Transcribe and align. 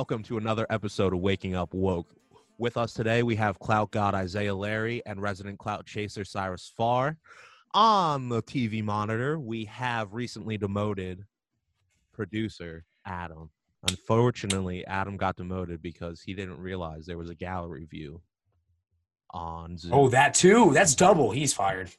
Welcome 0.00 0.22
to 0.24 0.38
another 0.38 0.66
episode 0.70 1.12
of 1.12 1.18
Waking 1.20 1.54
Up 1.54 1.74
Woke. 1.74 2.14
With 2.56 2.78
us 2.78 2.94
today, 2.94 3.22
we 3.22 3.36
have 3.36 3.58
Clout 3.58 3.90
God 3.90 4.14
Isaiah 4.14 4.54
Larry 4.54 5.02
and 5.04 5.20
resident 5.20 5.58
Clout 5.58 5.84
Chaser 5.84 6.24
Cyrus 6.24 6.72
Farr. 6.74 7.18
On 7.74 8.30
the 8.30 8.42
TV 8.44 8.82
monitor, 8.82 9.38
we 9.38 9.66
have 9.66 10.14
recently 10.14 10.56
demoted 10.56 11.26
producer 12.14 12.86
Adam. 13.04 13.50
Unfortunately, 13.90 14.86
Adam 14.86 15.18
got 15.18 15.36
demoted 15.36 15.82
because 15.82 16.22
he 16.22 16.32
didn't 16.32 16.58
realize 16.58 17.04
there 17.04 17.18
was 17.18 17.28
a 17.28 17.34
gallery 17.34 17.84
view 17.84 18.22
on 19.34 19.76
Zoom. 19.76 19.92
Oh, 19.92 20.08
that 20.08 20.32
too. 20.32 20.72
That's 20.72 20.94
double. 20.94 21.30
He's 21.30 21.52
fired. 21.52 21.90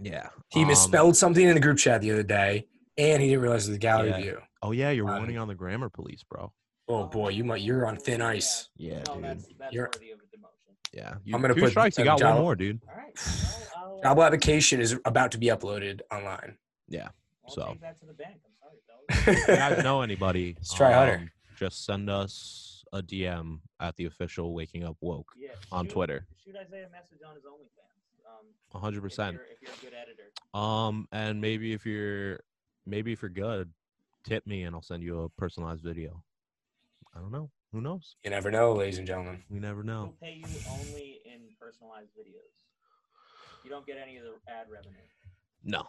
yeah. 0.00 0.28
He 0.50 0.62
Um, 0.62 0.68
misspelled 0.68 1.16
something 1.16 1.44
in 1.44 1.54
the 1.56 1.60
group 1.60 1.78
chat 1.78 2.02
the 2.02 2.12
other 2.12 2.22
day, 2.22 2.68
and 2.96 3.20
he 3.20 3.30
didn't 3.30 3.42
realize 3.42 3.66
it 3.66 3.70
was 3.70 3.76
a 3.78 3.80
gallery 3.80 4.10
Yeah. 4.10 4.20
view. 4.20 4.38
Oh 4.62 4.70
yeah, 4.70 4.90
you're 4.90 5.08
Um, 5.10 5.16
warning 5.16 5.38
on 5.38 5.48
the 5.48 5.56
grammar 5.56 5.88
police, 5.88 6.22
bro. 6.22 6.52
Oh 6.88 7.06
boy, 7.06 7.28
you 7.30 7.44
might 7.44 7.60
you're 7.62 7.86
on 7.86 7.96
thin 7.96 8.22
ice. 8.22 8.68
Yeah, 8.76 9.02
no, 9.08 9.14
dude. 9.14 9.24
that's, 9.24 9.48
that's 9.58 9.74
You're- 9.74 9.88
worthy 9.94 10.10
of 10.12 10.18
a 10.20 10.22
demotion. 10.36 10.74
Yeah. 10.92 11.14
You, 11.24 11.34
I'm 11.34 11.42
gonna 11.42 11.54
two 11.54 11.60
put 11.62 11.70
strikes. 11.70 11.98
You 11.98 12.04
got 12.04 12.18
job- 12.18 12.34
one 12.36 12.42
more, 12.44 12.56
dude. 12.56 12.80
All 12.88 12.94
right. 12.96 13.12
Well, 13.16 13.64
I'll, 13.76 14.00
Job 14.02 14.18
application 14.20 14.80
is 14.80 14.96
about 15.04 15.32
to 15.32 15.38
be 15.38 15.46
uploaded 15.48 16.00
online. 16.10 16.56
Yeah. 16.88 17.08
I'll 17.44 17.50
so. 17.54 17.66
take 17.72 17.80
that 17.82 17.98
to 18.00 18.06
the 18.06 18.14
bank. 18.14 18.36
I'm 18.46 18.52
sorry, 18.58 19.26
fellas. 19.26 19.38
If 19.38 19.48
you 19.48 19.54
guys 19.56 19.84
know 19.84 20.00
anybody, 20.02 20.54
Let's 20.56 20.72
try 20.72 20.92
harder. 20.92 21.14
um, 21.16 21.30
Just 21.58 21.84
send 21.84 22.08
us 22.08 22.84
a 22.92 23.02
DM 23.02 23.58
at 23.80 23.96
the 23.96 24.06
official 24.06 24.54
Waking 24.54 24.84
Up 24.84 24.96
Woke 25.02 25.30
Yeah, 25.36 25.50
on 25.70 25.84
shoot- 25.84 25.92
Twitter. 25.92 26.26
Shoot 26.42 26.56
Isaiah 26.56 26.86
a 26.86 26.90
message 26.90 27.18
on 27.28 27.34
his 27.34 27.44
OnlyFans. 27.44 28.26
Um, 28.26 28.46
A 28.74 28.78
hundred 28.78 28.98
if 28.98 29.02
percent. 29.04 29.34
you're, 29.34 29.42
if 29.60 29.82
you're 29.82 29.90
a 29.90 29.92
good 29.92 29.98
editor. 30.00 30.30
Um, 30.54 31.06
and 31.12 31.38
maybe 31.40 31.72
if 31.74 31.84
you're, 31.84 32.40
maybe 32.86 33.12
if 33.12 33.20
you're 33.20 33.28
good, 33.30 33.70
tip 34.24 34.46
me 34.46 34.62
and 34.62 34.74
I'll 34.74 34.80
send 34.82 35.02
you 35.02 35.20
a 35.22 35.28
personalized 35.28 35.82
video. 35.82 36.22
I 37.18 37.20
don't 37.20 37.32
know. 37.32 37.50
Who 37.72 37.80
knows? 37.80 38.14
You 38.22 38.30
never 38.30 38.50
know, 38.50 38.72
ladies 38.72 38.98
and 38.98 39.06
gentlemen. 39.06 39.42
We 39.50 39.58
never 39.58 39.82
know. 39.82 39.98
We'll 39.98 40.06
know. 40.06 40.14
pay 40.22 40.34
you 40.36 40.46
only 40.70 41.20
in 41.24 41.40
personalized 41.60 42.10
videos. 42.10 42.54
You 43.64 43.70
don't 43.70 43.84
get 43.84 43.96
any 44.00 44.18
of 44.18 44.22
the 44.22 44.34
ad 44.48 44.66
revenue. 44.70 44.94
No. 45.64 45.82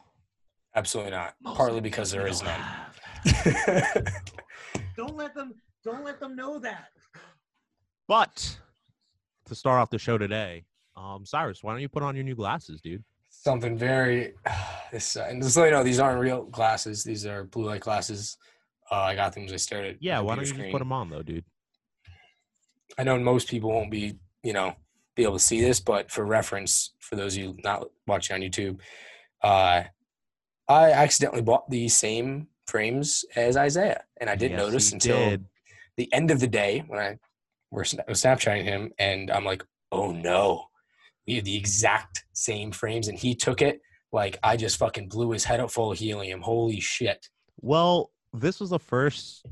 Absolutely 0.76 1.12
not. 1.12 1.36
Most 1.42 1.58
Partly 1.58 1.82
because 1.82 2.10
them 2.10 2.20
there 2.20 2.26
we 2.26 2.32
is 2.32 2.42
don't 2.42 3.96
none. 3.96 4.06
Don't 4.98 5.16
let 5.16 5.34
them. 5.34 5.54
Don't 5.84 6.04
let 6.04 6.20
them 6.20 6.36
know 6.36 6.60
that. 6.60 6.90
But 8.08 8.60
to 9.46 9.56
start 9.56 9.80
off 9.80 9.90
the 9.90 9.98
show 9.98 10.18
today, 10.18 10.66
um, 10.98 11.26
Cyrus, 11.26 11.64
why 11.64 11.72
don't 11.72 11.82
you 11.82 11.88
put 11.90 12.04
on 12.04 12.16
your 12.16 12.26
new 12.26 12.36
glasses, 12.36 12.82
dude? 12.82 13.04
Something 13.30 13.78
very 13.78 14.34
this 14.92 15.16
uh, 15.16 15.28
and 15.30 15.42
just 15.42 15.56
so 15.56 15.64
you 15.64 15.72
know, 15.72 15.84
these 15.84 16.00
aren't 16.00 16.20
real 16.20 16.44
glasses. 16.46 17.04
These 17.04 17.26
are 17.26 17.46
blue 17.46 17.66
light 17.66 17.82
glasses. 17.82 18.38
Uh, 18.92 18.96
I 18.96 19.16
got 19.16 19.34
them 19.34 19.46
as 19.46 19.54
I 19.54 19.58
stared 19.58 19.86
at. 19.86 19.96
Yeah. 20.02 20.20
Why 20.20 20.36
don't 20.36 20.46
you 20.48 20.54
just 20.54 20.72
put 20.72 20.80
them 20.80 20.92
on 20.92 21.10
though, 21.10 21.22
dude? 21.22 21.46
I 22.98 23.04
know 23.04 23.18
most 23.20 23.50
people 23.50 23.70
won't 23.70 23.92
be, 23.92 24.16
you 24.44 24.54
know, 24.54 24.76
be 25.16 25.24
able 25.24 25.34
to 25.34 25.40
see 25.40 25.62
this, 25.62 25.80
but 25.80 26.10
for 26.10 26.26
reference, 26.26 26.94
for 27.00 27.16
those 27.16 27.36
of 27.36 27.44
you 27.44 27.58
not 27.64 27.86
watching 28.08 28.34
on 28.36 28.42
YouTube, 28.42 28.80
uh, 29.44 29.84
I 30.68 30.92
accidentally 30.92 31.42
bought 31.42 31.70
the 31.70 31.88
same 31.88 32.48
frames 32.68 33.26
as 33.36 33.58
Isaiah, 33.58 34.04
and 34.22 34.30
I 34.30 34.36
didn't 34.36 34.58
Yes, 34.58 34.68
notice 34.68 34.92
until 34.92 35.30
did. 35.32 35.46
the 35.98 36.12
end 36.14 36.32
of 36.32 36.40
the 36.40 36.48
day 36.48 36.84
when 36.88 37.00
I 37.00 37.18
were 37.72 37.82
was 38.08 38.22
Snapchatting 38.22 38.64
him, 38.64 38.92
and 39.00 39.30
I'm 39.32 39.46
like, 39.46 39.64
oh 39.92 40.12
no, 40.12 40.66
we 41.28 41.36
have 41.36 41.46
the 41.46 41.58
exact 41.58 42.26
same 42.34 42.72
frames, 42.72 43.08
and 43.08 43.18
he 43.18 43.36
took 43.36 43.62
it 43.62 43.82
like 44.12 44.38
I 44.44 44.58
just 44.58 44.78
fucking 44.78 45.10
blew 45.10 45.32
his 45.32 45.44
head 45.44 45.60
up 45.60 45.72
full 45.72 45.92
of 45.92 45.98
helium. 46.00 46.42
Holy 46.42 46.80
shit! 46.80 47.30
Well, 47.62 48.12
this 48.34 48.60
was 48.60 48.70
the 48.72 48.80
first 48.80 49.46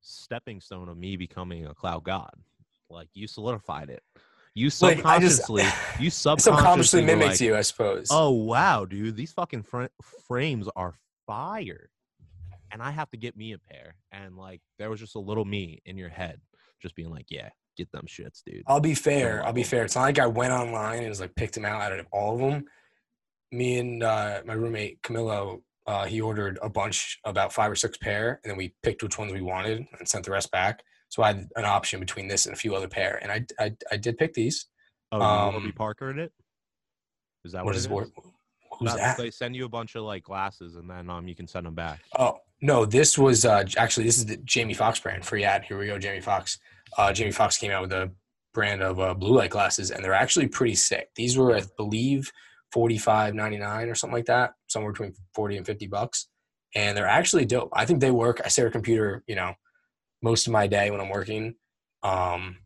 stepping 0.00 0.60
stone 0.60 0.88
of 0.88 0.96
me 0.96 1.16
becoming 1.16 1.66
a 1.66 1.74
Clout 1.74 2.04
God. 2.04 2.32
Like 2.88 3.08
you 3.14 3.26
solidified 3.26 3.90
it. 3.90 4.02
You 4.54 4.70
Like, 4.80 5.04
I 5.04 5.20
just- 5.20 5.44
subconsciously, 5.46 5.62
you 6.04 6.10
subconsciously, 6.10 6.52
Subconsciously 6.56 7.04
mimics 7.04 7.30
like, 7.32 7.40
you, 7.40 7.56
I 7.56 7.62
suppose. 7.62 8.08
Oh 8.10 8.30
wow, 8.30 8.84
dude, 8.84 9.14
these 9.16 9.32
fucking 9.32 9.62
fr- 9.62 9.84
frames 10.26 10.68
are 10.74 10.94
fire, 11.26 11.88
and 12.72 12.82
I 12.82 12.90
have 12.90 13.08
to 13.10 13.16
get 13.16 13.36
me 13.36 13.52
a 13.52 13.58
pair. 13.58 13.94
And 14.10 14.36
like, 14.36 14.60
there 14.78 14.90
was 14.90 14.98
just 14.98 15.14
a 15.14 15.20
little 15.20 15.44
me 15.44 15.80
in 15.84 15.96
your 15.96 16.08
head, 16.08 16.40
just 16.82 16.96
being 16.96 17.10
like, 17.10 17.26
"Yeah, 17.30 17.50
get 17.76 17.92
them 17.92 18.06
shits, 18.08 18.42
dude." 18.44 18.64
I'll 18.66 18.80
be 18.80 18.94
fair. 18.96 19.44
I'll 19.46 19.52
be 19.52 19.62
fair. 19.62 19.84
It's 19.84 19.94
not 19.94 20.02
like 20.02 20.18
I 20.18 20.26
went 20.26 20.52
online 20.52 20.98
and 20.98 21.08
was 21.08 21.20
like 21.20 21.36
picked 21.36 21.54
them 21.54 21.64
out 21.64 21.80
out 21.80 21.92
of 22.00 22.06
all 22.10 22.34
of 22.34 22.40
them. 22.40 22.64
Me 23.52 23.78
and 23.78 24.02
uh, 24.02 24.42
my 24.44 24.54
roommate 24.54 25.00
Camilo, 25.02 25.62
uh, 25.86 26.04
he 26.06 26.20
ordered 26.20 26.58
a 26.62 26.68
bunch, 26.68 27.18
about 27.24 27.52
five 27.52 27.70
or 27.70 27.74
six 27.76 27.96
pair, 27.98 28.40
and 28.44 28.50
then 28.50 28.56
we 28.56 28.74
picked 28.82 29.02
which 29.02 29.18
ones 29.18 29.32
we 29.32 29.40
wanted 29.40 29.84
and 29.98 30.08
sent 30.08 30.24
the 30.24 30.30
rest 30.30 30.50
back. 30.50 30.82
So 31.08 31.22
I 31.22 31.28
had 31.28 31.48
an 31.56 31.64
option 31.64 31.98
between 32.00 32.28
this 32.28 32.46
and 32.46 32.54
a 32.54 32.58
few 32.58 32.74
other 32.74 32.88
pair, 32.88 33.18
and 33.22 33.32
I 33.32 33.44
I, 33.64 33.72
I 33.92 33.96
did 33.96 34.16
pick 34.18 34.34
these. 34.34 34.66
Oh, 35.12 35.20
um, 35.20 35.54
Warby 35.54 35.72
Parker 35.72 36.10
in 36.10 36.18
it? 36.20 36.32
Is 37.44 37.52
that 37.52 37.64
What 37.64 37.70
what, 37.70 37.76
is 37.76 37.86
it 37.86 37.92
is? 37.92 38.10
Who's 38.78 38.90
That- 38.92 38.98
that? 38.98 39.16
They 39.18 39.30
send 39.30 39.56
you 39.56 39.64
a 39.64 39.68
bunch 39.68 39.94
of 39.96 40.04
like 40.04 40.22
glasses, 40.22 40.76
and 40.76 40.88
then 40.88 41.10
um, 41.10 41.26
you 41.26 41.34
can 41.34 41.46
send 41.48 41.66
them 41.66 41.74
back. 41.74 42.00
Oh 42.18 42.38
no, 42.62 42.84
this 42.84 43.18
was 43.18 43.44
uh, 43.44 43.64
actually 43.76 44.04
this 44.06 44.18
is 44.18 44.26
the 44.26 44.36
Jamie 44.38 44.74
Foxx 44.74 45.00
brand. 45.00 45.24
Free 45.24 45.44
ad. 45.44 45.64
Here 45.64 45.78
we 45.78 45.86
go, 45.86 45.98
Jamie 45.98 46.20
Foxx. 46.20 46.58
Uh, 46.96 47.12
Jamie 47.12 47.32
Foxx 47.32 47.56
came 47.56 47.70
out 47.72 47.82
with 47.82 47.92
a 47.92 48.10
brand 48.52 48.82
of 48.82 49.00
uh, 49.00 49.14
blue 49.14 49.34
light 49.36 49.50
glasses, 49.50 49.90
and 49.90 50.04
they're 50.04 50.12
actually 50.14 50.46
pretty 50.48 50.74
sick. 50.74 51.08
These 51.16 51.36
were, 51.38 51.54
I 51.56 51.62
believe, 51.76 52.30
forty 52.72 52.98
five 52.98 53.34
ninety 53.34 53.58
nine 53.58 53.88
or 53.88 53.94
something 53.94 54.16
like 54.16 54.26
that, 54.26 54.52
somewhere 54.68 54.92
between 54.92 55.14
forty 55.34 55.56
and 55.56 55.66
fifty 55.66 55.86
bucks, 55.86 56.28
and 56.74 56.96
they're 56.96 57.06
actually 57.06 57.44
dope. 57.44 57.70
I 57.72 57.84
think 57.84 58.00
they 58.00 58.10
work. 58.10 58.40
I 58.44 58.48
stare 58.48 58.66
at 58.66 58.70
a 58.70 58.72
computer, 58.72 59.22
you 59.26 59.36
know, 59.36 59.54
most 60.22 60.46
of 60.46 60.52
my 60.52 60.66
day 60.66 60.90
when 60.90 61.00
I'm 61.00 61.10
working. 61.10 61.54
Um, 62.02 62.58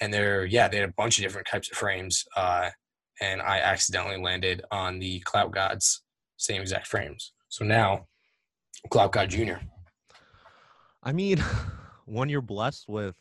and 0.00 0.12
they're 0.12 0.44
yeah, 0.44 0.68
they 0.68 0.78
had 0.78 0.88
a 0.88 0.94
bunch 0.96 1.18
of 1.18 1.22
different 1.22 1.46
types 1.46 1.70
of 1.70 1.76
frames. 1.76 2.24
Uh, 2.36 2.70
and 3.20 3.40
I 3.40 3.60
accidentally 3.60 4.20
landed 4.20 4.62
on 4.70 4.98
the 4.98 5.20
Clout 5.20 5.52
Gods 5.52 6.02
same 6.36 6.60
exact 6.60 6.86
frames. 6.86 7.32
So 7.48 7.64
now, 7.64 8.06
Clout 8.90 9.12
God 9.12 9.30
Junior. 9.30 9.60
I 11.02 11.12
mean, 11.12 11.38
when 12.06 12.28
you're 12.28 12.42
blessed 12.42 12.88
with 12.88 13.16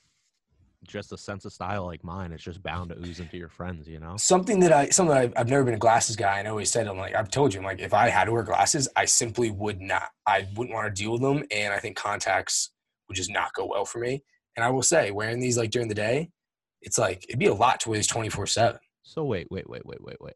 just 0.88 1.12
a 1.12 1.18
sense 1.18 1.46
of 1.46 1.54
style 1.54 1.86
like 1.86 2.04
mine, 2.04 2.32
it's 2.32 2.44
just 2.44 2.62
bound 2.64 2.90
to 2.90 2.98
ooze 3.00 3.20
into 3.20 3.38
your 3.38 3.50
friends, 3.50 3.88
you 3.88 4.00
know? 4.00 4.16
Something 4.18 4.60
that 4.62 4.72
I 4.72 4.90
something 4.90 5.14
that 5.16 5.24
I've, 5.24 5.34
I've 5.36 5.50
never 5.50 5.64
been 5.64 5.74
a 5.74 5.80
glasses 5.80 6.16
guy. 6.16 6.40
And 6.40 6.48
I 6.48 6.52
always 6.52 6.72
said 6.72 6.88
I'm 6.88 6.98
like 6.98 7.16
I've 7.16 7.30
told 7.30 7.54
you 7.54 7.60
I'm 7.60 7.66
like 7.66 7.80
if 7.80 7.94
I 7.94 8.10
had 8.10 8.26
to 8.26 8.32
wear 8.32 8.44
glasses, 8.44 8.88
I 8.96 9.06
simply 9.06 9.52
would 9.52 9.82
not. 9.82 10.10
I 10.28 10.48
wouldn't 10.56 10.74
want 10.74 10.94
to 10.94 11.02
deal 11.04 11.14
with 11.14 11.22
them, 11.22 11.44
and 11.52 11.74
I 11.74 11.80
think 11.80 11.96
contacts 11.98 12.72
would 13.08 13.16
just 13.16 13.32
not 13.32 13.54
go 13.54 13.66
well 13.66 13.86
for 13.86 14.00
me. 14.00 14.24
And 14.56 14.64
I 14.64 14.70
will 14.70 14.84
say, 14.84 15.12
wearing 15.12 15.40
these 15.40 15.58
like 15.58 15.72
during 15.72 15.88
the 15.88 15.96
day, 15.96 16.30
it's 16.82 16.98
like 16.98 17.26
it'd 17.28 17.40
be 17.40 17.48
a 17.48 17.54
lot 17.54 17.80
to 17.82 17.90
wear 17.90 17.98
these 17.98 18.08
24 18.08 18.48
seven. 18.48 18.80
So 19.04 19.24
wait, 19.26 19.48
wait, 19.50 19.70
wait, 19.70 19.86
wait, 19.86 20.02
wait, 20.04 20.18
wait. 20.22 20.36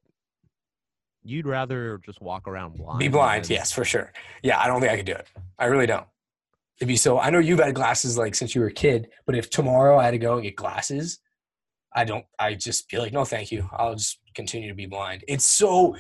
You'd 1.24 1.46
rather 1.46 2.00
just 2.06 2.22
walk 2.22 2.48
around 2.48 2.78
blind? 2.78 3.00
Be 3.00 3.10
blind, 3.10 3.46
than- 3.46 3.52
yes, 3.54 3.72
for 3.72 3.84
sure. 3.84 4.14
Yeah, 4.44 4.60
I 4.60 4.68
don't 4.68 4.80
think 4.80 4.92
I 4.92 4.98
could 4.98 5.06
do 5.06 5.14
it. 5.14 5.28
I 5.60 5.66
really 5.66 5.86
don't. 5.86 6.06
It'd 6.80 6.88
be 6.88 6.96
so. 6.96 7.20
I 7.20 7.30
know 7.30 7.40
you've 7.40 7.60
had 7.60 7.74
glasses 7.74 8.18
like 8.18 8.36
since 8.36 8.54
you 8.54 8.62
were 8.62 8.68
a 8.68 8.74
kid, 8.74 9.08
but 9.26 9.36
if 9.36 9.50
tomorrow 9.50 9.98
I 9.98 10.04
had 10.06 10.12
to 10.12 10.18
go 10.20 10.36
and 10.36 10.44
get 10.44 10.56
glasses, 10.56 11.20
I 11.96 12.04
don't. 12.06 12.26
I 12.38 12.54
just 12.54 12.88
be 12.90 12.98
like, 12.98 13.14
no, 13.14 13.26
thank 13.26 13.52
you. 13.52 13.68
I'll 13.74 13.96
just 13.96 14.20
continue 14.36 14.68
to 14.70 14.76
be 14.76 14.86
blind. 14.86 15.24
It's 15.28 15.46
so. 15.46 15.96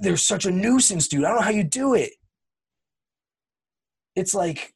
They're 0.00 0.16
such 0.16 0.46
a 0.46 0.50
nuisance, 0.50 1.08
dude. 1.08 1.24
I 1.24 1.28
don't 1.28 1.36
know 1.38 1.42
how 1.44 1.50
you 1.50 1.64
do 1.64 1.94
it. 1.94 2.10
It's 4.14 4.34
like, 4.34 4.72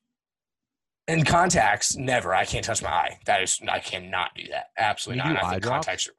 and 1.06 1.26
contacts, 1.26 1.96
never. 1.96 2.34
I 2.34 2.44
can't 2.44 2.64
touch 2.64 2.82
my 2.82 2.88
eye. 2.88 3.18
That 3.26 3.42
is, 3.42 3.60
I 3.68 3.78
cannot 3.78 4.30
do 4.36 4.44
that. 4.50 4.66
Absolutely 4.78 5.24
You 5.24 5.34
not. 5.34 5.40
do 5.40 5.46
I 5.46 5.50
think 5.50 5.62
drops? 5.62 5.86
contacts. 5.86 6.08
Are, 6.08 6.12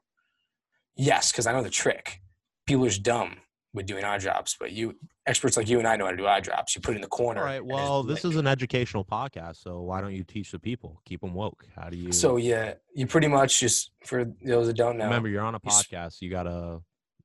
yes, 0.96 1.32
because 1.32 1.48
I 1.48 1.52
know 1.54 1.64
the 1.64 1.70
trick. 1.70 2.22
People 2.68 2.86
are 2.86 2.90
just 2.90 3.04
dumb 3.04 3.38
with 3.76 3.86
doing 3.86 4.04
eye 4.04 4.18
drops, 4.18 4.56
but 4.60 4.72
you 4.72 4.96
experts 5.28 5.58
like 5.58 5.70
you 5.70 5.80
and 5.80 5.88
I 5.88 5.98
know 5.98 6.06
how 6.06 6.12
to 6.12 6.18
do 6.18 6.26
eye 6.26 6.40
drops. 6.40 6.76
You 6.76 6.82
put 6.82 6.94
it 6.94 6.96
in 6.96 7.02
the 7.02 7.08
corner. 7.08 7.42
All 7.42 7.46
right. 7.46 7.64
Well, 7.64 8.04
this 8.04 8.24
like- 8.24 8.34
is 8.34 8.40
an 8.40 8.48
educational 8.48 9.04
podcast, 9.04 9.58
so 9.62 9.82
why 9.82 10.02
don't 10.02 10.14
you 10.14 10.24
teach 10.24 10.52
the 10.52 10.60
people? 10.60 11.02
Keep 11.06 11.22
them 11.22 11.34
woke. 11.34 11.66
How 11.76 11.90
do 11.90 11.98
you? 11.98 12.12
So 12.12 12.38
yeah, 12.38 12.76
you 12.94 13.06
pretty 13.06 13.28
much 13.28 13.60
just 13.60 13.92
for 14.06 14.26
those 14.44 14.68
that 14.68 14.78
don't 14.78 14.98
know. 14.98 15.06
remember, 15.06 15.30
you're 15.30 15.44
on 15.44 15.56
a 15.56 15.60
podcast. 15.60 16.22
You 16.22 16.30
gotta, 16.30 16.80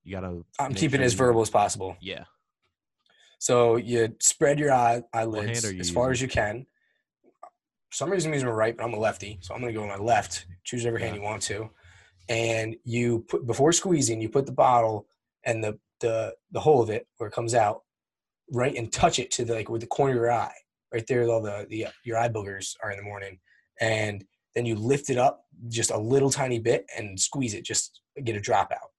you 0.04 0.12
gotta. 0.12 0.42
I'm 0.58 0.74
keeping 0.74 0.98
sure 0.98 1.04
it 1.04 1.06
as 1.06 1.14
verbal 1.14 1.40
as 1.40 1.50
possible. 1.50 1.96
Yeah. 2.00 2.24
So 3.38 3.76
you 3.76 4.14
spread 4.18 4.58
your 4.58 4.72
eye 4.72 5.02
eyelids 5.14 5.64
you 5.64 5.80
as 5.80 5.90
far 5.90 6.10
as 6.10 6.20
you 6.20 6.28
can. 6.28 6.66
For 7.88 7.96
some 7.96 8.10
reason, 8.10 8.30
I'm 8.30 8.34
using 8.34 8.48
my 8.48 8.54
right, 8.54 8.76
but 8.76 8.84
I'm 8.84 8.92
a 8.92 8.98
lefty, 8.98 9.38
so 9.40 9.54
I'm 9.54 9.60
gonna 9.60 9.72
go 9.72 9.80
with 9.80 9.88
my 9.88 10.04
left. 10.04 10.46
Choose 10.64 10.82
whatever 10.82 10.98
hand 10.98 11.16
you 11.16 11.22
want 11.22 11.42
to, 11.44 11.70
and 12.28 12.76
you 12.84 13.24
put 13.28 13.46
before 13.46 13.72
squeezing, 13.72 14.20
you 14.20 14.28
put 14.28 14.46
the 14.46 14.52
bottle 14.52 15.06
and 15.44 15.64
the 15.64 15.78
the 16.00 16.34
the 16.52 16.60
hole 16.60 16.82
of 16.82 16.90
it 16.90 17.06
where 17.16 17.28
it 17.28 17.34
comes 17.34 17.54
out, 17.54 17.82
right, 18.52 18.74
and 18.76 18.92
touch 18.92 19.18
it 19.18 19.30
to 19.32 19.44
the 19.44 19.54
like 19.54 19.68
with 19.68 19.80
the 19.80 19.86
corner 19.86 20.12
of 20.12 20.16
your 20.16 20.32
eye, 20.32 20.54
right 20.92 21.06
there. 21.06 21.28
All 21.28 21.42
the 21.42 21.66
the 21.68 21.86
uh, 21.86 21.90
your 22.04 22.18
eye 22.18 22.28
boogers 22.28 22.74
are 22.82 22.90
in 22.90 22.96
the 22.96 23.04
morning, 23.04 23.38
and 23.80 24.24
then 24.54 24.66
you 24.66 24.74
lift 24.74 25.10
it 25.10 25.18
up 25.18 25.44
just 25.68 25.90
a 25.90 25.98
little 25.98 26.30
tiny 26.30 26.58
bit 26.58 26.86
and 26.96 27.18
squeeze 27.18 27.54
it, 27.54 27.64
just 27.64 28.00
get 28.24 28.36
a 28.36 28.40
drop 28.40 28.72
out. 28.72 28.90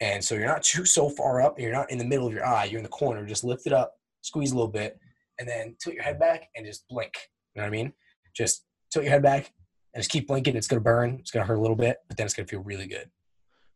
And 0.00 0.24
so 0.24 0.34
you're 0.34 0.46
not 0.46 0.62
too 0.62 0.84
so 0.84 1.08
far 1.08 1.42
up, 1.42 1.58
you're 1.58 1.72
not 1.72 1.90
in 1.90 1.98
the 1.98 2.04
middle 2.04 2.26
of 2.26 2.32
your 2.32 2.46
eye, 2.46 2.64
you're 2.64 2.78
in 2.78 2.84
the 2.84 2.88
corner. 2.88 3.26
Just 3.26 3.44
lift 3.44 3.66
it 3.66 3.72
up, 3.72 3.94
squeeze 4.22 4.52
a 4.52 4.54
little 4.54 4.70
bit, 4.70 4.98
and 5.38 5.48
then 5.48 5.76
tilt 5.80 5.94
your 5.94 6.04
head 6.04 6.18
back 6.18 6.48
and 6.56 6.64
just 6.64 6.86
blink. 6.88 7.12
You 7.54 7.60
know 7.60 7.66
what 7.66 7.74
I 7.74 7.82
mean? 7.82 7.92
Just 8.34 8.64
tilt 8.92 9.04
your 9.04 9.12
head 9.12 9.22
back, 9.22 9.52
and 9.92 10.00
just 10.00 10.10
keep 10.10 10.28
blinking. 10.28 10.56
It's 10.56 10.68
gonna 10.68 10.80
burn. 10.80 11.16
It's 11.20 11.30
gonna 11.30 11.46
hurt 11.46 11.58
a 11.58 11.60
little 11.60 11.76
bit, 11.76 11.98
but 12.08 12.16
then 12.16 12.26
it's 12.26 12.34
gonna 12.34 12.46
feel 12.46 12.62
really 12.62 12.86
good. 12.86 13.10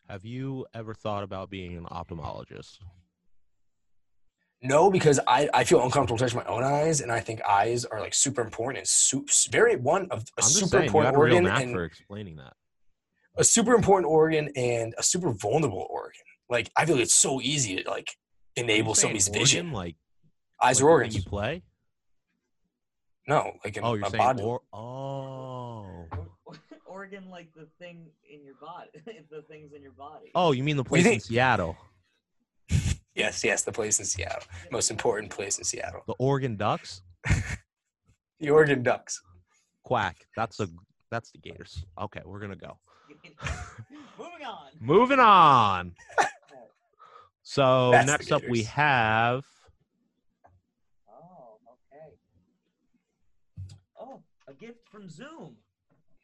Have 0.08 0.24
you 0.24 0.66
ever 0.74 0.94
thought 0.94 1.22
about 1.22 1.48
being 1.50 1.76
an 1.76 1.84
ophthalmologist? 1.84 2.78
No, 4.64 4.90
because 4.90 5.18
I, 5.26 5.48
I 5.52 5.64
feel 5.64 5.82
uncomfortable 5.82 6.18
touching 6.18 6.38
my 6.38 6.44
own 6.44 6.62
eyes, 6.62 7.00
and 7.00 7.10
I 7.10 7.18
think 7.20 7.40
eyes 7.42 7.84
are 7.84 8.00
like 8.00 8.14
super 8.14 8.42
important 8.42 8.78
and 8.78 8.86
su- 8.86 9.26
very 9.50 9.76
one 9.76 10.06
of 10.10 10.24
a 10.38 10.42
super 10.42 10.68
saying, 10.68 10.84
important 10.86 11.14
got 11.14 11.20
a 11.20 11.24
real 11.24 11.34
organ 11.36 11.46
and 11.62 11.72
for 11.72 11.84
explaining 11.84 12.36
that. 12.36 12.52
a 13.36 13.42
super 13.44 13.74
important 13.74 14.08
organ 14.10 14.50
and 14.54 14.94
a 14.98 15.02
super 15.02 15.32
vulnerable 15.32 15.86
organ. 15.90 16.20
Like 16.48 16.70
I 16.76 16.84
feel 16.86 16.96
like 16.96 17.04
it's 17.04 17.14
so 17.14 17.40
easy 17.40 17.82
to 17.82 17.90
like 17.90 18.10
enable 18.54 18.94
somebody's 18.94 19.28
organ, 19.28 19.40
vision. 19.42 19.72
like 19.72 19.96
Eyes 20.62 20.80
like 20.80 20.86
are 20.86 20.90
organs. 20.90 21.16
You 21.16 21.22
play? 21.22 21.62
No, 23.26 23.52
like 23.64 23.76
in 23.76 23.82
Oh, 23.84 23.94
you're 23.94 24.06
a 24.06 24.10
saying 24.10 24.22
body. 24.22 24.42
or- 24.42 24.60
oh. 24.72 25.61
Organ 27.12 27.30
like 27.30 27.48
the 27.54 27.66
thing 27.78 28.06
in 28.30 28.44
your 28.44 28.54
body, 28.60 28.88
the 29.30 29.42
things 29.42 29.72
in 29.74 29.82
your 29.82 29.92
body. 29.92 30.30
Oh, 30.34 30.52
you 30.52 30.62
mean 30.62 30.76
the 30.76 30.82
What 30.82 30.92
do 30.92 30.98
you 30.98 31.04
place 31.04 31.24
in? 31.24 31.34
Seattle? 31.34 31.76
yes, 33.14 33.44
yes, 33.44 33.62
the 33.64 33.72
place 33.72 33.98
in 33.98 34.06
Seattle, 34.06 34.42
most 34.70 34.90
important 34.90 35.30
place 35.30 35.58
in 35.58 35.64
Seattle. 35.64 36.02
The 36.06 36.14
Oregon 36.18 36.56
Ducks? 36.56 37.02
The 38.40 38.50
Oregon 38.50 38.82
Ducks. 38.82 39.20
Quack. 39.84 40.16
That's 40.36 40.58
a 40.60 40.68
that's 41.10 41.30
the 41.32 41.38
Gators. 41.38 41.84
Okay, 42.00 42.22
we're 42.24 42.40
gonna 42.40 42.56
go. 42.56 42.78
Moving 44.18 44.46
on. 44.46 44.68
Moving 44.80 45.18
on. 45.20 45.92
So 47.42 47.90
That's 47.90 48.06
next 48.06 48.32
up 48.32 48.42
we 48.48 48.62
have 48.62 49.44
Oh, 51.10 51.58
okay. 51.68 52.14
Oh, 54.00 54.22
a 54.48 54.54
gift 54.54 54.88
from 54.90 55.10
Zoom. 55.10 55.56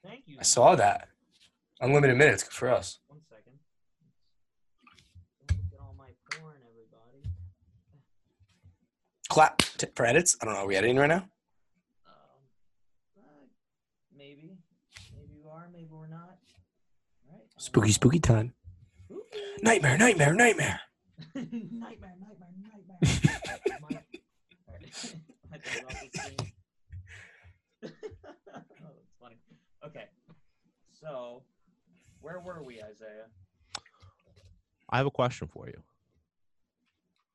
Thank 0.09 0.23
you. 0.27 0.37
I 0.41 0.43
saw 0.43 0.75
that. 0.75 1.09
Unlimited 1.81 2.17
minutes 2.17 2.43
good 2.43 2.53
for 2.55 2.71
us. 2.71 2.99
One 3.09 3.21
second. 3.29 3.53
Look 5.51 5.59
at 5.75 5.81
all 5.81 5.95
my 5.99 6.09
porn, 6.33 6.57
everybody. 6.73 7.31
Clap 9.29 9.59
t- 9.59 9.87
for 9.95 10.07
edits. 10.07 10.37
I 10.41 10.47
don't 10.47 10.55
know. 10.55 10.61
Are 10.61 10.67
we 10.67 10.77
editing 10.77 10.97
right 10.97 11.07
now? 11.09 11.29
Um, 12.07 12.41
uh, 13.19 13.45
maybe, 14.17 14.57
maybe 15.15 15.35
you 15.35 15.49
are, 15.51 15.69
maybe 15.73 15.89
we're 15.91 16.09
not. 16.09 16.39
All 17.29 17.35
right. 17.35 17.43
Spooky, 17.59 17.93
spooky 17.93 18.19
time. 18.19 18.55
Nightmare, 19.63 19.99
nightmare, 19.99 20.33
nightmare. 20.35 20.81
nightmare, 21.35 22.15
nightmare, 22.19 22.55
nightmare. 22.63 22.99
My- 23.83 24.01
all 24.67 24.75
right. 24.75 25.15
I 25.53 25.59
thought 25.59 25.83
about 25.83 26.01
this 26.01 26.23
thing. 26.25 26.53
oh, 27.85 27.91
that's 28.83 29.13
funny. 29.21 29.37
Okay, 29.85 30.05
so 31.01 31.43
where 32.21 32.41
were 32.41 32.63
we, 32.63 32.83
Isaiah? 32.83 33.27
I 34.91 34.97
have 34.97 35.07
a 35.07 35.11
question 35.11 35.49
for 35.49 35.67
you. 35.69 35.81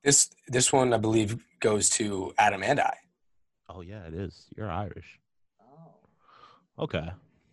This 0.03 0.29
this 0.47 0.73
one 0.73 0.93
I 0.93 0.97
believe 0.97 1.37
goes 1.59 1.89
to 1.91 2.33
Adam 2.37 2.63
and 2.63 2.79
I. 2.79 2.93
Oh 3.69 3.81
yeah, 3.81 4.05
it 4.05 4.13
is. 4.13 4.47
You're 4.57 4.69
Irish. 4.69 5.19
Oh, 5.61 6.83
Okay. 6.83 7.09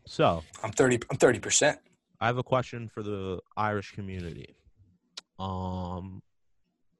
So 0.06 0.42
I'm 0.64 0.72
thirty. 0.72 0.98
I'm 1.10 1.16
thirty 1.16 1.38
percent. 1.38 1.78
I 2.20 2.26
have 2.26 2.38
a 2.38 2.42
question 2.42 2.88
for 2.88 3.02
the 3.02 3.40
Irish 3.56 3.92
community. 3.92 4.56
Um 5.38 6.22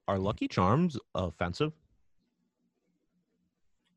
are 0.07 0.17
Lucky 0.17 0.47
Charms 0.47 0.97
offensive? 1.13 1.73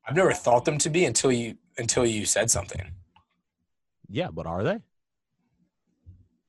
I've 0.06 0.17
never 0.17 0.32
thought 0.32 0.64
them 0.64 0.79
to 0.79 0.91
be 0.91 1.05
until 1.05 1.31
you 1.31 1.56
until 1.79 2.05
you 2.05 2.26
said 2.26 2.50
something. 2.50 2.91
Yeah, 4.09 4.29
but 4.33 4.47
are 4.47 4.62
they? 4.62 4.79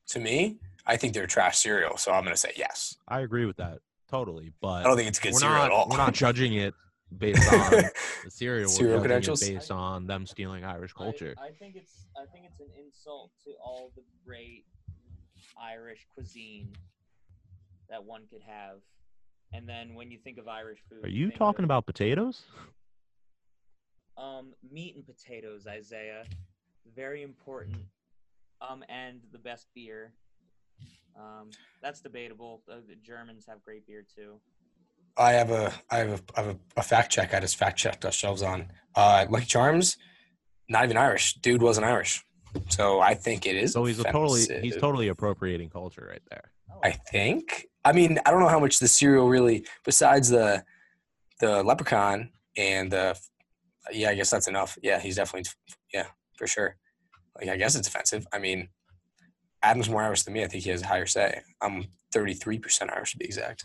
To 0.08 0.20
me, 0.20 0.58
I 0.86 0.96
think 0.96 1.14
they're 1.14 1.26
trash 1.26 1.58
cereal, 1.58 1.96
so 1.96 2.12
I'm 2.12 2.24
gonna 2.24 2.36
say 2.36 2.52
yes. 2.56 2.96
I 3.08 3.20
agree 3.20 3.44
with 3.44 3.56
that 3.56 3.78
totally, 4.08 4.52
but 4.60 4.80
I 4.80 4.82
don't 4.84 4.96
think 4.96 5.08
it's 5.08 5.18
good 5.18 5.32
we're 5.32 5.40
cereal 5.40 5.58
not 5.58 5.66
at 5.66 5.72
all. 5.72 5.88
we're 5.90 5.96
not 5.96 6.14
judging 6.14 6.54
it 6.54 6.74
based 7.18 7.52
on 7.52 7.70
the 7.70 8.30
cereal. 8.30 8.68
Cereal 8.68 8.92
we're 8.92 8.96
judging 8.96 9.00
credentials? 9.02 9.42
it 9.42 9.54
based 9.54 9.70
on 9.70 10.06
them 10.06 10.26
stealing 10.26 10.64
Irish 10.64 10.92
culture. 10.92 11.34
I, 11.38 11.50
think 11.50 11.76
it's 11.76 12.06
I 12.16 12.24
think 12.32 12.46
it's 12.50 12.60
an 12.60 12.68
insult 12.78 13.32
to 13.44 13.52
all 13.62 13.92
the 13.96 14.02
great 14.24 14.64
Irish 15.60 16.06
cuisine 16.14 16.72
that 17.88 18.04
one 18.04 18.22
could 18.30 18.42
have. 18.42 18.78
And 19.52 19.68
then 19.68 19.94
when 19.94 20.10
you 20.10 20.18
think 20.18 20.38
of 20.38 20.48
Irish 20.48 20.80
food, 20.88 21.04
Are 21.04 21.08
you 21.08 21.30
talking 21.30 21.64
of, 21.64 21.66
about 21.66 21.86
potatoes? 21.86 22.42
um 24.18 24.54
meat 24.72 24.96
and 24.96 25.04
potatoes, 25.06 25.66
Isaiah? 25.66 26.24
Very 26.94 27.22
important. 27.22 27.78
Um, 28.60 28.84
and 28.88 29.20
the 29.32 29.38
best 29.38 29.66
beer. 29.74 30.12
Um, 31.18 31.50
that's 31.82 32.00
debatable. 32.00 32.62
Uh, 32.70 32.76
the 32.88 32.94
Germans 32.96 33.46
have 33.48 33.62
great 33.62 33.86
beer 33.86 34.04
too. 34.14 34.40
I 35.16 35.32
have 35.32 35.50
a 35.50 35.72
I 35.90 35.98
have 35.98 36.08
a, 36.08 36.20
I 36.38 36.42
have 36.42 36.54
a, 36.54 36.58
a 36.76 36.82
fact 36.82 37.10
check. 37.10 37.32
I 37.32 37.40
just 37.40 37.56
fact 37.56 37.78
checked 37.78 38.04
ourselves 38.04 38.42
on. 38.42 38.70
Uh, 38.94 39.24
Lucky 39.30 39.46
Charms, 39.46 39.96
not 40.68 40.84
even 40.84 40.96
Irish. 40.96 41.34
Dude 41.34 41.62
wasn't 41.62 41.86
Irish, 41.86 42.22
so 42.68 43.00
I 43.00 43.14
think 43.14 43.46
it 43.46 43.56
is. 43.56 43.72
So 43.72 43.84
he's 43.84 43.98
a 43.98 44.04
totally 44.04 44.46
he's 44.60 44.76
totally 44.76 45.08
appropriating 45.08 45.70
culture 45.70 46.06
right 46.08 46.22
there. 46.30 46.50
I 46.84 46.90
think. 46.90 47.66
I 47.84 47.92
mean, 47.92 48.18
I 48.26 48.30
don't 48.30 48.40
know 48.40 48.48
how 48.48 48.60
much 48.60 48.78
the 48.78 48.88
cereal 48.88 49.28
really, 49.28 49.64
besides 49.84 50.28
the 50.28 50.64
the 51.40 51.62
leprechaun 51.62 52.30
and 52.56 52.90
the. 52.90 53.18
Yeah, 53.92 54.10
I 54.10 54.14
guess 54.16 54.30
that's 54.30 54.48
enough. 54.48 54.76
Yeah, 54.82 54.98
he's 54.98 55.16
definitely. 55.16 55.48
Yeah, 55.94 56.06
for 56.36 56.46
sure. 56.46 56.76
Like, 57.38 57.48
I 57.48 57.56
guess 57.56 57.74
it's 57.74 57.88
offensive. 57.88 58.26
I 58.32 58.38
mean, 58.38 58.68
Adam's 59.62 59.88
more 59.88 60.02
Irish 60.02 60.22
than 60.22 60.34
me. 60.34 60.44
I 60.44 60.46
think 60.46 60.64
he 60.64 60.70
has 60.70 60.82
a 60.82 60.86
higher 60.86 61.06
say. 61.06 61.40
I'm 61.60 61.86
33% 62.14 62.90
Irish 62.94 63.12
to 63.12 63.18
be 63.18 63.24
exact. 63.24 63.64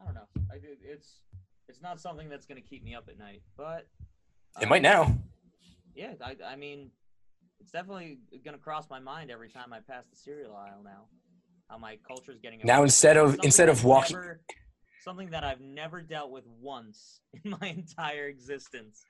I 0.00 0.04
don't 0.04 0.14
know. 0.14 0.26
I, 0.50 0.56
it- 0.56 0.78
it's 0.82 1.20
it's 1.68 1.80
not 1.82 2.00
something 2.00 2.28
that's 2.28 2.46
gonna 2.46 2.60
keep 2.60 2.84
me 2.84 2.94
up 2.94 3.08
at 3.08 3.18
night, 3.18 3.42
but 3.56 3.86
It 4.60 4.64
um, 4.64 4.68
might 4.68 4.82
now. 4.82 5.16
Yeah, 5.94 6.12
I, 6.20 6.36
I 6.46 6.56
mean, 6.56 6.90
it's 7.60 7.72
definitely 7.72 8.18
gonna 8.44 8.58
cross 8.58 8.88
my 8.90 9.00
mind 9.00 9.30
every 9.30 9.48
time 9.48 9.72
I 9.72 9.80
pass 9.80 10.04
the 10.10 10.16
cereal 10.16 10.54
aisle 10.54 10.82
now. 10.84 11.06
How 11.68 11.78
my 11.78 11.98
culture's 12.06 12.38
getting 12.38 12.60
Now 12.64 12.82
instead 12.82 13.16
of- 13.16 13.38
instead 13.42 13.68
of 13.68 13.84
walking- 13.84 14.16
never- 14.16 14.40
something 15.02 15.30
that 15.30 15.42
I've 15.44 15.60
never 15.60 16.00
dealt 16.00 16.30
with 16.30 16.44
once 16.60 17.20
in 17.44 17.50
my 17.60 17.68
entire 17.68 18.26
existence. 18.28 19.04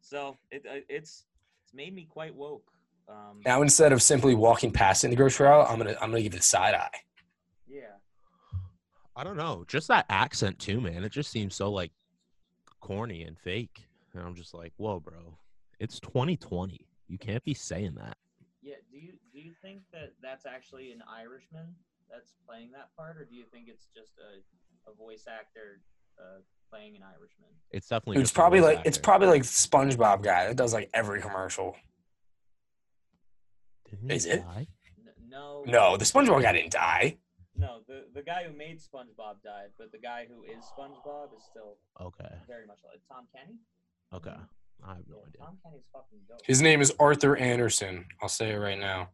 So 0.00 0.36
it 0.50 0.64
uh, 0.68 0.80
it's 0.88 1.24
it's 1.68 1.74
made 1.74 1.94
me 1.94 2.06
quite 2.10 2.34
woke. 2.34 2.70
Um, 3.08 3.40
Now 3.44 3.62
instead 3.62 3.92
of 3.92 4.02
simply 4.02 4.34
walking 4.34 4.70
past 4.70 5.04
in 5.04 5.10
the 5.10 5.16
grocery 5.16 5.46
aisle, 5.46 5.66
I'm 5.68 5.78
gonna 5.78 5.96
I'm 6.00 6.10
gonna 6.10 6.22
give 6.22 6.32
it 6.34 6.38
the 6.38 6.42
side 6.42 6.74
eye. 6.74 6.90
yeah. 7.66 7.96
I 9.16 9.24
don't 9.24 9.36
know, 9.36 9.64
just 9.66 9.88
that 9.88 10.06
accent 10.08 10.58
too, 10.60 10.80
man. 10.80 11.02
It 11.04 11.10
just 11.12 11.30
seems 11.30 11.54
so 11.54 11.70
like 11.72 11.90
corny 12.80 13.22
and 13.22 13.36
fake. 13.38 13.84
And 14.14 14.22
I'm 14.22 14.34
just 14.34 14.54
like, 14.54 14.72
whoa, 14.76 15.00
bro, 15.00 15.36
it's 15.80 15.98
2020. 16.00 16.86
You 17.08 17.18
can't 17.18 17.42
be 17.44 17.52
saying 17.54 17.94
that. 17.96 18.16
Yeah. 18.62 18.76
Do 18.90 18.96
you 18.98 19.12
do 19.32 19.40
you 19.40 19.52
think 19.60 19.80
that 19.92 20.12
that's 20.22 20.46
actually 20.46 20.92
an 20.92 21.02
Irishman 21.10 21.74
that's 22.10 22.34
playing 22.46 22.70
that 22.72 22.88
part, 22.96 23.18
or 23.18 23.24
do 23.24 23.34
you 23.34 23.44
think 23.52 23.68
it's 23.68 23.86
just 23.94 24.12
a, 24.18 24.90
a 24.90 24.94
voice 24.94 25.24
actor 25.28 25.80
uh, 26.18 26.40
playing 26.70 26.96
an 26.96 27.02
Irishman? 27.02 27.48
It's 27.70 27.88
definitely. 27.88 28.22
It's 28.22 28.30
probably 28.32 28.60
voice 28.60 28.76
like 28.76 28.86
it's 28.86 28.98
probably 28.98 29.28
like 29.28 29.42
SpongeBob 29.42 30.22
guy 30.22 30.46
that 30.48 30.56
does 30.56 30.72
like 30.72 30.90
every 30.94 31.20
commercial. 31.20 31.76
Didn't 33.90 34.10
is 34.10 34.26
it? 34.26 34.42
die? 34.42 34.66
No. 35.28 35.62
No, 35.66 35.96
the 35.96 36.04
SpongeBob 36.04 36.42
guy 36.42 36.52
didn't 36.52 36.72
die. 36.72 37.16
No, 37.56 37.80
the 37.86 38.04
the 38.14 38.22
guy 38.22 38.44
who 38.44 38.56
made 38.56 38.78
SpongeBob 38.78 39.42
died, 39.44 39.70
but 39.78 39.92
the 39.92 39.98
guy 39.98 40.26
who 40.28 40.44
is 40.44 40.64
SpongeBob 40.78 41.36
is 41.36 41.42
still 41.50 41.76
Okay. 42.00 42.34
very 42.46 42.66
much 42.66 42.78
like 42.88 43.00
Tom 43.10 43.26
Kenny. 43.34 43.56
Okay. 44.14 44.36
I 44.84 44.88
have 44.94 44.98
no 45.08 45.18
idea. 45.26 45.40
Tom 45.40 45.58
Kenny's 45.64 45.82
fucking 45.92 46.20
dope. 46.28 46.38
His 46.46 46.62
name 46.62 46.80
is 46.80 46.94
Arthur 47.00 47.36
Anderson. 47.36 48.06
I'll 48.22 48.28
say 48.28 48.52
it 48.52 48.56
right 48.58 48.78
now. 48.78 49.08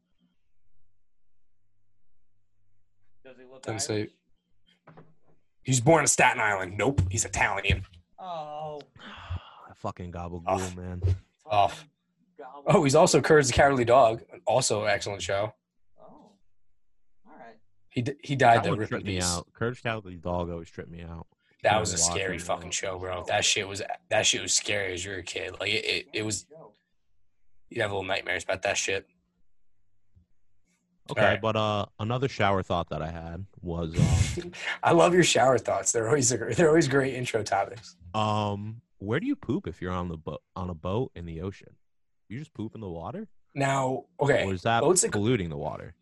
Does 3.25 3.37
he 3.39 3.45
look 3.51 3.63
Doesn't 3.63 3.91
Irish? 3.91 4.11
say- 4.11 4.15
He's 5.65 5.81
born 5.81 6.03
in 6.03 6.07
Staten 6.07 6.41
Island. 6.41 6.77
Nope, 6.77 7.01
he's 7.11 7.25
Italian. 7.25 7.85
Oh. 8.19 8.81
fucking 9.77 10.13
gabagool, 10.13 10.43
Off. 10.47 10.77
man. 10.77 11.03
Off. 11.47 11.87
Oh, 12.67 12.85
he's 12.85 12.95
also 12.95 13.21
Courage 13.21 13.49
the 13.49 13.53
Cowardly 13.53 13.85
Dog. 13.85 14.23
Also, 14.47 14.85
excellent 14.85 15.21
show. 15.23 15.53
Oh. 16.01 16.05
All 17.27 17.33
right. 17.39 17.57
He 17.91 18.03
d- 18.03 18.15
he 18.23 18.37
died 18.37 18.59
That 18.59 18.65
though. 18.65 18.71
one 18.71 18.79
Rip 18.79 18.89
tripped 18.89 19.05
me 19.07 19.17
peace. 19.17 19.25
out. 19.27 19.47
Courage 19.53 19.83
the 19.83 19.89
Cowardly 19.89 20.15
Dog 20.17 20.51
always 20.51 20.71
tripped 20.71 20.91
me 20.91 21.03
out. 21.03 21.27
That 21.63 21.73
Yeah, 21.75 21.81
was 21.81 21.93
a 21.93 21.97
watching 21.97 22.15
scary 22.15 22.37
it. 22.37 22.43
fucking 22.43 22.71
show, 22.71 22.99
bro. 22.99 23.25
That 23.27 23.45
shit 23.45 23.67
was 23.69 23.83
that 24.11 24.27
shit 24.27 24.43
was 24.43 24.53
scary 24.55 24.93
as 24.95 25.05
you 25.05 25.13
were 25.13 25.19
a 25.19 25.23
kid. 25.23 25.57
Like 25.61 25.71
it, 25.73 25.85
it, 25.85 26.07
it 26.13 26.23
was. 26.23 26.47
You'd 27.71 27.81
have 27.83 27.91
little 27.91 28.05
nightmares 28.05 28.45
about 28.45 28.63
that 28.63 28.77
shit. 28.77 29.07
Okay, 31.11 31.21
Alright. 31.21 31.41
but 31.43 31.55
uh, 31.57 31.87
another 32.01 32.29
shower 32.29 32.63
thought 32.63 32.89
that 32.89 33.03
I 33.03 33.11
had 33.11 33.45
was 33.61 33.95
um, 34.43 34.53
I 34.83 34.93
love 34.93 35.13
your 35.13 35.23
shower 35.25 35.59
thoughts. 35.59 35.93
They're 35.93 36.09
always 36.09 36.29
they're 36.31 36.69
always 36.69 36.89
great 36.89 37.15
intro 37.15 37.43
topics. 37.43 37.97
um, 38.15 38.81
where 38.99 39.21
do 39.21 39.27
you 39.27 39.37
poop 39.37 39.67
if 39.67 39.83
you're 39.83 39.93
on 39.93 40.09
the 40.09 40.17
boat 40.17 40.41
on 40.57 40.71
a 40.71 40.75
boat 40.75 41.11
in 41.15 41.27
the 41.27 41.43
ocean? 41.43 41.75
You 42.29 42.39
just 42.39 42.55
poop 42.55 42.75
in 42.75 42.81
the 42.81 42.89
water, 42.89 43.29
Now, 43.55 44.05
okay, 44.19 44.45
or 44.45 44.55
is 44.55 44.63
that 44.63 44.81
boats 44.81 45.03
that- 45.03 45.13
polluting 45.13 45.51
the 45.51 45.59
water? 45.59 45.95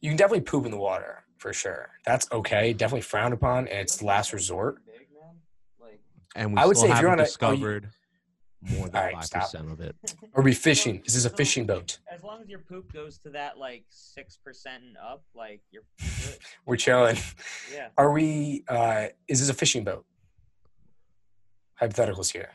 you 0.00 0.10
can 0.10 0.16
definitely 0.16 0.40
poop 0.42 0.64
in 0.64 0.70
the 0.70 0.78
water 0.78 1.24
for 1.36 1.52
sure. 1.52 1.90
That's 2.06 2.26
okay. 2.32 2.72
Definitely 2.72 3.02
frowned 3.02 3.34
upon, 3.34 3.68
and 3.68 3.80
it's 3.80 4.02
last 4.02 4.32
resort. 4.32 4.78
Big 4.86 5.06
man, 5.20 5.36
like 5.80 6.00
And 6.34 6.54
we 6.54 6.58
I 6.58 6.64
would 6.66 6.76
still 6.78 6.88
say 6.88 6.94
if 6.94 7.00
you're 7.02 7.10
haven't 7.10 7.26
on 7.26 7.26
a- 7.26 7.46
oh, 7.46 7.52
you- 7.52 7.56
discovered 7.58 7.90
more 8.62 8.88
than 8.88 8.96
All 8.96 9.02
right, 9.04 9.14
five 9.14 9.24
stop. 9.24 9.42
percent 9.42 9.70
of 9.70 9.80
it. 9.80 9.94
Or 10.34 10.42
be 10.42 10.52
fishing. 10.52 10.96
Is 10.98 11.02
this 11.04 11.16
is 11.16 11.26
a 11.26 11.30
fishing 11.30 11.64
boat. 11.66 11.98
as 12.12 12.22
long 12.22 12.40
as 12.42 12.48
your 12.48 12.58
poop 12.60 12.92
goes 12.92 13.18
to 13.18 13.30
that 13.30 13.58
like 13.58 13.84
six 13.88 14.36
percent 14.36 14.82
and 14.84 14.96
up, 14.96 15.22
like 15.34 15.60
you're 15.70 15.82
good. 15.98 16.38
We're 16.66 16.76
chilling. 16.76 17.16
Yeah. 17.72 17.88
Are 17.96 18.12
we? 18.12 18.64
uh 18.68 19.06
Is 19.28 19.40
this 19.40 19.48
a 19.48 19.54
fishing 19.54 19.84
boat? 19.84 20.04
Hypotheticals 21.80 22.32
here. 22.32 22.50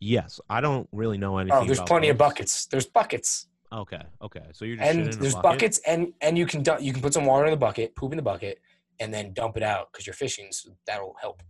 Yes, 0.00 0.40
I 0.50 0.60
don't 0.60 0.88
really 0.92 1.18
know 1.18 1.38
anything. 1.38 1.58
Oh, 1.62 1.64
there's 1.64 1.78
about 1.78 1.88
plenty 1.88 2.08
of 2.08 2.18
buckets. 2.18 2.66
There's 2.66 2.86
buckets, 2.86 3.46
Okay, 3.72 4.02
okay. 4.20 4.42
So 4.52 4.64
you're 4.64 4.76
just 4.76 4.88
and 4.90 4.98
shitting 5.08 5.14
a 5.14 5.16
there's 5.18 5.34
bucket? 5.34 5.42
buckets, 5.50 5.80
and 5.86 6.12
and 6.20 6.36
you 6.36 6.44
can 6.46 6.62
dump, 6.62 6.82
you 6.82 6.92
can 6.92 7.00
put 7.00 7.14
some 7.14 7.24
water 7.24 7.44
in 7.46 7.50
the 7.52 7.56
bucket, 7.56 7.94
poop 7.94 8.12
in 8.12 8.16
the 8.16 8.22
bucket, 8.22 8.58
and 9.00 9.14
then 9.14 9.32
dump 9.32 9.56
it 9.56 9.62
out 9.62 9.90
because 9.92 10.06
you're 10.06 10.14
fishing. 10.14 10.48
So 10.50 10.70
that'll 10.86 11.14
help. 11.20 11.42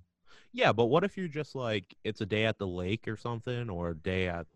Yeah, 0.52 0.72
but 0.72 0.86
what 0.86 1.04
if 1.04 1.16
you're 1.16 1.28
just 1.28 1.54
like 1.54 1.94
it's 2.04 2.20
a 2.20 2.26
day 2.26 2.44
at 2.44 2.58
the 2.58 2.66
lake 2.66 3.08
or 3.08 3.16
something, 3.16 3.70
or 3.70 3.90
a 3.90 3.94
day 3.94 4.28
at 4.28 4.46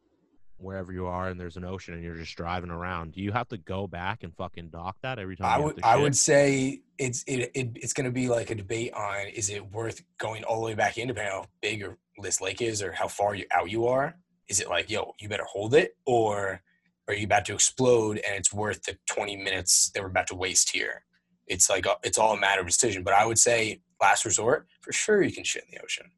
wherever 0.58 0.92
you 0.92 1.06
are, 1.06 1.28
and 1.28 1.40
there's 1.40 1.56
an 1.56 1.64
ocean, 1.64 1.94
and 1.94 2.02
you're 2.02 2.16
just 2.16 2.36
driving 2.36 2.70
around? 2.70 3.12
Do 3.12 3.22
you 3.22 3.32
have 3.32 3.48
to 3.48 3.56
go 3.56 3.86
back 3.86 4.22
and 4.22 4.34
fucking 4.34 4.68
dock 4.68 4.96
that 5.02 5.18
every 5.18 5.36
time? 5.36 5.46
I 5.46 5.64
would 5.64 5.80
I 5.82 5.96
would 5.96 6.16
say 6.16 6.82
it's 6.98 7.24
it, 7.26 7.50
it 7.54 7.70
it's 7.76 7.92
going 7.92 8.04
to 8.04 8.12
be 8.12 8.28
like 8.28 8.50
a 8.50 8.54
debate 8.54 8.92
on 8.92 9.28
is 9.28 9.48
it 9.48 9.70
worth 9.72 10.02
going 10.18 10.44
all 10.44 10.60
the 10.60 10.66
way 10.66 10.74
back 10.74 10.98
in 10.98 11.08
depending 11.08 11.32
on 11.32 11.42
how 11.42 11.48
big 11.62 11.82
or 11.82 11.98
this 12.22 12.40
lake 12.40 12.60
is 12.60 12.82
or 12.82 12.92
how 12.92 13.08
far 13.08 13.34
you 13.34 13.46
out 13.50 13.70
you 13.70 13.86
are. 13.86 14.16
Is 14.48 14.60
it 14.60 14.68
like 14.68 14.90
yo 14.90 15.14
you 15.18 15.28
better 15.28 15.44
hold 15.44 15.74
it 15.74 15.96
or 16.06 16.60
are 17.08 17.14
you 17.14 17.24
about 17.24 17.44
to 17.46 17.54
explode 17.54 18.18
and 18.18 18.36
it's 18.36 18.52
worth 18.52 18.82
the 18.82 18.98
20 19.08 19.36
minutes 19.36 19.90
that 19.94 20.02
we're 20.02 20.08
about 20.08 20.26
to 20.28 20.34
waste 20.34 20.70
here? 20.70 21.04
It's 21.46 21.70
like 21.70 21.86
a, 21.86 21.96
it's 22.02 22.18
all 22.18 22.34
a 22.34 22.40
matter 22.40 22.60
of 22.60 22.66
decision. 22.66 23.04
But 23.04 23.14
I 23.14 23.24
would 23.24 23.38
say 23.38 23.80
last 24.00 24.24
resort 24.24 24.66
for 24.80 24.92
sure 24.92 25.22
you 25.22 25.32
can 25.32 25.44
shit 25.44 25.64
in 25.64 25.70
the 25.76 25.82
ocean. 25.82 26.10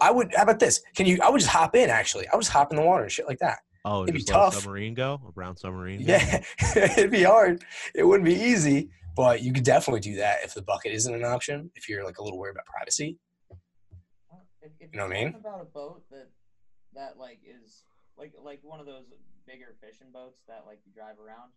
I 0.00 0.10
would. 0.10 0.32
How 0.34 0.44
about 0.44 0.60
this? 0.60 0.80
Can 0.94 1.06
you? 1.06 1.18
I 1.22 1.30
would 1.30 1.40
just 1.40 1.50
hop 1.50 1.74
in. 1.74 1.90
Actually, 1.90 2.28
I 2.28 2.36
would 2.36 2.42
just 2.42 2.52
hop 2.52 2.70
in 2.70 2.76
the 2.76 2.82
water 2.84 3.02
and 3.02 3.12
shit 3.12 3.26
like 3.26 3.38
that. 3.38 3.58
Oh, 3.84 4.02
it'd 4.02 4.14
be 4.14 4.20
just 4.20 4.30
a 4.30 4.34
tough. 4.34 4.54
submarine 4.54 4.94
go, 4.94 5.20
a 5.26 5.32
brown 5.32 5.56
submarine. 5.56 6.04
go? 6.04 6.12
Yeah, 6.12 6.42
it'd 6.76 7.10
be 7.10 7.22
hard. 7.22 7.64
It 7.94 8.04
wouldn't 8.04 8.26
be 8.26 8.34
easy, 8.34 8.90
but 9.16 9.42
you 9.42 9.52
could 9.52 9.64
definitely 9.64 10.00
do 10.00 10.16
that 10.16 10.44
if 10.44 10.54
the 10.54 10.62
bucket 10.62 10.92
isn't 10.92 11.14
an 11.14 11.24
option. 11.24 11.70
If 11.74 11.88
you're 11.88 12.04
like 12.04 12.18
a 12.18 12.22
little 12.22 12.38
worried 12.38 12.52
about 12.52 12.66
privacy. 12.66 13.18
If, 14.62 14.70
if 14.78 14.92
You 14.92 14.98
know 14.98 15.06
what 15.06 15.16
I 15.16 15.24
mean? 15.24 15.34
About 15.34 15.62
a 15.62 15.64
boat 15.64 16.02
that 16.10 16.28
that 16.94 17.16
like 17.18 17.40
is 17.44 17.84
like 18.18 18.32
like 18.42 18.60
one 18.62 18.80
of 18.80 18.86
those 18.86 19.04
bigger 19.46 19.74
fishing 19.80 20.08
boats 20.12 20.40
that 20.46 20.64
like 20.66 20.78
you 20.86 20.92
drive 20.92 21.18
around. 21.18 21.50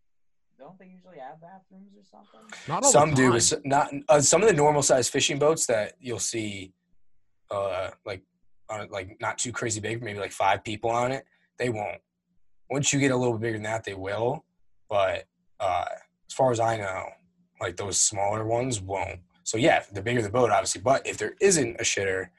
Don't 0.59 0.77
they 0.79 0.85
usually 0.85 1.17
have 1.19 1.41
bathrooms 1.41 1.91
or 1.97 2.03
something? 2.03 2.39
Not 2.67 2.83
all 2.83 2.91
Some 2.91 3.09
the 3.11 3.15
do, 3.15 3.31
time. 3.31 3.39
but 3.49 3.65
not 3.65 3.93
uh, 4.09 4.21
some 4.21 4.41
of 4.41 4.47
the 4.47 4.53
normal 4.55 4.81
sized 4.81 5.11
fishing 5.11 5.39
boats 5.39 5.65
that 5.65 5.93
you'll 5.99 6.19
see, 6.19 6.71
uh, 7.51 7.89
like 8.05 8.21
on 8.69 8.87
like 8.89 9.17
not 9.19 9.37
too 9.37 9.51
crazy 9.51 9.79
big, 9.81 10.01
maybe 10.03 10.19
like 10.19 10.31
five 10.31 10.63
people 10.63 10.89
on 10.89 11.11
it. 11.11 11.25
They 11.57 11.69
won't. 11.69 11.99
Once 12.69 12.93
you 12.93 12.99
get 12.99 13.11
a 13.11 13.15
little 13.17 13.33
bit 13.33 13.41
bigger 13.41 13.53
than 13.57 13.63
that, 13.63 13.83
they 13.83 13.93
will. 13.93 14.45
But 14.89 15.25
uh, 15.59 15.85
as 16.29 16.33
far 16.33 16.51
as 16.51 16.59
I 16.59 16.77
know, 16.77 17.05
like 17.59 17.75
those 17.75 17.99
smaller 17.99 18.45
ones 18.45 18.79
won't. 18.79 19.19
So 19.43 19.57
yeah, 19.57 19.83
the 19.91 20.01
bigger 20.01 20.21
the 20.21 20.29
boat, 20.29 20.49
obviously. 20.51 20.81
But 20.81 21.05
if 21.05 21.17
there 21.17 21.35
isn't 21.41 21.75
a 21.79 21.83
shitter, 21.83 22.29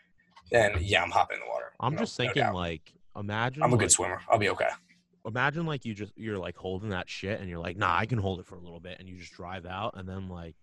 then 0.50 0.76
yeah, 0.80 1.02
I'm 1.02 1.11
hopping 1.11 1.37
in 1.37 1.40
the 1.47 1.50
water. 1.50 1.73
I'm 1.80 1.94
No- 1.94 2.00
just 2.00 2.16
thinking, 2.16 2.42
doubt. 2.42 2.54
like, 2.54 2.92
imagine. 3.16 3.62
I'm 3.62 3.71
a 3.71 3.73
like, 3.75 3.80
good 3.80 3.90
swimmer. 3.92 4.21
I'll 4.30 4.38
be 4.38 4.49
okay. 4.50 4.68
Imagine 5.26 5.64
like 5.64 5.85
you 5.85 5.95
just 5.95 6.12
you're 6.16 6.38
like 6.38 6.57
holding 6.57 6.90
that 6.90 7.09
shit, 7.09 7.40
and 7.40 7.49
you're 7.49 7.59
like, 7.59 7.76
nah, 7.76 7.97
I 7.97 8.07
can 8.07 8.19
hold 8.19 8.40
it 8.40 8.47
for 8.47 8.57
a 8.57 8.61
little 8.61 8.81
bit, 8.81 8.99
and 9.00 9.09
you 9.09 9.16
just 9.16 9.33
drive 9.33 9.64
out, 9.64 9.95
and 9.97 10.09
then 10.09 10.28
like 10.28 10.54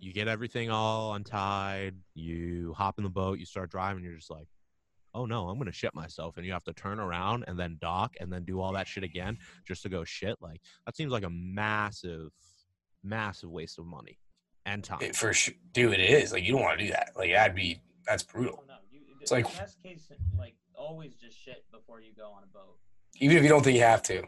you 0.00 0.12
get 0.12 0.28
everything 0.28 0.70
all 0.70 1.14
untied, 1.14 1.94
you 2.14 2.74
hop 2.76 2.98
in 2.98 3.04
the 3.04 3.10
boat, 3.10 3.38
you 3.38 3.44
start 3.44 3.70
driving, 3.70 4.02
you're 4.02 4.14
just 4.16 4.30
like, 4.30 4.48
oh 5.14 5.26
no, 5.26 5.48
I'm 5.48 5.58
gonna 5.58 5.72
shit 5.72 5.94
myself, 5.94 6.36
and 6.38 6.46
you 6.46 6.52
have 6.52 6.64
to 6.64 6.72
turn 6.72 6.98
around 6.98 7.44
and 7.46 7.58
then 7.58 7.78
dock 7.80 8.16
and 8.20 8.32
then 8.32 8.44
do 8.44 8.60
all 8.60 8.72
that 8.72 8.88
shit 8.88 9.04
again 9.04 9.38
just 9.66 9.82
to 9.82 9.88
go 9.88 10.02
shit. 10.04 10.36
Like 10.40 10.60
that 10.86 10.96
seems 10.96 11.12
like 11.12 11.24
a 11.24 11.30
massive, 11.30 12.30
massive 13.04 13.50
waste 13.50 13.78
of 13.78 13.86
money 13.86 14.18
and 14.66 14.84
eh, 14.84 14.88
time. 14.88 15.02
It, 15.02 15.14
for 15.14 15.32
sure, 15.32 15.54
dude, 15.72 15.92
it 15.94 16.00
is 16.00 16.32
like 16.32 16.42
you 16.44 16.52
don't 16.52 16.62
want 16.62 16.78
to 16.80 16.84
do 16.86 16.90
that. 16.92 17.10
Like 17.16 17.32
I'd 17.32 17.54
be 17.54 17.80
that's 18.06 18.22
brutal. 18.24 18.58
Oh, 18.62 18.64
no. 18.66 18.74
You, 18.90 19.00
It's 19.20 19.30
like- 19.30 19.44
best 19.56 19.80
case, 19.82 20.10
like 20.36 20.54
always 20.74 21.14
just 21.14 21.38
shit 21.38 21.64
before 21.70 22.00
you 22.00 22.12
go 22.16 22.30
on 22.30 22.42
a 22.42 22.46
boat. 22.46 22.76
Even 23.16 23.36
if 23.36 23.42
you 23.42 23.48
don't 23.48 23.62
think 23.62 23.76
you 23.76 23.82
have 23.84 24.02
to 24.04 24.22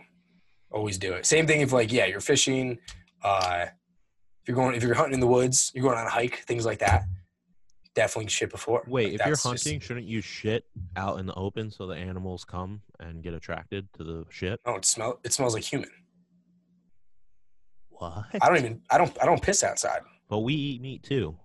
always 0.71 0.99
do 0.99 1.13
it. 1.15 1.27
Same 1.27 1.47
thing 1.47 1.61
if 1.61 1.73
like 1.73 1.93
yeah 1.93 2.07
you're 2.07 2.21
fishing 2.21 2.79
uh 3.23 3.67
if 3.67 4.49
you're 4.49 4.57
going 4.57 4.75
if 4.75 4.83
you're 4.83 4.95
hunting 4.95 5.15
in 5.15 5.21
the 5.21 5.27
woods 5.27 5.71
you're 5.75 5.85
going 5.85 5.97
on 5.99 6.07
a 6.07 6.11
hike 6.11 6.39
things 6.47 6.65
like 6.67 6.79
that 6.81 7.05
definitely 7.95 8.29
shit 8.31 8.51
before. 8.51 8.83
Wait, 8.89 9.05
Like, 9.05 9.13
if 9.13 9.19
you're 9.21 9.29
that's 9.37 9.43
just- 9.43 9.65
hunting, 9.65 9.81
shouldn't 9.81 10.07
you 10.07 10.21
shit 10.23 10.65
out 10.97 11.21
in 11.21 11.27
the 11.27 11.35
open 11.35 11.71
so 11.71 11.87
the 11.87 11.95
animals 11.95 12.43
come 12.45 12.81
and 13.01 13.23
get 13.23 13.35
attracted 13.35 13.87
to 13.95 14.05
the 14.05 14.25
shit? 14.31 14.61
oh 14.67 14.77
it 14.77 14.85
smell 14.87 15.21
it 15.25 15.33
smells 15.33 15.55
like 15.55 15.63
human. 15.65 15.91
What? 17.91 18.25
i 18.41 18.49
don't 18.49 18.57
even 18.59 18.81
i 18.91 18.99
don't 18.99 19.17
i 19.23 19.27
don't 19.27 19.43
piss 19.43 19.63
outside. 19.63 20.01
But 20.29 20.39
we 20.41 20.55
eat 20.55 20.81
meat 20.81 21.03
too. 21.03 21.37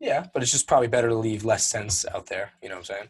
yeah 0.00 0.26
but 0.32 0.42
it's 0.42 0.52
just 0.52 0.68
probably 0.68 0.86
better 0.88 1.08
to 1.08 1.16
leave 1.16 1.44
less 1.44 1.66
sense 1.66 2.06
out 2.14 2.26
there 2.26 2.52
you 2.62 2.68
know 2.68 2.76
what 2.76 2.80
i'm 2.90 2.96
saying? 2.96 3.08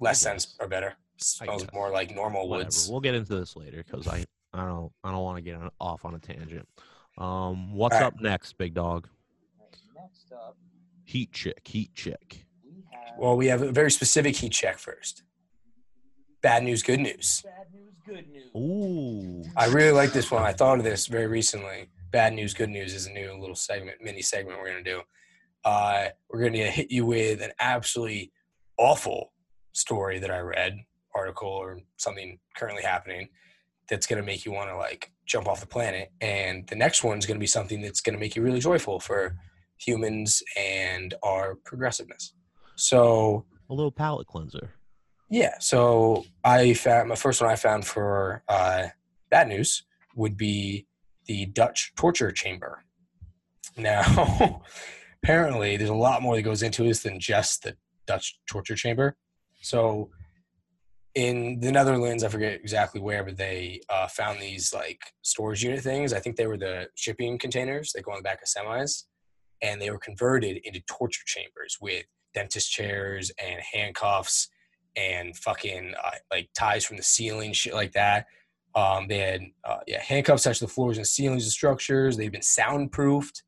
Less 0.00 0.20
sense 0.20 0.56
are 0.60 0.66
better 0.68 0.94
I 1.40 1.46
smells 1.46 1.66
more 1.72 1.90
like 1.90 2.14
normal 2.14 2.48
Whatever. 2.48 2.66
woods 2.66 2.88
We'll 2.90 3.00
get 3.00 3.14
into 3.14 3.34
this 3.36 3.56
later 3.56 3.82
because 3.84 4.06
I 4.08 4.24
I 4.52 4.66
don't 4.66 4.92
I 5.02 5.10
don't 5.12 5.22
want 5.22 5.36
to 5.38 5.42
get 5.42 5.54
on, 5.56 5.70
off 5.80 6.04
on 6.04 6.14
a 6.14 6.18
tangent. 6.18 6.68
Um, 7.18 7.74
what's 7.74 7.94
Alright. 7.94 8.12
up 8.14 8.20
next, 8.20 8.58
big 8.58 8.74
dog? 8.74 9.08
Alright, 9.60 9.76
next 9.96 10.32
up, 10.32 10.56
Heat 11.04 11.32
check. 11.32 11.66
heat 11.66 11.94
check. 11.94 12.44
we 12.64 12.82
have 12.92 13.14
well 13.18 13.36
we 13.36 13.46
have 13.46 13.62
a 13.62 13.70
very 13.72 13.90
specific 13.90 14.34
heat 14.36 14.52
check 14.52 14.78
first 14.78 15.22
bad 16.42 16.62
news 16.64 16.82
good 16.82 17.00
news 17.00 17.42
bad 17.44 17.66
news, 17.72 17.94
good 18.06 18.28
news. 18.30 18.50
Ooh. 18.56 19.44
I 19.56 19.66
really 19.66 19.92
like 19.92 20.12
this 20.12 20.30
one. 20.30 20.42
I 20.42 20.52
thought 20.52 20.78
of 20.78 20.84
this 20.84 21.06
very 21.06 21.26
recently. 21.26 21.88
Bad 22.10 22.32
news, 22.34 22.52
good 22.54 22.68
news 22.70 22.94
is 22.94 23.06
a 23.06 23.10
new 23.10 23.32
little 23.40 23.56
segment, 23.56 23.96
mini 24.00 24.20
segment 24.22 24.58
we're 24.60 24.68
gonna 24.70 24.82
do. 24.84 25.00
Uh, 25.64 26.08
we're 26.28 26.44
gonna 26.44 26.70
hit 26.70 26.90
you 26.90 27.06
with 27.06 27.40
an 27.42 27.52
absolutely 27.58 28.30
awful 28.78 29.32
story 29.72 30.18
that 30.20 30.30
I 30.30 30.38
read, 30.40 30.78
article 31.14 31.48
or 31.48 31.80
something 31.96 32.38
currently 32.56 32.82
happening 32.82 33.28
that's 33.88 34.06
gonna 34.06 34.22
make 34.22 34.44
you 34.44 34.52
want 34.52 34.70
to 34.70 34.76
like 34.76 35.10
jump 35.26 35.46
off 35.46 35.60
the 35.60 35.66
planet. 35.66 36.10
And 36.20 36.66
the 36.68 36.76
next 36.76 37.04
one's 37.04 37.26
gonna 37.26 37.38
be 37.40 37.46
something 37.46 37.82
that's 37.82 38.00
gonna 38.00 38.18
make 38.18 38.34
you 38.36 38.42
really 38.42 38.60
joyful 38.60 38.98
for 39.00 39.36
humans 39.76 40.42
and 40.56 41.14
our 41.22 41.56
progressiveness. 41.64 42.32
So 42.76 43.44
A 43.70 43.74
little 43.74 43.92
palate 43.92 44.26
cleanser. 44.26 44.70
yeah, 45.30 45.54
so 45.60 46.24
I 46.44 46.74
found 46.74 47.08
my 47.08 47.14
first 47.14 47.40
one 47.40 47.50
I 47.50 47.56
found 47.56 47.86
for 47.86 48.42
uh, 48.48 48.88
bad 49.30 49.48
news 49.48 49.82
would 50.16 50.36
be 50.36 50.86
the 51.26 51.46
Dutch 51.46 51.92
torture 51.96 52.30
chamber. 52.30 52.84
Now, 53.76 54.62
apparently, 55.22 55.76
there's 55.76 55.90
a 55.90 55.94
lot 55.94 56.22
more 56.22 56.36
that 56.36 56.42
goes 56.42 56.62
into 56.62 56.84
this 56.84 57.02
than 57.02 57.18
just 57.18 57.64
the 57.64 57.76
Dutch 58.06 58.38
torture 58.46 58.76
chamber. 58.76 59.16
So, 59.60 60.10
in 61.14 61.60
the 61.60 61.70
Netherlands, 61.70 62.24
I 62.24 62.28
forget 62.28 62.54
exactly 62.54 63.00
where, 63.00 63.22
but 63.22 63.36
they 63.36 63.80
uh, 63.88 64.08
found 64.08 64.40
these 64.40 64.74
like 64.74 65.00
storage 65.22 65.62
unit 65.62 65.80
things. 65.80 66.12
I 66.12 66.18
think 66.18 66.36
they 66.36 66.46
were 66.46 66.56
the 66.56 66.88
shipping 66.96 67.38
containers 67.38 67.92
that 67.92 68.02
go 68.02 68.10
on 68.10 68.18
the 68.18 68.22
back 68.22 68.42
of 68.42 68.48
semis, 68.48 69.04
and 69.62 69.80
they 69.80 69.90
were 69.90 69.98
converted 69.98 70.58
into 70.64 70.80
torture 70.88 71.22
chambers 71.24 71.78
with 71.80 72.04
dentist 72.34 72.70
chairs 72.70 73.30
and 73.42 73.60
handcuffs 73.72 74.48
and 74.96 75.36
fucking 75.36 75.94
uh, 76.04 76.10
like 76.32 76.48
ties 76.54 76.84
from 76.84 76.96
the 76.96 77.02
ceiling, 77.02 77.52
shit 77.52 77.74
like 77.74 77.92
that. 77.92 78.26
Um, 78.74 79.06
they 79.06 79.18
had 79.18 79.42
uh, 79.64 79.78
yeah 79.86 80.02
handcuffs 80.02 80.42
touched 80.42 80.60
the 80.60 80.68
floors 80.68 80.98
and 80.98 81.06
ceilings 81.06 81.46
of 81.46 81.52
structures. 81.52 82.16
They've 82.16 82.32
been 82.32 82.42
soundproofed. 82.42 83.44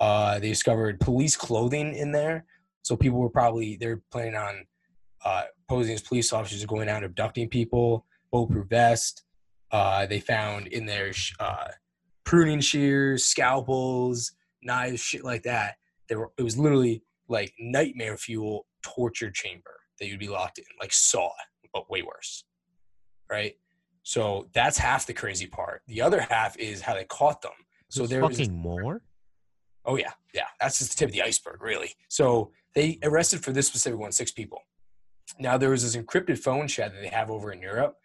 Uh, 0.00 0.40
they 0.40 0.48
discovered 0.48 0.98
police 0.98 1.36
clothing 1.36 1.94
in 1.94 2.10
there, 2.10 2.44
so 2.82 2.96
people 2.96 3.20
were 3.20 3.30
probably 3.30 3.76
they're 3.76 4.02
planning 4.10 4.34
on 4.34 4.66
uh, 5.24 5.44
posing 5.68 5.94
as 5.94 6.02
police 6.02 6.32
officers 6.32 6.64
going 6.64 6.88
out 6.88 6.96
and 6.96 7.06
abducting 7.06 7.48
people. 7.48 8.06
Bulletproof 8.30 8.68
vest. 8.68 9.24
Uh, 9.70 10.06
they 10.06 10.20
found 10.20 10.66
in 10.68 10.86
their 10.86 11.12
sh- 11.12 11.34
uh, 11.40 11.68
pruning 12.24 12.60
shears, 12.60 13.24
scalpels, 13.24 14.32
knives, 14.62 15.00
shit 15.00 15.24
like 15.24 15.42
that. 15.44 15.76
They 16.08 16.16
were 16.16 16.30
it 16.36 16.42
was 16.42 16.58
literally 16.58 17.02
like 17.28 17.52
nightmare 17.58 18.16
fuel 18.16 18.66
torture 18.82 19.30
chamber 19.30 19.74
that 19.98 20.06
you'd 20.06 20.20
be 20.20 20.28
locked 20.28 20.58
in, 20.58 20.64
like 20.80 20.92
Saw, 20.92 21.30
but 21.72 21.90
way 21.90 22.02
worse. 22.02 22.44
Right? 23.30 23.54
So 24.02 24.48
that's 24.52 24.76
half 24.76 25.06
the 25.06 25.14
crazy 25.14 25.46
part. 25.46 25.82
The 25.86 26.02
other 26.02 26.20
half 26.20 26.58
is 26.58 26.82
how 26.82 26.94
they 26.94 27.04
caught 27.04 27.40
them. 27.40 27.52
So 27.88 28.00
There's 28.00 28.10
there 28.10 28.22
was 28.22 28.50
more. 28.50 29.02
Oh 29.86 29.96
yeah, 29.96 30.12
yeah. 30.34 30.46
That's 30.60 30.78
just 30.78 30.90
the 30.90 30.96
tip 30.96 31.08
of 31.08 31.12
the 31.12 31.22
iceberg, 31.22 31.62
really. 31.62 31.94
So 32.08 32.52
they 32.74 32.98
arrested 33.02 33.42
for 33.42 33.52
this 33.52 33.66
specific 33.66 33.98
one 33.98 34.12
six 34.12 34.30
people. 34.30 34.60
Now 35.38 35.56
there 35.58 35.70
was 35.70 35.82
this 35.82 35.96
encrypted 35.96 36.38
phone 36.38 36.68
chat 36.68 36.92
that 36.92 37.00
they 37.00 37.08
have 37.08 37.30
over 37.30 37.52
in 37.52 37.60
Europe, 37.60 37.96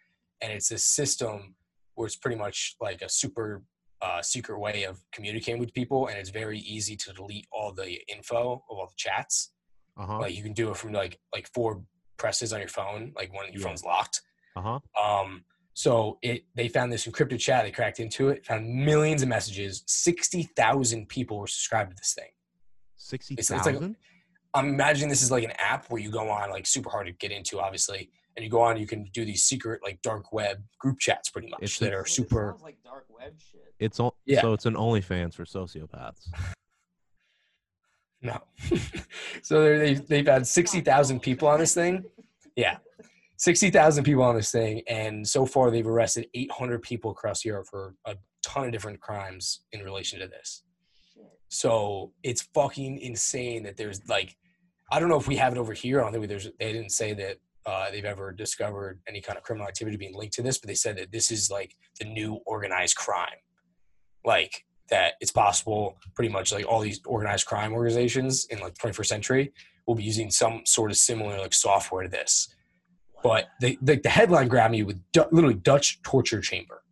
and 0.42 0.52
it's 0.52 0.70
a 0.70 0.78
system 0.78 1.54
where 1.94 2.06
it's 2.06 2.16
pretty 2.16 2.36
much 2.36 2.76
like 2.80 3.02
a 3.02 3.08
super 3.08 3.62
uh, 4.02 4.22
secret 4.22 4.58
way 4.58 4.84
of 4.84 5.00
communicating 5.12 5.60
with 5.60 5.72
people, 5.74 6.06
and 6.08 6.18
it's 6.18 6.30
very 6.30 6.58
easy 6.60 6.96
to 6.96 7.12
delete 7.12 7.46
all 7.52 7.72
the 7.72 8.00
info 8.10 8.62
of 8.70 8.78
all 8.78 8.86
the 8.86 8.92
chats. 8.96 9.52
Uh 9.98 10.06
huh. 10.06 10.18
Like 10.20 10.34
you 10.34 10.42
can 10.42 10.52
do 10.54 10.70
it 10.70 10.76
from 10.76 10.92
like 10.92 11.18
like 11.32 11.48
four 11.52 11.82
presses 12.16 12.52
on 12.52 12.60
your 12.60 12.68
phone, 12.68 13.12
like 13.16 13.32
when 13.32 13.52
your 13.52 13.60
Yeah. 13.60 13.66
phone's 13.68 13.84
locked. 13.84 14.22
Uh 14.56 14.78
huh. 14.96 15.02
Um, 15.02 15.44
so 15.74 16.18
it 16.22 16.44
they 16.54 16.68
found 16.68 16.90
this 16.92 17.06
encrypted 17.06 17.38
chat. 17.38 17.64
They 17.64 17.70
cracked 17.70 18.00
into 18.00 18.30
it, 18.30 18.46
found 18.46 18.66
millions 18.68 19.22
of 19.22 19.28
messages. 19.28 19.82
Sixty 19.86 20.44
thousand 20.56 21.08
people 21.08 21.38
were 21.38 21.46
subscribed 21.46 21.90
to 21.90 21.96
this 21.96 22.14
thing. 22.14 22.30
Sixty 22.96 23.34
it's 23.34 23.50
like- 23.50 23.62
thousand. 23.64 23.96
I'm 24.54 24.68
imagining 24.68 25.08
this 25.08 25.22
is 25.22 25.30
like 25.30 25.44
an 25.44 25.52
app 25.58 25.86
where 25.90 26.00
you 26.00 26.10
go 26.10 26.28
on, 26.28 26.50
like 26.50 26.66
super 26.66 26.90
hard 26.90 27.06
to 27.06 27.12
get 27.12 27.30
into, 27.30 27.60
obviously, 27.60 28.10
and 28.36 28.44
you 28.44 28.50
go 28.50 28.60
on. 28.60 28.76
You 28.76 28.86
can 28.86 29.04
do 29.12 29.24
these 29.24 29.44
secret 29.44 29.80
like 29.82 30.00
dark 30.02 30.32
web 30.32 30.62
group 30.78 30.98
chats, 30.98 31.30
pretty 31.30 31.48
much 31.48 31.60
It's- 31.62 31.78
that 31.78 31.92
are 31.94 32.02
This 32.02 32.12
super. 32.14 32.50
Sounds 32.52 32.62
like 32.62 32.78
dark 32.84 33.06
web 33.08 33.34
shit. 33.40 33.60
It's 33.78 34.00
all. 34.00 34.16
Yeah. 34.26 34.40
So 34.42 34.52
it's 34.52 34.66
an 34.66 34.74
OnlyFans 34.74 35.34
for 35.34 35.44
sociopaths. 35.44 36.28
No, 38.22 38.38
so 39.42 39.62
they're- 39.62 39.78
they 39.78 39.94
they've 39.94 40.26
had 40.26 40.46
sixty 40.46 40.82
thousand 40.82 41.20
people 41.20 41.48
on 41.48 41.58
this 41.58 41.72
thing. 41.72 42.04
Yeah. 42.54 42.76
Sixty 43.38 43.70
thousand 43.70 44.04
people 44.04 44.22
on 44.22 44.36
this 44.36 44.50
thing, 44.50 44.82
and 44.88 45.26
so 45.26 45.46
far 45.46 45.70
they've 45.70 45.86
arrested 45.86 46.26
eight 46.34 46.50
hundred 46.52 46.82
people 46.82 47.10
across 47.12 47.46
Europe 47.46 47.66
for 47.70 47.94
a 48.04 48.16
ton 48.42 48.66
of 48.66 48.72
different 48.72 49.00
crimes 49.00 49.62
in 49.72 49.80
relation 49.82 50.18
to 50.20 50.28
this. 50.28 50.64
So 51.50 52.12
it's 52.22 52.42
fucking 52.54 52.98
insane 52.98 53.64
that 53.64 53.76
there's 53.76 54.08
like, 54.08 54.36
I 54.90 55.00
don't 55.00 55.08
know 55.08 55.18
if 55.18 55.26
we 55.26 55.36
have 55.36 55.52
it 55.52 55.58
over 55.58 55.72
here. 55.72 56.00
I 56.00 56.04
don't 56.04 56.12
think 56.12 56.28
there's. 56.28 56.48
They 56.58 56.72
didn't 56.72 56.90
say 56.90 57.12
that 57.14 57.36
uh, 57.66 57.90
they've 57.90 58.04
ever 58.04 58.32
discovered 58.32 59.00
any 59.08 59.20
kind 59.20 59.36
of 59.36 59.42
criminal 59.42 59.66
activity 59.66 59.96
being 59.96 60.14
linked 60.14 60.34
to 60.34 60.42
this, 60.42 60.58
but 60.58 60.68
they 60.68 60.74
said 60.74 60.96
that 60.96 61.12
this 61.12 61.30
is 61.30 61.50
like 61.50 61.76
the 61.98 62.06
new 62.06 62.40
organized 62.46 62.96
crime, 62.96 63.38
like 64.24 64.64
that 64.90 65.14
it's 65.20 65.32
possible. 65.32 65.98
Pretty 66.14 66.32
much 66.32 66.52
like 66.52 66.66
all 66.66 66.80
these 66.80 67.00
organized 67.04 67.46
crime 67.46 67.72
organizations 67.72 68.46
in 68.46 68.60
like 68.60 68.74
the 68.74 68.88
21st 68.88 69.06
century 69.06 69.52
will 69.86 69.96
be 69.96 70.04
using 70.04 70.30
some 70.30 70.62
sort 70.64 70.92
of 70.92 70.96
similar 70.96 71.38
like 71.38 71.52
software 71.52 72.04
to 72.04 72.08
this. 72.08 72.54
But 73.24 73.48
the 73.60 73.76
the, 73.82 73.96
the 73.96 74.08
headline 74.08 74.46
grabbed 74.46 74.72
me 74.72 74.84
with 74.84 75.00
du- 75.12 75.28
literally 75.32 75.56
Dutch 75.56 76.00
torture 76.02 76.40
chamber. 76.40 76.82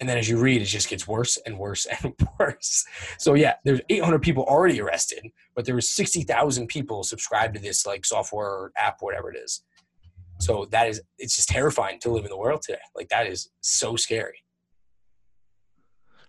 And 0.00 0.08
then 0.08 0.16
as 0.16 0.28
you 0.28 0.38
read, 0.38 0.62
it 0.62 0.66
just 0.66 0.88
gets 0.88 1.08
worse 1.08 1.38
and 1.44 1.58
worse 1.58 1.86
and 2.02 2.14
worse. 2.38 2.84
So 3.18 3.34
yeah, 3.34 3.54
there's 3.64 3.80
800 3.88 4.20
people 4.20 4.44
already 4.44 4.80
arrested, 4.80 5.26
but 5.54 5.64
there 5.64 5.74
was 5.74 5.90
60,000 5.90 6.66
people 6.68 7.02
subscribed 7.02 7.54
to 7.54 7.60
this 7.60 7.86
like 7.86 8.06
software 8.06 8.46
or 8.46 8.72
app, 8.76 8.98
whatever 9.00 9.32
it 9.32 9.38
is. 9.38 9.62
So 10.40 10.66
that 10.70 10.88
is, 10.88 11.02
it's 11.18 11.34
just 11.34 11.48
terrifying 11.48 11.98
to 12.00 12.10
live 12.10 12.24
in 12.24 12.30
the 12.30 12.38
world 12.38 12.62
today. 12.62 12.78
Like 12.94 13.08
that 13.08 13.26
is 13.26 13.50
so 13.60 13.96
scary. 13.96 14.44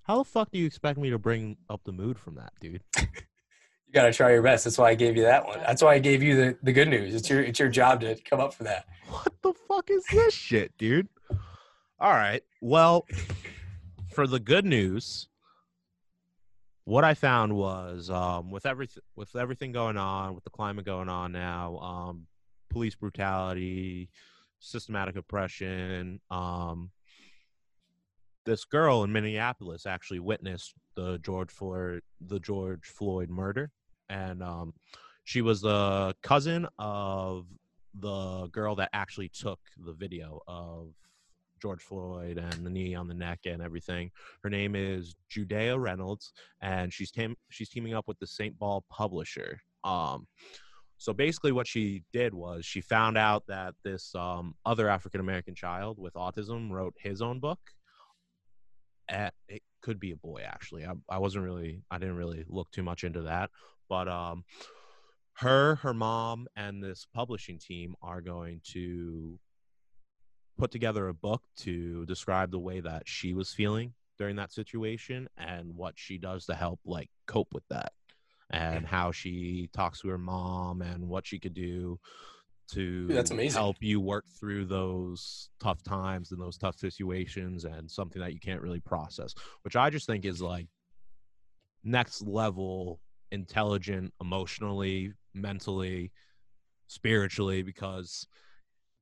How 0.03 0.17
the 0.17 0.23
fuck 0.23 0.49
do 0.51 0.57
you 0.57 0.65
expect 0.65 0.97
me 0.97 1.11
to 1.11 1.19
bring 1.19 1.57
up 1.69 1.81
the 1.83 1.91
mood 1.91 2.17
from 2.17 2.35
that, 2.35 2.53
dude? 2.59 2.81
You 3.89 3.93
got 3.93 4.03
to 4.03 4.13
try 4.13 4.33
your 4.33 4.43
best. 4.43 4.65
That's 4.65 4.77
why 4.77 4.91
I 4.91 4.93
gave 4.93 5.17
you 5.17 5.23
that 5.23 5.47
one. 5.47 5.57
That's 5.61 5.81
why 5.81 5.95
I 5.95 5.99
gave 5.99 6.21
you 6.21 6.35
the, 6.35 6.57
the 6.61 6.71
good 6.71 6.89
news. 6.89 7.15
It's 7.15 7.27
your, 7.27 7.41
it's 7.41 7.57
your 7.57 7.69
job 7.69 8.01
to 8.01 8.15
come 8.21 8.39
up 8.39 8.53
for 8.53 8.63
that. 8.65 8.85
What 9.07 9.33
the 9.41 9.51
fuck 9.67 9.89
is 9.89 10.05
this 10.11 10.32
shit, 10.32 10.77
dude? 10.77 11.08
All 11.99 12.13
right. 12.13 12.43
Well, 12.62 13.08
for 14.10 14.28
the 14.28 14.39
good 14.39 14.65
news, 14.65 15.28
what 16.86 17.04
I 17.04 17.13
found 17.13 17.54
was 17.54 18.10
um, 18.10 18.52
with 18.52 18.65
everything 18.65 19.04
with 19.15 19.36
everything 19.36 19.72
going 19.72 19.98
on, 19.98 20.36
with 20.36 20.43
the 20.43 20.50
climate 20.50 20.86
going 20.86 21.10
on 21.10 21.32
now, 21.32 21.78
um, 21.78 22.28
police 22.69 22.95
brutality, 22.95 24.10
systematic 24.60 25.15
oppression. 25.15 26.19
Um, 26.32 26.91
this 28.45 28.65
girl 28.65 29.04
in 29.04 29.12
Minneapolis 29.12 29.86
actually 29.86 30.19
witnessed 30.19 30.74
the 30.95 31.19
George 31.19 31.52
Floyd 31.52 32.02
the 32.19 32.39
George 32.39 32.86
Floyd 32.88 33.30
murder, 33.30 33.72
and 34.10 34.41
um, 34.41 34.74
she 35.24 35.41
was 35.41 35.62
the 35.62 36.15
cousin 36.24 36.67
of 36.80 37.45
the 37.93 38.48
girl 38.48 38.76
that 38.76 38.89
actually 38.93 39.30
took 39.30 39.60
the 39.78 39.93
video 39.93 40.41
of 40.48 40.93
George 41.62 41.82
Floyd 41.82 42.38
and 42.38 42.65
the 42.65 42.69
knee 42.69 42.95
on 42.95 43.08
the 43.08 43.13
neck 43.13 43.39
and 43.45 43.62
everything. 43.62 44.12
Her 44.43 44.50
name 44.50 44.76
is 44.76 45.15
Judeah 45.30 45.78
Reynolds, 45.78 46.34
and 46.62 46.93
she's 46.93 47.12
team 47.12 47.36
she's 47.50 47.69
teaming 47.69 47.93
up 47.93 48.08
with 48.08 48.19
the 48.19 48.28
St. 48.28 48.58
Paul 48.60 48.86
publisher. 48.89 49.60
Um, 49.84 50.28
so 50.98 51.13
basically, 51.13 51.54
what 51.54 51.67
she 51.67 52.04
did 52.12 52.34
was 52.34 52.65
she 52.65 52.82
found 52.82 53.17
out 53.17 53.43
that 53.48 53.74
this 53.84 54.13
um, 54.15 54.56
other 54.65 54.89
African 54.89 55.22
American 55.22 55.56
child 55.56 55.98
with 55.98 56.13
autism 56.13 56.69
wrote 56.72 56.93
his 57.00 57.22
own 57.22 57.39
book. 57.39 57.60
At, 59.08 59.34
it 59.48 59.63
could 59.82 60.00
be 60.00 60.12
a 60.12 60.17
boy, 60.17 60.43
actually. 60.45 60.86
I, 60.86 60.93
I 61.10 61.17
wasn't 61.17 61.45
really, 61.45 61.82
I 61.89 61.98
didn't 61.98 62.17
really 62.17 62.43
look 62.48 62.69
too 62.72 62.84
much 62.84 63.04
into 63.04 63.22
that, 63.24 63.50
but 63.88 64.08
um, 64.08 64.43
her, 65.39 65.76
her 65.76 65.93
mom, 65.93 66.48
and 66.58 66.84
this 66.84 67.08
publishing 67.13 67.60
team 67.60 67.95
are 68.02 68.22
going 68.22 68.62
to 68.74 69.39
put 70.60 70.72
together 70.72 71.08
a 71.08 71.13
book 71.13 71.41
to 71.56 72.06
describe 72.06 72.52
the 72.52 72.60
way 72.60 72.82
that 72.82 73.04
she 73.08 73.34
was 73.34 73.54
feeling 73.54 73.93
during 74.17 74.36
that 74.36 74.52
situation 74.52 75.28
and 75.38 75.74
what 75.74 75.93
she 75.95 76.17
does 76.17 76.45
to 76.45 76.54
help 76.54 76.80
like 76.86 77.10
cope 77.26 77.48
with 77.54 77.63
that 77.69 77.93
and 78.50 78.86
how 78.86 79.12
she 79.12 79.69
talks 79.74 80.02
to 80.02 80.10
her 80.10 80.17
mom 80.17 80.82
and 80.82 81.08
what 81.08 81.26
she 81.26 81.39
could 81.39 81.54
do 81.54 81.98
to 82.72 83.08
Dude, 83.08 83.15
that's 83.15 83.32
amazing. 83.32 83.58
help 83.60 83.78
you 83.80 84.02
work 84.02 84.26
through 84.39 84.65
those 84.65 85.50
tough 85.60 85.82
times 85.82 86.32
and 86.32 86.41
those 86.41 86.58
tough 86.58 86.78
situations 86.78 87.63
and 87.63 87.89
something 87.89 88.22
that 88.22 88.34
you 88.34 88.39
can't 88.39 88.62
really 88.62 88.82
process 88.82 89.34
which 89.63 89.76
i 89.76 89.89
just 89.89 90.06
think 90.06 90.26
is 90.26 90.41
like 90.41 90.67
next 91.84 92.22
level 92.28 93.00
intelligent 93.32 94.13
emotionally 94.19 95.13
mentally 95.34 96.12
spiritually 96.88 97.63
because 97.63 98.28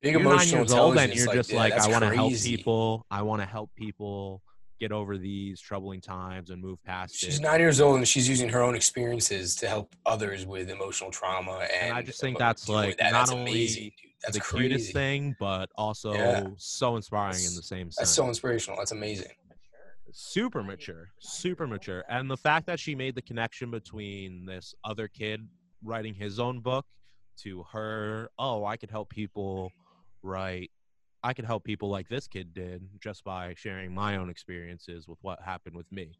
Big 0.01 0.13
you're 0.13 0.21
nine 0.23 0.47
years 0.47 0.71
old 0.71 0.97
and 0.97 1.13
you're 1.13 1.33
just 1.33 1.51
yeah, 1.51 1.57
like, 1.57 1.73
I 1.73 1.87
want 1.89 2.03
to 2.03 2.13
help 2.13 2.33
people. 2.33 3.05
I 3.09 3.21
want 3.23 3.41
to 3.41 3.47
help 3.47 3.71
people 3.75 4.43
get 4.79 4.91
over 4.91 5.17
these 5.17 5.59
troubling 5.59 5.99
times 5.99 6.51
and 6.51 6.61
move 6.61 6.77
past 6.83 7.15
She's 7.15 7.39
it. 7.39 7.41
nine 7.41 7.59
years 7.59 7.81
old 7.81 7.97
and 7.97 8.07
she's 8.07 8.29
using 8.29 8.47
her 8.49 8.61
own 8.61 8.75
experiences 8.75 9.55
to 9.55 9.67
help 9.67 9.95
others 10.05 10.45
with 10.45 10.69
emotional 10.69 11.09
trauma. 11.09 11.61
And, 11.73 11.87
And 11.89 11.93
I 11.97 12.03
just 12.03 12.21
think 12.21 12.37
that's, 12.37 12.69
like, 12.69 12.97
that. 12.97 13.11
not 13.11 13.19
that's 13.21 13.31
only 13.31 13.51
amazing. 13.51 13.91
That's 14.21 14.35
the 14.35 14.39
crazy. 14.41 14.69
cutest 14.69 14.93
thing, 14.93 15.35
but 15.39 15.69
also 15.75 16.13
Yeah. 16.13 16.47
so 16.57 16.95
inspiring 16.95 17.43
in 17.43 17.55
the 17.55 17.63
same 17.63 17.87
sense. 17.89 17.95
That's 17.97 18.11
so 18.11 18.27
inspirational. 18.27 18.77
That's 18.77 18.91
amazing. 18.91 19.31
Super 20.11 20.61
mature, 20.63 21.09
super 21.19 21.65
mature. 21.67 22.03
And 22.07 22.29
the 22.29 22.37
fact 22.37 22.65
that 22.67 22.79
she 22.79 22.93
made 22.95 23.15
the 23.15 23.21
connection 23.21 23.71
between 23.71 24.45
this 24.45 24.73
other 24.83 25.07
kid 25.07 25.47
writing 25.83 26.13
his 26.13 26.39
own 26.39 26.59
book 26.59 26.85
to 27.43 27.63
her, 27.71 28.29
oh, 28.39 28.63
I 28.65 28.77
could 28.77 28.89
help 28.89 29.09
people 29.09 29.71
write. 30.23 30.71
I 31.23 31.33
could 31.33 31.45
help 31.45 31.63
people 31.63 31.89
like 31.89 32.07
this 32.07 32.27
kid 32.27 32.53
did 32.53 32.87
just 33.01 33.23
by 33.23 33.53
sharing 33.57 33.93
my 33.93 34.17
own 34.17 34.29
experiences 34.29 35.07
with 35.07 35.17
what 35.23 35.41
happened 35.41 35.75
with 35.75 35.91
me 35.91 36.11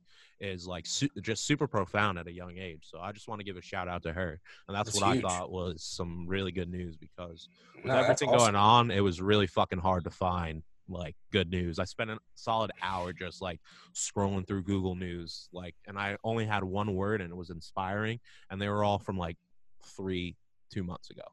is 0.41 0.67
like 0.67 0.85
su- 0.87 1.07
just 1.21 1.45
super 1.45 1.67
profound 1.67 2.17
at 2.17 2.27
a 2.27 2.31
young 2.31 2.57
age. 2.57 2.81
So 2.83 2.99
I 2.99 3.11
just 3.11 3.27
want 3.27 3.39
to 3.39 3.45
give 3.45 3.57
a 3.57 3.61
shout 3.61 3.87
out 3.87 4.01
to 4.03 4.11
her. 4.11 4.41
And 4.67 4.75
that's, 4.75 4.89
That's 4.89 5.01
what 5.01 5.13
huge. 5.13 5.23
I 5.23 5.27
thought 5.27 5.51
was 5.51 5.83
some 5.83 6.25
really 6.27 6.51
good 6.51 6.69
news 6.69 6.97
because 6.97 7.47
with 7.75 7.85
No, 7.85 7.95
everything 7.95 8.29
awesome. 8.29 8.39
going 8.39 8.55
on, 8.55 8.91
it 8.91 8.99
was 9.01 9.21
really 9.21 9.47
fucking 9.47 9.79
hard 9.79 10.03
to 10.05 10.09
find 10.09 10.63
like 10.89 11.15
good 11.31 11.51
news. 11.51 11.79
I 11.79 11.85
spent 11.85 12.09
a 12.09 12.17
solid 12.35 12.71
hour 12.81 13.13
just 13.13 13.41
like 13.41 13.61
scrolling 13.93 14.47
through 14.47 14.63
Google 14.63 14.95
News, 14.95 15.47
like, 15.53 15.75
and 15.85 15.97
I 15.97 16.17
only 16.23 16.45
had 16.45 16.63
one 16.63 16.95
word, 16.95 17.21
and 17.21 17.29
it 17.29 17.35
was 17.35 17.49
inspiring, 17.49 18.19
and 18.49 18.59
they 18.61 18.67
were 18.67 18.83
all 18.83 18.97
from 18.97 19.17
like 19.17 19.37
three, 19.83 20.35
two 20.73 20.83
months 20.83 21.11
ago. 21.11 21.23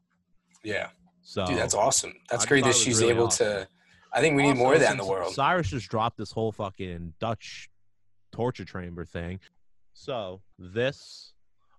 Yeah, 0.63 0.89
So, 1.27 1.43
dude, 1.47 1.57
that's 1.57 1.73
awesome. 1.73 2.13
That's 2.29 2.45
I 2.45 2.47
great 2.47 2.63
that 2.65 2.75
she's 2.75 3.01
really 3.01 3.13
able 3.13 3.25
awesome. 3.25 3.47
to. 3.47 3.67
I 4.13 4.21
think 4.21 4.35
we 4.37 4.43
need 4.43 4.57
more 4.57 4.75
of 4.75 4.79
that 4.79 4.91
in 4.91 4.97
the 4.97 5.05
world. 5.05 5.33
Cyrus 5.33 5.69
just 5.69 5.89
dropped 5.89 6.17
this 6.17 6.31
whole 6.31 6.51
fucking 6.51 7.13
Dutch 7.19 7.67
torture 8.31 8.63
chamber 8.63 9.05
thing. 9.05 9.39
So 9.93 10.41
this 10.59 11.33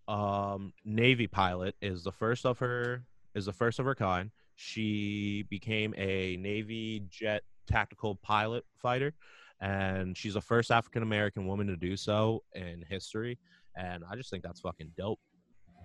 um, 0.08 0.72
Navy 0.84 1.28
pilot 1.28 1.76
is 1.80 2.02
the 2.02 2.10
first 2.10 2.44
of 2.44 2.58
her 2.58 3.04
is 3.36 3.46
the 3.46 3.52
first 3.52 3.78
of 3.78 3.86
her 3.86 3.94
kind. 3.94 4.32
She 4.56 5.44
became 5.48 5.94
a 5.96 6.36
Navy 6.38 7.04
jet 7.08 7.42
tactical 7.68 8.16
pilot 8.16 8.64
fighter, 8.82 9.14
and 9.60 10.16
she's 10.18 10.34
the 10.34 10.40
first 10.40 10.72
African 10.72 11.04
American 11.04 11.46
woman 11.46 11.68
to 11.68 11.76
do 11.76 11.96
so 11.96 12.42
in 12.54 12.84
history. 12.88 13.38
And 13.76 14.02
I 14.10 14.16
just 14.16 14.30
think 14.30 14.42
that's 14.42 14.60
fucking 14.60 14.90
dope. 14.98 15.20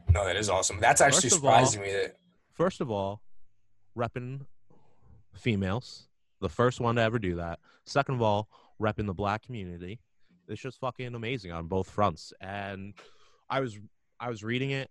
No, 0.09 0.25
that 0.25 0.35
is 0.35 0.49
awesome. 0.49 0.79
That's 0.79 0.99
actually 0.99 1.29
First 1.29 1.35
of 1.37 1.45
all- 1.45 1.65
surprising 1.65 1.81
me 1.83 1.91
that 1.91 2.15
First 2.53 2.81
of 2.81 2.89
all, 2.91 3.21
repping 3.97 4.41
females, 5.33 6.07
the 6.39 6.49
first 6.49 6.79
one 6.79 6.95
to 6.95 7.01
ever 7.01 7.19
do 7.19 7.35
that. 7.35 7.59
Second 7.85 8.15
of 8.15 8.21
all, 8.21 8.47
repping 8.81 9.05
the 9.07 9.13
black 9.13 9.43
community. 9.43 9.99
It's 10.47 10.61
just 10.61 10.79
fucking 10.79 11.13
amazing 11.15 11.51
on 11.51 11.67
both 11.67 11.89
fronts. 11.89 12.33
And 12.41 12.93
I 13.49 13.59
was 13.61 13.77
I 14.19 14.29
was 14.29 14.43
reading 14.43 14.71
it 14.71 14.89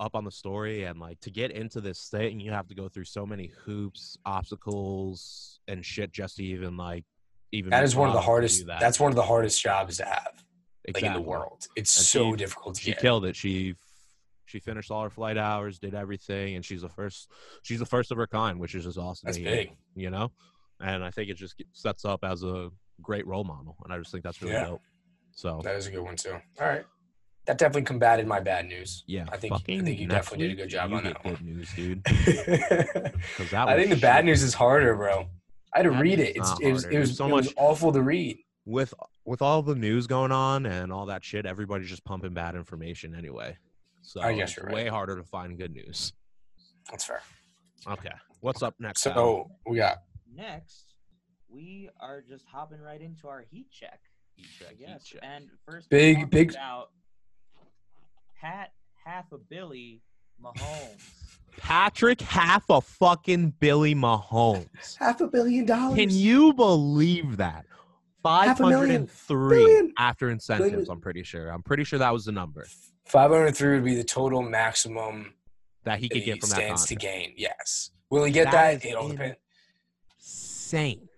up 0.00 0.14
on 0.14 0.24
the 0.24 0.30
story 0.30 0.84
and 0.84 0.98
like 1.00 1.18
to 1.20 1.30
get 1.30 1.50
into 1.50 1.80
this 1.80 2.08
thing 2.08 2.38
you 2.40 2.50
have 2.50 2.66
to 2.68 2.74
go 2.74 2.86
through 2.88 3.04
so 3.04 3.24
many 3.24 3.50
hoops 3.64 4.18
obstacles 4.26 5.58
and 5.68 5.82
shit 5.84 6.12
just 6.12 6.36
to 6.36 6.44
even 6.44 6.76
like 6.76 7.04
even 7.52 7.70
That 7.70 7.84
is 7.84 7.94
one 7.96 8.08
of 8.08 8.14
the 8.14 8.20
hardest. 8.20 8.66
that. 8.66 8.80
That's 8.80 8.98
one 9.00 9.10
of 9.10 9.16
the 9.16 9.22
hardest 9.22 9.62
jobs 9.62 9.96
to 9.98 10.04
have, 10.04 10.42
like 10.92 11.02
in 11.02 11.12
the 11.12 11.20
world. 11.20 11.66
It's 11.76 11.96
And 11.96 12.06
so 12.06 12.30
she- 12.32 12.36
difficult 12.36 12.74
to 12.76 12.80
she 12.82 12.90
get. 12.92 13.00
killed 13.00 13.24
it 13.24 13.36
she 13.36 13.74
she 14.46 14.58
finished 14.60 14.90
all 14.90 15.02
her 15.02 15.10
flight 15.10 15.36
hours 15.36 15.78
did 15.78 15.94
everything 15.94 16.54
and 16.56 16.64
she's 16.64 16.82
the 16.82 16.88
first 16.88 17.30
she's 17.62 17.78
the 17.78 17.86
first 17.86 18.10
of 18.10 18.16
her 18.16 18.26
kind 18.26 18.58
which 18.58 18.74
is 18.74 18.84
just 18.84 18.96
awesome 18.98 19.26
That's 19.26 19.38
big. 19.38 19.72
you 19.94 20.10
know 20.10 20.30
and 20.80 21.04
i 21.04 21.10
think 21.10 21.28
it 21.30 21.34
just 21.36 21.62
sets 21.72 22.04
up 22.04 22.24
as 22.24 22.42
a 22.42 22.70
great 23.02 23.26
role 23.26 23.44
model 23.44 23.76
and 23.84 23.92
i 23.92 23.98
just 23.98 24.10
think 24.12 24.24
that's 24.24 24.40
really 24.40 24.54
Yeah. 24.54 24.64
dope 24.66 24.82
so 25.32 25.60
That 25.64 25.74
is 25.76 25.86
a 25.86 25.90
good 25.90 26.00
one 26.00 26.16
too. 26.16 26.32
All 26.32 26.66
right, 26.66 26.84
that 27.44 27.58
definitely 27.58 27.82
combated 27.82 28.26
my 28.26 28.40
bad 28.40 28.66
news. 28.66 29.04
yeah 29.06 29.26
I 29.30 29.36
think- 29.36 29.52
I 29.52 29.58
think 29.58 29.98
you 30.00 30.06
definitely 30.08 30.46
did 30.48 30.58
a 30.58 30.62
good 30.62 30.70
job 30.70 30.92
on 30.94 31.04
that 31.04 31.22
one. 31.24 31.38
news 31.42 31.68
dude 31.74 32.00
I 32.06 32.10
that 33.50 33.66
was 33.66 33.76
think 33.76 33.90
the 33.90 33.98
bad 34.00 34.24
news 34.24 34.42
is 34.42 34.54
harder, 34.54 34.94
bro. 34.94 35.26
I 35.74 35.78
had 35.80 35.82
to 35.84 35.90
Bad 35.90 36.00
read 36.00 36.20
it. 36.20 36.36
is 36.38 36.54
it 36.62 36.72
was 36.72 36.84
it 36.86 36.98
was 36.98 37.16
so 37.16 37.26
it 37.28 37.32
was 37.32 37.52
awful 37.56 37.92
to 37.92 38.00
read. 38.00 38.38
with 38.64 38.94
with 39.26 39.42
all 39.42 39.60
the 39.62 39.74
news 39.74 40.06
going 40.06 40.32
on 40.32 40.64
and 40.64 40.90
all 40.92 41.06
that 41.06 41.22
shit 41.22 41.44
everybody's 41.44 41.88
just 41.90 42.04
pumping 42.04 42.32
bad 42.32 42.54
information 42.54 43.14
anyway 43.14 43.56
so 44.06 44.20
I 44.22 44.32
guess 44.34 44.48
it's 44.50 44.56
you're 44.58 44.66
right. 44.66 44.74
way 44.74 44.88
harder 44.88 45.16
to 45.16 45.24
find 45.24 45.58
good 45.58 45.72
news 45.72 46.12
That's 46.90 47.04
fair. 47.04 47.20
okay 47.88 48.10
what's 48.40 48.62
up 48.62 48.74
next 48.78 49.06
Adam? 49.06 49.16
So 49.18 49.50
we 49.66 49.76
got 49.78 49.98
Next, 50.34 50.92
we 51.48 51.88
are 51.98 52.20
just 52.20 52.44
hopping 52.46 52.78
right 52.80 53.00
into 53.00 53.26
our 53.26 53.42
heat 53.50 53.70
check. 53.70 54.00
Heat 54.34 54.46
check, 54.58 54.76
heat 54.76 54.84
Yes, 54.86 55.04
check. 55.04 55.20
and 55.22 55.48
first 55.66 55.88
Big- 55.88 56.28
big- 56.30 56.50
about 56.50 56.90
Pat 58.38 58.72
half 59.04 59.32
a 59.32 59.38
Billy 59.38 60.02
Mahomes. 60.42 61.00
Patrick 61.56 62.20
half 62.20 62.68
a 62.68 62.82
fucking 62.82 63.54
Billy 63.60 63.94
Mahomes. 63.94 64.96
half 64.98 65.22
a 65.22 65.26
billion 65.28 65.64
dollars. 65.64 65.96
Can 65.98 66.10
you 66.10 66.52
believe 66.52 67.38
that? 67.38 67.64
Half 68.24 68.60
a 68.60 68.66
million. 68.68 69.06
503 69.06 69.56
Billion. 69.56 69.92
after 69.98 70.28
incentives, 70.28 70.70
Billion. 70.72 70.90
I'm 70.90 71.00
pretty 71.00 71.22
sure. 71.22 71.48
I'm 71.48 71.62
pretty 71.62 71.84
sure 71.84 71.98
that 71.98 72.12
was 72.12 72.26
the 72.26 72.32
number 72.32 72.66
Five 73.06 73.30
hundred 73.30 73.56
three 73.56 73.74
would 73.74 73.84
be 73.84 73.94
the 73.94 74.04
total 74.04 74.42
maximum 74.42 75.34
that 75.84 75.98
he 75.98 76.08
could 76.08 76.24
get 76.24 76.40
from 76.40 76.50
that 76.50 76.56
stands 76.56 76.86
to 76.86 76.96
gain. 76.96 77.34
Yes. 77.36 77.90
Will 78.10 78.24
he 78.24 78.32
get 78.32 78.50
That 78.50 78.82
that? 78.82 78.88
It 78.88 78.94
all 78.94 79.08
depends. 79.08 79.36
Insane. 80.18 81.08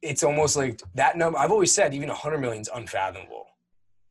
It's 0.00 0.22
almost 0.22 0.56
like 0.56 0.80
that 0.94 1.16
number. 1.16 1.38
I've 1.38 1.50
always 1.50 1.74
said 1.74 1.92
even 1.92 2.08
hundred 2.08 2.38
million 2.38 2.62
is 2.62 2.70
unfathomable. 2.72 3.46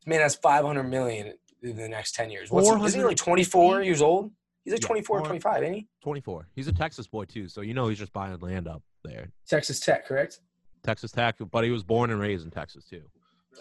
This 0.00 0.06
man 0.06 0.20
has 0.20 0.34
five 0.34 0.64
hundred 0.64 0.84
million 0.84 1.32
in 1.62 1.76
the 1.76 1.88
next 1.88 2.14
ten 2.14 2.30
years. 2.30 2.50
What's 2.50 2.68
isn't 2.68 3.00
he 3.00 3.06
like 3.06 3.16
twenty 3.16 3.44
four 3.44 3.82
years 3.82 4.02
old? 4.02 4.30
He's 4.64 4.74
like 4.74 4.82
Yeah, 4.82 4.88
24, 4.88 5.18
four- 5.20 5.26
25, 5.26 5.62
ain't 5.62 5.74
he? 5.76 5.88
24. 6.02 6.46
He's 6.54 6.68
a 6.68 6.72
Texas 6.74 7.06
boy 7.06 7.24
too, 7.24 7.48
so 7.48 7.62
you 7.62 7.72
know 7.72 7.88
he's 7.88 7.96
just 7.98 8.12
buying 8.12 8.38
land 8.40 8.68
up 8.68 8.82
there. 9.02 9.30
Texas 9.48 9.80
Tech, 9.80 10.06
correct? 10.06 10.40
Texas 10.82 11.10
Tech, 11.10 11.36
but 11.50 11.64
he 11.64 11.70
was 11.70 11.82
born 11.82 12.10
and 12.10 12.20
raised 12.20 12.44
in 12.44 12.50
Texas 12.50 12.84
too. 12.84 13.00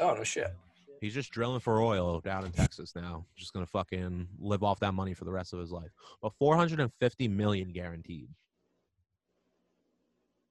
Oh 0.01 0.15
no 0.15 0.25
shit. 0.25 0.53
He's 1.01 1.13
just 1.13 1.31
drilling 1.31 1.59
for 1.59 1.81
oil 1.81 2.19
down 2.21 2.45
in 2.45 2.51
Texas 2.51 2.93
now. 2.95 3.25
Just 3.35 3.53
gonna 3.53 3.65
fucking 3.65 4.27
live 4.39 4.63
off 4.63 4.79
that 4.79 4.93
money 4.93 5.13
for 5.13 5.25
the 5.25 5.31
rest 5.31 5.53
of 5.53 5.59
his 5.59 5.71
life. 5.71 5.91
But 6.21 6.33
450 6.39 7.27
million 7.27 7.71
guaranteed. 7.71 8.29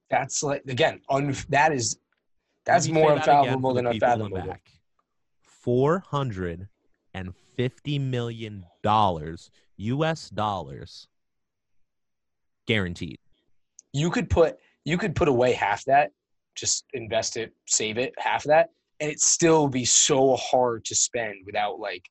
That's 0.09 0.41
like 0.43 0.63
again, 0.67 1.01
un, 1.09 1.35
that 1.49 1.73
is 1.73 1.99
that's 2.65 2.87
more 2.87 3.09
say 3.09 3.15
that 3.15 3.27
unfathomable 3.27 3.73
than 3.73 3.89
people 3.91 4.11
in 4.11 4.19
the 4.19 4.25
unfathomable. 4.27 4.57
Four 5.41 5.99
hundred 5.99 6.69
and 7.13 7.33
fifty 7.55 7.99
million 7.99 8.65
dollars, 8.83 9.51
U.S. 9.77 10.29
dollars, 10.29 11.07
guaranteed. 12.67 13.19
You 13.93 14.09
could 14.09 14.29
put 14.29 14.57
you 14.85 14.97
could 14.97 15.15
put 15.15 15.27
away 15.27 15.51
half 15.51 15.83
that, 15.85 16.11
just 16.55 16.85
invest 16.93 17.35
it, 17.35 17.51
save 17.65 17.97
it, 17.97 18.13
half 18.17 18.43
that, 18.45 18.69
and 18.99 19.11
it 19.11 19.19
still 19.19 19.67
be 19.67 19.85
so 19.85 20.35
hard 20.35 20.83
to 20.85 20.95
spend 20.95 21.35
without 21.45 21.79
like 21.79 22.03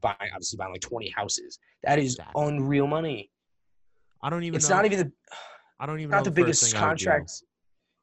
buying 0.00 0.16
obviously 0.32 0.56
buying 0.56 0.72
like 0.72 0.80
twenty 0.80 1.10
houses. 1.10 1.58
That 1.84 1.98
is 1.98 2.14
Exactly. 2.14 2.46
unreal 2.46 2.86
money. 2.86 3.30
I 4.22 4.30
don't 4.30 4.44
even. 4.44 4.56
It's 4.56 4.68
know, 4.68 4.76
not 4.76 4.84
even 4.86 4.98
the 4.98 5.12
I 5.78 5.86
don't 5.86 6.00
even 6.00 6.10
not 6.10 6.18
know 6.18 6.24
the 6.24 6.30
first 6.30 6.34
biggest 6.36 6.72
thing 6.72 6.82
I 6.82 6.88
would 6.88 6.98
do. 6.98 7.04
contract. 7.06 7.32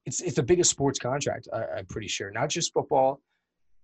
It's 0.06 0.21
it's 0.21 0.36
the 0.36 0.43
biggest 0.43 0.69
sports 0.71 1.00
contract. 1.00 1.47
I, 1.54 1.65
I'm 1.80 1.86
pretty 1.86 2.08
sure. 2.08 2.32
Not 2.32 2.50
just 2.50 2.73
football, 2.73 3.21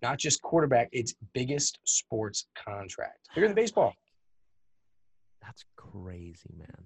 not 0.02 0.18
just 0.18 0.42
quarterback. 0.42 0.90
It's 0.92 1.14
biggest 1.34 1.80
sports 1.84 2.48
contract. 2.56 3.30
Bigger 3.36 3.48
than 3.48 3.56
baseball. 3.64 3.94
That's 5.42 5.64
crazy, 5.76 6.54
man. 6.58 6.86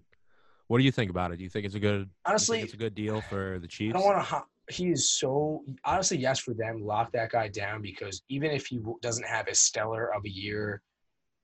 What 0.67 0.80
do 0.80 0.84
you 0.84 0.91
think 0.91 1.10
about 1.12 1.32
it? 1.32 1.38
Do 1.38 1.43
you 1.43 1.49
think 1.49 1.65
it's 1.65 1.75
a 1.75 1.80
good? 1.80 2.10
Honestly, 2.25 2.60
it's 2.62 2.73
a 2.73 2.77
good 2.77 2.95
deal 2.95 3.21
for 3.21 3.60
the 3.60 3.67
Chiefs. 3.67 3.95
I 3.95 3.99
don't 3.99 4.06
want 4.06 4.27
to. 4.27 4.43
He 4.69 4.91
is 4.91 5.12
so 5.12 5.63
honestly 5.86 6.17
yes 6.17 6.39
for 6.39 6.53
them. 6.53 6.84
Lock 6.84 7.12
that 7.13 7.32
guy 7.32 7.47
down 7.47 7.82
because 7.82 8.21
even 8.30 8.51
if 8.51 8.67
he 8.67 8.80
doesn't 9.01 9.25
have 9.25 9.47
as 9.47 9.60
stellar 9.60 10.13
of 10.13 10.25
a 10.25 10.30
year 10.30 10.82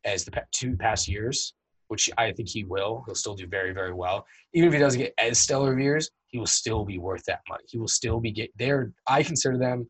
as 0.03 0.25
the 0.25 0.43
two 0.51 0.75
past 0.75 1.07
years, 1.07 1.53
which 1.88 2.09
I 2.17 2.31
think 2.33 2.49
he 2.49 2.65
will, 2.65 3.03
he'll 3.05 3.15
still 3.15 3.36
do 3.36 3.47
very 3.47 3.73
very 3.73 3.93
well. 3.93 4.25
Even 4.53 4.67
if 4.67 4.73
he 4.73 4.79
doesn't 4.79 4.99
get 4.99 5.13
as 5.17 5.39
stellar 5.39 5.73
of 5.73 5.79
years, 5.79 6.09
he 6.27 6.38
will 6.38 6.45
still 6.45 6.83
be 6.83 6.97
worth 6.97 7.23
that 7.25 7.39
money. 7.47 7.63
He 7.67 7.77
will 7.77 7.88
still 7.88 8.19
be 8.19 8.31
get 8.31 8.51
there. 8.57 8.91
I 9.07 9.23
consider 9.23 9.57
them 9.57 9.89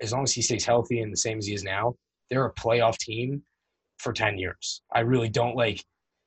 as 0.00 0.12
long 0.12 0.22
as 0.22 0.32
he 0.32 0.42
stays 0.42 0.64
healthy 0.64 1.00
and 1.00 1.12
the 1.12 1.16
same 1.16 1.38
as 1.38 1.46
he 1.46 1.54
is 1.54 1.64
now. 1.64 1.94
They're 2.30 2.46
a 2.46 2.54
playoff 2.54 2.98
team 2.98 3.42
for 3.98 4.12
ten 4.12 4.38
years. 4.38 4.82
I 4.94 5.00
really 5.00 5.28
don't 5.28 5.56
like 5.56 5.82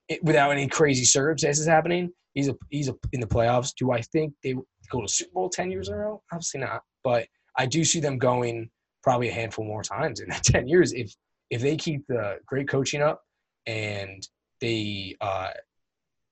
it 0.10 0.22
without 0.24 0.52
any 0.52 0.68
crazy 0.68 1.06
circumstances 1.06 1.66
happening. 1.66 2.12
He's 2.34 2.50
a 2.50 2.56
he's 2.70 2.90
a, 2.90 2.96
in 3.14 3.22
the 3.22 3.28
playoffs. 3.28 3.74
Do 3.78 3.92
I 3.92 4.02
think 4.02 4.34
they 4.44 4.56
go 4.92 5.02
to 5.02 5.08
Super 5.08 5.32
Bowl 5.34 5.50
ten 5.50 5.72
years 5.72 5.88
in 5.88 5.96
a 5.96 5.98
row? 5.98 6.22
Obviously 6.32 6.60
not. 6.60 6.82
But 7.04 7.28
I 7.58 7.66
do 7.66 7.84
see 7.84 8.00
them 8.00 8.18
going 8.18 8.70
probably 9.04 9.30
a 9.30 9.34
handful 9.34 9.66
more 9.66 9.84
times 9.84 10.20
in 10.20 10.30
that 10.30 10.44
ten 10.44 10.68
years 10.68 10.94
if 10.94 11.14
if 11.50 11.62
they 11.62 11.76
keep 11.76 12.06
the 12.08 12.38
great 12.46 12.68
coaching 12.68 13.02
up 13.02 13.22
and 13.68 14.28
they 14.62 15.16
uh, 15.22 15.50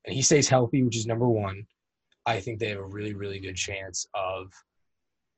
and 0.05 0.15
he 0.15 0.21
stays 0.21 0.47
healthy, 0.47 0.83
which 0.83 0.97
is 0.97 1.05
number 1.05 1.27
one. 1.27 1.65
I 2.25 2.39
think 2.39 2.59
they 2.59 2.69
have 2.69 2.79
a 2.79 2.85
really 2.85 3.13
really 3.13 3.39
good 3.39 3.55
chance 3.55 4.05
of 4.13 4.51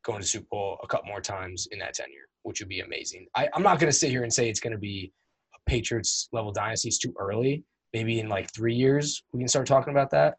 going 0.03 0.21
to 0.21 0.27
Super 0.27 0.47
Bowl 0.51 0.79
a 0.83 0.87
couple 0.87 1.07
more 1.07 1.21
times 1.21 1.67
in 1.71 1.79
that 1.79 1.93
ten 1.93 2.11
year, 2.11 2.27
which 2.43 2.59
would 2.59 2.69
be 2.69 2.81
amazing. 2.81 3.27
I, 3.35 3.49
I'm 3.53 3.63
not 3.63 3.79
going 3.79 3.91
to 3.91 3.97
sit 3.97 4.09
here 4.09 4.23
and 4.23 4.33
say 4.33 4.49
it's 4.49 4.59
going 4.59 4.73
to 4.73 4.79
be 4.79 5.11
a 5.55 5.69
Patriots 5.69 6.27
level 6.31 6.51
dynasty. 6.51 6.89
It's 6.89 6.97
too 6.97 7.13
early. 7.17 7.63
Maybe 7.93 8.19
in 8.19 8.29
like 8.29 8.53
three 8.53 8.75
years 8.75 9.23
we 9.33 9.39
can 9.39 9.47
start 9.47 9.67
talking 9.67 9.91
about 9.91 10.11
that 10.11 10.35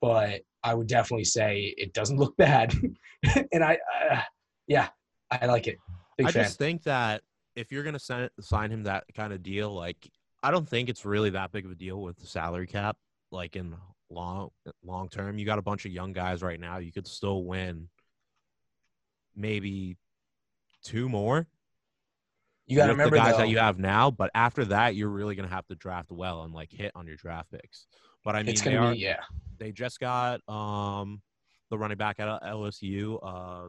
but 0.00 0.40
I 0.62 0.74
would 0.74 0.86
definitely 0.86 1.24
say 1.24 1.74
it 1.76 1.92
doesn't 1.92 2.18
look 2.18 2.36
bad. 2.36 2.74
and 3.52 3.64
I, 3.64 3.78
uh, 4.10 4.20
yeah, 4.66 4.88
I 5.30 5.46
like 5.46 5.66
it. 5.66 5.78
Big 6.16 6.26
I 6.26 6.30
fan. 6.32 6.44
just 6.44 6.58
think 6.58 6.82
that 6.84 7.22
if 7.56 7.72
you're 7.72 7.82
gonna 7.82 7.98
sign, 7.98 8.28
sign 8.40 8.70
him 8.70 8.84
that 8.84 9.04
kind 9.14 9.32
of 9.32 9.42
deal, 9.42 9.72
like 9.74 10.10
I 10.42 10.50
don't 10.50 10.68
think 10.68 10.88
it's 10.88 11.04
really 11.04 11.30
that 11.30 11.52
big 11.52 11.64
of 11.64 11.70
a 11.70 11.74
deal 11.74 12.00
with 12.02 12.16
the 12.18 12.26
salary 12.26 12.66
cap. 12.66 12.96
Like 13.30 13.56
in 13.56 13.74
long 14.10 14.50
long 14.82 15.08
term, 15.08 15.38
you 15.38 15.46
got 15.46 15.58
a 15.58 15.62
bunch 15.62 15.86
of 15.86 15.92
young 15.92 16.12
guys 16.12 16.42
right 16.42 16.60
now. 16.60 16.78
You 16.78 16.92
could 16.92 17.06
still 17.06 17.44
win 17.44 17.88
maybe 19.36 19.96
two 20.82 21.08
more. 21.08 21.46
you 22.66 22.76
got 22.76 22.86
to 22.86 22.92
remember 22.92 23.16
the 23.16 23.22
guys 23.22 23.32
though, 23.32 23.38
that 23.38 23.48
you 23.48 23.58
have 23.58 23.78
now, 23.78 24.10
but 24.10 24.30
after 24.34 24.64
that, 24.66 24.94
you're 24.94 25.08
really 25.08 25.34
gonna 25.34 25.48
have 25.48 25.66
to 25.68 25.74
draft 25.74 26.10
well 26.10 26.42
and 26.42 26.52
like 26.52 26.70
hit 26.70 26.92
on 26.94 27.06
your 27.06 27.16
draft 27.16 27.50
picks. 27.50 27.86
But 28.24 28.36
I 28.36 28.42
mean, 28.42 28.50
it's 28.50 28.62
they 28.62 28.72
gonna 28.72 28.88
are, 28.88 28.92
be 28.92 28.98
yeah. 28.98 29.20
they 29.58 29.72
just 29.72 30.00
got 30.00 30.40
um 30.48 31.22
the 31.70 31.78
running 31.78 31.96
back 31.96 32.16
at 32.18 32.42
LSU, 32.42 33.18
uh, 33.22 33.68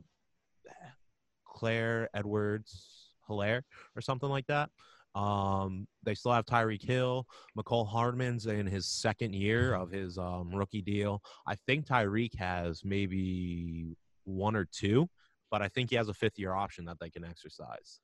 Claire 1.45 2.09
Edwards 2.13 3.11
Helaire 3.29 3.61
or 3.95 4.01
something 4.01 4.29
like 4.29 4.47
that. 4.47 4.69
Um, 5.13 5.87
they 6.03 6.15
still 6.15 6.31
have 6.31 6.45
Tyreek 6.45 6.83
Hill, 6.83 7.27
Mecole 7.57 7.87
Hardman's 7.87 8.45
in 8.45 8.65
his 8.65 8.87
second 8.87 9.35
year 9.35 9.73
of 9.73 9.91
his 9.91 10.17
um, 10.17 10.51
rookie 10.53 10.81
deal. 10.81 11.21
I 11.45 11.55
think 11.67 11.85
Tyreek 11.85 12.35
has 12.37 12.81
maybe 12.85 13.97
one 14.23 14.55
or 14.55 14.65
two, 14.71 15.09
but 15.49 15.61
I 15.61 15.67
think 15.67 15.89
he 15.89 15.97
has 15.97 16.07
a 16.07 16.13
fifth 16.13 16.39
year 16.39 16.53
option 16.53 16.85
that 16.85 16.97
they 16.99 17.09
can 17.09 17.25
exercise. 17.25 17.99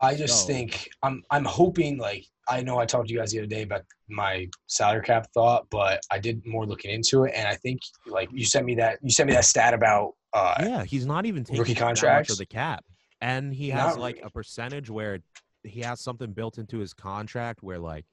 I 0.00 0.14
just 0.14 0.46
think 0.46 0.88
I'm 1.02 1.22
I'm 1.30 1.44
hoping 1.44 1.98
like 1.98 2.24
I 2.48 2.62
know 2.62 2.78
I 2.78 2.86
talked 2.86 3.08
to 3.08 3.12
you 3.14 3.18
guys 3.20 3.32
the 3.32 3.38
other 3.40 3.46
day 3.46 3.62
about 3.62 3.82
my 4.08 4.48
salary 4.68 5.02
cap 5.02 5.26
thought, 5.34 5.66
but 5.70 6.00
I 6.10 6.18
did 6.18 6.46
more 6.46 6.64
looking 6.66 6.90
into 6.92 7.24
it, 7.24 7.32
and 7.34 7.46
I 7.48 7.54
think 7.56 7.80
like 8.06 8.28
you 8.32 8.44
sent 8.44 8.64
me 8.64 8.74
that 8.76 8.98
you 9.02 9.10
sent 9.10 9.26
me 9.28 9.34
that 9.34 9.44
stat 9.44 9.74
about 9.74 10.12
uh, 10.32 10.54
Yeah, 10.60 10.84
he's 10.84 11.06
not 11.06 11.26
even 11.26 11.44
taking 11.44 11.60
Rookie 11.60 11.74
contracts? 11.74 12.30
of 12.30 12.38
the 12.38 12.46
cap, 12.46 12.84
and 13.20 13.52
he 13.52 13.70
has 13.70 13.94
Not 13.96 14.00
like 14.00 14.16
really. 14.16 14.26
a 14.26 14.30
percentage 14.30 14.88
where 14.88 15.18
he 15.64 15.80
has 15.80 16.00
something 16.00 16.32
built 16.32 16.58
into 16.58 16.78
his 16.78 16.94
contract 16.94 17.62
where 17.62 17.78
like 17.78 18.04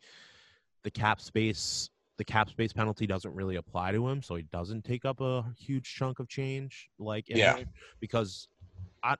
the 0.83 0.91
cap 0.91 1.21
space, 1.21 1.89
the 2.17 2.25
cap 2.25 2.49
space 2.49 2.73
penalty 2.73 3.05
doesn't 3.05 3.33
really 3.33 3.57
apply 3.57 3.91
to 3.91 4.07
him, 4.07 4.21
so 4.23 4.35
he 4.35 4.43
doesn't 4.51 4.83
take 4.83 5.05
up 5.05 5.21
a 5.21 5.45
huge 5.57 5.93
chunk 5.93 6.19
of 6.19 6.27
change. 6.27 6.89
Like 6.97 7.25
Yeah. 7.27 7.59
because 7.99 8.47
I 9.03 9.15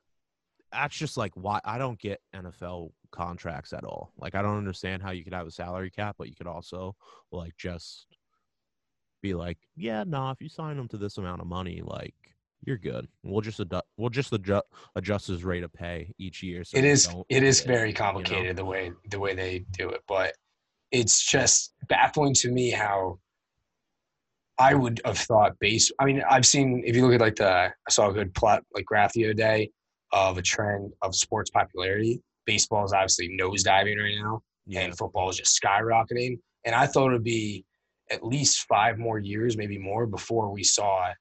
that's 0.76 0.96
just 0.96 1.18
like 1.18 1.32
why 1.36 1.60
I 1.64 1.78
don't 1.78 2.00
get 2.00 2.22
NFL 2.36 2.92
contracts 3.12 3.74
at 3.74 3.84
all. 3.84 4.12
Like 4.18 4.36
I 4.36 4.42
don't 4.42 4.58
understand 4.58 5.02
how 5.02 5.12
you 5.12 5.24
could 5.24 5.34
have 5.34 5.48
a 5.48 5.52
salary 5.52 5.90
cap, 5.90 6.16
but 6.18 6.28
you 6.28 6.36
could 6.36 6.48
also 6.48 6.96
like 7.32 7.56
just 7.58 8.08
be 9.22 9.34
like, 9.34 9.58
yeah, 9.76 10.04
nah, 10.06 10.32
if 10.32 10.42
you 10.42 10.50
sign 10.50 10.78
him 10.78 10.88
to 10.90 10.98
this 10.98 11.18
amount 11.18 11.42
of 11.42 11.48
money, 11.48 11.82
like 11.84 12.14
you're 12.66 12.78
good. 12.78 13.08
We'll 13.24 13.42
just 13.42 13.60
adjust. 13.60 13.86
We'll 13.98 14.10
just 14.10 14.34
adjust 14.34 14.66
adjust 14.96 15.28
his 15.28 15.44
rate 15.44 15.64
of 15.64 15.74
pay 15.74 16.14
each 16.18 16.44
year. 16.44 16.64
So 16.64 16.78
it 16.78 16.86
is 16.86 17.10
it 17.30 17.44
is 17.44 17.62
get- 17.62 17.68
very 17.68 17.94
complicated 17.94 18.56
the 18.58 18.66
way 18.66 18.92
the 19.10 19.20
way 19.20 19.34
they 19.36 19.66
do 19.72 19.90
it 19.90 20.02
but 20.08 20.34
it's 20.92 21.24
just 21.24 21.74
baffling 21.88 22.34
to 22.34 22.52
me 22.52 22.70
how 22.70 23.20
i 24.58 24.74
would 24.74 25.02
have 25.06 25.18
thought 25.18 25.58
base 25.60 25.92
i 26.00 26.06
mean 26.06 26.24
i've 26.30 26.46
seen 26.46 26.82
if 26.86 26.96
you 26.96 27.04
look 27.06 27.16
at 27.16 27.22
like 27.22 27.36
the 27.36 27.50
i 27.50 27.90
saw 27.90 28.10
a 28.10 28.14
good 28.14 28.34
plot 28.34 28.64
like 28.74 28.86
graph 28.86 29.12
the 29.14 29.26
other 29.26 29.34
day 29.34 29.70
of 30.12 30.38
a 30.38 30.42
trend 30.42 30.92
of 31.02 31.16
sports 31.16 31.50
popularity. 31.50 32.22
Baseball 32.46 32.86
is 32.86 32.94
obviously 32.94 33.30
nosediving 33.30 33.98
right 34.02 34.16
now 34.22 34.42
Yeah, 34.66 34.82
and 34.82 34.98
football 34.98 35.30
is 35.30 35.38
just 35.38 35.60
skyrocketing. 35.62 36.40
And 36.66 36.74
i 36.76 36.88
thought 36.88 37.10
it 37.10 37.14
would 37.14 37.24
be 37.24 37.66
at 38.12 38.24
least 38.24 38.66
five 38.68 38.98
more 38.98 39.20
years 39.20 39.58
maybe 39.58 39.78
more 39.78 40.06
before 40.06 40.52
we 40.52 40.64
saw 40.64 41.12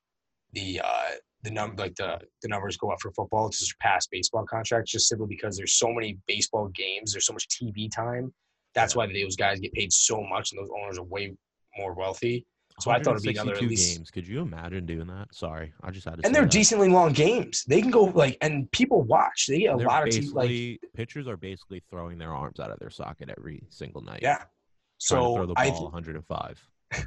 the 0.53 0.81
uh 0.85 1.11
the 1.43 1.51
number 1.51 1.83
like 1.83 1.95
the 1.97 2.19
the 2.43 2.49
numbers 2.49 2.77
go 2.77 2.91
up 2.91 3.01
for 3.01 3.11
football 3.13 3.51
to 3.51 3.57
surpass 3.57 4.07
baseball 4.07 4.45
contracts 4.47 4.91
just 4.91 5.09
simply 5.09 5.27
because 5.29 5.57
there's 5.57 5.77
so 5.77 5.93
many 5.93 6.19
baseball 6.27 6.69
games 6.75 7.13
there's 7.13 7.27
so 7.27 7.33
much 7.33 7.49
tv 7.49 7.91
time. 7.95 8.33
That's 8.75 8.97
why 8.97 9.07
those 9.07 9.37
guys 9.37 9.61
get 9.61 9.73
paid 9.73 9.93
so 9.93 10.23
much 10.23 10.51
and 10.51 10.61
those 10.61 10.71
owners 10.77 10.99
are 10.99 11.05
way 11.05 11.35
more 11.77 11.95
wealthy 11.95 12.45
so 12.81 12.91
i 12.91 12.99
thought 12.99 13.13
it'd 13.13 13.23
be 13.23 13.31
another 13.31 13.55
at 13.55 13.63
least 13.63 13.97
games. 13.97 14.11
Could 14.11 14.27
you 14.27 14.41
imagine 14.41 14.85
doing 14.87 15.07
that? 15.07 15.29
Sorry, 15.33 15.73
I 15.83 15.91
just 15.91 16.05
had 16.07 16.19
to. 16.19 16.27
and 16.27 16.35
they're 16.35 16.43
that. 16.43 16.51
decently 16.51 16.89
long 16.89 17.13
games 17.13 17.65
they 17.69 17.81
can 17.81 17.91
go 17.91 18.05
like 18.05 18.37
and 18.41 18.71
people 18.73 19.03
watch 19.03 19.47
they 19.49 19.61
get 19.61 19.75
a 19.75 19.77
They're 19.77 19.87
lot 19.87 20.07
of 20.09 20.13
t- 20.15 20.29
like 20.31 20.81
pitchers 20.95 21.29
are 21.29 21.37
basically 21.37 21.83
throwing 21.91 22.19
their 22.19 22.33
arms 22.35 22.59
out 22.61 22.71
of 22.71 22.79
their 22.81 22.91
socket 22.91 23.31
every 23.37 23.63
single 23.71 24.01
night. 24.03 24.21
yeah 24.23 24.43
so 24.99 25.37
throw 25.37 25.47
the 25.47 25.55
i 25.57 25.69
ball 25.71 25.91
th- 25.91 25.93
105. 25.93 26.69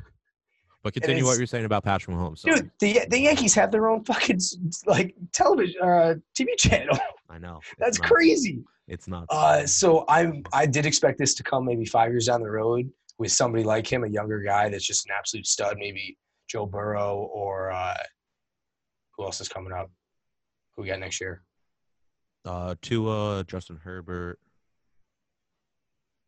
but 0.84 0.94
continue 0.94 1.26
what 1.26 1.38
you're 1.38 1.48
saying 1.48 1.66
about 1.66 1.84
Patrick 1.84 2.16
Mahomes. 2.16 2.40
Sorry. 2.40 2.56
dude 2.62 2.72
the, 2.80 3.02
the 3.10 3.20
yankees 3.20 3.54
have 3.56 3.72
their 3.72 3.88
own 3.90 4.04
fucking 4.06 4.40
like 4.86 5.16
television 5.34 5.82
uh 5.82 6.14
tv 6.38 6.48
channel 6.58 6.98
I 7.30 7.38
know 7.40 7.60
that's 7.78 8.00
nuts. 8.00 8.10
crazy 8.10 8.64
It's 8.88 9.08
not. 9.08 9.26
Uh, 9.30 9.68
so 9.68 10.06
I'm 10.08 10.44
I 10.54 10.66
did 10.66 10.86
expect 10.86 11.18
this 11.20 11.36
to 11.36 11.44
come 11.44 11.66
maybe 11.66 11.84
five 11.86 12.10
years 12.12 12.28
down 12.28 12.42
the 12.42 12.50
road 12.50 12.90
with 13.20 13.32
somebody 13.32 13.64
like 13.64 13.92
him, 13.92 14.04
a 14.04 14.08
younger 14.08 14.42
guy 14.42 14.70
that's 14.70 14.86
just 14.86 15.06
an 15.08 15.12
absolute 15.18 15.46
stud, 15.48 15.78
maybe 15.80 16.18
Joe 16.50 16.66
Burrow 16.66 17.30
or 17.34 17.72
uh, 17.72 17.98
who 19.18 19.24
else 19.26 19.42
is 19.42 19.50
coming 19.50 19.74
up? 19.74 19.90
Who 20.76 20.84
we 20.84 20.88
got 20.90 21.00
next 21.00 21.20
year? 21.22 21.44
uh, 22.46 22.76
Tua, 22.82 23.44
Justin 23.48 23.78
Herbert. 23.84 24.40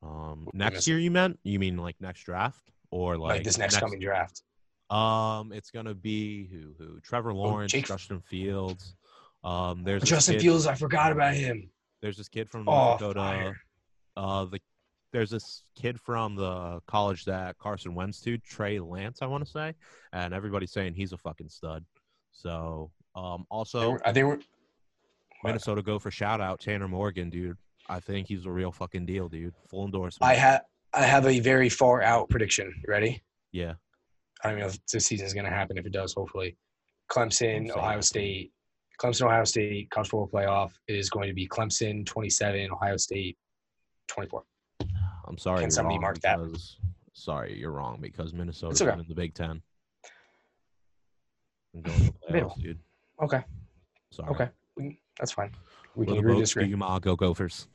Um, 0.01 0.47
next 0.53 0.87
year 0.87 0.97
you 0.99 1.11
meant? 1.11 1.39
You 1.43 1.59
mean 1.59 1.77
like 1.77 1.95
next 1.99 2.23
draft 2.23 2.71
or 2.91 3.17
like, 3.17 3.35
Like, 3.37 3.43
this 3.43 3.57
next, 3.57 3.77
coming 3.79 3.99
draft. 3.99 4.41
Um, 4.89 5.51
it's 5.51 5.71
gonna 5.71 5.93
be 5.93 6.47
who? 6.47 6.73
Who? 6.77 6.99
Trevor 7.01 7.33
Lawrence, 7.33 7.73
Oh, 7.73 7.77
Jake- 7.77 7.85
Justin 7.87 8.21
Fields. 8.21 8.95
Um, 9.43 9.83
there's 9.83 10.03
Justin 10.03 10.39
Fields, 10.39 10.67
I 10.67 10.75
forgot 10.75 11.11
about 11.11 11.33
him. 11.35 11.69
There's 12.01 12.17
this 12.17 12.27
kid 12.29 12.49
from 12.49 12.67
Oh, 12.67 12.93
Dakota. 12.97 13.19
fire. 13.19 13.57
Uh, 14.17 14.45
the 14.45 14.59
there's 15.11 15.29
this 15.29 15.63
kid 15.75 15.99
from 15.99 16.35
the 16.35 16.79
college 16.87 17.25
that 17.25 17.57
Carson 17.57 17.95
went 17.95 18.21
to, 18.23 18.37
Trey 18.37 18.79
Lance, 18.79 19.19
I 19.21 19.25
want 19.25 19.43
to 19.45 19.49
say, 19.49 19.73
and 20.13 20.33
everybody's 20.33 20.71
saying 20.71 20.93
he's 20.93 21.13
a 21.13 21.17
fucking 21.17 21.49
stud. 21.49 21.83
So, 22.31 22.91
um, 23.15 23.41
They 23.41 23.45
also 23.55 23.91
were- 23.91 24.07
I 24.07 24.13
think 24.13 24.27
we're 24.27 24.39
Minnesota 25.43 25.81
go 25.81 25.99
for 25.99 26.11
shout 26.11 26.41
out 26.41 26.59
Tanner 26.59 26.87
Morgan, 26.87 27.29
dude. 27.29 27.57
I 27.87 27.99
think 27.99 28.27
he's 28.27 28.45
a 28.45 28.51
real 28.51 28.71
fucking 28.71 29.05
deal, 29.05 29.29
dude. 29.29 29.55
Full 29.69 29.85
endorsement. 29.85 30.29
I 30.29 30.35
have 30.35 30.61
I 30.93 31.03
have 31.03 31.25
a 31.27 31.39
very 31.39 31.69
far 31.69 32.01
out 32.01 32.29
prediction. 32.29 32.73
You 32.85 32.91
ready? 32.91 33.23
yeah. 33.51 33.75
I 34.43 34.49
don't 34.51 34.59
know 34.59 34.67
if 34.67 34.79
this 34.85 35.05
season 35.05 35.27
is 35.27 35.33
going 35.33 35.45
to 35.45 35.51
happen. 35.51 35.77
If 35.77 35.85
it 35.85 35.91
does, 35.91 36.13
hopefully, 36.13 36.55
Clemson, 37.11 37.69
Ohio. 37.71 37.99
State, 37.99 38.53
Clemson, 39.01 39.23
Ohio 39.25 39.43
State 39.43 39.89
college 39.89 40.09
football 40.09 40.29
playoff 40.29 40.71
is 40.87 41.09
going 41.09 41.27
to 41.27 41.33
be 41.33 41.45
Clemson 41.47 42.05
27, 42.05 42.71
Ohio 42.71 42.95
State 42.95 43.37
24. 44.07 44.43
I'm 45.29 45.37
sorry. 45.37 45.61
Can 45.61 45.71
somebody 45.71 45.99
mark 45.99 46.19
that? 46.21 46.37
because- 46.39 46.77
Sorry, 47.13 47.57
you're 47.57 47.71
wrong 47.71 47.97
because 47.99 48.33
Minnesota's 48.33 48.81
okay. 48.81 48.97
in 48.97 49.05
the 49.07 49.13
Big 49.13 49.33
Ten. 49.33 49.61
I'm 51.75 51.81
going 51.81 51.97
to 52.05 52.13
playoffs, 52.31 52.61
dude. 52.61 52.79
Okay, 53.21 53.43
Sorry. 54.11 54.29
okay, 54.29 54.49
can- 54.77 54.97
that's 55.19 55.31
fine. 55.33 55.51
We 55.95 56.05
Go 56.05 56.13
can 56.13 56.15
the 56.15 56.19
agree 56.19 56.31
to 56.35 56.39
Boats, 56.39 56.51
do 56.51 56.59
disagree. 56.61 56.69
you, 56.69 56.77
Ma, 56.77 56.97
go 56.99 57.15
Gophers. 57.15 57.67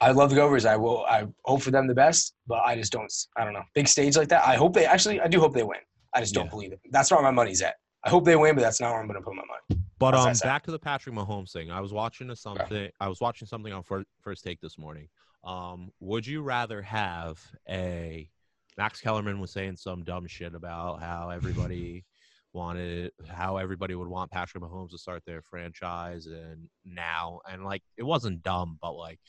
I 0.00 0.12
love 0.12 0.30
the 0.30 0.36
Gophers. 0.36 0.64
I 0.66 0.76
will. 0.76 1.04
I 1.06 1.26
hope 1.46 1.62
for 1.62 1.70
them 1.70 1.86
the 1.86 1.94
best, 1.94 2.34
but 2.46 2.58
I 2.64 2.76
just 2.76 2.92
don't. 2.92 3.12
I 3.36 3.44
don't 3.44 3.54
know. 3.54 3.62
Big 3.74 3.88
stage 3.88 4.16
like 4.16 4.28
that. 4.28 4.46
I 4.46 4.54
hope 4.54 4.72
they 4.74 4.84
actually. 4.84 5.20
I 5.20 5.26
do 5.26 5.40
hope 5.40 5.54
they 5.54 5.62
win. 5.64 5.80
I 6.14 6.20
just 6.20 6.34
don't 6.34 6.44
Yeah. 6.44 6.50
believe 6.50 6.72
it. 6.72 6.80
That's 6.90 7.10
not 7.10 7.16
where 7.22 7.24
my 7.32 7.34
money's 7.34 7.62
at. 7.62 7.74
I 8.04 8.10
hope 8.10 8.24
they 8.24 8.36
win, 8.36 8.54
but 8.54 8.60
that's 8.60 8.80
not 8.80 8.92
where 8.92 9.00
I'm 9.00 9.08
going 9.08 9.18
to 9.18 9.24
put 9.24 9.34
my 9.34 9.42
money. 9.42 9.82
But 9.98 10.14
How's 10.14 10.42
um, 10.42 10.46
back 10.48 10.62
to 10.64 10.70
the 10.70 10.78
Patrick 10.78 11.14
Mahomes 11.14 11.50
thing. 11.50 11.70
I 11.72 11.80
was 11.80 11.92
watching 11.92 12.30
a 12.30 12.36
something. 12.36 12.88
I 13.00 13.08
was 13.08 13.20
watching 13.20 13.48
something 13.48 13.72
on 13.72 13.82
first, 13.82 14.06
first 14.20 14.44
take 14.44 14.60
this 14.60 14.78
morning. 14.78 15.08
Um, 15.44 15.90
would 16.00 16.26
you 16.26 16.42
rather 16.42 16.82
have 16.82 17.40
a 17.68 18.28
Max 18.76 19.00
Kellerman 19.00 19.40
was 19.40 19.52
saying 19.52 19.76
some 19.76 20.04
dumb 20.04 20.26
shit 20.26 20.54
about 20.54 21.00
how 21.00 21.30
everybody 21.30 22.04
wanted 22.52 23.12
how 23.28 23.58
everybody 23.58 23.94
would 23.94 24.08
want 24.08 24.30
Patrick 24.30 24.62
Mahomes 24.62 24.90
to 24.90 24.98
start 24.98 25.22
their 25.26 25.42
franchise 25.42 26.26
and 26.26 26.68
now 26.84 27.40
and 27.50 27.64
like 27.64 27.82
it 27.96 28.02
wasn't 28.02 28.42
dumb, 28.42 28.78
but 28.80 28.92
like 28.92 29.20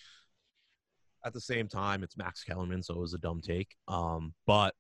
at 1.25 1.33
the 1.33 1.41
same 1.41 1.67
time 1.67 2.03
it's 2.03 2.17
Max 2.17 2.43
Kellerman, 2.43 2.83
so 2.83 2.95
it 2.95 2.99
was 2.99 3.13
a 3.13 3.19
dumb 3.19 3.41
take. 3.41 3.75
Um, 3.87 4.33
but 4.45 4.73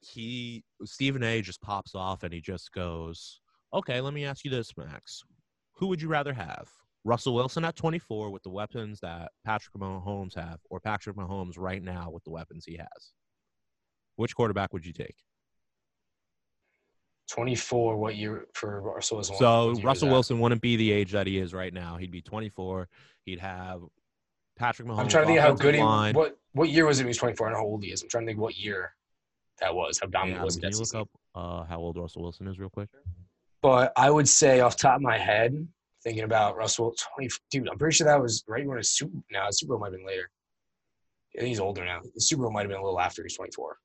he 0.00 0.64
Stephen 0.84 1.22
A 1.22 1.40
just 1.40 1.62
pops 1.62 1.94
off 1.94 2.22
and 2.24 2.32
he 2.32 2.40
just 2.40 2.72
goes, 2.72 3.40
Okay, 3.72 4.00
let 4.00 4.14
me 4.14 4.24
ask 4.24 4.44
you 4.44 4.50
this, 4.50 4.76
Max. 4.76 5.22
Who 5.76 5.88
would 5.88 6.00
you 6.00 6.08
rather 6.08 6.32
have? 6.32 6.68
Russell 7.04 7.34
Wilson 7.34 7.64
at 7.64 7.76
24 7.76 8.30
with 8.30 8.42
the 8.42 8.50
weapons 8.50 9.00
that 9.00 9.30
Patrick 9.44 9.74
Mahomes 9.76 10.34
have, 10.34 10.58
or 10.70 10.80
Patrick 10.80 11.16
Mahomes 11.16 11.54
right 11.58 11.82
now 11.82 12.10
with 12.10 12.24
the 12.24 12.30
weapons 12.30 12.64
he 12.64 12.76
has? 12.76 13.12
Which 14.16 14.34
quarterback 14.34 14.72
would 14.72 14.86
you 14.86 14.92
take? 14.92 15.16
24. 17.30 17.96
What 17.96 18.16
year 18.16 18.46
for 18.54 18.80
Russell 18.80 19.18
Wilson? 19.18 19.36
So 19.36 19.44
What 19.44 19.64
year 19.64 19.70
was 19.72 19.84
Russell? 19.84 20.08
Wilson 20.08 20.40
wouldn't 20.40 20.62
be 20.62 20.76
the 20.76 20.92
age 20.92 21.12
that 21.12 21.26
he 21.26 21.38
is 21.38 21.52
right 21.52 21.72
now. 21.72 21.96
He'd 21.96 22.10
be 22.10 22.22
24. 22.22 22.88
He'd 23.24 23.40
have 23.40 23.80
Patrick 24.56 24.88
Mahomes. 24.88 25.00
I'm 25.00 25.08
trying 25.08 25.24
to 25.24 25.28
think 25.28 25.40
how 25.40 25.52
good 25.52 25.74
he. 25.74 25.82
line. 25.82 26.14
What 26.14 26.38
what 26.52 26.68
year 26.68 26.86
was 26.86 27.00
it? 27.00 27.02
When 27.02 27.08
he 27.08 27.10
was 27.10 27.18
24. 27.18 27.46
I 27.46 27.50
don't 27.50 27.58
know 27.58 27.64
how 27.64 27.68
old 27.68 27.84
he 27.84 27.90
is. 27.90 28.02
I'm 28.02 28.08
trying 28.08 28.24
to 28.24 28.30
think 28.30 28.40
what 28.40 28.56
year 28.56 28.94
that 29.60 29.74
was. 29.74 29.98
How 30.00 30.06
dominant 30.06 30.36
Adam, 30.36 30.44
was 30.44 30.54
he 30.54 30.60
can 30.60 30.70
you 30.70 30.78
look 30.78 30.86
season? 30.86 31.00
up 31.00 31.08
uh, 31.34 31.64
how 31.64 31.78
old 31.78 31.96
Russell 31.96 32.22
Wilson 32.22 32.46
is 32.46 32.58
real 32.58 32.70
quick? 32.70 32.88
But 33.62 33.92
I 33.96 34.10
would 34.10 34.28
say 34.28 34.60
off 34.60 34.76
the 34.76 34.82
top 34.82 34.96
of 34.96 35.02
my 35.02 35.18
head, 35.18 35.66
thinking 36.04 36.24
about 36.24 36.56
Russell 36.56 36.94
20. 37.16 37.30
Dude, 37.50 37.68
I'm 37.68 37.78
pretty 37.78 37.96
sure 37.96 38.06
that 38.06 38.20
was 38.20 38.44
right 38.46 38.66
when 38.66 38.76
his 38.78 38.90
Super. 38.90 39.16
Now 39.32 39.46
his 39.46 39.58
Super 39.58 39.72
Bowl 39.72 39.80
might 39.80 39.86
have 39.86 39.94
been 39.98 40.06
later. 40.06 40.30
I 41.36 41.40
think 41.40 41.48
he's 41.48 41.58
older 41.60 41.84
now. 41.84 42.00
The 42.14 42.20
Super 42.20 42.42
Bowl 42.42 42.52
might 42.52 42.60
have 42.60 42.68
been 42.68 42.78
a 42.78 42.84
little 42.84 43.00
after 43.00 43.22
he's 43.24 43.36
24. 43.36 43.76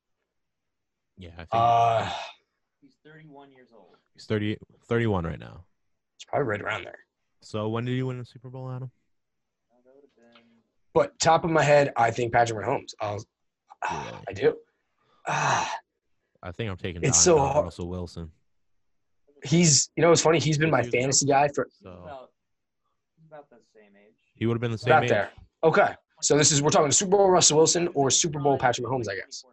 Yeah, 1.18 1.30
I 1.34 1.36
think 1.38 1.48
Uh, 1.52 2.12
He's 2.82 2.96
31 3.04 3.52
years 3.52 3.70
old. 3.76 3.96
he's 4.14 4.26
30, 4.26 4.58
31 4.88 5.26
right 5.26 5.40
now. 5.40 5.66
it's 6.16 6.26
probably 6.26 6.48
right 6.48 6.62
around 6.62 6.84
there. 6.86 7.00
So 7.42 7.68
when 7.70 7.86
did 7.86 7.96
he 7.96 8.04
win 8.04 8.20
the 8.20 8.26
Super 8.26 8.50
Bowl, 8.50 8.70
Adam? 8.72 8.92
Uh, 9.72 9.78
that 9.86 9.96
would 9.96 10.04
have 10.04 10.34
been. 10.36 10.44
But 10.94 11.18
top 11.20 11.44
of 11.44 11.52
my 11.52 11.64
head, 11.64 11.92
I 11.98 12.12
think 12.12 12.32
Patrick 12.34 12.64
Mahomes. 12.66 12.92
I'll, 13.02 13.24
Really? 13.92 14.24
I 14.30 14.34
do. 14.34 14.56
Ah, 15.28 15.74
I 16.44 16.52
think 16.52 16.70
I'm 16.72 16.78
taking 16.78 17.02
It's 17.04 17.24
Diamond 17.24 17.38
so 17.38 17.40
on 17.40 17.52
hard. 17.54 17.64
Russell 17.66 17.88
Wilson. 17.90 18.32
He's. 19.44 19.90
You 19.96 20.04
know, 20.04 20.12
it's 20.12 20.22
funny. 20.22 20.40
He's 20.40 20.58
been 20.58 20.70
my 20.72 20.82
He's 20.84 20.92
fantasy 20.92 21.26
guy 21.26 21.48
for 21.50 21.68
So 21.84 21.90
about, 21.90 22.30
about 23.28 23.50
the 23.50 23.58
same 23.74 23.92
age. 23.96 24.16
he 24.36 24.46
would 24.46 24.54
have 24.56 24.62
been 24.62 24.72
the 24.72 24.78
same 24.78 24.92
about 24.92 25.04
age. 25.04 25.10
there. 25.10 25.30
Okay, 25.64 25.94
so 26.22 26.38
this 26.38 26.52
is 26.52 26.62
we're 26.62 26.70
talking 26.70 26.92
Super 26.92 27.12
Bowl 27.18 27.30
Russell 27.30 27.58
Wilson 27.58 27.90
or 27.94 28.10
Super 28.10 28.40
Bowl 28.40 28.58
Patrick 28.58 28.88
Mahomes, 28.88 29.10
I 29.10 29.16
guess. 29.16 29.44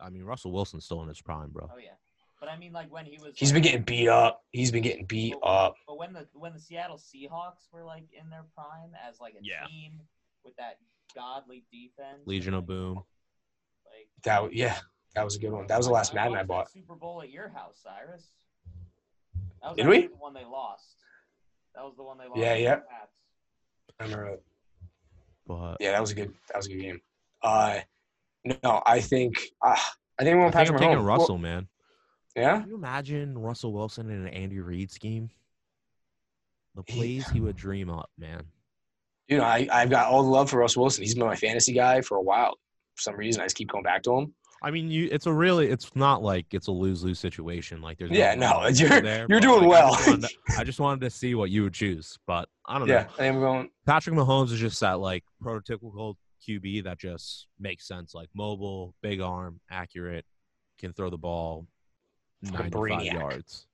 I 0.00 0.10
mean, 0.10 0.24
Russell 0.24 0.52
Wilson's 0.52 0.84
still 0.84 1.02
in 1.02 1.08
his 1.08 1.20
prime, 1.22 1.48
bro. 1.50 1.70
Oh 1.72 1.78
yeah, 1.78 1.90
but 2.38 2.50
I 2.50 2.58
mean 2.58 2.72
like 2.72 2.92
when 2.92 3.06
he 3.06 3.18
was. 3.18 3.32
He's 3.34 3.52
been 3.52 3.62
getting 3.62 3.82
beat 3.82 4.08
up. 4.08 4.42
He's 4.52 4.70
been 4.70 4.82
getting 4.82 5.06
beat 5.06 5.34
up. 5.42 5.74
But 5.86 5.98
when 5.98 6.12
the 6.12 6.26
when 6.34 6.52
the 6.52 6.60
Seattle 6.60 6.98
Seahawks 6.98 7.68
were 7.72 7.82
like 7.84 8.04
in 8.12 8.28
their 8.28 8.44
prime 8.54 8.90
as 9.08 9.18
like 9.20 9.34
a 9.34 9.38
Yeah. 9.42 9.66
team 9.66 9.92
with 10.44 10.54
that 10.56 10.78
godly 11.14 11.64
defense, 11.72 12.20
Legion 12.26 12.52
of 12.54 12.64
like, 12.64 12.66
Boom. 12.68 12.94
Like 13.86 14.08
That 14.24 14.52
yeah, 14.54 14.76
that 15.14 15.24
was 15.24 15.36
a 15.36 15.38
good 15.38 15.50
one. 15.52 15.66
That 15.66 15.78
was 15.78 15.86
the 15.86 15.92
last 15.92 16.12
Madden 16.12 16.36
I 16.36 16.42
bought. 16.42 16.70
Super 16.70 16.94
Bowl 16.94 17.22
at 17.22 17.30
your 17.30 17.48
house, 17.48 17.80
Cyrus. 17.82 18.32
That 19.66 19.70
was 19.70 19.76
Did 19.78 19.88
we? 19.88 20.06
The 20.06 20.14
one 20.14 20.32
they 20.32 20.44
lost. 20.44 20.94
That 21.74 21.82
was 21.82 21.94
the 21.96 22.04
one 22.04 22.18
they 22.18 22.26
lost. 22.26 22.38
Yeah, 22.38 22.52
to 22.52 22.56
the 22.56 22.62
yeah. 22.62 22.78
I 23.98 24.04
remember. 24.04 24.30
that. 24.30 24.40
But 25.46 25.76
Yeah, 25.80 25.90
that 25.92 26.00
was 26.00 26.12
a 26.12 26.14
good. 26.14 26.32
That 26.48 26.56
was 26.58 26.66
a 26.66 26.68
good 26.68 26.80
game. 26.80 27.00
Uh, 27.42 27.80
no, 28.62 28.80
I 28.86 29.00
think. 29.00 29.36
Uh, 29.64 29.76
I 30.18 30.24
think 30.24 30.36
we're 30.36 30.42
I 30.42 30.44
think 30.44 30.46
I'm 30.46 30.52
Patrick 30.52 30.78
taking 30.78 30.98
Mahomes. 30.98 31.06
Russell, 31.06 31.38
man. 31.38 31.66
Yeah, 32.36 32.60
Can 32.60 32.68
you 32.68 32.74
imagine 32.76 33.36
Russell 33.38 33.72
Wilson 33.72 34.08
in 34.10 34.26
an 34.26 34.28
Andy 34.28 34.60
Reid 34.60 34.90
scheme? 34.92 35.30
The 36.76 36.82
He- 36.86 36.92
plays 36.96 37.28
he 37.30 37.40
would 37.40 37.56
dream 37.56 37.90
up, 37.90 38.10
man. 38.18 38.42
Dude, 39.28 39.40
I, 39.40 39.66
I've 39.72 39.90
got 39.90 40.06
all 40.08 40.22
the 40.22 40.28
love 40.28 40.50
for 40.50 40.58
Russell 40.60 40.82
Wilson. 40.82 41.02
He's 41.02 41.14
been 41.16 41.26
my 41.26 41.34
fantasy 41.34 41.72
guy 41.72 42.00
for 42.02 42.16
a 42.16 42.22
while. 42.22 42.54
For 42.94 43.02
some 43.02 43.16
reason, 43.16 43.42
I 43.42 43.46
just 43.46 43.56
keep 43.56 43.68
going 43.70 43.82
back 43.82 44.02
to 44.04 44.14
him. 44.16 44.34
I 44.62 44.70
mean, 44.70 44.90
you. 44.90 45.08
It's 45.12 45.26
a 45.26 45.32
really. 45.32 45.68
It's 45.68 45.94
not 45.94 46.22
like 46.22 46.46
it's 46.52 46.66
a 46.68 46.72
lose 46.72 47.04
lose 47.04 47.18
situation. 47.18 47.80
Like 47.82 47.98
there's. 47.98 48.10
Yeah, 48.10 48.34
no, 48.34 48.66
you're- 48.68 49.00
there, 49.00 49.26
you're 49.28 49.40
doing 49.40 49.64
like, 49.64 49.82
I 49.82 49.86
well. 49.86 49.94
just, 49.94 50.20
to, 50.22 50.28
I 50.58 50.64
just 50.64 50.80
wanted 50.80 51.00
to 51.02 51.10
see 51.10 51.34
what 51.34 51.50
you 51.50 51.62
would 51.64 51.74
choose, 51.74 52.18
but 52.26 52.48
I 52.66 52.78
don't 52.78 52.88
know. 52.88 52.94
Yeah, 52.94 53.06
I 53.18 53.24
am 53.24 53.40
going. 53.40 53.70
Patrick 53.86 54.16
Mahomes 54.16 54.52
is 54.52 54.58
just 54.60 54.80
that 54.80 54.98
like 55.00 55.24
prototypical 55.42 56.14
QB 56.48 56.84
that 56.84 56.98
just 56.98 57.46
makes 57.58 57.86
sense. 57.86 58.14
Like 58.14 58.28
mobile, 58.34 58.94
big 59.02 59.20
arm, 59.20 59.60
accurate, 59.70 60.24
can 60.78 60.92
throw 60.92 61.10
the 61.10 61.18
ball 61.18 61.66
95 62.42 63.02
yards. 63.04 63.66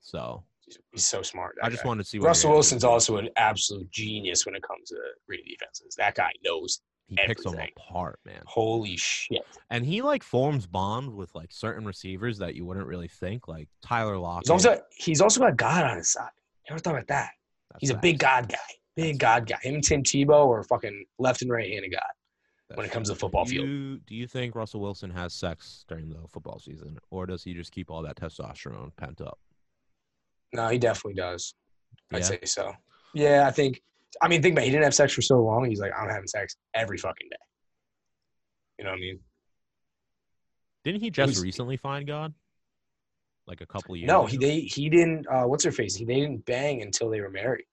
So 0.00 0.44
He's 0.92 1.06
so 1.06 1.22
smart. 1.22 1.56
I 1.62 1.68
just 1.68 1.82
guy. 1.82 1.88
wanted 1.88 2.04
to 2.04 2.08
see 2.08 2.18
what 2.18 2.26
Russell 2.28 2.52
Wilson's 2.52 2.84
also 2.84 3.18
an 3.18 3.28
absolute 3.36 3.90
genius 3.90 4.46
when 4.46 4.54
it 4.54 4.62
comes 4.62 4.88
to 4.88 4.96
reading 5.28 5.46
defenses. 5.48 5.94
That 5.96 6.14
guy 6.14 6.30
knows. 6.42 6.80
He 7.08 7.16
picks 7.26 7.44
them 7.44 7.58
apart, 7.76 8.18
man. 8.24 8.40
Holy 8.46 8.96
shit. 8.96 9.44
And 9.70 9.84
he 9.84 10.02
like 10.02 10.22
forms 10.22 10.66
bond 10.66 11.14
with 11.14 11.34
like 11.34 11.52
certain 11.52 11.84
receivers 11.84 12.38
that 12.38 12.54
you 12.54 12.64
wouldn't 12.64 12.86
really 12.86 13.08
think, 13.08 13.46
like 13.46 13.68
Tyler 13.82 14.16
Lockett. 14.16 14.46
He's 14.46 14.50
also 14.50 14.80
he's 14.96 15.20
also 15.20 15.40
got 15.40 15.56
God 15.56 15.84
on 15.84 15.98
his 15.98 16.10
side. 16.10 16.30
Never 16.68 16.78
thought 16.78 16.94
about 16.94 17.08
that. 17.08 17.30
That's 17.70 17.80
He's 17.80 17.90
a 17.90 17.96
big 17.96 18.18
God 18.18 18.48
guy. 18.48 18.56
Big 18.96 19.18
God 19.18 19.46
guy. 19.46 19.58
Him 19.62 19.74
and 19.74 19.84
Tim 19.84 20.02
Tebow 20.02 20.48
are 20.48 20.62
fucking 20.62 21.04
left 21.18 21.42
and 21.42 21.50
right 21.50 21.70
handed 21.70 21.92
God. 21.92 22.00
That's 22.68 22.78
when 22.78 22.86
it 22.86 22.92
comes 22.92 23.10
to 23.10 23.14
football 23.14 23.44
do 23.44 23.50
field. 23.50 23.68
You, 23.68 23.98
do 24.06 24.14
you 24.14 24.26
think 24.26 24.54
Russell 24.54 24.80
Wilson 24.80 25.10
has 25.10 25.34
sex 25.34 25.84
during 25.86 26.08
the 26.08 26.26
football 26.28 26.58
season, 26.58 26.96
or 27.10 27.26
does 27.26 27.44
he 27.44 27.52
just 27.52 27.72
keep 27.72 27.90
all 27.90 28.02
that 28.02 28.16
testosterone 28.16 28.90
pent 28.96 29.20
up? 29.20 29.38
No, 30.54 30.68
he 30.68 30.78
definitely 30.78 31.14
does. 31.14 31.54
I'd 32.12 32.24
say 32.24 32.38
so. 32.44 32.72
Yeah, 33.12 33.46
I 33.46 33.50
think. 33.50 33.82
I 34.22 34.28
mean, 34.28 34.42
think 34.42 34.52
about 34.54 34.62
it. 34.62 34.66
He 34.66 34.70
didn't 34.70 34.84
have 34.84 34.94
sex 34.94 35.12
for 35.12 35.22
so 35.22 35.42
long. 35.42 35.64
He's 35.68 35.80
like, 35.80 35.92
I'm 35.98 36.08
having 36.08 36.26
sex 36.28 36.56
every 36.74 36.98
fucking 36.98 37.28
day. 37.30 37.36
You 38.78 38.84
know 38.84 38.90
what 38.90 38.96
I 38.98 39.00
mean? 39.00 39.18
Didn't 40.84 41.00
he 41.00 41.10
just 41.10 41.30
was- 41.30 41.42
recently 41.42 41.76
find 41.76 42.06
God? 42.06 42.34
Like 43.46 43.60
a 43.60 43.66
couple 43.66 43.94
years. 43.94 44.08
No, 44.08 44.24
he 44.24 44.38
they 44.38 44.60
he 44.60 44.88
didn't. 44.88 45.26
Uh, 45.28 45.42
what's 45.44 45.62
her 45.64 45.70
face? 45.72 45.94
He 45.94 46.06
they 46.06 46.14
didn't 46.20 46.46
bang 46.46 46.80
until 46.80 47.10
they 47.10 47.20
were 47.20 47.28
married, 47.28 47.66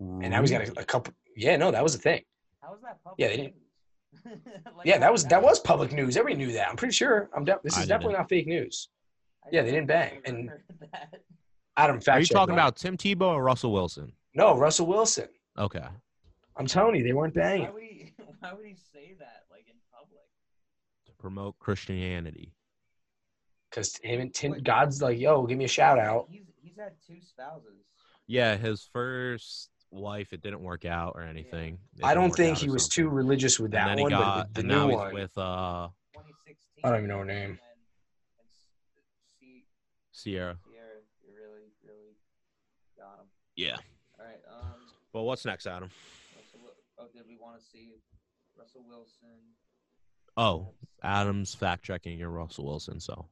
and 0.00 0.30
now 0.30 0.40
he's 0.40 0.50
got 0.50 0.66
a, 0.66 0.80
a 0.80 0.84
couple. 0.84 1.14
Yeah, 1.36 1.56
no, 1.56 1.70
that 1.70 1.80
was 1.82 1.94
a 1.94 1.98
thing. 1.98 2.22
How 2.60 2.72
was 2.72 2.80
that 2.82 2.98
public? 3.04 3.20
Yeah, 3.20 3.28
they 3.28 3.36
didn't- 3.36 3.54
Like, 4.76 4.84
Yeah, 4.86 4.98
that 4.98 5.12
was 5.12 5.24
that 5.26 5.40
was 5.40 5.60
public 5.60 5.92
news. 5.92 6.16
Everybody 6.16 6.44
knew 6.44 6.52
that. 6.54 6.68
I'm 6.68 6.74
pretty 6.76 6.92
sure. 6.94 7.30
I'm 7.36 7.44
de- 7.44 7.56
this 7.62 7.78
is 7.78 7.86
definitely 7.86 8.14
didn't. 8.16 8.28
fake 8.30 8.46
news. 8.48 8.88
Yeah, 9.52 9.62
they 9.62 9.70
didn't 9.70 9.86
bang, 9.86 10.20
and- 10.24 10.50
Adam, 11.76 12.00
fact 12.00 12.16
Are 12.16 12.20
you 12.20 12.26
talking 12.26 12.52
about 12.54 12.74
Tim 12.76 12.96
Tebow 12.96 13.28
or 13.34 13.44
Russell 13.44 13.72
Wilson? 13.72 14.12
No, 14.34 14.56
Russell 14.58 14.86
Wilson. 14.86 15.28
Okay. 15.58 15.84
I'm 16.56 16.66
telling 16.66 16.96
you, 16.96 17.02
they 17.04 17.12
weren't 17.12 17.34
Why 17.36 17.42
banging. 17.42 17.72
would 17.72 17.82
he? 17.82 18.12
Why 18.40 18.52
would 18.54 18.66
he 18.66 18.74
say 18.74 19.14
that 19.18 19.42
like 19.50 19.64
in 19.68 19.74
public? 19.92 20.20
To 21.06 21.12
promote 21.18 21.58
Christianity. 21.58 22.54
Because 23.70 23.96
him 24.02 24.20
and 24.20 24.34
Tim, 24.34 24.52
Wait. 24.52 24.64
God's 24.64 25.00
like, 25.00 25.18
yo, 25.18 25.46
give 25.46 25.56
me 25.56 25.64
a 25.64 25.68
shout 25.68 25.98
out. 25.98 26.26
He's 26.30 26.42
he's 26.62 26.76
had 26.76 26.92
two 27.06 27.20
spouses. 27.22 27.84
Yeah, 28.26 28.56
his 28.56 28.88
first 28.92 29.70
wife, 29.90 30.32
it 30.32 30.42
didn't 30.42 30.62
work 30.62 30.84
out 30.84 31.12
or 31.16 31.22
anything. 31.22 31.78
It 31.98 32.04
I 32.04 32.14
don't 32.14 32.30
think 32.34 32.58
he 32.58 32.68
was 32.70 32.84
something. 32.84 33.04
too 33.04 33.08
religious 33.10 33.58
with 33.58 33.74
And 33.74 33.80
that 33.82 33.86
then 33.88 33.98
he 33.98 34.02
one, 34.04 34.10
got, 34.10 34.36
but 34.36 34.54
the, 34.54 34.54
the 34.54 34.60
and 34.60 34.68
new 34.68 34.74
now 34.74 34.96
one. 34.96 35.06
he's 35.06 35.14
with 35.14 35.38
uh 35.38 35.88
I 36.84 36.88
don't 36.90 36.96
even 36.98 37.08
know 37.08 37.18
her 37.18 37.24
name. 37.24 37.50
And, 37.50 37.58
and 38.38 38.48
see, 39.40 39.64
Sierra. 40.12 40.56
Sierra, 40.68 40.86
you 41.22 41.32
really, 41.34 41.68
really 41.84 42.16
got 42.98 43.20
him. 43.20 43.26
Yeah. 43.56 43.76
All 45.14 45.20
right. 45.20 45.24
Um. 45.24 45.24
Well, 45.24 45.24
what's 45.26 45.44
next, 45.44 45.66
Adam? 45.66 45.90
Russell, 46.36 46.60
oh, 46.98 47.06
did 47.14 47.22
we 47.28 47.36
want 47.40 47.58
to 47.58 47.64
see 47.64 47.90
Russell 48.58 48.84
Wilson? 48.88 49.38
Oh, 50.36 50.68
Adam's 51.02 51.54
fact 51.54 51.84
checking 51.84 52.18
your 52.18 52.30
Russell 52.30 52.64
Wilson. 52.64 52.98
So 53.00 53.26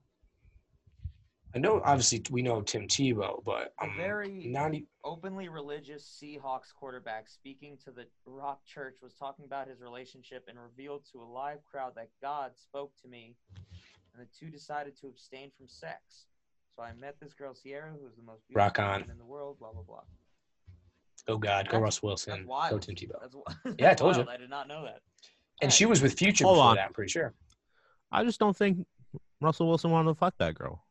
I 1.54 1.58
know, 1.58 1.80
obviously, 1.84 2.22
we 2.30 2.42
know 2.42 2.60
Tim 2.60 2.86
Tebow, 2.86 3.42
but 3.44 3.72
A 3.80 3.84
I'm 3.84 3.96
very 3.96 4.46
not. 4.46 4.74
e- 4.74 4.86
openly 5.02 5.48
religious 5.48 6.20
Seahawks 6.22 6.74
quarterback 6.78 7.28
speaking 7.28 7.76
to 7.84 7.90
the 7.90 8.06
Rock 8.26 8.64
Church 8.66 8.96
was 9.02 9.14
talking 9.14 9.44
about 9.46 9.66
his 9.68 9.80
relationship 9.80 10.44
and 10.48 10.58
revealed 10.58 11.04
to 11.12 11.22
a 11.22 11.24
live 11.24 11.64
crowd 11.64 11.94
that 11.96 12.10
God 12.22 12.52
spoke 12.56 12.92
to 13.02 13.08
me, 13.08 13.34
and 14.14 14.22
the 14.24 14.28
two 14.38 14.50
decided 14.50 14.96
to 15.00 15.06
abstain 15.08 15.50
from 15.56 15.66
sex. 15.68 16.26
So 16.76 16.82
I 16.82 16.92
met 16.92 17.16
this 17.20 17.32
girl 17.32 17.54
Sierra, 17.54 17.90
who 17.98 18.04
was 18.04 18.14
the 18.14 18.22
most 18.22 18.46
beautiful 18.46 18.66
Rock 18.66 18.78
on. 18.78 19.00
woman 19.00 19.10
in 19.10 19.18
the 19.18 19.24
world. 19.24 19.58
Blah 19.58 19.72
blah 19.72 19.82
blah. 19.82 20.02
Go 21.26 21.36
God, 21.38 21.66
go 21.66 21.72
That's- 21.72 21.82
Russ 21.82 22.02
Wilson, 22.02 22.46
go. 22.46 22.78
Tim 22.78 22.94
Tebow. 22.94 23.20
That's, 23.20 23.34
Yeah, 23.64 23.70
I 23.70 23.72
that's 23.90 24.00
told 24.00 24.16
you. 24.16 24.26
I 24.28 24.36
did 24.36 24.50
not 24.50 24.68
know 24.68 24.84
that. 24.84 25.00
And 25.62 25.72
she 25.72 25.86
was 25.86 26.00
with 26.02 26.14
Future 26.14 26.44
Hold 26.44 26.56
before 26.56 26.68
on. 26.70 26.76
that. 26.76 26.86
I'm 26.86 26.92
pretty 26.92 27.10
sure. 27.10 27.34
I 28.10 28.24
just 28.24 28.40
don't 28.40 28.56
think 28.56 28.86
Russell 29.40 29.68
Wilson 29.68 29.90
wanted 29.90 30.08
to 30.10 30.14
fuck 30.14 30.34
that 30.38 30.54
girl. 30.54 30.82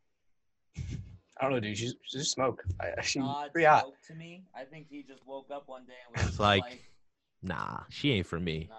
I 0.78 1.44
don't 1.44 1.52
know, 1.52 1.60
dude. 1.60 1.78
She's, 1.78 1.96
she's 2.04 2.22
just 2.22 2.32
smoke. 2.34 2.64
I, 2.80 3.02
she's 3.02 3.22
God 3.24 3.52
pretty 3.52 3.66
hot. 3.66 3.82
spoke 3.82 4.02
to 4.08 4.16
me. 4.16 4.44
I 4.56 4.64
think 4.66 4.88
he 4.90 5.04
just 5.04 5.26
woke 5.26 5.48
up 5.52 5.64
one 5.68 5.86
day 5.86 5.94
and 6.16 6.26
was 6.26 6.40
like- 6.40 6.64
like, 6.64 6.84
Nah, 7.42 7.80
she 7.90 8.12
ain't 8.12 8.28
for 8.28 8.40
me. 8.40 8.68
nah. 8.70 8.76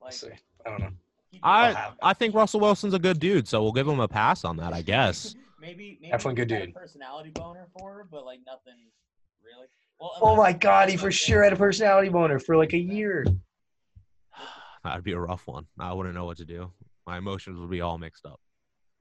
We'll 0.00 0.06
Like, 0.06 0.12
see. 0.14 0.28
I 0.64 0.70
don't 0.70 0.80
know. 0.80 0.90
I 1.42 1.90
I 2.00 2.14
think 2.14 2.34
Russell 2.34 2.60
Wilson's 2.60 2.94
a 2.94 2.98
good 2.98 3.18
dude, 3.20 3.46
so 3.48 3.62
we'll 3.62 3.72
give 3.72 3.86
him 3.88 3.98
a 4.00 4.08
pass 4.08 4.44
on 4.44 4.56
that, 4.58 4.72
I 4.72 4.80
guess. 4.82 5.34
maybe, 5.60 5.98
maybe 6.00 6.10
Definitely 6.12 6.34
good 6.36 6.48
dude. 6.48 6.74
personality 6.74 7.30
boner 7.30 7.66
for 7.76 7.92
her, 7.92 8.06
but 8.10 8.24
like 8.24 8.40
nothing 8.46 8.74
really. 9.44 9.66
Well, 10.00 10.12
Oh 10.20 10.36
my 10.36 10.52
God, 10.52 10.88
he 10.88 10.96
for 10.96 11.06
unless 11.06 11.14
sure 11.14 11.42
had 11.42 11.52
a 11.52 11.56
personality 11.56 12.08
boner 12.08 12.38
for 12.38 12.56
like 12.56 12.72
a 12.74 12.78
year. 12.78 13.24
That'd 14.84 15.04
be 15.04 15.12
a 15.12 15.18
rough 15.18 15.46
one. 15.46 15.66
I 15.78 15.92
wouldn't 15.92 16.14
know 16.14 16.24
what 16.24 16.36
to 16.38 16.44
do. 16.44 16.72
My 17.06 17.18
emotions 17.18 17.58
would 17.58 17.70
be 17.70 17.80
all 17.80 17.98
mixed 17.98 18.26
up. 18.26 18.40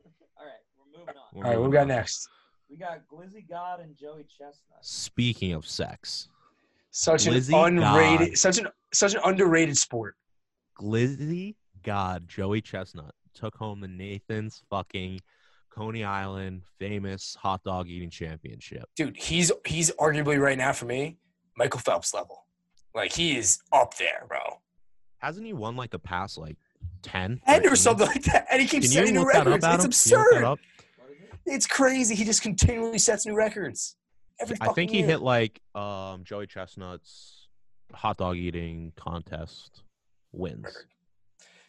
All 0.37 0.45
right, 0.45 0.53
we're 0.77 0.99
moving 0.99 1.15
on. 1.15 1.23
We're 1.33 1.43
All 1.45 1.51
right, 1.51 1.59
what 1.59 1.69
we 1.69 1.73
got 1.73 1.81
on. 1.83 1.87
next? 1.89 2.27
We 2.69 2.77
got 2.77 2.99
Glizzy 3.11 3.47
God 3.47 3.79
and 3.81 3.95
Joey 3.95 4.23
Chestnut. 4.23 4.79
Speaking 4.81 5.53
of 5.53 5.65
sex, 5.67 6.29
Such 6.91 7.25
an 7.27 7.33
Lizzie 7.33 7.53
unrated, 7.53 8.27
God. 8.29 8.37
such 8.37 8.57
an 8.57 8.67
such 8.93 9.13
an 9.13 9.21
underrated 9.23 9.77
sport. 9.77 10.15
Glizzy 10.79 11.55
God 11.83 12.27
Joey 12.27 12.61
Chestnut 12.61 13.13
took 13.33 13.55
home 13.55 13.81
the 13.81 13.87
Nathan's 13.87 14.61
fucking 14.69 15.19
Coney 15.75 16.03
Island 16.03 16.61
famous 16.79 17.35
hot 17.39 17.63
dog 17.63 17.87
eating 17.89 18.09
championship. 18.09 18.85
Dude, 18.95 19.17
he's 19.17 19.51
he's 19.65 19.91
arguably 19.91 20.39
right 20.39 20.57
now 20.57 20.71
for 20.71 20.85
me 20.85 21.17
Michael 21.57 21.79
Phelps 21.81 22.13
level. 22.13 22.45
Like 22.93 23.11
he 23.11 23.37
is 23.37 23.59
up 23.73 23.97
there, 23.97 24.23
bro. 24.27 24.39
Hasn't 25.19 25.45
he 25.45 25.53
won 25.53 25.75
like 25.75 25.89
the 25.91 25.99
past 25.99 26.37
like 26.37 26.55
10? 27.03 27.41
And 27.45 27.59
or 27.65 27.69
13? 27.69 27.75
something 27.75 28.07
like 28.07 28.23
that. 28.23 28.45
And 28.51 28.61
he 28.61 28.67
keeps 28.67 28.87
Can 28.87 28.93
setting 28.93 29.15
new 29.15 29.25
records. 29.27 29.63
up? 29.65 29.85
It's 29.85 30.03
Can 30.03 30.11
you 30.11 30.17
look 30.17 30.31
that 30.31 30.35
absurd. 30.37 30.43
up? 30.45 30.59
What 30.97 31.09
is 31.11 31.17
it? 31.23 31.29
It's 31.45 31.67
crazy. 31.67 32.15
He 32.15 32.23
just 32.23 32.41
continually 32.41 32.97
sets 32.99 33.25
new 33.25 33.35
records. 33.35 33.97
Every 34.39 34.57
I 34.61 34.69
think 34.73 34.91
he 34.91 34.99
year. 34.99 35.07
hit 35.07 35.21
like 35.21 35.59
um 35.75 36.23
Joey 36.23 36.47
Chestnut's 36.47 37.47
hot 37.93 38.17
dog 38.17 38.37
eating 38.37 38.93
contest 38.95 39.81
wins. 40.31 40.65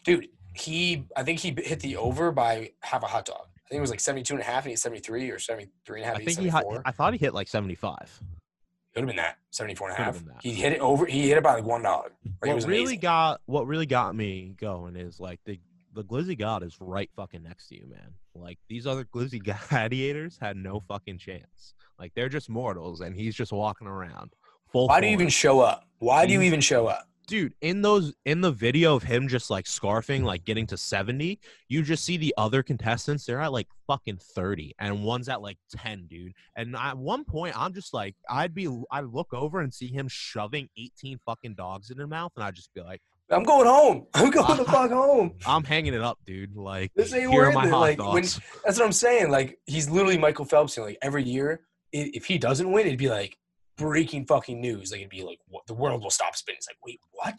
Dude, 0.04 0.28
he 0.54 1.06
I 1.16 1.22
think 1.24 1.40
he 1.40 1.54
hit 1.64 1.80
the 1.80 1.96
over 1.96 2.30
by 2.30 2.70
half 2.82 3.02
a 3.02 3.06
hot 3.06 3.24
dog. 3.26 3.46
I 3.66 3.68
think 3.68 3.78
it 3.78 3.80
was 3.80 3.90
like 3.90 4.00
72 4.00 4.32
and 4.32 4.40
a 4.40 4.44
half 4.44 4.64
and 4.64 4.70
he's 4.70 4.82
73 4.82 5.28
or 5.30 5.40
73 5.40 6.00
and 6.00 6.04
a 6.04 6.06
half. 6.06 6.20
I 6.20 6.24
think 6.24 6.38
he 6.38 6.44
had, 6.46 6.62
74. 6.62 6.82
I 6.84 6.92
thought 6.92 7.12
he 7.14 7.18
hit 7.18 7.34
like 7.34 7.48
75. 7.48 7.96
It 8.00 8.94
Could 8.94 9.00
have 9.00 9.06
been 9.08 9.16
that. 9.16 9.38
74 9.50 9.90
and 9.90 9.98
a 9.98 10.02
half. 10.02 10.22
He 10.40 10.52
hit 10.52 10.72
it 10.72 10.80
over. 10.80 11.04
He 11.04 11.28
hit 11.28 11.36
it 11.36 11.42
by 11.42 11.54
like 11.54 11.64
one 11.64 11.82
dollar. 11.82 12.12
It 12.24 12.32
what 12.40 12.64
really 12.64 12.82
amazing. 12.82 13.00
got 13.00 13.40
what 13.46 13.66
really 13.66 13.86
got 13.86 14.14
me 14.14 14.54
going 14.56 14.94
is 14.94 15.18
like 15.18 15.40
the 15.44 15.58
the 15.94 16.04
glizzy 16.04 16.38
god 16.38 16.62
is 16.62 16.76
right 16.78 17.10
fucking 17.16 17.42
next 17.42 17.68
to 17.68 17.74
you 17.74 17.86
man 17.88 18.12
like 18.34 18.58
these 18.68 18.86
other 18.86 19.04
glizzy 19.04 19.42
gladiators 19.68 20.36
had 20.38 20.54
no 20.54 20.78
fucking 20.78 21.16
chance 21.16 21.74
like 21.98 22.12
they're 22.14 22.28
just 22.28 22.50
mortals 22.50 23.00
and 23.00 23.16
he's 23.16 23.34
just 23.34 23.50
walking 23.50 23.86
around 23.86 24.30
full 24.70 24.88
Why 24.88 25.00
do 25.00 25.06
you 25.06 25.12
even 25.14 25.28
show 25.30 25.60
up? 25.60 25.88
Why 25.98 26.26
do 26.26 26.32
you 26.32 26.42
even 26.42 26.60
show 26.60 26.86
up? 26.86 27.08
Dude 27.26 27.54
in 27.60 27.82
those 27.82 28.14
in 28.24 28.40
the 28.40 28.50
video 28.52 28.94
of 28.94 29.02
him 29.02 29.26
just 29.28 29.50
like 29.50 29.64
scarfing 29.64 30.22
like 30.22 30.44
getting 30.44 30.66
to 30.66 30.76
70 30.76 31.38
you 31.68 31.82
just 31.82 32.04
see 32.04 32.16
the 32.16 32.32
other 32.38 32.62
contestants 32.62 33.24
they're 33.26 33.40
at 33.40 33.52
like 33.52 33.66
fucking 33.86 34.16
30 34.18 34.74
and 34.78 35.02
one's 35.04 35.28
at 35.28 35.42
like 35.42 35.58
10 35.76 36.06
dude 36.08 36.32
and 36.56 36.76
at 36.76 36.96
one 36.96 37.24
point 37.24 37.58
i'm 37.58 37.72
just 37.74 37.92
like 37.92 38.14
i'd 38.30 38.54
be 38.54 38.68
i'd 38.92 39.04
look 39.06 39.32
over 39.34 39.60
and 39.60 39.72
see 39.74 39.88
him 39.88 40.06
shoving 40.08 40.68
18 40.78 41.18
fucking 41.26 41.54
dogs 41.54 41.90
in 41.90 41.98
his 41.98 42.06
mouth 42.08 42.32
and 42.36 42.44
i'd 42.44 42.54
just 42.54 42.72
be 42.74 42.80
like 42.80 43.00
I'm 43.28 43.42
going 43.42 43.66
home. 43.66 44.06
I'm 44.14 44.30
going 44.30 44.56
the 44.56 44.64
fuck 44.66 44.92
home. 44.92 45.32
i'm 45.46 45.64
hanging 45.64 45.94
it 45.94 46.00
up 46.00 46.18
dude 46.24 46.54
like 46.56 46.92
This 46.94 47.12
ain't 47.12 47.28
here 47.32 47.42
are 47.42 47.46
worth 47.46 47.54
my 47.56 47.66
it, 47.66 47.98
like, 47.98 47.98
when- 47.98 48.22
That's 48.22 48.78
what 48.78 48.82
I'm 48.82 48.92
saying. 48.92 49.30
Like 49.32 49.58
he's 49.66 49.90
literally 49.90 50.16
Michael 50.16 50.44
Phelps. 50.44 50.76
You 50.76 50.82
know, 50.84 50.86
like 50.90 50.98
every 51.02 51.24
year, 51.24 51.62
i- 51.92 52.10
if 52.14 52.24
he 52.26 52.38
doesn't 52.38 52.70
win, 52.70 52.86
it'd 52.86 53.00
be 53.00 53.08
like 53.10 53.36
breaking 53.76 54.26
fucking 54.26 54.60
news. 54.60 54.90
Like 54.90 55.00
it'd 55.00 55.10
be 55.10 55.22
like, 55.22 55.38
what, 55.48 55.66
the 55.66 55.74
world 55.74 56.02
will 56.02 56.10
stop 56.10 56.36
spinning. 56.36 56.58
It's 56.58 56.68
like, 56.68 56.78
wait, 56.84 57.00
what? 57.12 57.38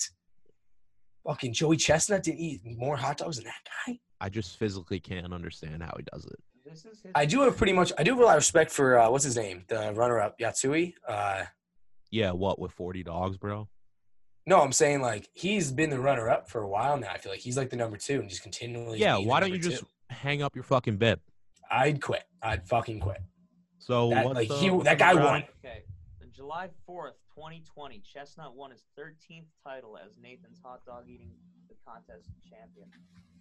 Fucking 1.26 1.54
Joey 1.54 1.78
Chestnut 1.78 2.24
didn't 2.24 2.40
eat 2.40 2.62
more 2.66 2.96
hot 2.96 3.18
dogs 3.18 3.38
than 3.38 3.46
that 3.46 3.68
guy. 3.86 4.00
i 4.22 4.30
just 4.30 4.58
physically 4.58 5.00
can't 5.00 5.34
understand 5.34 5.84
how 5.84 5.94
he 5.98 6.04
does 6.14 6.26
it 6.26 6.40
This 6.66 6.86
is 6.86 7.02
his. 7.02 7.12
I 7.16 7.26
do 7.26 7.42
have 7.42 7.58
pretty 7.58 7.74
much. 7.74 7.92
I 7.98 8.04
do 8.04 8.12
have 8.12 8.20
a 8.20 8.24
lot 8.26 8.32
of 8.38 8.42
respect 8.42 8.72
for 8.72 8.98
uh, 8.98 9.10
what's 9.10 9.26
his 9.26 9.36
name, 9.36 9.66
the 9.68 9.92
runner-up 9.94 10.40
Yatsui. 10.40 10.94
Uh, 11.08 11.44
yeah 12.12 12.32
what 12.32 12.58
with 12.58 12.72
40 12.72 13.04
dogs 13.04 13.36
bro 13.38 13.68
No, 14.46 14.62
I'm 14.62 14.72
saying 14.72 15.02
like 15.02 15.28
he's 15.34 15.74
been 15.74 15.90
the 15.90 16.00
runner 16.00 16.30
up 16.30 16.50
for 16.50 16.62
a 16.62 16.70
while 16.70 16.98
now. 16.98 17.10
I 17.12 17.18
feel 17.18 17.34
like 17.34 17.42
he's 17.42 17.58
like 17.58 17.70
the 17.70 17.76
number 17.76 17.98
two 17.98 18.22
and 18.22 18.30
just 18.30 18.44
continually. 18.44 18.98
yeah, 19.00 19.18
why 19.18 19.42
don't 19.42 19.50
you 19.50 19.56
number 19.58 19.70
just 19.70 19.82
two. 19.82 19.88
hang 20.10 20.42
up 20.42 20.56
your 20.56 20.64
fucking 20.64 20.96
bib? 20.96 21.20
I'd 21.70 22.02
quit. 22.02 22.24
I'd 22.42 22.66
fucking 22.70 23.02
quit. 23.02 23.22
So 23.80 24.12
That- 24.12 24.24
what's 24.26 24.36
like, 24.38 24.48
the- 24.48 24.56
he- 24.56 24.70
what's 24.72 24.86
that 24.86 24.98
guy 24.98 25.12
round? 25.12 25.26
won. 25.26 25.44
Okay. 25.66 25.84
On 26.38 26.44
July 26.44 26.70
4th, 26.88 27.14
2020, 27.36 28.02
Chestnut 28.02 28.56
won 28.56 28.72
his 28.72 28.84
13th 29.00 29.46
title 29.64 29.98
as 29.98 30.18
Nathan's 30.22 30.60
hot 30.64 30.86
dog 30.86 31.06
eating 31.08 31.32
the 31.68 31.76
contest 31.88 32.30
champion. 32.48 32.90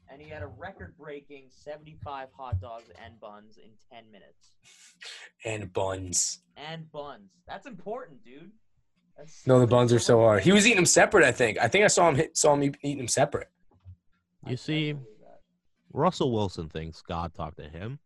And 0.08 0.22
he 0.22 0.28
had 0.28 0.42
a 0.42 0.46
record 0.46 0.94
breaking 0.98 1.46
75 1.50 2.28
hot 2.36 2.60
dogs 2.60 2.90
and 3.04 3.18
buns 3.20 3.58
in 3.58 3.70
10 3.92 4.10
minutes. 4.10 4.52
And 5.44 5.72
buns. 5.72 6.40
And 6.56 6.90
buns. 6.90 7.30
That's 7.46 7.66
important, 7.66 8.24
dude. 8.24 8.52
That's 9.16 9.46
No, 9.46 9.58
the 9.58 9.66
buns 9.66 9.92
are 9.92 9.98
so 9.98 10.20
hard. 10.20 10.42
He 10.42 10.52
was 10.52 10.66
eating 10.66 10.76
them 10.76 10.86
separate. 10.86 11.24
I 11.24 11.32
think. 11.32 11.58
I 11.58 11.68
think 11.68 11.84
I 11.84 11.88
saw 11.88 12.08
him 12.08 12.14
hit, 12.14 12.36
saw 12.36 12.54
him 12.54 12.62
eating 12.62 12.98
them 12.98 13.08
separate. 13.08 13.48
You 14.46 14.56
see- 14.56 14.94
Russell 15.92 16.32
Wilson 16.32 16.68
thinks 16.68 17.02
God 17.02 17.34
talked 17.34 17.58
to 17.58 17.68
him. 17.68 17.98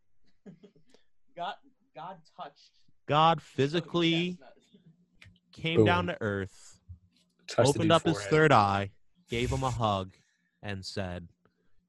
God, 1.37 1.55
God 1.95 2.17
touched. 2.37 2.71
God 3.07 3.39
Joey 3.39 3.45
physically 3.45 4.39
Came 5.61 5.85
down 5.85 6.07
to 6.07 6.17
earth, 6.21 6.79
Touched 7.47 7.69
opened 7.71 7.93
up 7.93 8.03
his 8.05 8.21
third 8.27 8.53
eye, 8.53 8.91
gave 9.29 9.51
him 9.51 9.63
a 9.63 9.71
hug, 9.71 10.15
and 10.63 10.85
said, 10.85 11.29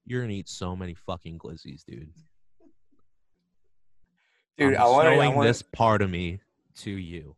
"You're 0.05 0.21
gonna 0.21 0.33
eat 0.33 0.49
so 0.49 0.75
many 0.75 0.93
fucking 0.93 1.39
glizzies, 1.39 1.83
dude. 1.85 2.11
Dude, 4.57 4.75
I'm 4.75 4.81
I 4.81 4.85
want 4.89 5.07
to. 5.07 5.15
showing 5.15 5.39
this 5.41 5.61
part 5.61 6.01
of 6.01 6.09
me 6.09 6.39
to 6.77 6.91
you." 6.91 7.35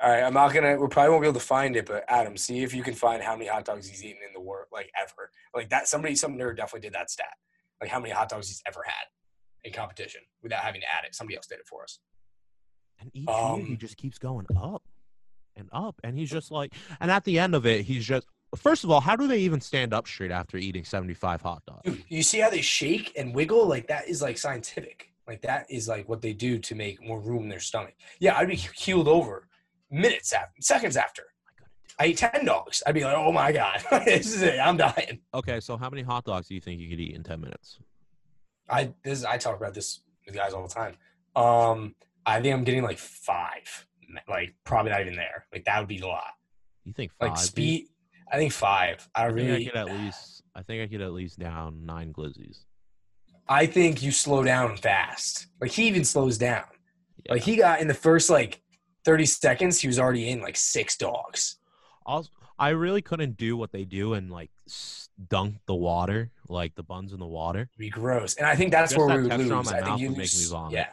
All 0.00 0.10
right, 0.10 0.22
I'm 0.22 0.34
not 0.34 0.52
gonna. 0.52 0.76
We 0.76 0.88
probably 0.88 1.10
won't 1.10 1.22
be 1.22 1.28
able 1.28 1.40
to 1.40 1.46
find 1.46 1.76
it, 1.76 1.86
but 1.86 2.04
Adam, 2.08 2.36
see 2.36 2.62
if 2.62 2.74
you 2.74 2.82
can 2.82 2.94
find 2.94 3.22
how 3.22 3.36
many 3.36 3.48
hot 3.48 3.64
dogs 3.64 3.88
he's 3.88 4.04
eaten 4.04 4.20
in 4.26 4.32
the 4.34 4.40
world, 4.40 4.66
like 4.72 4.90
ever. 5.00 5.30
Like 5.54 5.70
that. 5.70 5.86
Somebody, 5.88 6.16
some 6.16 6.36
nerd 6.36 6.56
definitely 6.56 6.80
did 6.88 6.94
that 6.94 7.10
stat. 7.10 7.32
Like 7.80 7.90
how 7.90 8.00
many 8.00 8.12
hot 8.12 8.28
dogs 8.28 8.48
he's 8.48 8.62
ever 8.66 8.82
had 8.84 9.04
in 9.62 9.72
competition 9.72 10.20
without 10.42 10.62
having 10.62 10.80
to 10.80 10.86
add 10.86 11.04
it. 11.04 11.14
Somebody 11.14 11.36
else 11.36 11.46
did 11.46 11.60
it 11.60 11.66
for 11.66 11.84
us. 11.84 12.00
And 13.00 13.10
each 13.14 13.28
year 13.28 13.36
he 13.66 13.72
Um, 13.72 13.78
just 13.78 13.96
keeps 13.96 14.18
going 14.18 14.46
up 14.56 14.82
and 15.56 15.68
up, 15.72 16.00
and 16.04 16.16
he's 16.16 16.30
just 16.30 16.50
like, 16.50 16.72
and 17.00 17.10
at 17.10 17.24
the 17.24 17.38
end 17.38 17.54
of 17.54 17.66
it, 17.66 17.84
he's 17.84 18.04
just. 18.04 18.26
First 18.56 18.84
of 18.84 18.90
all, 18.90 19.00
how 19.00 19.16
do 19.16 19.26
they 19.26 19.38
even 19.38 19.60
stand 19.60 19.92
up 19.92 20.06
straight 20.06 20.30
after 20.30 20.56
eating 20.56 20.84
75 20.84 21.42
hot 21.42 21.62
dogs? 21.66 21.80
Dude, 21.84 22.04
you 22.08 22.22
see 22.22 22.38
how 22.38 22.50
they 22.50 22.60
shake 22.60 23.12
and 23.16 23.34
wiggle? 23.34 23.66
Like 23.66 23.88
that 23.88 24.08
is 24.08 24.22
like 24.22 24.38
scientific. 24.38 25.10
Like 25.26 25.42
that 25.42 25.66
is 25.68 25.88
like 25.88 26.08
what 26.08 26.22
they 26.22 26.32
do 26.32 26.58
to 26.58 26.74
make 26.76 27.02
more 27.04 27.18
room 27.18 27.44
in 27.44 27.48
their 27.48 27.58
stomach. 27.58 27.94
Yeah, 28.20 28.36
I'd 28.36 28.46
be 28.46 28.56
keeled 28.56 29.08
over 29.08 29.48
minutes 29.90 30.32
after, 30.32 30.60
seconds 30.60 30.96
after. 30.96 31.24
I 31.98 32.06
eat 32.06 32.18
ten 32.18 32.44
dogs. 32.44 32.82
I'd 32.86 32.94
be 32.94 33.04
like, 33.04 33.16
oh 33.16 33.32
my 33.32 33.50
god, 33.52 33.82
this 34.04 34.34
is 34.34 34.42
it. 34.42 34.58
I'm 34.60 34.76
dying. 34.76 35.20
Okay, 35.32 35.60
so 35.60 35.76
how 35.76 35.90
many 35.90 36.02
hot 36.02 36.24
dogs 36.24 36.48
do 36.48 36.54
you 36.54 36.60
think 36.60 36.80
you 36.80 36.88
could 36.88 37.00
eat 37.00 37.14
in 37.14 37.22
10 37.22 37.40
minutes? 37.40 37.78
I 38.68 38.92
this 39.02 39.24
I 39.24 39.36
talk 39.36 39.56
about 39.56 39.74
this 39.74 40.00
with 40.26 40.34
guys 40.34 40.52
all 40.52 40.66
the 40.66 40.74
time. 40.74 40.96
Um, 41.36 41.94
I 42.26 42.40
think 42.40 42.54
I'm 42.54 42.64
getting 42.64 42.82
like 42.82 42.98
five. 42.98 43.86
Like 44.28 44.54
probably 44.64 44.92
not 44.92 45.00
even 45.00 45.16
there. 45.16 45.46
Like 45.52 45.64
that 45.64 45.78
would 45.78 45.88
be 45.88 45.98
a 45.98 46.06
lot. 46.06 46.32
You 46.84 46.92
think 46.92 47.12
five? 47.18 47.30
Like 47.30 47.38
speed. 47.38 47.88
I 48.30 48.36
think 48.36 48.52
five. 48.52 49.08
I 49.14 49.26
I 49.26 49.32
think 49.32 49.50
I 49.50 49.64
could 49.64 49.76
at 49.76 49.86
least. 49.86 50.42
I 50.54 50.62
think 50.62 50.82
I 50.82 50.86
could 50.86 51.00
at 51.02 51.12
least 51.12 51.38
down 51.38 51.84
nine 51.84 52.12
glizzies. 52.12 52.64
I 53.48 53.66
think 53.66 54.02
you 54.02 54.10
slow 54.10 54.42
down 54.42 54.76
fast. 54.76 55.48
Like 55.60 55.70
he 55.70 55.86
even 55.88 56.04
slows 56.04 56.38
down. 56.38 56.64
Yeah. 57.26 57.32
Like 57.32 57.42
he 57.42 57.56
got 57.56 57.80
in 57.80 57.88
the 57.88 57.94
first 57.94 58.30
like 58.30 58.62
30 59.04 59.26
seconds, 59.26 59.80
he 59.80 59.86
was 59.86 59.98
already 59.98 60.30
in 60.30 60.40
like 60.40 60.56
six 60.56 60.96
dogs. 60.96 61.56
Also, 62.06 62.30
I 62.58 62.70
really 62.70 63.02
couldn't 63.02 63.36
do 63.36 63.56
what 63.56 63.72
they 63.72 63.84
do 63.84 64.14
and 64.14 64.30
like 64.30 64.50
dunk 65.28 65.56
the 65.66 65.74
water, 65.74 66.30
like 66.48 66.74
the 66.74 66.82
buns 66.82 67.12
in 67.12 67.18
the 67.18 67.26
water. 67.26 67.60
It'd 67.60 67.78
be 67.78 67.90
gross. 67.90 68.36
And 68.36 68.46
I 68.46 68.56
think 68.56 68.72
that's 68.72 68.92
Just 68.92 68.98
where 68.98 69.08
that 69.08 69.38
we 69.38 69.44
would 69.44 69.56
lose. 69.56 69.72
I 69.72 69.82
think 69.82 70.00
you 70.00 70.08
would 70.08 70.18
make 70.18 70.32
me 70.32 70.38
lose. 70.38 70.54
Yeah. 70.70 70.88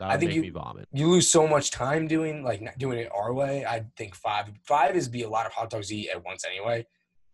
That 0.00 0.10
I 0.10 0.16
think 0.16 0.30
make 0.30 0.36
you- 0.36 0.42
me 0.42 0.50
vomit. 0.50 0.88
You 0.92 1.08
lose 1.08 1.30
so 1.30 1.46
much 1.46 1.70
time 1.70 2.08
doing 2.08 2.42
like 2.42 2.60
not 2.62 2.76
doing 2.78 2.98
it 2.98 3.10
our 3.14 3.32
way. 3.32 3.64
I 3.64 3.84
think 3.96 4.14
five 4.16 4.50
five 4.64 4.96
is 4.96 5.08
be 5.08 5.22
a 5.22 5.28
lot 5.30 5.46
of 5.46 5.52
hot 5.52 5.70
dogs 5.70 5.88
to 5.88 5.94
eat 5.94 6.08
at 6.10 6.24
once 6.24 6.44
anyway. 6.44 6.86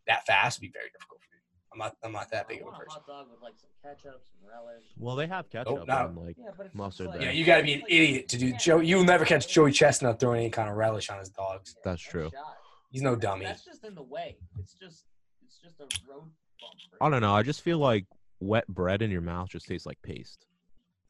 That 0.07 0.27
fast 0.27 0.59
would 0.59 0.63
be 0.67 0.73
very 0.73 0.91
difficult 0.93 1.21
for 1.23 1.31
me. 1.35 1.41
I'm 1.73 1.79
not 1.79 1.97
I'm 2.03 2.13
not 2.13 2.31
that 2.33 2.49
big 2.49 2.59
I 2.59 2.61
of 2.63 2.67
a 2.67 2.71
want 2.71 2.77
a 2.83 2.85
person. 2.85 3.01
hot 3.01 3.07
dog 3.07 3.27
with 3.31 3.41
like 3.41 3.55
some 3.57 3.71
ketchup, 3.83 4.21
some 4.25 4.49
relish. 4.49 4.85
Well, 4.99 5.15
they 5.17 5.27
have 5.29 5.49
ketchup 5.49 5.87
no. 5.87 6.07
and 6.07 6.17
like 6.17 6.37
Yeah, 6.39 6.51
but 6.57 6.67
it's 6.67 6.75
Mustard 6.75 7.07
just 7.07 7.13
there. 7.19 7.23
Yeah, 7.23 7.29
like, 7.29 7.37
you 7.39 7.45
got 7.45 7.57
to 7.59 7.63
be 7.63 7.75
an 7.75 7.83
idiot 7.89 8.29
to 8.31 8.39
do. 8.39 8.47
Yeah. 8.49 8.57
Joe, 8.57 8.81
you'll 8.81 9.05
never 9.05 9.25
catch 9.25 9.47
Joey 9.49 9.71
Chestnut 9.73 10.19
throwing 10.19 10.41
any 10.41 10.51
kind 10.51 10.69
of 10.69 10.75
relish 10.77 11.09
on 11.09 11.19
his 11.21 11.29
dogs. 11.29 11.75
Yeah, 11.77 11.91
That's 11.93 12.05
no 12.07 12.11
true. 12.11 12.31
shot. 12.33 12.57
He's 12.91 13.03
no 13.03 13.15
dummy. 13.15 13.45
That's 13.45 13.65
just 13.65 13.85
in 13.85 13.95
the 13.95 14.03
way. 14.03 14.39
It's 14.59 14.75
just 14.75 15.05
it's 15.45 15.59
just 15.59 15.79
a 15.81 15.85
road 16.11 16.23
bump. 16.61 16.75
I 17.01 17.11
don't 17.11 17.21
know. 17.21 17.35
I 17.35 17.43
just 17.45 17.63
feel 17.63 17.79
like 17.79 18.07
wet 18.41 18.67
bread 18.67 19.03
in 19.03 19.11
your 19.13 19.21
mouth 19.21 19.51
just 19.51 19.67
tastes 19.67 19.87
like 19.87 20.03
paste. 20.03 20.47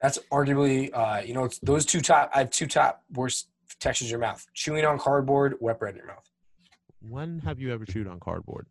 That's 0.06 0.20
arguably, 0.30 0.90
uh, 0.94 1.20
you 1.26 1.34
know, 1.34 1.42
it's 1.42 1.58
those 1.58 1.84
two 1.84 2.00
top. 2.00 2.30
I 2.32 2.38
have 2.38 2.50
two 2.50 2.68
top 2.68 3.02
worst 3.12 3.48
textures 3.80 4.06
in 4.06 4.10
your 4.12 4.20
mouth: 4.20 4.46
chewing 4.54 4.84
on 4.84 5.00
cardboard, 5.00 5.56
wet 5.58 5.80
bread 5.80 5.94
in 5.94 5.98
your 5.98 6.06
mouth. 6.06 6.30
When 7.00 7.40
have 7.40 7.58
you 7.58 7.74
ever 7.74 7.84
chewed 7.84 8.06
on 8.06 8.20
cardboard? 8.20 8.68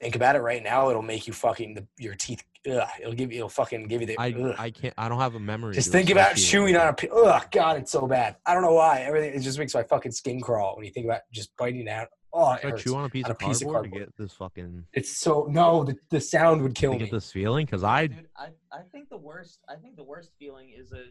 Think 0.00 0.16
about 0.16 0.36
it 0.36 0.38
right 0.38 0.62
now; 0.62 0.88
it'll 0.88 1.02
make 1.02 1.26
you 1.26 1.34
fucking 1.34 1.74
the, 1.74 1.86
your 1.98 2.14
teeth. 2.14 2.42
Ugh, 2.66 2.88
it'll 2.98 3.12
give 3.12 3.30
you. 3.30 3.40
It'll 3.40 3.50
fucking 3.50 3.88
give 3.88 4.00
you 4.00 4.06
the. 4.06 4.18
I 4.18 4.32
ugh. 4.32 4.54
I 4.58 4.70
can't. 4.70 4.94
I 4.96 5.10
don't 5.10 5.20
have 5.20 5.34
a 5.34 5.38
memory. 5.38 5.74
just 5.74 5.92
think 5.92 6.08
about 6.08 6.36
chewing 6.36 6.76
on 6.76 6.94
a. 6.98 7.08
Ugh, 7.12 7.42
God, 7.50 7.76
it's 7.76 7.92
so 7.92 8.06
bad. 8.06 8.36
I 8.46 8.54
don't 8.54 8.62
know 8.62 8.72
why. 8.72 9.00
Everything 9.00 9.34
it 9.34 9.40
just 9.40 9.58
makes 9.58 9.74
my 9.74 9.82
fucking 9.82 10.12
skin 10.12 10.40
crawl 10.40 10.76
when 10.76 10.86
you 10.86 10.92
think 10.92 11.04
about 11.04 11.20
just 11.30 11.54
biting 11.58 11.84
down. 11.84 12.06
Oh, 12.32 12.52
it 12.52 12.60
I 12.64 12.70
hurts. 12.70 12.82
chew 12.82 12.94
on 12.94 13.04
a 13.04 13.08
piece, 13.08 13.24
on 13.24 13.30
a 13.30 13.32
of, 13.32 13.38
piece 13.38 13.62
of 13.62 13.68
cardboard 13.68 13.92
to 13.92 13.98
get 14.00 14.16
this 14.16 14.32
fucking 14.34 14.84
It's 14.92 15.16
so 15.18 15.46
no. 15.48 15.84
The, 15.84 15.96
the 16.10 16.20
sound 16.20 16.62
would 16.62 16.74
kill 16.74 16.92
to 16.92 16.98
me. 16.98 17.04
get 17.04 17.10
this 17.10 17.32
feeling? 17.32 17.64
Because 17.66 17.84
I 17.84 18.08
Dude, 18.08 18.28
I, 18.36 18.48
I 18.72 18.82
think 18.92 19.08
the 19.08 19.16
worst 19.16 19.60
I 19.68 19.76
think 19.76 19.96
the 19.96 20.04
worst 20.04 20.32
feeling 20.38 20.70
is 20.76 20.92
a 20.92 21.04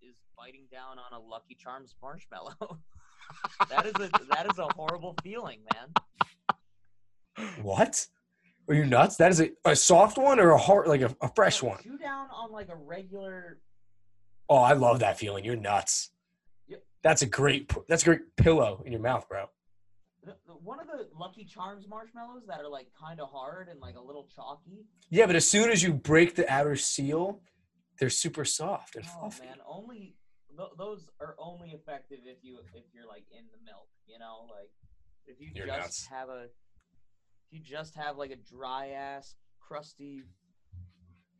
is 0.00 0.16
biting 0.36 0.66
down 0.70 0.98
on 0.98 1.12
a 1.18 1.22
Lucky 1.22 1.56
Charms 1.58 1.94
marshmallow. 2.02 2.54
that 3.70 3.86
is 3.86 3.94
a 3.94 4.10
that 4.30 4.46
is 4.50 4.58
a 4.58 4.66
horrible 4.74 5.14
feeling, 5.22 5.60
man. 5.74 7.46
What? 7.62 8.06
Are 8.68 8.74
you 8.74 8.84
nuts? 8.84 9.16
That 9.16 9.30
is 9.30 9.40
a, 9.40 9.50
a 9.64 9.74
soft 9.76 10.18
one 10.18 10.38
or 10.40 10.50
a 10.50 10.58
hard 10.58 10.88
like 10.88 11.00
a, 11.00 11.14
a 11.22 11.28
fresh 11.34 11.62
one? 11.62 11.78
Chew 11.82 11.96
down 11.98 12.28
on 12.30 12.52
like 12.52 12.68
a 12.68 12.76
regular 12.76 13.58
Oh, 14.48 14.56
I 14.58 14.72
love 14.72 15.00
that 15.00 15.18
feeling. 15.18 15.44
You're 15.44 15.56
nuts. 15.56 16.10
Yep. 16.68 16.82
That's 17.02 17.22
a 17.22 17.26
great. 17.26 17.70
That's 17.88 18.02
a 18.02 18.06
great 18.06 18.36
pillow 18.36 18.82
in 18.84 18.92
your 18.92 19.00
mouth, 19.00 19.28
bro. 19.28 19.46
The, 20.24 20.34
the, 20.46 20.52
one 20.52 20.80
of 20.80 20.86
the 20.86 21.08
Lucky 21.18 21.44
Charms 21.44 21.86
marshmallows 21.88 22.42
that 22.48 22.60
are 22.60 22.68
like 22.68 22.88
kind 23.00 23.20
of 23.20 23.28
hard 23.30 23.68
and 23.68 23.80
like 23.80 23.96
a 23.96 24.00
little 24.00 24.28
chalky. 24.34 24.84
Yeah, 25.10 25.26
but 25.26 25.36
as 25.36 25.46
soon 25.48 25.70
as 25.70 25.82
you 25.82 25.92
break 25.92 26.34
the 26.34 26.50
outer 26.52 26.76
seal, 26.76 27.40
they're 27.98 28.10
super 28.10 28.44
soft 28.44 28.96
and 28.96 29.04
Oh 29.06 29.20
fluffy. 29.30 29.46
man, 29.46 29.58
only 29.66 30.16
th- 30.56 30.70
those 30.76 31.08
are 31.20 31.34
only 31.38 31.70
effective 31.70 32.18
if 32.24 32.38
you 32.42 32.58
if 32.74 32.84
you're 32.92 33.06
like 33.06 33.24
in 33.30 33.44
the 33.52 33.58
milk, 33.64 33.88
you 34.06 34.18
know, 34.18 34.46
like 34.50 34.70
if 35.26 35.40
you 35.40 35.50
You're 35.54 35.66
just 35.66 35.78
nuts. 35.80 36.06
have 36.06 36.28
a 36.28 36.44
if 36.44 36.50
you 37.50 37.60
just 37.60 37.94
have 37.94 38.16
like 38.16 38.30
a 38.30 38.36
dry 38.36 38.88
ass 38.90 39.34
crusty 39.60 40.22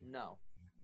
no, 0.03 0.39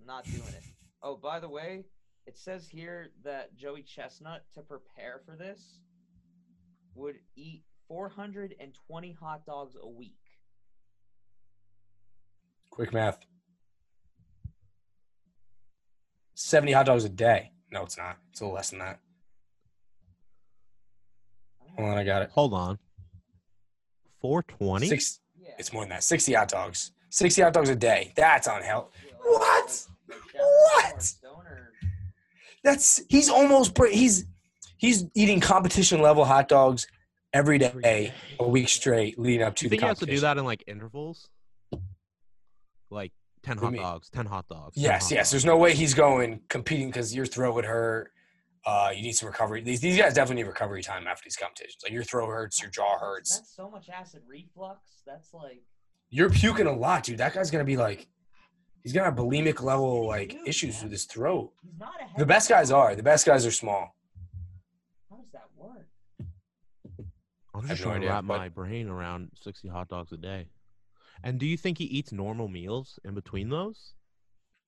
not 0.04 0.24
doing 0.24 0.42
it. 0.48 0.62
Oh, 1.02 1.16
by 1.16 1.38
the 1.38 1.48
way, 1.48 1.84
it 2.26 2.36
says 2.36 2.66
here 2.68 3.10
that 3.24 3.54
Joey 3.56 3.82
Chestnut 3.82 4.44
to 4.54 4.62
prepare 4.62 5.20
for 5.24 5.36
this 5.36 5.80
would 6.94 7.16
eat 7.36 7.62
420 7.88 9.12
hot 9.20 9.44
dogs 9.46 9.76
a 9.80 9.88
week. 9.88 10.16
Quick 12.70 12.92
math. 12.92 13.18
Seventy 16.34 16.72
hot 16.72 16.86
dogs 16.86 17.04
a 17.04 17.08
day. 17.08 17.52
No, 17.70 17.82
it's 17.82 17.96
not. 17.96 18.16
It's 18.30 18.40
a 18.40 18.44
little 18.44 18.54
less 18.56 18.70
than 18.70 18.80
that. 18.80 18.98
Hold 21.76 21.88
on, 21.90 21.98
I 21.98 22.04
got 22.04 22.22
it. 22.22 22.30
hold 22.30 22.52
on. 22.54 22.78
Four 24.20 24.42
twenty. 24.42 24.88
Six. 24.88 25.20
Yeah. 25.38 25.50
It's 25.58 25.72
more 25.72 25.82
than 25.82 25.90
that. 25.90 26.02
Sixty 26.02 26.32
hot 26.32 26.48
dogs. 26.48 26.92
Sixty 27.10 27.42
hot 27.42 27.52
dogs 27.52 27.68
a 27.68 27.76
day. 27.76 28.12
That's 28.16 28.46
unhealthy. 28.48 28.90
Yeah, 29.06 29.12
What? 29.22 29.86
like- 30.08 30.18
like 30.34 30.94
What? 30.94 31.14
That's 32.64 33.02
he's 33.08 33.28
almost 33.28 33.76
he's 33.92 34.26
he's 34.76 35.04
eating 35.14 35.38
competition 35.40 36.00
level 36.02 36.24
hot 36.24 36.48
dogs 36.48 36.86
every 37.34 37.58
day, 37.58 38.14
a 38.40 38.48
week 38.48 38.68
straight, 38.70 39.18
leading 39.18 39.42
up 39.42 39.56
to 39.56 39.64
you 39.64 39.68
the 39.68 39.74
think 39.76 39.82
you 39.82 39.88
have 39.88 39.98
to 39.98 40.06
do 40.06 40.20
that 40.20 40.38
in 40.38 40.44
like 40.44 40.64
intervals? 40.66 41.28
Like 42.90 43.12
ten 43.42 43.58
hot 43.58 43.74
dogs, 43.74 44.08
ten 44.08 44.24
hot 44.26 44.46
dogs. 44.48 44.76
10 44.76 44.82
Yes, 44.84 45.02
hot 45.02 45.10
yes. 45.10 45.18
dogs. 45.26 45.30
There's 45.32 45.44
no 45.44 45.56
way 45.58 45.74
he's 45.74 45.92
going 45.92 46.40
competing 46.48 46.86
because 46.88 47.14
your 47.14 47.26
throat 47.26 47.54
would 47.56 47.64
hurt. 47.66 48.10
Uh, 48.66 48.90
you 48.94 49.02
need 49.02 49.12
some 49.12 49.26
recovery. 49.26 49.60
These, 49.60 49.80
these 49.80 49.98
guys 49.98 50.14
definitely 50.14 50.42
need 50.42 50.48
recovery 50.48 50.82
time 50.82 51.06
after 51.06 51.22
these 51.26 51.36
competitions. 51.36 51.76
Like 51.82 51.92
your 51.92 52.02
throat 52.02 52.28
hurts, 52.28 52.62
your 52.62 52.70
jaw 52.70 52.98
hurts. 52.98 53.36
That's 53.36 53.54
so 53.54 53.68
much 53.68 53.90
acid 53.90 54.22
reflux. 54.26 55.02
That's 55.06 55.34
like 55.34 55.62
You're 56.08 56.30
puking 56.30 56.66
a 56.66 56.72
lot, 56.72 57.02
dude. 57.02 57.18
That 57.18 57.34
guy's 57.34 57.50
gonna 57.50 57.64
be 57.64 57.76
like, 57.76 58.06
he's 58.82 58.94
gonna 58.94 59.04
have 59.04 59.16
bulimic 59.16 59.60
level 59.62 60.06
like 60.06 60.38
issues 60.46 60.82
with 60.82 60.92
his 60.92 61.04
throat. 61.04 61.52
he's 61.62 61.78
not 61.78 61.90
a 62.00 62.04
The 62.04 62.10
heavy 62.20 62.24
best 62.24 62.48
guys 62.48 62.70
are. 62.70 62.94
The 62.94 63.02
best 63.02 63.26
guys 63.26 63.44
are 63.44 63.50
small. 63.50 63.94
How 65.10 65.16
does 65.16 65.30
that 65.32 65.48
work? 65.56 65.86
I'm 67.54 67.66
just 67.66 67.82
no 67.82 67.90
trying 67.90 68.00
to 68.02 68.08
wrap 68.08 68.26
but- 68.26 68.38
my 68.38 68.48
brain 68.48 68.88
around 68.88 69.30
60 69.42 69.68
hot 69.68 69.88
dogs 69.88 70.12
a 70.12 70.16
day. 70.16 70.48
And 71.22 71.38
do 71.38 71.46
you 71.46 71.56
think 71.56 71.78
he 71.78 71.84
eats 71.84 72.12
normal 72.12 72.48
meals 72.48 72.98
in 73.04 73.14
between 73.14 73.48
those? 73.48 73.94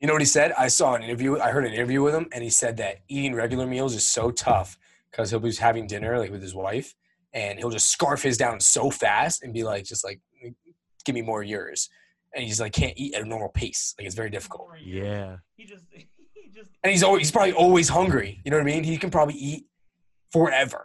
You 0.01 0.07
know 0.07 0.12
what 0.12 0.22
he 0.22 0.26
said? 0.26 0.53
I 0.53 0.68
saw 0.68 0.95
an 0.95 1.03
interview. 1.03 1.39
I 1.39 1.51
heard 1.51 1.64
an 1.64 1.72
interview 1.72 2.03
with 2.03 2.14
him, 2.14 2.28
and 2.32 2.45
he 2.45 2.51
said 2.51 2.76
that 2.76 2.99
eating 3.09 3.34
regular 3.34 3.66
meals 3.66 3.95
is 3.95 4.05
so 4.05 4.30
tough 4.30 4.78
because 5.11 5.30
he'll 5.30 5.41
be 5.41 5.53
having 5.55 5.87
dinner 5.87 6.18
like 6.18 6.30
with 6.30 6.43
his 6.43 6.55
wife, 6.55 6.95
and 7.32 7.59
he'll 7.59 7.70
just 7.70 7.89
scarf 7.89 8.22
his 8.22 8.37
down 8.37 8.61
so 8.61 8.91
fast 8.91 9.43
and 9.43 9.53
be 9.55 9.64
like, 9.64 9.84
just 9.84 10.05
like, 10.05 10.20
give 11.05 11.14
me 11.14 11.22
more 11.22 11.43
of 11.43 11.49
yours, 11.49 11.89
and 12.34 12.45
he's 12.45 12.61
like 12.61 12.72
can't 12.72 12.93
eat 12.97 13.14
at 13.14 13.22
a 13.22 13.24
normal 13.26 13.49
pace. 13.49 13.95
Like 13.99 14.07
it's 14.07 14.14
very 14.14 14.30
difficult. 14.30 14.68
For 14.68 14.76
a 14.76 14.80
year. 14.80 15.05
Yeah. 15.05 15.37
He 15.57 15.64
just 15.64 15.84
he 15.91 16.51
just 16.55 16.70
And 16.84 16.93
he's 16.93 17.03
always 17.03 17.22
he's 17.22 17.32
probably 17.32 17.55
always 17.55 17.89
hungry. 17.89 18.41
You 18.45 18.51
know 18.51 18.59
what 18.59 18.62
I 18.62 18.66
mean? 18.66 18.84
He 18.84 18.99
can 18.99 19.11
probably 19.11 19.34
eat 19.34 19.64
forever. 20.30 20.84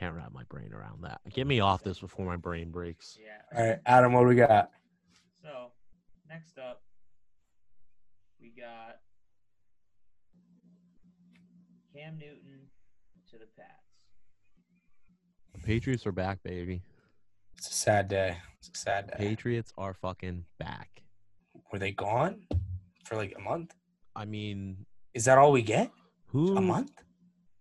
Can't 0.00 0.14
wrap 0.16 0.32
my 0.32 0.44
brain 0.44 0.72
around 0.72 1.02
that. 1.02 1.20
Get 1.30 1.46
me 1.46 1.60
off 1.60 1.82
this 1.82 1.98
before 1.98 2.24
my 2.24 2.36
brain 2.36 2.70
breaks. 2.70 3.18
yeah. 3.20 3.58
All 3.58 3.68
right, 3.68 3.78
Adam, 3.84 4.14
what 4.14 4.22
do 4.22 4.28
we 4.28 4.34
got? 4.34 4.70
So 5.42 5.72
next 6.26 6.56
up, 6.58 6.80
we 8.40 8.48
got 8.58 8.96
Cam 11.94 12.18
Newton 12.18 12.68
to 13.30 13.36
the 13.36 13.44
Pats. 13.58 13.68
The 15.52 15.60
Patriots 15.60 16.06
are 16.06 16.12
back, 16.12 16.42
baby. 16.42 16.82
It's 17.58 17.68
a 17.68 17.74
sad 17.74 18.08
day. 18.08 18.38
It's 18.58 18.70
a 18.74 18.78
sad 18.78 19.06
day. 19.08 19.14
Patriots 19.18 19.70
are 19.76 19.92
fucking 19.92 20.46
back. 20.58 21.02
Were 21.70 21.78
they 21.78 21.92
gone 21.92 22.40
for 23.04 23.16
like 23.16 23.34
a 23.36 23.40
month? 23.40 23.74
I 24.16 24.24
mean, 24.24 24.86
Is 25.12 25.26
that 25.26 25.36
all 25.36 25.52
we 25.52 25.60
get? 25.60 25.90
who? 26.28 26.56
A 26.56 26.60
month? 26.62 26.90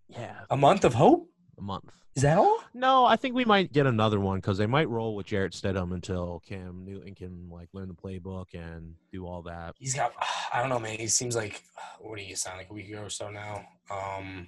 Yeah, 0.08 0.36
A 0.50 0.56
month 0.58 0.86
of 0.86 0.94
hope? 0.94 1.29
A 1.60 1.62
month. 1.62 1.92
Is 2.16 2.24
that 2.24 2.38
all? 2.38 2.60
No, 2.74 3.06
I 3.06 3.16
think 3.16 3.36
we 3.36 3.46
might 3.46 3.72
get 3.72 3.86
another 3.86 4.20
one 4.20 4.40
because 4.40 4.58
they 4.58 4.66
might 4.66 4.90
roll 4.90 5.16
with 5.16 5.28
Jarrett 5.28 5.54
Stidham 5.54 5.94
until 5.94 6.42
Cam 6.48 6.84
Newton 6.84 7.14
can 7.16 7.48
like 7.50 7.70
learn 7.72 7.88
the 7.88 7.94
playbook 7.94 8.48
and 8.54 8.96
do 9.12 9.26
all 9.28 9.42
that. 9.44 9.76
He's 9.80 9.94
got. 9.94 10.12
I 10.54 10.60
don't 10.60 10.70
know, 10.70 10.80
man. 10.80 10.98
He 10.98 11.08
seems 11.08 11.36
like. 11.36 11.64
What 12.02 12.18
do 12.18 12.24
you 12.24 12.36
sound 12.38 12.58
like 12.58 12.70
a 12.70 12.74
week 12.74 12.88
ago 12.88 13.02
or 13.04 13.10
so 13.10 13.30
now? 13.30 13.62
Um, 13.92 14.48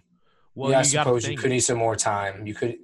Well, 0.56 0.72
yeah, 0.72 0.80
I 0.80 0.84
you 0.84 0.94
got 0.94 1.04
to 1.04 1.10
suppose 1.10 1.28
you 1.28 1.38
could 1.38 1.50
need 1.52 1.60
some 1.60 1.78
more 1.78 1.98
time. 1.98 2.48
You 2.48 2.54
could. 2.56 2.78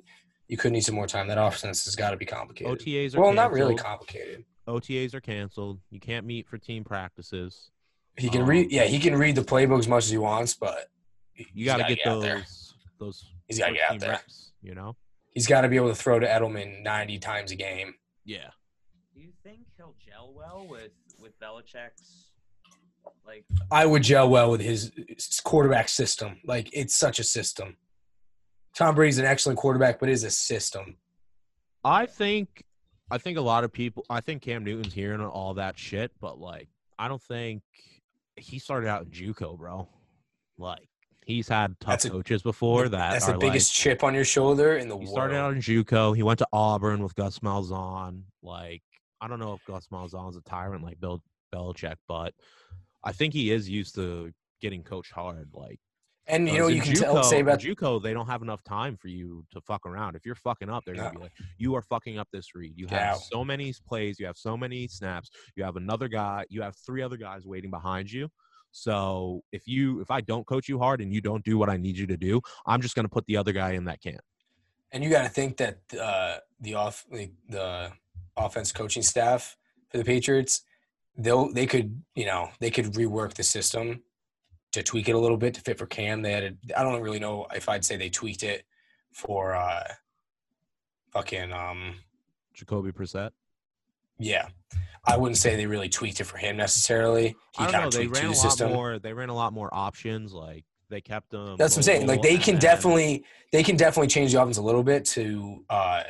You 0.49 0.57
could 0.57 0.73
need 0.73 0.81
some 0.81 0.95
more 0.95 1.07
time. 1.07 1.27
That 1.27 1.37
offense 1.37 1.85
has 1.85 1.95
got 1.95 2.11
to 2.11 2.17
be 2.17 2.25
complicated. 2.25 2.77
OTAs 2.79 3.15
are 3.15 3.21
well, 3.21 3.33
not 3.33 3.51
really 3.53 3.75
complicated. 3.75 4.43
OTAs 4.67 5.13
are 5.13 5.21
canceled. 5.21 5.79
You 5.89 5.99
can't 6.01 6.25
meet 6.25 6.47
for 6.47 6.57
team 6.57 6.83
practices. 6.83 7.71
He 8.17 8.29
can 8.29 8.41
Um, 8.41 8.49
read. 8.49 8.71
Yeah, 8.71 8.83
he 8.83 8.99
can 8.99 9.15
read 9.15 9.35
the 9.35 9.41
playbook 9.41 9.79
as 9.79 9.87
much 9.87 10.03
as 10.05 10.09
he 10.09 10.17
wants, 10.17 10.53
but 10.53 10.89
You 11.35 11.65
got 11.65 11.77
to 11.77 11.83
gotta 11.83 11.95
get 11.95 12.05
those 12.05 12.66
those. 12.99 13.25
He's 13.47 13.59
gotta 13.59 13.73
get 13.73 13.91
out 13.91 13.99
there. 13.99 14.09
reps, 14.11 14.51
you 14.61 14.75
know. 14.75 14.95
He's 15.33 15.47
got 15.47 15.61
to 15.61 15.69
be 15.69 15.75
able 15.75 15.89
to 15.89 15.95
throw 15.95 16.19
to 16.19 16.27
Edelman 16.27 16.81
ninety 16.83 17.19
times 17.19 17.51
a 17.51 17.55
game. 17.55 17.93
Yeah. 18.25 18.49
Do 19.13 19.21
you 19.21 19.31
think 19.43 19.59
he'll 19.77 19.95
gel 20.03 20.33
well 20.35 20.65
with 20.67 20.91
with 21.19 21.39
Belichick's 21.39 22.27
like 23.25 23.45
I 23.71 23.85
would 23.85 24.03
gel 24.03 24.29
well 24.29 24.49
with 24.51 24.61
his, 24.61 24.91
his 25.07 25.39
quarterback 25.43 25.89
system. 25.89 26.39
Like 26.45 26.69
it's 26.73 26.95
such 26.95 27.19
a 27.19 27.23
system. 27.23 27.77
Tom 28.75 28.95
Brady's 28.95 29.17
an 29.17 29.25
excellent 29.25 29.59
quarterback, 29.59 29.99
but 29.99 30.09
it 30.09 30.13
is 30.13 30.23
a 30.23 30.31
system. 30.31 30.97
I 31.83 32.05
think 32.05 32.63
I 33.11 33.17
think 33.17 33.37
a 33.37 33.41
lot 33.41 33.63
of 33.63 33.71
people 33.71 34.05
I 34.09 34.21
think 34.21 34.41
Cam 34.41 34.63
Newton's 34.63 34.93
hearing 34.93 35.21
all 35.21 35.55
that 35.55 35.77
shit, 35.77 36.11
but 36.19 36.39
like 36.39 36.69
I 36.97 37.07
don't 37.07 37.21
think 37.21 37.61
he 38.35 38.59
started 38.59 38.87
out 38.87 39.03
in 39.03 39.11
JUCO, 39.11 39.57
bro. 39.57 39.87
Like 40.57 40.87
he's 41.27 41.47
had 41.47 41.79
tough 41.79 42.03
a- 42.05 42.09
coaches 42.09 42.41
before 42.41 42.89
that 42.89 43.11
That's 43.11 43.27
the 43.27 43.37
biggest 43.37 43.69
like, 43.69 43.73
chip 43.83 44.03
on 44.03 44.13
your 44.15 44.25
shoulder 44.25 44.77
in 44.77 44.87
the 44.87 44.95
he 44.95 44.99
world. 45.05 45.09
started 45.09 45.35
out 45.35 45.53
in 45.53 45.59
JUCO. 45.59 46.15
He 46.15 46.23
went 46.23 46.39
to 46.39 46.47
Auburn 46.51 47.03
with 47.03 47.13
Gus 47.15 47.39
Malzahn. 47.39 48.23
Like 48.41 48.81
I 49.21 49.27
don't 49.27 49.39
know 49.39 49.53
if 49.53 49.63
Gus 49.65 49.87
Malzahn's 49.91 50.37
a 50.37 50.41
tyrant 50.41 50.83
like 50.83 50.99
Bill 50.99 51.21
Belichick, 51.53 51.95
but 52.07 52.33
I 53.03 53.11
think 53.11 53.33
he 53.33 53.51
is 53.51 53.69
used 53.69 53.93
to 53.95 54.31
getting 54.61 54.83
coached 54.83 55.11
hard. 55.11 55.49
Like 55.53 55.79
and 56.29 56.47
you 56.47 56.57
know, 56.57 56.67
you 56.67 56.81
can 56.81 56.93
tell 56.93 57.23
say 57.23 57.37
JUCO- 57.37 57.41
about 57.41 57.59
JUCO, 57.59 58.03
they 58.03 58.13
don't 58.13 58.27
have 58.27 58.41
enough 58.41 58.63
time 58.63 58.97
for 58.97 59.07
you 59.07 59.45
to 59.51 59.61
fuck 59.61 59.85
around. 59.85 60.15
If 60.15 60.25
you're 60.25 60.35
fucking 60.35 60.69
up, 60.69 60.83
they're 60.85 60.95
gonna 60.95 61.11
be 61.13 61.19
like, 61.19 61.31
"You 61.57 61.73
are 61.75 61.81
fucking 61.81 62.17
up 62.19 62.27
this 62.33 62.53
read. 62.53 62.73
You 62.75 62.87
have 62.87 63.17
so 63.17 63.45
many 63.45 63.73
plays. 63.87 64.19
You 64.19 64.25
have 64.25 64.37
so 64.37 64.57
many 64.57 64.87
snaps. 64.87 65.29
You 65.55 65.63
have 65.63 65.77
another 65.77 66.07
guy. 66.09 66.45
You 66.49 66.61
have 66.63 66.75
three 66.85 67.01
other 67.01 67.15
guys 67.17 67.45
waiting 67.45 67.71
behind 67.71 68.11
you. 68.11 68.29
So 68.77 69.41
if 69.51 69.67
you, 69.67 70.01
if 70.01 70.11
I 70.11 70.21
don't 70.21 70.45
coach 70.45 70.69
you 70.69 70.77
hard 70.77 71.01
and 71.01 71.11
you 71.11 71.19
don't 71.19 71.43
do 71.43 71.57
what 71.57 71.67
I 71.67 71.77
need 71.77 71.97
you 71.97 72.05
to 72.05 72.15
do, 72.15 72.39
I'm 72.67 72.79
just 72.79 72.95
gonna 72.95 73.09
put 73.09 73.25
the 73.25 73.35
other 73.35 73.51
guy 73.51 73.71
in 73.71 73.85
that 73.85 74.01
camp. 74.03 74.21
and 74.91 75.03
you 75.03 75.09
got 75.09 75.23
to 75.23 75.29
think 75.29 75.57
that 75.57 75.79
uh, 75.99 76.37
the 76.61 76.75
off 76.75 77.03
like, 77.11 77.31
the 77.49 77.91
offense 78.37 78.71
coaching 78.71 79.01
staff 79.01 79.57
for 79.89 79.97
the 79.97 80.03
Patriots, 80.03 80.61
they'll 81.17 81.51
they 81.51 81.65
could 81.65 82.03
you 82.13 82.27
know 82.27 82.49
they 82.59 82.69
could 82.69 82.93
rework 82.93 83.33
the 83.33 83.43
system 83.43 84.03
to 84.73 84.83
tweak 84.83 85.09
it 85.09 85.15
a 85.15 85.19
little 85.19 85.37
bit 85.37 85.55
to 85.55 85.61
fit 85.61 85.79
for 85.79 85.87
Cam. 85.87 86.21
They 86.21 86.31
had 86.31 86.43
a, 86.43 86.79
I 86.79 86.83
don't 86.83 87.01
really 87.01 87.19
know 87.19 87.47
if 87.55 87.67
I'd 87.67 87.83
say 87.83 87.97
they 87.97 88.09
tweaked 88.09 88.43
it 88.43 88.63
for 89.11 89.55
uh, 89.55 89.85
fucking 91.13 91.51
um 91.51 91.95
Jacoby 92.53 92.91
Brissett. 92.91 93.31
Yeah. 94.19 94.47
I 95.05 95.15
wouldn't 95.15 95.37
say 95.37 95.55
they 95.55 95.65
really 95.67 95.87
tweaked 95.89 96.19
it 96.19 96.25
for 96.25 96.37
him 96.37 96.57
necessarily. 96.57 97.29
He 97.29 97.35
I 97.59 97.63
don't 97.63 97.71
kind 97.71 97.81
know. 97.83 97.87
of 97.87 97.93
They 97.93 98.07
ran 98.07 98.25
a 98.25 98.27
the 98.27 98.27
lot 98.33 98.35
system. 98.35 98.73
more. 98.73 98.99
They 98.99 99.13
ran 99.13 99.29
a 99.29 99.33
lot 99.35 99.53
more 99.53 99.69
options. 99.73 100.33
Like 100.33 100.65
they 100.89 100.99
kept 100.99 101.29
them. 101.31 101.55
That's 101.57 101.73
what 101.75 101.79
I'm 101.79 101.83
saying. 101.83 102.07
Like 102.07 102.21
they 102.21 102.37
can 102.37 102.55
then- 102.55 102.61
definitely 102.61 103.23
they 103.53 103.63
can 103.63 103.77
definitely 103.77 104.07
change 104.09 104.33
the 104.33 104.41
offense 104.41 104.57
a 104.57 104.61
little 104.61 104.83
bit 104.83 105.05
to 105.05 105.63
uh, 105.69 106.03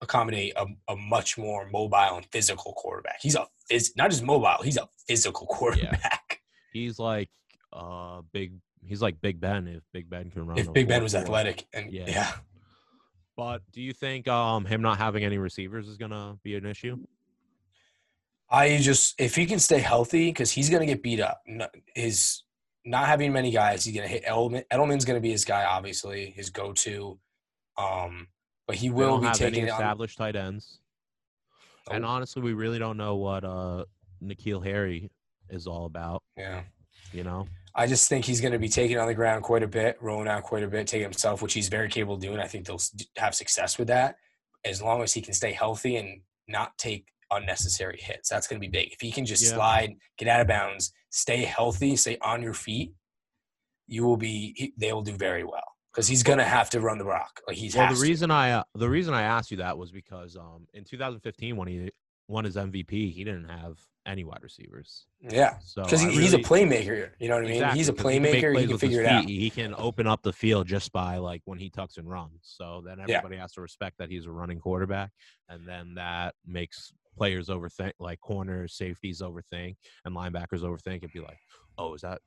accommodate 0.00 0.54
a, 0.56 0.64
a 0.88 0.96
much 0.96 1.36
more 1.36 1.68
mobile 1.70 2.16
and 2.16 2.24
physical 2.32 2.72
quarterback. 2.72 3.18
He's 3.20 3.34
a 3.34 3.46
phys- 3.70 3.94
not 3.96 4.10
just 4.10 4.22
mobile. 4.22 4.62
He's 4.64 4.78
a 4.78 4.88
physical 5.06 5.46
quarterback. 5.50 6.40
He's 6.72 6.98
like 6.98 7.28
uh 7.74 8.22
big. 8.32 8.54
He's 8.82 9.02
like 9.02 9.20
Big 9.20 9.38
Ben. 9.38 9.68
If 9.68 9.82
Big 9.92 10.08
Ben 10.08 10.30
can 10.30 10.46
run. 10.46 10.56
If 10.56 10.72
Big 10.72 10.88
Ben 10.88 11.02
was 11.02 11.12
4-4. 11.12 11.16
athletic 11.20 11.66
and 11.74 11.92
Yeah. 11.92 12.04
yeah. 12.08 12.32
But 13.36 13.60
do 13.72 13.82
you 13.82 13.92
think 13.92 14.28
um 14.28 14.64
him 14.64 14.80
not 14.80 14.96
having 14.96 15.24
any 15.24 15.36
receivers 15.36 15.88
is 15.88 15.98
gonna 15.98 16.38
be 16.42 16.54
an 16.56 16.64
issue? 16.64 16.96
I 18.50 18.78
just 18.78 19.20
if 19.20 19.36
he 19.36 19.46
can 19.46 19.58
stay 19.58 19.78
healthy 19.78 20.30
because 20.30 20.50
he's 20.50 20.70
gonna 20.70 20.86
get 20.86 21.02
beat 21.02 21.20
up. 21.20 21.42
His 21.94 22.42
not 22.84 23.06
having 23.06 23.32
many 23.32 23.50
guys, 23.50 23.84
he's 23.84 23.94
gonna 23.94 24.08
hit 24.08 24.24
Edelman. 24.24 24.64
Edelman's 24.72 25.04
gonna 25.04 25.20
be 25.20 25.30
his 25.30 25.44
guy, 25.44 25.64
obviously, 25.64 26.32
his 26.36 26.50
go-to. 26.50 27.18
Um, 27.78 28.28
but 28.66 28.76
he 28.76 28.90
will 28.90 29.18
be 29.18 29.30
taking 29.30 29.62
any 29.62 29.68
it 29.68 29.72
on. 29.72 29.80
established 29.80 30.18
tight 30.18 30.36
ends. 30.36 30.80
And 31.90 32.04
honestly, 32.04 32.42
we 32.42 32.52
really 32.52 32.78
don't 32.78 32.96
know 32.96 33.16
what 33.16 33.44
uh 33.44 33.84
N'Keal 34.22 34.64
Harry 34.64 35.10
is 35.48 35.66
all 35.66 35.86
about. 35.86 36.22
yeah. 36.36 36.62
You 37.12 37.24
know, 37.24 37.48
I 37.74 37.86
just 37.86 38.08
think 38.08 38.24
he's 38.24 38.40
going 38.40 38.52
to 38.52 38.58
be 38.58 38.68
taking 38.68 38.96
it 38.96 39.00
on 39.00 39.08
the 39.08 39.14
ground 39.14 39.42
quite 39.42 39.62
a 39.64 39.68
bit, 39.68 39.96
rolling 40.00 40.28
out 40.28 40.44
quite 40.44 40.62
a 40.62 40.68
bit, 40.68 40.86
taking 40.86 41.04
himself, 41.04 41.42
which 41.42 41.54
he's 41.54 41.68
very 41.68 41.88
capable 41.88 42.14
of 42.14 42.20
doing. 42.20 42.38
I 42.38 42.46
think 42.46 42.66
they'll 42.66 42.80
have 43.16 43.34
success 43.34 43.78
with 43.78 43.88
that 43.88 44.16
as 44.64 44.80
long 44.80 45.02
as 45.02 45.12
he 45.12 45.20
can 45.20 45.34
stay 45.34 45.52
healthy 45.52 45.96
and 45.96 46.20
not 46.46 46.76
take 46.78 47.06
unnecessary 47.30 47.98
hits. 48.00 48.28
That's 48.28 48.46
going 48.46 48.60
to 48.60 48.66
be 48.66 48.70
big. 48.70 48.92
If 48.92 49.00
he 49.00 49.10
can 49.12 49.24
just 49.26 49.42
Yeah. 49.42 49.54
slide, 49.54 49.94
get 50.18 50.28
out 50.28 50.40
of 50.40 50.46
bounds, 50.48 50.92
stay 51.10 51.42
healthy, 51.44 51.96
stay 51.96 52.18
on 52.22 52.42
your 52.42 52.54
feet, 52.54 52.92
you 53.86 54.04
will 54.04 54.16
be. 54.16 54.54
he- 54.56 54.74
They 54.76 54.92
will 54.92 55.02
do 55.02 55.16
very 55.16 55.44
well 55.44 55.64
because 55.92 56.06
he's 56.06 56.22
going 56.22 56.38
to 56.38 56.44
have 56.44 56.70
to 56.70 56.80
run 56.80 56.98
the 56.98 57.04
rock. 57.04 57.40
Like 57.46 57.56
he's 57.56 57.74
well, 57.74 57.88
the 57.88 57.94
to. 57.96 58.00
reason 58.02 58.30
I 58.30 58.52
uh, 58.52 58.62
the 58.74 58.88
reason 58.88 59.14
I 59.14 59.22
asked 59.22 59.50
you 59.50 59.56
that 59.58 59.76
was 59.76 59.90
because 59.90 60.36
um 60.36 60.66
in 60.74 60.84
2015 60.84 61.56
when 61.56 61.68
he 61.68 61.90
won 62.28 62.44
his 62.44 62.54
MVP, 62.54 63.12
he 63.12 63.24
didn't 63.24 63.48
have 63.48 63.76
any 64.06 64.22
wide 64.22 64.42
receivers. 64.42 65.06
yeah, 65.20 65.56
So 65.64 65.82
because 65.82 66.00
he, 66.00 66.10
he's 66.12 66.32
a 66.32 66.38
playmaker. 66.38 67.10
You 67.18 67.28
know 67.28 67.34
what 67.34 67.42
I 67.44 67.46
mean? 67.46 67.54
Exactly, 67.56 67.78
he's 67.78 67.88
a 67.88 67.92
playmaker. 67.92 68.54
He 68.56 68.60
can 68.66 68.70
with 68.70 68.70
his 68.70 68.80
figure 68.80 69.00
it 69.02 69.06
out. 69.06 69.24
He 69.24 69.50
can 69.50 69.74
open 69.76 70.06
up 70.06 70.22
the 70.22 70.32
field 70.32 70.68
just 70.68 70.92
by 70.92 71.16
like 71.16 71.42
when 71.44 71.58
he 71.58 71.68
tucks 71.70 71.96
and 71.96 72.08
runs. 72.08 72.38
So 72.42 72.82
then 72.86 72.98
Yeah. 73.00 73.16
everybody 73.16 73.36
has 73.38 73.52
to 73.54 73.60
respect 73.60 73.98
that 73.98 74.08
he's 74.10 74.26
a 74.26 74.30
running 74.30 74.60
quarterback, 74.60 75.10
and 75.48 75.66
then 75.66 75.94
that 75.96 76.34
makes 76.46 76.92
players 77.20 77.48
overthink, 77.48 77.92
like 78.00 78.18
corners, 78.20 78.74
safeties 78.78 79.20
overthink, 79.20 79.74
and 80.06 80.16
linebackers 80.16 80.62
overthink, 80.62 81.02
and 81.02 81.12
be 81.12 81.20
like, 81.20 81.36
"Oh, 81.76 81.92
is 81.92 82.00
that, 82.00 82.20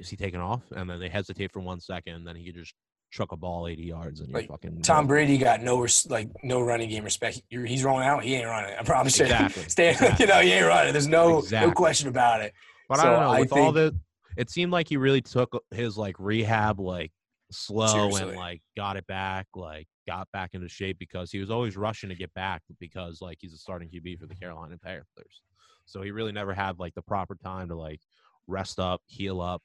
is 0.00 0.08
he 0.08 0.16
taking 0.16 0.40
off?" 0.40 0.62
And 0.72 0.90
then 0.90 0.98
they 0.98 1.08
hesitate 1.08 1.52
for 1.52 1.60
one 1.60 1.78
second, 1.80 2.14
and 2.14 2.26
then 2.26 2.34
he 2.34 2.44
could 2.46 2.56
just 2.56 2.74
chuck 3.12 3.30
a 3.30 3.36
ball 3.36 3.68
80 3.68 3.82
yards 3.84 4.20
and 4.20 4.32
Like, 4.32 4.48
fucking 4.48 4.82
Tom. 4.82 5.06
Brady 5.06 5.38
got 5.38 5.62
no 5.62 5.78
res- 5.78 6.06
like 6.10 6.28
no 6.42 6.60
running 6.60 6.88
game 6.90 7.04
respect. 7.04 7.40
You're, 7.48 7.64
he's 7.64 7.84
rolling 7.84 8.06
out. 8.08 8.24
He 8.24 8.34
ain't 8.34 8.46
running. 8.46 8.74
I 8.76 8.82
promise 8.82 9.16
you. 9.20 9.26
Exactly, 9.26 9.62
Stay, 9.68 9.90
exactly. 9.90 10.26
you 10.26 10.32
know, 10.32 10.40
he 10.40 10.50
ain't 10.52 10.66
running. 10.66 10.92
There's 10.92 11.06
no 11.06 11.38
Exactly. 11.38 11.68
no 11.68 11.74
question 11.74 12.08
about 12.08 12.40
it. 12.40 12.52
But 12.88 12.98
I 12.98 13.04
don't 13.04 13.20
know. 13.34 13.40
With 13.40 13.52
all 13.52 13.70
the, 13.72 13.94
it 14.36 14.50
seemed 14.50 14.72
like 14.72 14.88
he 14.88 14.96
really 14.96 15.20
took 15.22 15.62
his 15.70 15.96
like 15.96 16.16
rehab 16.18 16.80
like 16.80 17.12
slow 17.52 17.86
Seriously. 17.86 18.22
and 18.30 18.36
like 18.36 18.62
got 18.76 18.96
it 18.96 19.06
back, 19.06 19.46
like 19.54 19.86
got 20.08 20.26
back 20.32 20.54
into 20.54 20.68
shape 20.68 20.98
because 20.98 21.30
he 21.30 21.38
was 21.38 21.50
always 21.50 21.76
rushing 21.76 22.08
to 22.08 22.14
get 22.14 22.32
back 22.32 22.62
because 22.80 23.20
like 23.20 23.36
he's 23.40 23.52
a 23.52 23.58
starting 23.58 23.90
QB 23.90 24.18
for 24.18 24.26
the 24.26 24.34
Carolina 24.34 24.78
Panthers. 24.82 25.42
So 25.84 26.00
he 26.00 26.10
really 26.10 26.32
never 26.32 26.54
had 26.54 26.78
like 26.78 26.94
the 26.94 27.02
proper 27.02 27.34
time 27.34 27.68
to 27.68 27.74
like 27.74 28.00
rest 28.46 28.80
up, 28.80 29.02
heal 29.06 29.42
up, 29.42 29.62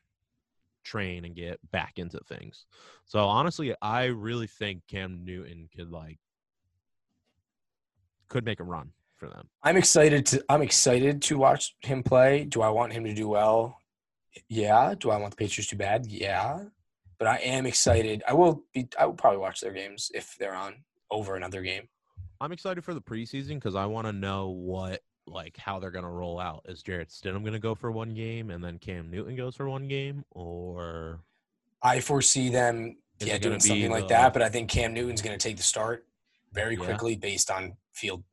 train 0.83 1.23
and 1.23 1.33
get 1.33 1.59
back 1.71 1.93
into 1.95 2.19
things. 2.27 2.65
So 3.05 3.25
honestly, 3.25 3.73
I 3.81 4.05
really 4.05 4.47
think 4.47 4.81
Cam 4.89 5.23
Newton 5.23 5.69
could 5.73 5.89
like 5.89 6.19
could 8.27 8.43
make 8.43 8.59
a 8.59 8.65
run 8.65 8.91
for 9.15 9.29
them. 9.29 9.47
I'm 9.63 9.77
excited 9.77 10.25
to 10.27 10.43
I'm 10.49 10.61
excited 10.61 11.21
to 11.23 11.37
watch 11.37 11.73
him 11.81 12.03
play. 12.03 12.43
Do 12.43 12.61
I 12.61 12.69
want 12.69 12.91
him 12.91 13.05
to 13.05 13.13
do 13.13 13.29
well? 13.29 13.77
Yeah. 14.49 14.93
Do 14.99 15.09
I 15.09 15.17
want 15.17 15.31
the 15.31 15.37
Patriots 15.37 15.69
to 15.69 15.77
bad? 15.77 16.05
Yeah. 16.07 16.65
But 17.23 17.29
I 17.29 17.37
am 17.37 17.65
excited. 17.65 18.21
I 18.27 18.33
will 18.33 18.65
be 18.73 18.85
I 18.99 19.05
will 19.05 19.13
probably 19.13 19.39
watch 19.39 19.61
their 19.61 19.71
games 19.71 20.11
if 20.13 20.35
they're 20.37 20.53
on 20.53 20.75
over 21.09 21.37
another 21.37 21.61
game. 21.61 21.87
I'm 22.41 22.51
excited 22.51 22.83
for 22.83 22.93
the 22.93 22.99
preseason 22.99 23.53
because 23.55 23.75
I 23.75 23.85
want 23.85 24.07
to 24.07 24.11
know 24.11 24.49
what 24.49 25.03
like 25.25 25.55
how 25.55 25.79
they're 25.79 25.89
gonna 25.89 26.11
roll 26.11 26.37
out. 26.37 26.65
Is 26.67 26.83
Jarrett 26.83 27.07
Stidham 27.07 27.45
gonna 27.45 27.59
go 27.59 27.75
for 27.75 27.93
one 27.93 28.13
game 28.13 28.49
and 28.49 28.61
then 28.61 28.77
Cam 28.77 29.09
Newton 29.09 29.37
goes 29.37 29.55
for 29.55 29.69
one 29.69 29.87
game, 29.87 30.25
or 30.31 31.21
I 31.81 32.01
foresee 32.01 32.49
them 32.49 32.97
yeah 33.19 33.37
doing 33.37 33.61
something 33.61 33.89
like 33.89 34.09
the- 34.09 34.15
that, 34.15 34.33
but 34.33 34.41
I 34.41 34.49
think 34.49 34.69
Cam 34.69 34.93
Newton's 34.93 35.21
going 35.21 35.39
to 35.39 35.41
take 35.41 35.55
the 35.55 35.63
start 35.63 36.05
very 36.51 36.75
Yeah. 36.75 36.83
quickly 36.83 37.15
based 37.15 37.49
on 37.49 37.77
field 37.93 38.25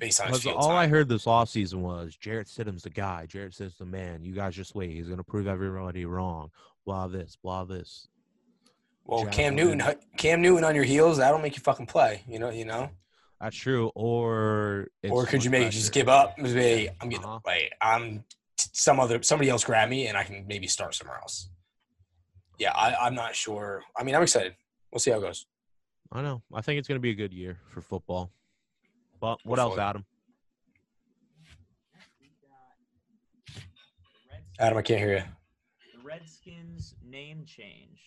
based 0.00 0.20
on 0.20 0.30
his 0.30 0.44
all 0.44 0.72
I 0.72 0.88
heard 0.88 1.08
this 1.08 1.26
offseason 1.26 1.82
was 1.82 2.16
Jarrett 2.16 2.48
Stidham's 2.48 2.82
the 2.82 2.90
guy. 2.90 3.26
Jarrett 3.26 3.52
Stidham's 3.52 3.78
the 3.78 3.84
man. 3.84 4.24
You 4.24 4.34
guys 4.34 4.56
just 4.56 4.74
wait. 4.74 4.90
He's 4.90 5.06
gonna 5.08 5.22
prove 5.22 5.46
everybody 5.46 6.04
wrong. 6.04 6.50
Blah 6.84 7.06
this, 7.06 7.38
blah 7.40 7.62
this. 7.62 8.08
Well, 9.04 9.24
Jack 9.24 9.32
Cam 9.32 9.54
Williams. 9.56 9.84
Newton, 9.84 10.00
Cam 10.16 10.42
Newton 10.42 10.64
on 10.64 10.74
your 10.74 10.84
heels, 10.84 11.18
that'll 11.18 11.38
make 11.40 11.56
you 11.56 11.62
fucking 11.62 11.86
play. 11.86 12.22
You 12.26 12.38
know, 12.38 12.50
you 12.50 12.64
know. 12.64 12.90
That's 13.40 13.56
true. 13.56 13.90
Or 13.94 14.88
it's 15.02 15.12
or 15.12 15.26
could 15.26 15.44
you 15.44 15.50
much 15.50 15.60
maybe 15.60 15.70
just 15.70 15.92
give 15.92 16.08
up? 16.08 16.38
and 16.38 16.48
Say, 16.48 16.88
I'm 17.00 17.08
getting 17.10 17.26
Uh-huh. 17.26 17.40
wait, 17.44 17.72
I'm 17.82 18.24
some 18.56 18.98
other 19.00 19.22
somebody 19.22 19.50
else 19.50 19.64
grab 19.64 19.88
me 19.90 20.06
and 20.06 20.16
I 20.16 20.24
can 20.24 20.46
maybe 20.46 20.66
start 20.66 20.94
somewhere 20.94 21.18
else. 21.18 21.50
Yeah, 22.58 22.72
I, 22.72 22.94
I'm 22.94 23.14
not 23.14 23.34
sure. 23.34 23.82
I 23.98 24.04
mean, 24.04 24.14
I'm 24.14 24.22
excited. 24.22 24.54
We'll 24.92 25.00
see 25.00 25.10
how 25.10 25.18
it 25.18 25.22
goes. 25.22 25.46
I 26.12 26.22
know. 26.22 26.42
I 26.54 26.60
think 26.62 26.78
it's 26.78 26.86
gonna 26.88 27.00
be 27.00 27.10
a 27.10 27.14
good 27.14 27.32
year 27.32 27.58
for 27.68 27.80
football. 27.82 28.30
But 29.20 29.38
what 29.44 29.58
else, 29.58 29.76
Adam? 29.76 30.04
We 32.20 32.28
got 32.28 32.76
the 33.52 34.30
Redskins, 34.30 34.58
Adam, 34.60 34.78
I 34.78 34.82
can't 34.82 35.00
hear 35.00 35.16
you. 35.16 35.22
the 36.00 36.06
Redskins 36.08 36.94
name 37.04 37.44
change. 37.44 38.00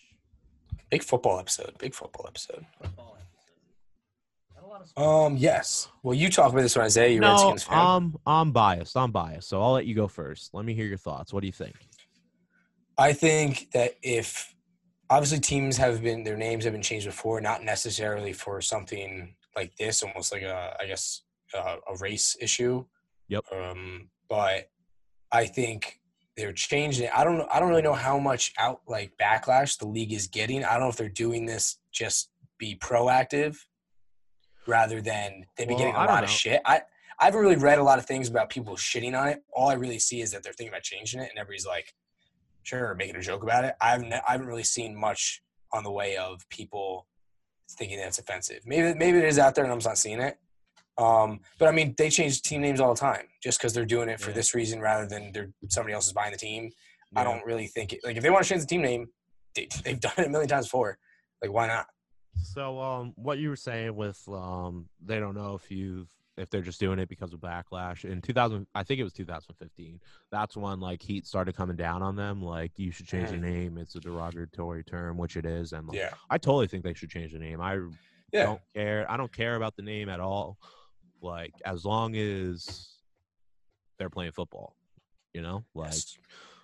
Big 0.90 1.04
football 1.04 1.40
episode. 1.40 1.78
Big 1.80 1.94
football 1.94 2.26
episode. 2.28 2.66
Football 2.82 3.18
episode. 3.20 4.56
Got 4.56 4.64
a 4.64 4.68
lot 4.68 4.82
of 4.82 4.88
sports. 4.88 5.08
Um, 5.08 5.38
yes. 5.38 5.90
Well, 6.04 6.14
you 6.14 6.30
talk 6.30 6.52
about 6.52 6.62
this 6.62 6.76
one, 6.76 6.86
Isaiah. 6.86 7.10
You 7.10 7.20
no, 7.20 7.32
Redskins 7.32 7.64
fan. 7.64 7.78
um, 7.78 8.18
I'm 8.26 8.52
biased. 8.52 8.96
I'm 8.96 9.12
biased. 9.12 9.50
So 9.50 9.62
I'll 9.62 9.74
let 9.74 9.86
you 9.86 9.96
go 9.96 10.08
first. 10.08 10.54
Let 10.54 10.66
me 10.66 10.74
hear 10.74 10.86
your 10.86 10.98
thoughts. 10.98 11.34
What 11.34 11.42
do 11.42 11.48
you 11.48 11.54
think? 11.54 11.76
I 12.98 13.14
think 13.14 13.72
that 13.72 13.96
if 14.02 14.54
obviously 15.10 15.40
teams 15.40 15.78
have 15.78 16.02
been 16.02 16.24
their 16.24 16.38
names 16.38 16.64
have 16.64 16.74
been 16.74 16.82
changed 16.82 17.06
before, 17.06 17.42
not 17.42 17.64
necessarily 17.64 18.34
for 18.34 18.62
something 18.62 19.36
like 19.56 19.76
this, 19.76 20.04
almost 20.04 20.32
like 20.32 20.42
a 20.42 20.76
I 20.80 20.86
guess 20.86 21.22
a, 21.54 21.78
a 21.92 21.98
race 22.00 22.36
issue. 22.40 22.86
Yep. 23.28 23.44
Um, 23.52 24.10
but 24.30 24.70
I 25.32 25.46
think 25.46 26.00
they're 26.38 26.54
changing 26.54 27.06
it. 27.06 27.12
I 27.14 27.24
don't 27.24 27.38
know. 27.38 27.48
I 27.52 27.60
don't 27.60 27.70
really 27.70 27.82
know 27.82 27.94
how 27.94 28.20
much 28.20 28.54
out 28.60 28.82
like 28.88 29.18
backlash 29.18 29.78
the 29.78 29.88
league 29.88 30.14
is 30.14 30.28
getting. 30.28 30.64
I 30.64 30.74
don't 30.74 30.82
know 30.82 30.90
if 30.90 30.96
they're 30.96 31.10
doing 31.10 31.46
this 31.46 31.80
just 31.92 32.30
be 32.60 32.76
proactive 32.76 33.58
rather 34.68 35.02
than 35.02 35.46
they've 35.58 35.68
been 35.68 35.76
Well, 35.76 35.86
getting 35.86 35.96
a 35.96 36.06
lot 36.06 36.24
of 36.24 36.30
shit. 36.30 36.62
I 36.64 36.82
I 37.20 37.26
haven't 37.26 37.42
really 37.42 37.56
read 37.56 37.80
a 37.80 37.84
lot 37.84 37.98
of 37.98 38.06
things 38.06 38.30
about 38.30 38.50
people 38.50 38.76
shitting 38.76 39.20
on 39.20 39.28
it. 39.28 39.44
All 39.52 39.70
I 39.70 39.74
really 39.74 39.98
see 39.98 40.22
is 40.22 40.32
that 40.32 40.44
they're 40.44 40.54
thinking 40.54 40.72
about 40.72 40.84
changing 40.84 41.20
it, 41.20 41.30
and 41.32 41.40
everybody's 41.40 41.66
like, 41.66 41.96
sure, 42.62 42.94
making 42.94 43.16
a 43.16 43.22
joke 43.22 43.42
about 43.42 43.66
it. 43.66 43.74
I 43.82 43.90
haven't, 43.90 44.14
I 44.14 44.22
haven't 44.28 44.46
really 44.46 44.64
seen 44.64 44.96
much 44.96 45.42
on 45.74 45.84
the 45.84 45.92
way 45.92 46.16
of 46.18 46.48
people 46.50 47.08
thinking 47.72 47.98
that's 47.98 48.20
offensive. 48.20 48.62
Maybe 48.66 48.98
maybe 48.98 49.18
it 49.18 49.26
is 49.26 49.40
out 49.40 49.56
there 49.56 49.64
and 49.64 49.74
I'm 49.74 49.80
just 49.80 49.88
not 49.88 49.98
seeing 49.98 50.22
it. 50.22 50.38
Um, 50.98 51.42
but 51.60 51.68
I 51.68 51.72
mean, 51.72 51.94
they 51.98 52.10
change 52.10 52.42
team 52.42 52.62
names 52.62 52.80
all 52.80 52.94
the 52.94 53.00
time 53.00 53.28
just 53.42 53.60
because 53.60 53.74
they're 53.74 53.86
doing 53.86 54.10
it 54.10 54.20
for 54.20 54.32
Yeah. 54.32 54.36
this 54.36 54.56
reason 54.56 54.80
rather 54.82 55.06
than 55.08 55.32
they're 55.32 55.50
somebody 55.70 55.94
else 55.94 56.08
is 56.08 56.14
buying 56.14 56.32
the 56.32 56.38
team. 56.38 56.72
I 57.16 57.24
don't 57.24 57.46
really 57.46 57.68
think 57.68 57.94
it. 57.94 58.02
Like 58.04 58.18
if 58.18 58.24
they 58.24 58.30
want 58.30 58.44
to 58.44 58.50
change 58.50 58.62
the 58.62 58.68
team 58.68 58.82
name, 58.82 59.08
they, 59.56 59.68
they've 59.84 60.00
done 60.08 60.14
it 60.18 60.28
a 60.28 60.30
million 60.30 60.50
times 60.50 60.66
before. 60.66 60.98
Like 61.42 61.52
why 61.52 61.68
not? 61.68 61.88
So, 62.42 62.80
um, 62.80 63.14
what 63.16 63.38
you 63.40 63.50
were 63.50 63.56
saying 63.56 63.96
with 63.96 64.22
um, 64.28 64.88
they 65.04 65.20
don't 65.20 65.36
know 65.36 65.56
if 65.56 65.72
you've 65.72 66.10
if 66.38 66.52
they're 66.52 66.62
just 66.62 66.80
doing 66.80 67.00
it 67.00 67.10
because 67.10 67.34
of 67.34 67.40
backlash 67.40 68.06
in 68.06 68.22
2000. 68.22 68.68
I 68.76 68.84
think 68.84 69.00
it 69.00 69.04
was 69.04 69.14
2015. 69.14 70.00
That's 70.32 70.56
when 70.56 70.80
like 70.80 71.02
heat 71.02 71.26
started 71.26 71.56
coming 71.56 71.76
down 71.76 72.04
on 72.04 72.16
them. 72.16 72.44
Like 72.44 72.78
you 72.78 72.92
should 72.92 73.08
change 73.08 73.30
the 73.32 73.38
name. 73.38 73.78
It's 73.78 73.96
a 73.96 74.00
derogatory 74.00 74.84
term, 74.84 75.18
which 75.18 75.36
it 75.36 75.46
is. 75.46 75.74
And 75.74 75.88
like, 75.88 75.98
Yeah, 75.98 76.12
I 76.30 76.38
totally 76.38 76.68
think 76.68 76.84
they 76.84 76.94
should 76.94 77.10
change 77.10 77.32
the 77.34 77.40
name. 77.40 77.60
I 77.60 77.80
yeah. 78.32 78.44
don't 78.44 78.62
care. 78.76 79.10
I 79.10 79.18
don't 79.18 79.34
care 79.34 79.56
about 79.56 79.76
the 79.76 79.82
name 79.82 80.10
at 80.10 80.20
all. 80.20 80.58
Like 81.22 81.54
as 81.66 81.86
long 81.86 82.16
as 82.16 82.90
they're 83.98 84.10
playing 84.10 84.32
football, 84.32 84.76
you 85.34 85.42
know. 85.42 85.64
Like 85.74 85.94
Yes. 85.94 86.18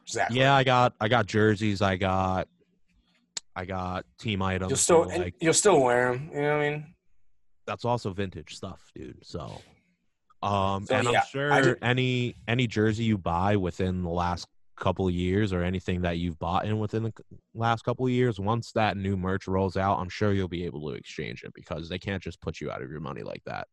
Exactly. 0.05 0.39
yeah, 0.39 0.53
I 0.53 0.63
got 0.63 0.93
I 0.99 1.07
got 1.07 1.27
jerseys. 1.27 1.81
I 1.81 1.95
got 1.95 2.47
I 3.55 3.65
got 3.65 4.05
team 4.19 4.41
items. 4.41 4.69
You'll 4.69 4.77
still 4.77 5.09
so, 5.09 5.17
like 5.17 5.35
you'll 5.39 5.53
still 5.53 5.81
wear 5.81 6.11
them. 6.11 6.29
You 6.33 6.41
know 6.41 6.57
what 6.57 6.65
I 6.65 6.69
mean? 6.69 6.93
that's 7.65 7.85
also 7.85 8.11
vintage 8.11 8.55
stuff, 8.55 8.91
dude. 8.95 9.17
So, 9.23 9.61
um, 10.41 10.85
So, 10.85 10.95
and 10.95 11.07
yeah, 11.11 11.21
I'm 11.51 11.63
sure 11.63 11.77
any 11.81 12.35
any 12.47 12.67
jersey 12.67 13.03
you 13.03 13.17
buy 13.17 13.55
within 13.55 14.03
the 14.03 14.09
last 14.09 14.47
couple 14.75 15.07
of 15.07 15.13
years 15.13 15.53
or 15.53 15.63
anything 15.63 16.01
that 16.01 16.17
you've 16.17 16.39
bought 16.39 16.65
in 16.65 16.79
within 16.79 17.03
the 17.03 17.13
last 17.53 17.83
couple 17.83 18.05
of 18.05 18.11
years, 18.11 18.39
once 18.39 18.71
that 18.73 18.97
new 18.97 19.15
merch 19.15 19.47
rolls 19.47 19.77
out, 19.77 19.99
I'm 19.99 20.09
sure 20.09 20.33
you'll 20.33 20.47
be 20.47 20.65
able 20.65 20.89
to 20.89 20.95
exchange 20.95 21.43
it 21.43 21.53
because 21.53 21.89
they 21.89 21.99
can't 21.99 22.21
just 22.21 22.41
put 22.41 22.59
you 22.59 22.71
out 22.71 22.81
of 22.81 22.89
your 22.89 22.99
money 22.99 23.21
like 23.23 23.43
that. 23.45 23.67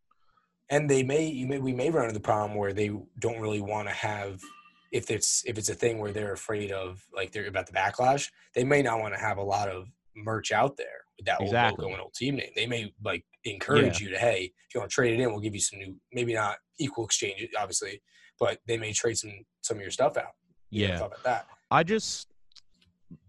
And 0.70 0.88
they 0.88 1.02
may 1.02 1.26
you 1.26 1.46
may 1.46 1.58
we 1.58 1.72
may 1.72 1.90
run 1.90 2.04
into 2.04 2.14
the 2.14 2.20
problem 2.20 2.56
where 2.56 2.72
they 2.72 2.90
don't 3.18 3.40
really 3.40 3.60
want 3.60 3.88
to 3.88 3.94
have 3.94 4.40
if 4.92 5.10
it's 5.10 5.42
if 5.46 5.58
it's 5.58 5.68
a 5.68 5.74
thing 5.74 5.98
where 5.98 6.12
they're 6.12 6.32
afraid 6.32 6.72
of 6.72 7.02
like 7.14 7.32
they're 7.32 7.46
about 7.46 7.66
the 7.66 7.72
backlash 7.72 8.28
they 8.54 8.64
may 8.64 8.82
not 8.82 9.00
want 9.00 9.14
to 9.14 9.20
have 9.20 9.38
a 9.38 9.42
lot 9.42 9.68
of 9.68 9.86
merch 10.16 10.50
out 10.52 10.76
there 10.76 10.86
with 11.16 11.26
that 11.26 11.40
Exactly. 11.40 11.70
old 11.70 11.78
logo 11.80 11.92
and 11.94 12.02
old 12.02 12.14
team 12.14 12.36
name 12.36 12.50
they 12.56 12.66
may 12.66 12.92
like 13.04 13.24
encourage 13.44 14.00
you 14.00 14.08
to 14.10 14.18
hey 14.18 14.50
if 14.68 14.74
you 14.74 14.80
want 14.80 14.90
to 14.90 14.94
trade 14.94 15.18
it 15.18 15.22
in 15.22 15.30
we'll 15.30 15.40
give 15.40 15.54
you 15.54 15.60
some 15.60 15.78
new 15.78 15.94
maybe 16.12 16.34
not 16.34 16.56
equal 16.78 17.04
exchange 17.04 17.46
obviously 17.58 18.00
but 18.38 18.58
they 18.66 18.76
may 18.76 18.92
trade 18.92 19.16
some 19.18 19.32
some 19.62 19.76
of 19.76 19.82
your 19.82 19.90
stuff 19.90 20.16
out 20.16 20.32
You 20.70 20.86
Yeah. 20.86 20.96
about 20.96 21.22
that 21.24 21.46
I 21.70 21.82
just 21.84 22.26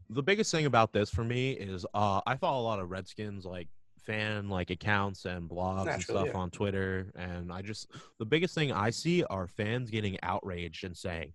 the 0.09 0.23
biggest 0.23 0.51
thing 0.51 0.65
about 0.65 0.91
this 0.91 1.09
for 1.09 1.23
me 1.23 1.51
is 1.51 1.85
uh 1.93 2.21
I 2.25 2.35
follow 2.35 2.61
a 2.61 2.65
lot 2.65 2.79
of 2.79 2.89
Redskins 2.89 3.45
like 3.45 3.67
fan 4.06 4.49
like 4.49 4.70
accounts 4.70 5.26
and 5.26 5.49
blogs 5.49 5.91
and 5.91 6.02
stuff 6.02 6.28
yeah. 6.28 6.38
on 6.38 6.49
Twitter 6.49 7.12
and 7.16 7.52
I 7.52 7.62
just 7.62 7.88
the 8.20 8.26
biggest 8.26 8.56
thing 8.56 8.72
I 8.72 8.89
see 8.89 9.24
are 9.24 9.47
fans 9.47 9.89
getting 9.89 10.18
outraged 10.24 10.84
and 10.84 10.95
saying, 10.95 11.34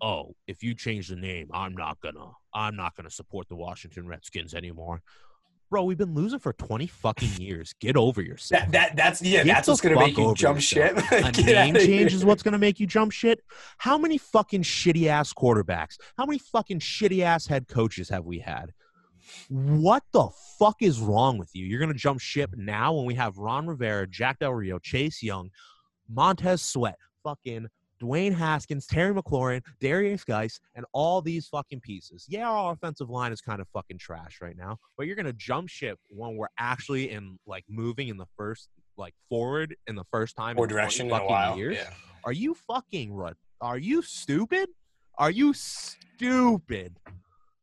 "Oh, 0.00 0.34
if 0.46 0.62
you 0.62 0.74
change 0.74 1.08
the 1.08 1.16
name, 1.16 1.48
I'm 1.52 1.74
not 1.74 2.00
gonna 2.00 2.30
I'm 2.54 2.76
not 2.76 2.96
gonna 2.96 3.10
support 3.10 3.48
the 3.48 3.56
Washington 3.56 4.06
Redskins 4.06 4.54
anymore." 4.54 5.02
Bro, 5.70 5.84
we've 5.84 5.96
been 5.96 6.12
losing 6.12 6.38
for 6.38 6.52
20 6.52 6.86
fucking 6.86 7.30
years. 7.40 7.74
Get 7.80 7.96
over 7.96 8.20
yourself. 8.20 8.64
that, 8.64 8.72
that 8.72 8.96
that's 8.96 9.22
yeah 9.22 9.42
Get 9.42 9.54
that's 9.54 9.68
what's 9.68 9.80
gonna 9.80 9.98
make 9.98 10.18
you 10.18 10.34
jump 10.34 10.58
yourself. 10.58 11.08
ship 11.08 11.12
a 11.38 11.42
name 11.42 11.74
change 11.76 12.12
is 12.12 12.26
what's 12.26 12.42
going 12.42 12.52
to 12.52 12.58
make 12.58 12.78
you 12.78 12.86
jump 12.86 13.10
shit. 13.10 13.40
How 13.78 13.96
many 13.96 14.18
fucking 14.18 14.64
shitty 14.64 15.06
ass 15.06 15.32
quarterbacks? 15.32 15.96
How 16.18 16.26
many 16.26 16.38
fucking 16.38 16.80
shitty 16.80 17.22
ass 17.22 17.46
head 17.46 17.68
coaches 17.68 18.10
have 18.10 18.26
we 18.26 18.38
had? 18.38 18.74
What 19.48 20.02
the 20.12 20.28
fuck 20.58 20.76
is 20.80 21.00
wrong 21.00 21.38
with 21.38 21.50
you? 21.54 21.66
You're 21.66 21.80
going 21.80 21.92
to 21.92 21.98
jump 21.98 22.20
ship 22.20 22.50
now 22.56 22.92
when 22.94 23.06
we 23.06 23.14
have 23.14 23.38
Ron 23.38 23.66
Rivera, 23.66 24.06
Jack 24.06 24.38
Del 24.38 24.52
Rio, 24.52 24.78
Chase 24.78 25.22
Young, 25.22 25.50
Montez 26.08 26.62
Sweat, 26.62 26.96
fucking 27.22 27.68
Dwayne 28.02 28.34
Haskins, 28.34 28.86
Terry 28.86 29.14
McLaurin, 29.14 29.62
Derrius 29.80 30.26
Guice, 30.26 30.58
and 30.74 30.84
all 30.92 31.22
these 31.22 31.46
fucking 31.46 31.80
pieces. 31.80 32.26
Yeah, 32.28 32.48
our 32.50 32.72
offensive 32.72 33.08
line 33.08 33.32
is 33.32 33.40
kind 33.40 33.60
of 33.60 33.68
fucking 33.68 33.98
trash 33.98 34.40
right 34.42 34.56
now, 34.56 34.78
but 34.96 35.06
you're 35.06 35.14
gonna 35.14 35.32
jump 35.32 35.68
ship 35.68 36.00
when 36.08 36.36
we're 36.36 36.48
actually 36.58 37.10
in 37.10 37.38
like 37.46 37.64
moving 37.68 38.08
in 38.08 38.16
the 38.16 38.26
first 38.36 38.68
like 38.96 39.14
forward 39.28 39.76
in 39.86 39.94
the 39.94 40.04
first 40.10 40.36
time 40.36 40.58
or 40.58 40.64
in 40.64 40.70
20 40.70 40.74
direction 40.74 41.06
in 41.06 41.12
a 41.12 41.14
fucking 41.14 41.30
while 41.30 41.56
years. 41.56 41.76
yeah 41.76 41.90
Are 42.24 42.32
you 42.32 42.54
fucking? 42.54 43.16
Are 43.60 43.78
you 43.78 44.02
stupid? 44.02 44.68
Are 45.16 45.30
you 45.30 45.54
stupid? 45.54 46.96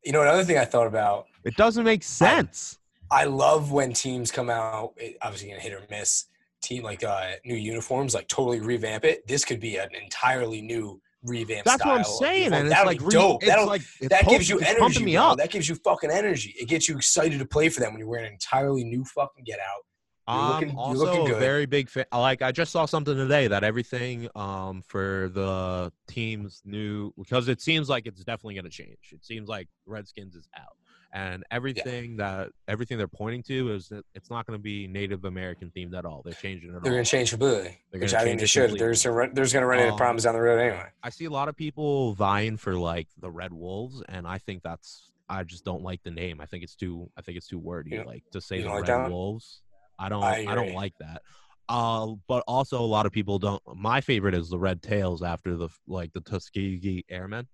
You 0.04 0.12
know 0.12 0.22
another 0.22 0.44
thing 0.44 0.58
i 0.58 0.66
thought 0.66 0.88
about 0.88 1.26
It 1.44 1.56
doesn't 1.56 1.84
make 1.84 2.04
sense. 2.04 2.78
I 3.12 3.24
love 3.24 3.72
when 3.72 3.94
teams 3.94 4.30
come 4.32 4.50
out, 4.52 4.94
it- 4.98 5.18
obviously 5.22 5.50
gonna 5.50 5.62
hit 5.62 5.74
or 5.74 5.82
miss. 5.90 6.26
Team 6.62 6.84
like 6.84 7.04
uh, 7.04 7.32
new 7.46 7.56
uniforms, 7.56 8.14
like 8.14 8.28
totally 8.28 8.60
revamp 8.60 9.04
it. 9.06 9.26
This 9.26 9.46
could 9.46 9.60
be 9.62 9.78
an 9.78 9.90
entirely 9.96 10.62
new 10.62 11.02
revamp. 11.24 11.66
That's 11.66 11.84
what 11.86 11.98
I'm 11.98 12.04
saying, 12.04 12.52
and 12.54 12.68
it's 12.68 12.70
That'll 12.76 12.86
like 12.88 13.00
be 13.00 13.06
re- 13.06 13.12
dope. 13.12 13.42
It's 13.42 13.50
That'll, 13.50 13.66
like 13.66 13.82
it's 14.00 14.10
that 14.10 14.24
pump- 14.26 14.30
gives 14.32 14.50
you 14.50 14.60
energy, 14.60 14.80
pumping 14.80 15.06
me 15.06 15.16
up. 15.18 15.38
That 15.38 15.50
gives 15.50 15.68
you 15.70 15.76
fucking 15.76 16.12
energy. 16.12 16.54
It 16.60 16.68
gets 16.68 16.88
you 16.90 16.96
excited 16.98 17.40
to 17.40 17.46
play 17.46 17.70
for 17.70 17.80
them 17.80 17.94
when 17.94 18.00
you're 18.00 18.10
wearing 18.10 18.28
an 18.28 18.34
entirely 18.34 18.84
new 18.84 19.04
fucking 19.06 19.44
get 19.46 19.60
out. 19.60 19.84
I'm 20.30 20.62
looking- 20.62 20.78
also 20.78 21.26
a 21.36 21.40
very 21.40 21.66
big 21.66 21.90
fan. 21.90 22.06
Like 22.14 22.42
I 22.42 22.52
just 22.52 22.72
saw 22.72 22.86
something 22.86 23.16
today 23.16 23.48
that 23.48 23.64
everything 23.64 24.28
um 24.36 24.82
for 24.88 25.30
the 25.34 25.92
team's 26.08 26.62
new 26.66 27.12
because 27.18 27.48
it 27.48 27.62
seems 27.62 27.90
like 27.90 28.06
it's 28.06 28.24
definitely 28.24 28.56
going 28.56 28.66
to 28.66 28.70
change. 28.72 29.12
It 29.12 29.24
seems 29.26 29.50
like 29.50 29.68
Redskins 29.86 30.36
is 30.36 30.48
out, 30.58 30.76
and 31.14 31.44
everything 31.52 32.18
that 32.18 32.50
everything 32.68 32.98
they're 32.98 33.08
pointing 33.08 33.44
to 33.44 33.74
is 33.74 33.90
that 33.90 34.06
it's 34.14 34.30
not 34.30 34.46
going 34.46 34.58
to 34.58 34.62
be 34.64 34.88
Native 34.88 35.26
American 35.26 35.72
themed 35.76 35.96
at 35.98 36.06
all. 36.06 36.22
They're 36.24 36.34
changing 36.34 36.70
it. 36.70 36.84
They're 36.84 36.92
going 36.92 37.04
to 37.04 37.10
change 37.10 37.32
completely, 37.32 37.80
They're 37.92 38.02
which 38.02 38.14
I 38.14 38.24
think 38.24 38.40
they 38.40 38.46
should. 38.46 38.78
There's 38.78 39.06
a, 39.06 39.30
there's 39.34 39.52
going 39.54 39.62
to 39.64 39.68
run 39.68 39.80
into 39.80 39.94
Um, 39.94 39.98
problems 39.98 40.24
down 40.24 40.36
the 40.36 40.42
road 40.42 40.60
anyway. 40.60 40.90
I 41.04 41.10
see 41.10 41.26
a 41.26 41.30
lot 41.32 41.48
of 41.50 41.56
people 41.56 42.14
vying 42.14 42.58
for 42.58 42.76
like 42.76 43.08
the 43.20 43.32
Red 43.32 43.52
Wolves, 43.54 44.04
and 44.10 44.28
I 44.28 44.38
think 44.38 44.62
that's 44.64 45.12
I 45.32 45.44
just 45.44 45.64
don't 45.64 45.84
like 45.84 46.02
the 46.04 46.10
name. 46.12 46.42
I 46.42 46.46
think 46.48 46.64
it's 46.64 46.76
too 46.76 47.10
I 47.18 47.22
think 47.22 47.38
it's 47.38 47.48
too 47.48 47.60
wordy. 47.60 47.92
Don't- 47.92 48.08
like 48.08 48.24
to 48.32 48.42
say 48.42 48.62
the 48.62 48.70
like 48.70 48.88
Red? 48.88 49.10
Wolves. 49.12 49.62
I 50.00 50.10
don't 50.10 50.24
I 50.24 50.46
I, 50.48 50.56
don't 50.56 50.74
like 50.74 50.94
that. 51.00 51.22
Uh, 51.68 52.16
but 52.28 52.44
also 52.48 52.80
a 52.80 52.86
lot 52.86 53.06
of 53.06 53.12
people 53.12 53.38
don't. 53.38 53.62
My 53.76 54.02
favorite 54.02 54.34
is 54.34 54.50
the 54.50 54.58
Red 54.58 54.82
Tails 54.82 55.22
after 55.22 55.56
the 55.56 55.70
like 55.88 56.12
the 56.14 56.22
Tuskegee 56.22 57.06
Airmen, 57.10 57.48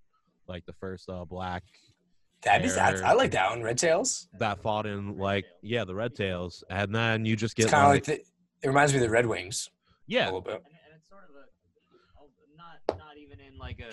like 0.48 0.66
the 0.66 0.74
first 0.74 1.10
uh, 1.10 1.26
black 1.26 1.64
That 2.44 2.64
is, 2.64 2.76
that's, 2.76 3.02
I 3.02 3.14
like 3.14 3.32
that 3.32 3.50
one. 3.50 3.62
Red 3.62 3.78
Tails. 3.78 4.30
that 4.40 4.62
fought 4.62 4.86
in 4.86 5.18
like 5.18 5.46
yeah 5.62 5.84
the 5.84 5.96
Red 5.96 6.16
Tails, 6.16 6.64
and 6.70 6.94
then 6.96 7.26
you 7.26 7.36
just 7.36 7.56
get 7.56 7.70
kind 7.70 7.84
of 7.84 7.90
like, 7.90 8.08
like 8.08 8.20
the, 8.20 8.24
it 8.64 8.68
reminds 8.68 8.94
me 8.94 9.00
of 9.00 9.04
the 9.04 9.10
Red 9.10 9.26
Wings 9.26 9.70
Yeah, 10.08 10.26
a 10.26 10.28
little 10.28 10.42
bit. 10.42 10.54
and, 10.54 10.64
and 10.64 10.96
it's 10.98 11.10
sort 11.10 11.24
of 11.24 11.36
a 11.36 12.56
not 12.56 12.98
not 12.98 13.18
even 13.18 13.40
in 13.40 13.58
like 13.58 13.80
a 13.80 13.92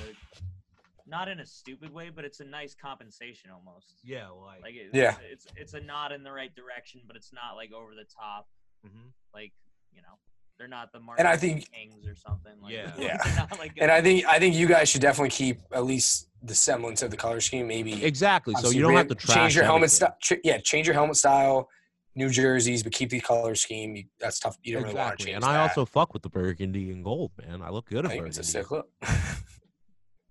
not 1.13 1.29
in 1.29 1.39
a 1.41 1.47
stupid 1.47 1.91
way, 1.99 2.09
but 2.17 2.25
it's 2.25 2.41
a 2.41 2.45
nice 2.45 2.75
compensation 2.75 3.51
almost. 3.57 3.95
yeah 4.03 4.29
like, 4.31 4.63
Like 4.63 4.75
it, 4.75 4.91
Yeah. 4.93 5.17
it's 5.33 5.47
it's 5.57 5.75
a 5.75 5.81
nod 5.81 6.11
in 6.17 6.23
the 6.25 6.33
right 6.33 6.53
direction, 6.61 7.03
but 7.07 7.15
it's 7.21 7.33
not 7.33 7.51
like 7.61 7.71
over 7.73 7.93
the 7.95 8.07
top. 8.23 8.49
mhm. 8.87 9.13
Like 9.33 9.53
you 9.95 10.01
know, 10.03 10.17
they're 10.59 10.69
not 10.79 10.91
the 10.93 11.01
And 11.19 11.29
I 11.29 11.37
think- 11.37 11.71
Kings 11.71 12.07
or 12.13 12.17
something. 12.17 12.57
Like, 12.63 12.73
Yeah. 12.73 12.93
Yeah. 13.07 13.19
not 13.37 13.59
like 13.59 13.73
And 13.81 13.91
I 13.91 14.01
think 14.07 14.25
I 14.27 14.39
think 14.41 14.55
you 14.61 14.67
guys 14.67 14.89
should 14.91 15.03
definitely 15.09 15.31
keep 15.31 15.59
at 15.73 15.85
least 15.85 16.29
the 16.43 16.55
semblance 16.55 17.03
of 17.03 17.11
the 17.11 17.17
color 17.25 17.41
scheme. 17.41 17.67
Maybe 17.69 17.93
exactly. 18.05 18.55
So 18.63 18.71
you 18.71 18.81
don't 18.83 18.97
have 18.97 19.09
to 19.09 19.15
trash 19.15 19.37
change 19.37 19.55
your 19.55 19.65
helmet 19.65 19.91
everything. 19.93 20.17
style. 20.19 20.39
Ch- 20.39 20.41
yeah, 20.51 20.59
change 20.59 20.87
your 20.89 20.95
helmet 20.95 21.17
style. 21.17 21.69
New 22.15 22.29
jerseys, 22.29 22.83
but 22.83 22.93
keep 22.93 23.09
the 23.11 23.21
color 23.21 23.55
scheme. 23.55 23.91
That's 24.21 24.39
tough. 24.39 24.57
You 24.63 24.75
don't 24.75 24.83
really 24.83 24.95
want 24.95 25.07
to 25.09 25.13
Exactly. 25.15 25.25
change 25.27 25.35
And 25.37 25.45
that. 25.45 25.51
I 25.51 25.63
also 25.67 25.85
fuck 25.87 26.13
with 26.13 26.23
the 26.23 26.29
burgundy 26.29 26.91
and 26.91 27.03
gold, 27.03 27.31
man. 27.41 27.63
I 27.63 27.71
look 27.71 27.87
good 27.89 28.05
in 28.05 28.11
think 28.11 28.27
it's 28.27 28.37
a 28.39 28.41
burgundy. 28.41 28.53
sick 28.53 28.71
look. 28.71 28.89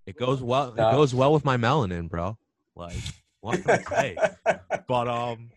It 0.05 0.17
goes 0.17 0.41
well. 0.41 0.73
It 0.73 0.77
goes 0.77 1.13
well 1.13 1.33
with 1.33 1.45
my 1.45 1.57
melanin, 1.57 2.09
bro. 2.09 2.37
Like, 2.75 2.97
what 3.41 3.61
can 3.63 3.71
I 3.71 3.77
say? 3.83 4.17
But 4.87 5.07
um, 5.07 5.51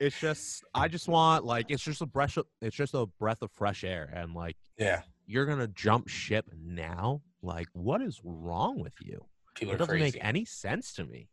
it's 0.00 0.18
just 0.18 0.64
I 0.74 0.88
just 0.88 1.06
want 1.06 1.44
like 1.44 1.66
it's 1.68 1.84
just 1.84 2.00
a 2.00 2.06
breath. 2.06 2.36
Of, 2.36 2.46
it's 2.60 2.74
just 2.74 2.94
a 2.94 3.06
breath 3.06 3.42
of 3.42 3.52
fresh 3.52 3.84
air, 3.84 4.10
and 4.12 4.34
like 4.34 4.56
yeah, 4.76 5.02
you're 5.26 5.46
gonna 5.46 5.68
jump 5.68 6.08
ship 6.08 6.46
now. 6.52 7.22
Like, 7.42 7.68
what 7.74 8.02
is 8.02 8.20
wrong 8.24 8.80
with 8.80 8.94
you? 9.00 9.24
people 9.54 9.74
It 9.74 9.78
doesn't 9.78 9.98
crazy. 9.98 10.16
make 10.16 10.24
any 10.24 10.44
sense 10.44 10.92
to 10.94 11.04
me. 11.04 11.28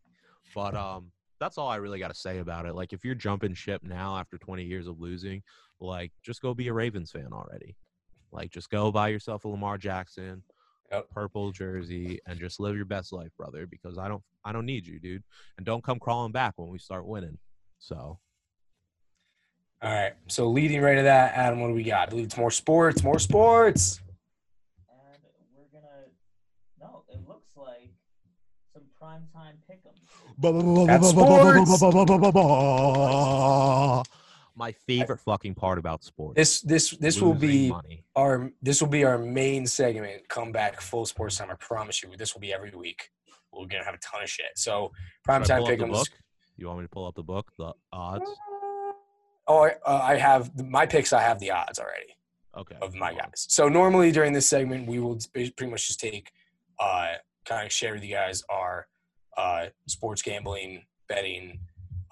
But 0.53 0.75
um, 0.75 1.11
that's 1.39 1.57
all 1.57 1.67
I 1.67 1.77
really 1.77 1.99
got 1.99 2.09
to 2.09 2.15
say 2.15 2.39
about 2.39 2.65
it. 2.65 2.75
Like, 2.75 2.93
if 2.93 3.03
you're 3.03 3.15
jumping 3.15 3.53
ship 3.53 3.81
now 3.83 4.17
after 4.17 4.37
20 4.37 4.63
years 4.63 4.87
of 4.87 4.99
losing, 4.99 5.43
like, 5.79 6.11
just 6.23 6.41
go 6.41 6.53
be 6.53 6.67
a 6.67 6.73
Ravens 6.73 7.11
fan 7.11 7.29
already. 7.31 7.75
Like, 8.31 8.51
just 8.51 8.69
go 8.69 8.91
buy 8.91 9.09
yourself 9.09 9.45
a 9.45 9.47
Lamar 9.47 9.77
Jackson, 9.77 10.43
Yep. 10.91 11.09
purple 11.11 11.51
jersey, 11.51 12.19
and 12.25 12.39
just 12.39 12.59
live 12.59 12.75
your 12.75 12.85
best 12.85 13.11
life, 13.11 13.31
brother. 13.37 13.67
Because 13.67 13.97
I 13.97 14.07
don't, 14.07 14.23
I 14.45 14.51
don't 14.53 14.65
need 14.65 14.87
you, 14.87 14.99
dude. 14.99 15.23
And 15.57 15.65
don't 15.65 15.83
come 15.83 15.99
crawling 15.99 16.31
back 16.31 16.53
when 16.55 16.69
we 16.69 16.79
start 16.79 17.05
winning. 17.05 17.37
So 17.79 18.19
All 19.81 19.93
right. 19.93 20.13
So 20.27 20.49
leading 20.49 20.81
right 20.81 20.95
to 20.95 21.03
that, 21.03 21.33
Adam, 21.35 21.59
what 21.59 21.67
do 21.67 21.73
we 21.73 21.83
got? 21.83 22.07
I 22.07 22.09
believe 22.09 22.25
it's 22.25 22.37
more 22.37 22.51
sports. 22.51 23.03
More 23.03 23.19
sports. 23.19 23.99
And 24.89 25.21
we're 25.55 25.67
gonna 25.71 26.07
no, 26.79 27.03
it 27.09 27.19
looks 27.27 27.55
like 27.55 27.91
some 28.73 28.83
primetime 29.01 29.57
pick'em. 29.69 29.93
That's 30.87 31.13
my 34.57 34.71
favorite 34.71 35.19
fucking 35.19 35.53
part 35.53 35.77
about 35.77 36.03
sports. 36.03 36.35
This 36.35 36.61
this 36.61 36.91
this 36.97 37.21
will 37.21 37.35
be 37.35 37.69
money. 37.69 38.03
our 38.15 38.51
this 38.61 38.81
will 38.81 38.89
be 38.89 39.05
our 39.05 39.17
main 39.17 39.67
segment. 39.67 40.27
Come 40.27 40.51
back 40.51 40.81
full 40.81 41.05
sports 41.05 41.37
time. 41.37 41.51
I 41.51 41.55
promise 41.55 42.01
you. 42.01 42.09
This 42.17 42.33
will 42.33 42.41
be 42.41 42.51
every 42.51 42.71
week. 42.71 43.09
We're 43.53 43.67
gonna 43.67 43.85
have 43.85 43.93
a 43.93 43.99
ton 43.99 44.23
of 44.23 44.29
shit. 44.29 44.47
So 44.55 44.91
prime 45.23 45.43
time 45.43 45.61
primetime 45.61 45.65
pull 45.65 45.71
up 45.71 45.77
the 45.77 45.85
pick'ems. 45.85 45.91
book? 45.91 46.07
You 46.57 46.67
want 46.67 46.79
me 46.79 46.85
to 46.85 46.89
pull 46.89 47.05
up 47.05 47.15
the 47.15 47.23
book, 47.23 47.51
the 47.57 47.73
odds? 47.93 48.29
Oh, 49.47 49.63
I, 49.63 49.75
uh, 49.85 50.01
I 50.03 50.15
have 50.15 50.51
my 50.65 50.85
picks. 50.85 51.13
I 51.13 51.21
have 51.21 51.39
the 51.39 51.51
odds 51.51 51.79
already. 51.79 52.13
Okay. 52.57 52.75
of 52.81 52.95
my 52.95 53.13
guys. 53.13 53.45
So 53.49 53.69
normally 53.69 54.11
during 54.11 54.33
this 54.33 54.49
segment, 54.49 54.87
we 54.87 54.97
will 54.97 55.19
pretty 55.31 55.67
much 55.67 55.85
just 55.85 55.99
take, 55.99 56.31
uh, 56.79 57.09
kind 57.45 57.67
of 57.67 57.71
share 57.71 57.93
with 57.93 58.03
you 58.03 58.15
guys 58.15 58.41
our 58.49 58.87
uh, 59.37 59.67
sports 59.85 60.23
gambling, 60.23 60.83
betting 61.07 61.59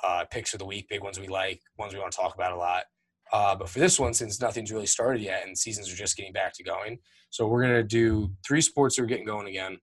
uh, 0.05 0.25
picks 0.31 0.53
of 0.53 0.59
the 0.59 0.65
week, 0.65 0.87
big 0.89 1.01
ones 1.01 1.19
we 1.19 1.27
like, 1.27 1.61
ones 1.77 1.93
we 1.93 1.99
want 1.99 2.11
to 2.11 2.17
talk 2.17 2.35
about 2.35 2.53
a 2.53 2.57
lot. 2.57 2.83
Uh, 3.33 3.55
but 3.55 3.69
for 3.69 3.79
this 3.79 3.99
one, 3.99 4.13
since 4.13 4.39
nothing's 4.39 4.71
really 4.71 4.85
started 4.85 5.21
yet 5.21 5.45
and 5.45 5.57
seasons 5.57 5.91
are 5.91 5.95
just 5.95 6.15
getting 6.15 6.33
back 6.33 6.53
to 6.53 6.63
going, 6.63 6.99
so 7.29 7.47
we're 7.47 7.61
gonna 7.61 7.83
do 7.83 8.31
three 8.47 8.61
sports 8.61 8.95
that 8.95 9.03
are 9.03 9.07
getting 9.07 9.25
going 9.25 9.47
again 9.47 9.77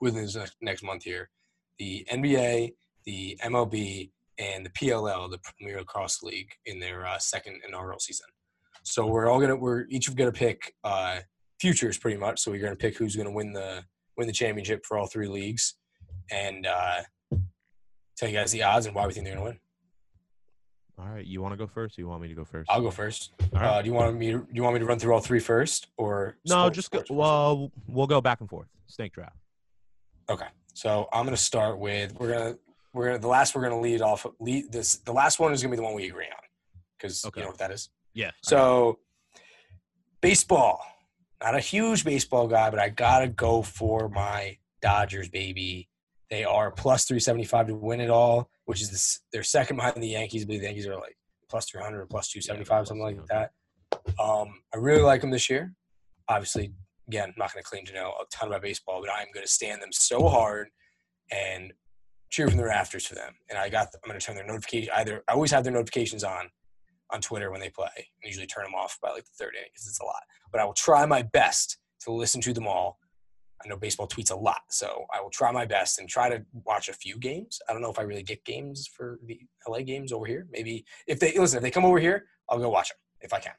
within 0.00 0.22
this 0.22 0.34
next- 0.34 0.56
next 0.60 0.82
month 0.82 1.04
here: 1.04 1.30
the 1.78 2.06
NBA, 2.10 2.74
the 3.04 3.38
MLB, 3.42 4.10
and 4.38 4.66
the 4.66 4.70
PLL, 4.70 5.30
the 5.30 5.38
Premier 5.38 5.78
Lacrosse 5.78 6.22
League, 6.22 6.50
in 6.66 6.80
their 6.80 7.06
uh, 7.06 7.18
second 7.18 7.60
inaugural 7.66 7.98
season. 7.98 8.26
So 8.82 9.06
we're 9.06 9.30
all 9.30 9.40
gonna 9.40 9.56
we're 9.56 9.86
each 9.88 10.14
gonna 10.14 10.32
pick 10.32 10.74
uh, 10.82 11.20
futures 11.60 11.98
pretty 11.98 12.16
much. 12.16 12.40
So 12.40 12.50
we're 12.50 12.62
gonna 12.62 12.76
pick 12.76 12.96
who's 12.96 13.16
gonna 13.16 13.30
win 13.30 13.52
the 13.52 13.84
win 14.16 14.26
the 14.26 14.32
championship 14.32 14.84
for 14.84 14.98
all 14.98 15.06
three 15.06 15.28
leagues, 15.28 15.76
and 16.30 16.66
uh, 16.66 17.02
tell 18.22 18.30
you 18.30 18.38
guys 18.38 18.52
the 18.52 18.62
odds 18.62 18.86
and 18.86 18.94
why 18.94 19.06
we 19.06 19.12
think 19.12 19.26
they're 19.26 19.34
gonna 19.34 19.44
win. 19.46 19.58
All 20.98 21.08
right. 21.08 21.26
You 21.26 21.42
want 21.42 21.52
to 21.52 21.56
go 21.56 21.66
first? 21.66 21.98
Or 21.98 22.02
you 22.02 22.06
want 22.08 22.22
me 22.22 22.28
to 22.28 22.34
go 22.34 22.44
first? 22.44 22.70
I'll 22.70 22.80
go 22.80 22.90
first. 22.92 23.32
Right. 23.52 23.64
Uh, 23.64 23.82
do 23.82 23.88
you 23.88 23.94
want 23.94 24.16
me? 24.16 24.30
To, 24.32 24.38
do 24.38 24.46
you 24.52 24.62
want 24.62 24.74
me 24.74 24.80
to 24.80 24.86
run 24.86 24.98
through 24.98 25.14
all 25.14 25.20
three 25.20 25.40
first, 25.40 25.88
or 25.96 26.36
no, 26.46 26.54
sport- 26.54 26.74
just 26.74 26.90
go. 26.90 26.98
sports? 26.98 27.10
Well, 27.10 27.72
we'll 27.88 28.06
go 28.06 28.20
back 28.20 28.40
and 28.40 28.48
forth. 28.48 28.68
Snake 28.86 29.12
draft. 29.12 29.36
Okay. 30.28 30.46
So 30.74 31.08
I'm 31.12 31.24
gonna 31.24 31.36
start 31.36 31.78
with 31.78 32.14
we're 32.20 32.32
gonna 32.32 32.56
we're 32.92 33.06
gonna 33.06 33.18
the 33.18 33.26
last 33.28 33.54
we're 33.56 33.62
gonna 33.62 33.80
lead 33.80 34.00
off 34.02 34.24
lead 34.38 34.70
this 34.70 34.96
the 34.98 35.12
last 35.12 35.40
one 35.40 35.52
is 35.52 35.62
gonna 35.62 35.72
be 35.72 35.76
the 35.76 35.82
one 35.82 35.94
we 35.94 36.06
agree 36.06 36.26
on 36.26 36.42
because 36.98 37.24
Okay. 37.24 37.40
you 37.40 37.44
know 37.46 37.50
what 37.50 37.58
that 37.58 37.70
is. 37.72 37.88
Yeah. 38.14 38.30
So, 38.42 38.98
baseball. 40.20 40.84
Not 41.42 41.56
a 41.56 41.60
huge 41.60 42.04
baseball 42.04 42.46
guy, 42.46 42.70
but 42.70 42.78
I 42.78 42.88
gotta 42.90 43.26
go 43.28 43.62
for 43.62 44.08
my 44.08 44.58
Dodgers, 44.80 45.28
baby. 45.28 45.88
They 46.32 46.44
are 46.44 46.70
plus 46.70 47.04
three 47.04 47.20
seventy 47.20 47.44
five 47.44 47.66
to 47.66 47.74
win 47.74 48.00
it 48.00 48.08
all, 48.08 48.48
which 48.64 48.80
is 48.80 48.90
this, 48.90 49.20
they're 49.34 49.42
second 49.42 49.76
behind 49.76 50.02
the 50.02 50.08
Yankees. 50.08 50.42
I 50.42 50.46
believe 50.46 50.62
the 50.62 50.66
Yankees 50.68 50.86
are 50.86 50.94
like 50.94 51.14
plus 51.50 51.68
three 51.68 51.82
hundred 51.82 52.00
or 52.00 52.06
plus 52.06 52.30
two 52.30 52.40
seventy 52.40 52.64
five, 52.64 52.86
something 52.86 53.04
like 53.04 53.18
that. 53.26 53.50
Um, 54.18 54.62
I 54.74 54.78
really 54.78 55.02
like 55.02 55.20
them 55.20 55.30
this 55.30 55.50
year. 55.50 55.74
Obviously, 56.28 56.72
again, 57.06 57.28
I'm 57.28 57.34
not 57.36 57.52
going 57.52 57.62
to 57.62 57.68
claim 57.68 57.84
to 57.84 57.92
know 57.92 58.14
a 58.18 58.24
ton 58.32 58.48
about 58.48 58.62
baseball, 58.62 59.02
but 59.02 59.12
I'm 59.12 59.26
going 59.34 59.44
to 59.44 59.52
stand 59.52 59.82
them 59.82 59.92
so 59.92 60.26
hard 60.26 60.68
and 61.30 61.74
cheer 62.30 62.48
from 62.48 62.56
the 62.56 62.64
rafters 62.64 63.04
for 63.04 63.14
them. 63.14 63.34
And 63.50 63.58
I 63.58 63.68
got, 63.68 63.88
I'm 64.02 64.08
going 64.08 64.18
to 64.18 64.24
turn 64.24 64.34
their 64.34 64.46
notification. 64.46 64.90
Either 64.96 65.22
I 65.28 65.34
always 65.34 65.50
have 65.50 65.64
their 65.64 65.72
notifications 65.74 66.24
on 66.24 66.48
on 67.10 67.20
Twitter 67.20 67.50
when 67.50 67.60
they 67.60 67.68
play. 67.68 67.90
I 67.94 68.26
usually 68.26 68.46
turn 68.46 68.64
them 68.64 68.74
off 68.74 68.96
by 69.02 69.10
like 69.10 69.24
the 69.24 69.32
third 69.38 69.54
inning 69.54 69.68
because 69.70 69.86
it's 69.86 70.00
a 70.00 70.04
lot. 70.06 70.22
But 70.50 70.62
I 70.62 70.64
will 70.64 70.72
try 70.72 71.04
my 71.04 71.20
best 71.20 71.76
to 72.04 72.10
listen 72.10 72.40
to 72.40 72.54
them 72.54 72.66
all. 72.66 72.96
I 73.64 73.68
know 73.68 73.76
baseball 73.76 74.08
tweets 74.08 74.30
a 74.30 74.36
lot, 74.36 74.60
so 74.70 75.04
I 75.14 75.20
will 75.20 75.30
try 75.30 75.50
my 75.52 75.64
best 75.66 75.98
and 75.98 76.08
try 76.08 76.28
to 76.28 76.44
watch 76.64 76.88
a 76.88 76.92
few 76.92 77.16
games. 77.18 77.60
I 77.68 77.72
don't 77.72 77.82
know 77.82 77.90
if 77.90 77.98
I 77.98 78.02
really 78.02 78.22
get 78.22 78.44
games 78.44 78.86
for 78.86 79.18
the 79.24 79.40
LA 79.68 79.80
games 79.82 80.12
over 80.12 80.26
here. 80.26 80.46
Maybe 80.50 80.84
if 81.06 81.20
they 81.20 81.36
listen, 81.38 81.58
if 81.58 81.62
they 81.62 81.70
come 81.70 81.84
over 81.84 81.98
here, 81.98 82.26
I'll 82.48 82.58
go 82.58 82.68
watch 82.70 82.88
them 82.88 82.98
if 83.20 83.32
I 83.32 83.38
can. 83.40 83.52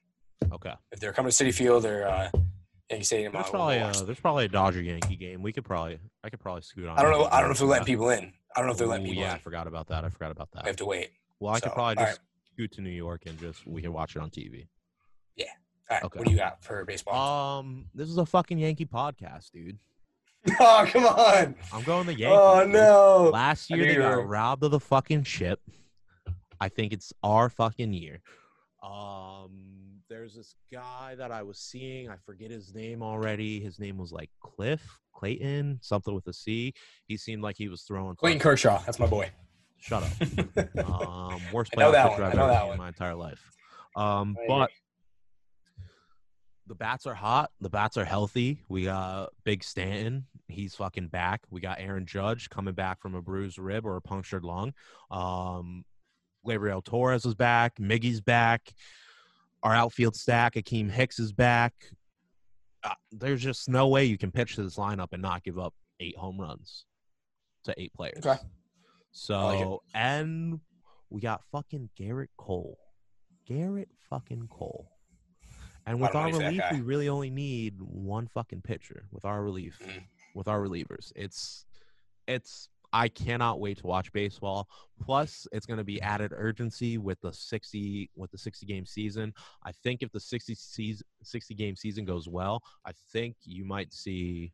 Okay. 0.52 0.74
If 0.92 1.00
they're 1.00 1.14
coming 1.14 1.32
to 1.32 1.44
Citi 1.44 1.54
Field 1.54 1.86
or 1.86 2.06
uh, 2.08 2.30
Yankee 2.90 3.06
Stadium, 3.06 3.34
There's 3.34 3.46
I'll 3.46 3.52
probably 3.52 3.78
a, 3.78 3.92
there's 4.06 4.20
probably 4.20 4.46
a 4.46 4.50
Dodger 4.50 4.82
Yankee 4.82 5.16
game. 5.16 5.42
We 5.42 5.54
could 5.54 5.64
probably 5.66 6.00
I 6.24 6.30
could 6.30 6.40
probably 6.40 6.62
scoot 6.64 6.88
on. 6.88 6.98
I 6.98 7.02
don't 7.02 7.12
know. 7.12 7.26
I 7.32 7.40
don't 7.40 7.50
know 7.50 7.54
if 7.54 7.60
they're 7.60 7.68
letting 7.68 7.86
people 7.86 8.10
in. 8.10 8.34
I 8.56 8.60
don't 8.60 8.68
know 8.68 8.74
if 8.74 8.78
they're 8.78 8.88
letting 8.88 9.06
Ooh, 9.06 9.10
people 9.10 9.24
yeah, 9.24 9.34
I 9.34 9.38
forgot 9.40 9.68
about 9.68 9.88
that. 9.88 10.06
I 10.06 10.10
forgot 10.10 10.32
about 10.32 10.50
I 10.54 10.60
that. 10.60 10.68
have 10.68 10.76
to 10.78 10.86
wait. 10.86 11.10
Well, 11.40 11.54
I 11.54 11.60
could 11.60 11.72
probably 11.72 11.96
just 12.04 12.20
scoot 12.54 12.72
to 12.74 12.82
New 12.82 12.92
York 12.92 13.24
and 13.26 13.40
just 13.40 13.66
we 13.66 13.82
can 13.82 13.94
watch 13.94 14.16
it 14.16 14.22
on 14.22 14.30
TV. 14.30 14.68
Yeah. 15.36 15.46
All 15.90 15.96
right, 15.98 16.04
Okay. 16.04 16.20
what 16.20 16.26
do 16.28 16.32
you 16.32 16.38
got 16.38 16.64
for 16.64 16.86
baseball? 16.86 17.60
Um, 17.60 17.86
this 17.96 18.10
is 18.10 18.18
a 18.18 18.26
fucking 18.26 18.60
Yankee 18.60 18.86
podcast, 18.86 19.52
dude. 19.52 19.80
oh, 20.60 20.86
come 20.92 21.06
on! 21.06 21.56
I'm 21.72 21.84
going 21.84 22.06
the 22.06 22.14
Yankees. 22.14 22.38
Oh 22.38 22.66
no! 22.68 23.30
Last 23.32 23.70
year 23.70 23.86
they 23.86 23.96
got 23.96 24.18
were- 24.18 24.26
robbed 24.26 24.64
of 24.64 24.72
the 24.72 24.80
fucking 24.80 25.24
ship. 25.24 25.60
I 26.60 26.70
think 26.70 26.94
it's 26.94 27.14
our 27.24 27.50
fucking 27.50 27.94
year. 27.94 28.22
Um, 28.82 30.02
there's 30.10 30.36
this 30.36 30.56
guy 30.72 31.16
that 31.16 31.32
I 31.32 31.44
was 31.44 31.58
seeing. 31.58 32.10
I 32.10 32.16
forget 32.26 32.52
his 32.52 32.74
name 32.74 33.02
already. 33.02 33.60
His 33.62 33.80
name 33.80 33.98
was 33.98 34.12
like 34.12 34.30
Cliff 34.42 34.82
Clayton, 35.14 35.80
something 35.82 36.14
with 36.14 36.28
a 36.28 36.34
C. 36.34 36.74
He 37.08 37.16
seemed 37.18 37.42
like 37.42 37.56
he 37.58 37.70
was 37.70 37.84
throwing. 37.84 38.16
Clayton 38.16 38.40
Kershaw, 38.40 38.82
that's 38.86 39.00
my 39.00 39.08
boy. 39.08 39.32
Shut 39.78 40.04
up. 40.04 40.12
Um, 40.86 41.42
worst 41.52 41.74
I 41.78 41.82
know 41.82 41.92
playoff 41.92 41.94
that 41.94 42.10
pitcher 42.10 42.22
one. 42.22 42.40
I 42.40 42.44
I've 42.44 42.50
ever 42.50 42.62
seen 42.64 42.72
in 42.74 42.78
my 42.78 42.88
entire 42.90 43.16
life. 43.16 43.52
Um, 43.96 44.36
but 44.48 44.70
the 46.68 46.76
bats 46.76 47.06
are 47.06 47.14
hot. 47.14 47.52
The 47.62 47.70
bats 47.70 47.98
are 47.98 48.06
healthy. 48.06 48.64
We 48.70 48.86
got 48.86 49.30
Big 49.44 49.64
Stanton. 49.64 50.26
He's 50.48 50.76
fucking 50.76 51.08
back. 51.08 51.42
We 51.50 51.62
got 51.62 51.80
Aaron 51.80 52.06
Judge 52.06 52.50
coming 52.50 52.74
back 52.74 53.02
from 53.02 53.16
a 53.16 53.22
bruised 53.22 53.58
rib 53.58 53.86
or 53.86 53.96
a 53.96 54.02
punctured 54.02 54.44
lung. 54.44 54.74
Um, 55.12 55.84
Gleyber 56.46 56.84
Torres 56.84 57.26
is 57.26 57.36
back. 57.36 57.78
Miggy's 57.78 58.22
back. 58.22 58.74
Our 59.64 59.74
outfield 59.74 60.16
stack, 60.16 60.56
Akeem 60.56 60.92
Hicks 60.92 61.20
is 61.20 61.32
back. 61.32 61.74
Uh, 62.84 62.94
there's 63.12 63.42
just 63.42 63.70
no 63.70 63.88
way 63.88 64.04
you 64.06 64.18
can 64.18 64.32
pitch 64.32 64.56
to 64.56 64.64
this 64.64 64.76
lineup 64.76 65.14
and 65.14 65.22
not 65.22 65.44
give 65.44 65.58
up 65.58 65.74
eight 66.02 66.18
home 66.18 66.40
runs 66.40 66.86
to 67.64 67.74
eight 67.78 67.94
players. 67.94 68.26
Okay. 68.26 68.40
So 69.12 69.48
like 69.48 69.80
and 69.94 70.60
we 71.10 71.22
got 71.22 71.44
fucking 71.52 71.90
Gerrit 71.98 72.28
Cole. 72.38 72.78
Gerrit 73.50 73.88
fucking 74.10 74.48
Cole. 74.50 74.90
And 75.86 76.00
with 76.00 76.16
our 76.16 76.24
money 76.30 76.34
for 76.34 76.40
that 76.40 76.46
relief, 76.48 76.64
we 76.72 76.82
really 76.82 77.10
only 77.10 77.30
need 77.30 77.76
one 77.82 78.28
fucking 78.28 78.62
pitcher 78.62 79.06
with 79.12 79.26
our 79.26 79.44
relief, 79.44 79.80
Mhm. 79.84 80.04
with 80.34 80.48
our 80.48 80.60
relievers. 80.62 81.12
It's, 81.16 81.66
it's. 82.28 82.70
I 82.96 83.08
cannot 83.10 83.60
wait 83.60 83.80
to 83.80 83.88
watch 83.88 84.12
baseball. 84.14 84.70
Plus, 85.02 85.48
it's 85.52 85.66
going 85.66 85.80
to 85.80 85.84
be 85.84 86.00
added 86.00 86.32
urgency 86.36 87.00
with 87.00 87.20
the 87.22 87.34
sixty 87.34 88.12
with 88.16 88.30
the 88.30 88.38
sixty 88.38 88.68
game 88.68 88.86
season. 88.86 89.34
I 89.64 89.72
think 89.72 90.04
if 90.04 90.12
the 90.12 90.20
60 90.20 90.54
season, 90.54 91.04
60 91.24 91.56
game 91.56 91.76
season 91.76 92.06
goes 92.06 92.28
well, 92.30 92.62
I 92.86 92.92
think 93.12 93.36
you 93.46 93.66
might 93.66 93.92
see 93.92 94.54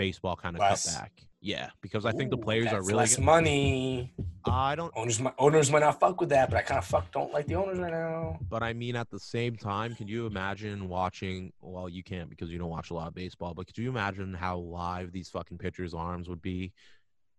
baseball 0.00 0.34
kind 0.34 0.56
of 0.56 0.60
cut 0.62 0.82
back. 0.86 1.12
Yeah, 1.42 1.70
because 1.80 2.04
I 2.06 2.12
think 2.12 2.30
the 2.30 2.36
Ooh, 2.36 2.42
players 2.42 2.72
are 2.72 2.80
really. 2.80 2.94
less 2.94 3.18
money. 3.18 4.12
I 4.44 4.74
don't 4.74 4.92
Owners, 4.96 5.20
might, 5.20 5.34
owners 5.38 5.70
might 5.70 5.80
not 5.80 5.98
fuck 6.00 6.20
with 6.20 6.30
that, 6.30 6.50
but 6.50 6.58
I 6.58 6.62
kind 6.62 6.78
of 6.78 6.84
fuck 6.84 7.10
don't 7.12 7.32
like 7.32 7.46
the 7.46 7.54
owners 7.54 7.78
right 7.78 7.92
now. 7.92 8.38
But 8.48 8.62
I 8.62 8.72
mean, 8.72 8.96
at 8.96 9.10
the 9.10 9.18
same 9.18 9.56
time, 9.56 9.94
can 9.94 10.06
you 10.08 10.26
imagine 10.26 10.88
watching? 10.88 11.52
Well, 11.60 11.88
you 11.88 12.02
can't 12.02 12.28
because 12.28 12.50
you 12.50 12.58
don't 12.58 12.68
watch 12.68 12.90
a 12.90 12.94
lot 12.94 13.08
of 13.08 13.14
baseball. 13.14 13.54
But 13.54 13.66
could 13.66 13.78
you 13.78 13.88
imagine 13.88 14.34
how 14.34 14.58
live 14.58 15.12
these 15.12 15.28
fucking 15.28 15.58
pitchers' 15.58 15.94
arms 15.94 16.28
would 16.28 16.42
be 16.42 16.72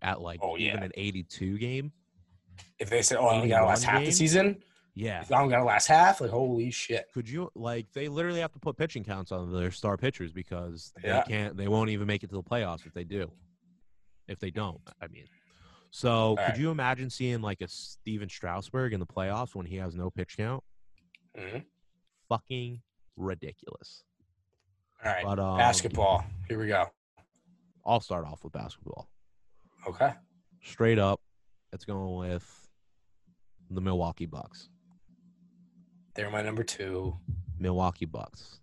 at 0.02 0.22
like 0.22 0.40
Oh, 0.42 0.58
even 0.58 0.84
an 0.84 0.92
82 0.96 1.58
game? 1.58 1.92
If 2.80 2.90
they 2.90 3.02
say, 3.02 3.16
"Oh, 3.16 3.28
I 3.28 3.36
only 3.36 3.50
gotta 3.50 3.64
81 3.64 3.68
last 3.70 3.84
half 3.84 4.04
the 4.06 4.12
season," 4.12 4.64
Yeah. 4.94 5.24
I 5.32 5.40
only 5.40 5.52
gotta 5.52 5.64
last 5.64 5.88
half. 5.88 6.20
Like, 6.22 6.32
holy 6.32 6.70
shit! 6.72 7.06
Could 7.14 7.30
you 7.30 7.50
like 7.56 7.88
they 7.94 8.08
literally 8.10 8.42
have 8.42 8.52
to 8.54 8.60
put 8.60 8.76
pitching 8.78 9.04
counts 9.04 9.32
on 9.32 9.52
their 9.54 9.72
star 9.72 9.96
pitchers 9.98 10.32
because 10.34 10.92
Yeah. 11.04 11.24
they 11.26 11.32
can't 11.34 11.56
they 11.58 11.68
won't 11.70 11.90
even 11.92 12.08
make 12.08 12.24
it 12.24 12.28
to 12.32 12.36
the 12.36 12.44
playoffs 12.44 12.86
if 12.86 12.94
they 12.94 13.04
do. 13.06 13.32
If 14.28 14.40
they 14.40 14.52
don't, 14.52 14.82
I 15.02 15.08
mean. 15.08 15.26
So 15.92 16.36
could 16.36 16.42
Alright. 16.44 16.60
you 16.60 16.72
imagine 16.72 17.10
seeing 17.10 17.42
like 17.42 17.62
a 17.62 17.68
Stephen 17.68 18.30
Strasburg 18.30 18.94
in 18.94 19.00
the 19.00 19.06
playoffs 19.06 19.56
when 19.56 19.66
he 19.66 19.78
has 19.78 19.96
no 19.96 20.10
pitch 20.10 20.36
count? 20.38 20.64
Mhm. 21.38 21.66
Fucking 22.30 22.82
ridiculous. 23.18 24.04
All 25.04 25.12
right, 25.12 25.26
But 25.26 25.40
um, 25.40 25.58
basketball. 25.58 26.24
Here 26.48 26.60
we 26.60 26.68
go. 26.68 26.86
I'll 27.86 28.00
start 28.02 28.26
off 28.26 28.44
with 28.44 28.54
basketball. 28.54 29.10
Okay. 29.88 30.14
straight 30.62 31.00
up, 31.00 31.20
it's 31.74 31.86
going 31.86 32.16
with 32.30 32.70
the 33.72 33.82
Milwaukee 33.82 34.28
Bucks. 34.28 34.70
They're 36.14 36.30
my 36.30 36.42
number 36.42 36.64
two. 36.64 37.18
Milwaukee 37.60 38.06
Bucks. 38.06 38.60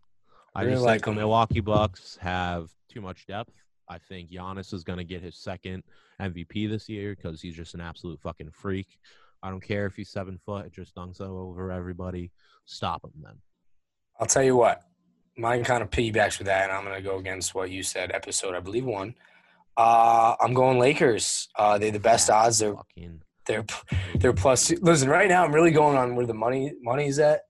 I 0.55 0.62
Really 0.62 0.74
just 0.74 0.84
like 0.84 1.05
think 1.05 1.16
the. 1.16 1.20
Milwaukee 1.20 1.61
Bucks 1.61 2.18
have 2.20 2.70
too 2.90 3.01
much 3.01 3.26
depth. 3.26 3.53
I 3.88 3.99
think 3.99 4.30
Giannis 4.30 4.74
is 4.74 4.84
going 4.84 4.99
to 4.99 5.05
get 5.05 5.22
his 5.22 5.36
second 5.36 5.82
MVP 6.20 6.68
this 6.68 6.88
year 6.88 7.14
because 7.14 7.40
he's 7.40 7.57
just 7.57 7.74
an 7.74 7.80
absolute 7.80 8.20
fucking 8.20 8.51
freak. 8.51 8.99
I 9.42 9.51
don't 9.51 9.62
care 9.62 9.86
if 9.86 9.94
he's 9.94 10.11
seven 10.11 10.38
foot; 10.44 10.66
it 10.66 10.72
just 10.72 10.94
dunks 10.94 11.20
over 11.20 11.70
everybody. 11.70 12.32
Stop 12.66 13.05
him, 13.05 13.12
then. 13.22 13.36
I'll 14.20 14.26
tell 14.26 14.42
you 14.42 14.57
what. 14.57 14.82
Mine 15.36 15.62
kind 15.62 15.82
of 15.82 15.90
piggybacks 15.90 16.38
with 16.38 16.49
that, 16.49 16.64
and 16.64 16.72
I'm 16.72 16.84
going 16.84 16.96
to 16.96 17.03
go 17.03 17.18
against 17.18 17.55
what 17.55 17.70
you 17.70 17.84
said. 17.84 18.11
Episode, 18.12 18.55
I 18.57 18.61
believe 18.61 18.84
one. 18.84 19.14
Uh, 19.76 20.34
I'm 20.40 20.53
going 20.53 20.80
Lakers. 20.80 21.49
Uh, 21.57 21.78
they're 21.78 21.92
the 21.92 22.01
best 22.01 22.28
odds. 22.28 22.59
They're 22.59 22.74
fucking 22.74 23.22
they're 23.49 23.64
they're 24.14 24.32
plus. 24.32 24.70
Listen, 24.80 25.09
right 25.09 25.28
now 25.28 25.44
I'm 25.44 25.53
really 25.53 25.72
going 25.72 25.96
on 25.96 26.14
where 26.14 26.26
the 26.26 26.34
money 26.34 26.72
money's 26.80 27.18
at, 27.18 27.40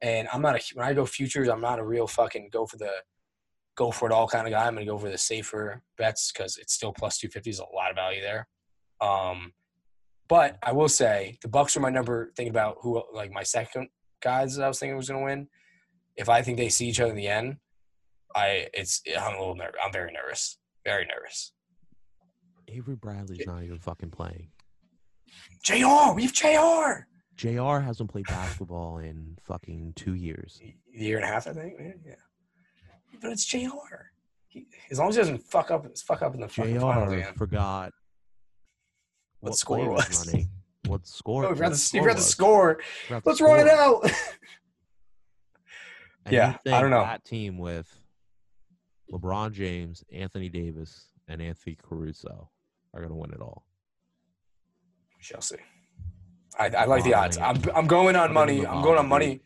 and 0.00 0.26
I'm 0.32 0.42
not 0.42 0.56
a 0.56 0.74
when 0.74 0.86
I 0.86 0.94
go 0.94 1.06
futures. 1.06 1.48
I'm 1.48 1.60
not 1.60 1.78
a 1.78 1.84
real 1.84 2.08
fucking 2.08 2.48
go 2.52 2.66
for 2.66 2.78
the 2.78 2.90
go 3.76 3.90
for 3.90 4.06
it 4.06 4.12
all 4.12 4.26
kind 4.26 4.46
of 4.46 4.52
guy. 4.52 4.66
I'm 4.66 4.74
gonna 4.74 4.86
go 4.86 4.98
for 4.98 5.08
the 5.10 5.18
safer 5.18 5.82
bets 5.96 6.32
because 6.32 6.56
it's 6.56 6.72
still 6.72 6.92
plus 6.92 7.18
two 7.18 7.28
fifty. 7.28 7.50
Is 7.50 7.60
a 7.60 7.74
lot 7.74 7.90
of 7.90 7.96
value 7.96 8.20
there. 8.20 8.48
Um, 9.00 9.52
but 10.28 10.58
I 10.62 10.72
will 10.72 10.88
say 10.88 11.38
the 11.42 11.48
Bucks 11.48 11.76
are 11.76 11.80
my 11.80 11.90
number. 11.90 12.32
Thinking 12.36 12.50
about 12.50 12.78
who 12.80 13.02
like 13.12 13.30
my 13.30 13.42
second 13.44 13.88
guys 14.20 14.56
that 14.56 14.64
I 14.64 14.68
was 14.68 14.80
thinking 14.80 14.96
was 14.96 15.08
gonna 15.08 15.24
win. 15.24 15.48
If 16.16 16.28
I 16.28 16.42
think 16.42 16.58
they 16.58 16.68
see 16.68 16.88
each 16.88 17.00
other 17.00 17.10
in 17.10 17.16
the 17.16 17.28
end, 17.28 17.56
I 18.34 18.68
it's 18.74 19.02
I'm 19.16 19.36
a 19.36 19.38
little 19.38 19.54
nervous. 19.54 19.76
I'm 19.84 19.92
very 19.92 20.12
nervous. 20.12 20.58
Very 20.84 21.06
nervous. 21.06 21.52
Avery 22.68 22.96
Bradley's 22.96 23.46
not 23.46 23.62
even 23.62 23.78
fucking 23.78 24.10
playing. 24.10 24.48
Jr. 25.62 26.12
We 26.14 26.22
have 26.24 26.32
Jr. 26.32 27.04
Jr. 27.36 27.78
hasn't 27.80 28.10
played 28.10 28.26
basketball 28.26 28.98
in 28.98 29.36
fucking 29.42 29.92
two 29.96 30.14
years. 30.14 30.60
a 30.62 30.74
year 30.98 31.16
and 31.16 31.24
a 31.24 31.28
half, 31.28 31.46
I 31.46 31.52
think. 31.52 31.74
Yeah. 31.78 32.14
But 33.20 33.32
it's 33.32 33.44
Jr. 33.44 33.68
He, 34.48 34.66
as 34.90 34.98
long 34.98 35.08
as 35.08 35.14
he 35.16 35.20
doesn't 35.22 35.38
fuck 35.44 35.70
up, 35.70 35.86
fuck 35.98 36.22
up 36.22 36.34
in 36.34 36.40
the 36.40 36.48
fucking 36.48 36.78
finals 36.78 37.10
Jr. 37.12 37.18
again. 37.18 37.34
forgot 37.34 37.92
What 39.40 39.50
what 39.50 39.58
score 39.58 39.88
was. 39.90 40.26
running. 40.26 40.48
What 40.86 41.06
score? 41.06 41.44
Oh, 41.46 41.48
we 41.50 41.54
forgot 41.56 41.72
the, 41.72 41.90
you 41.94 42.02
forgot 42.02 42.16
the 42.16 42.22
score. 42.22 42.80
Forgot 43.06 43.26
Let's 43.26 43.40
run 43.40 43.60
it 43.60 43.68
out. 43.68 44.10
Yeah, 46.30 46.56
you 46.64 46.72
I 46.72 46.80
don't 46.80 46.90
know. 46.90 47.02
That 47.02 47.24
team 47.24 47.58
with 47.58 47.88
LeBron 49.12 49.50
James, 49.52 50.04
Anthony 50.12 50.48
Davis, 50.48 51.06
and 51.26 51.42
Anthony 51.42 51.76
Caruso 51.82 52.48
are 52.94 53.00
going 53.00 53.10
to 53.10 53.16
win 53.16 53.32
it 53.32 53.40
all. 53.40 53.64
Shall 55.22 55.40
see. 55.40 55.56
I, 56.58 56.66
I 56.68 56.84
like 56.84 57.04
the 57.04 57.14
oh, 57.14 57.20
odds. 57.20 57.38
I'm, 57.38 57.62
I'm 57.74 57.86
going 57.86 58.16
on 58.16 58.32
money. 58.32 58.66
I'm 58.66 58.82
going 58.82 58.98
on 58.98 59.08
money. 59.08 59.40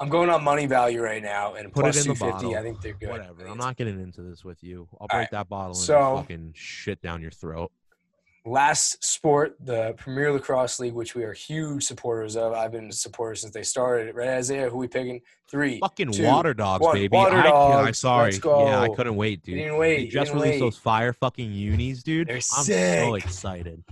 I'm 0.00 0.08
going 0.08 0.28
on 0.28 0.42
money 0.42 0.66
value 0.66 1.00
right 1.00 1.22
now, 1.22 1.54
and 1.54 1.72
Put 1.72 1.86
it 1.86 1.92
plus 1.92 2.04
in 2.04 2.12
the 2.12 2.18
250. 2.18 2.46
bottle. 2.48 2.58
I 2.58 2.62
think 2.62 2.82
they're 2.82 2.92
good. 2.94 3.08
Whatever. 3.10 3.46
I'm 3.46 3.56
not 3.56 3.76
getting 3.76 4.00
into 4.00 4.22
this 4.22 4.44
with 4.44 4.62
you. 4.62 4.88
I'll 5.00 5.06
break 5.06 5.30
that 5.30 5.48
bottle 5.48 5.68
and 5.68 5.76
So- 5.76 6.16
fucking 6.16 6.52
shit 6.56 7.00
down 7.00 7.22
your 7.22 7.30
throat. 7.30 7.70
last 8.44 9.02
sport, 9.02 9.56
the 9.60 9.94
Premier 9.96 10.32
Lacrosse 10.32 10.78
League, 10.80 10.92
which 10.92 11.14
we 11.14 11.22
are 11.22 11.32
huge 11.32 11.84
supporters 11.84 12.36
of. 12.36 12.52
I've 12.52 12.72
been 12.72 12.88
a 12.88 12.92
supporter 12.92 13.36
since 13.36 13.54
they 13.54 13.62
started. 13.62 14.14
Right, 14.16 14.28
Isaiah? 14.30 14.68
Who 14.68 14.76
we 14.78 14.88
picking? 14.88 15.20
Three. 15.48 15.78
Fucking 15.78 16.10
two, 16.12 16.24
water 16.24 16.52
dogs, 16.52 16.82
one. 16.82 16.94
baby. 16.96 17.16
Water 17.16 17.36
I, 17.38 17.42
Dogs, 17.44 17.98
sorry. 18.00 18.24
let's 18.32 18.38
go. 18.38 18.66
Yeah, 18.66 18.80
I 18.80 18.88
couldn't 18.88 19.14
wait, 19.16 19.46
You 19.46 19.54
dude. 19.54 19.62
didn't 19.64 19.78
wait. 19.78 19.96
They 19.96 20.02
you 20.02 20.10
just 20.10 20.26
didn't 20.32 20.42
released 20.42 20.60
wait. 20.60 20.66
those 20.66 20.76
fire 20.76 21.12
fucking 21.14 21.52
unis, 21.52 22.02
dude. 22.02 22.26
They're 22.28 22.36
I'm 22.36 22.40
so 22.42 22.62
sick. 22.64 23.24
excited. 23.24 23.82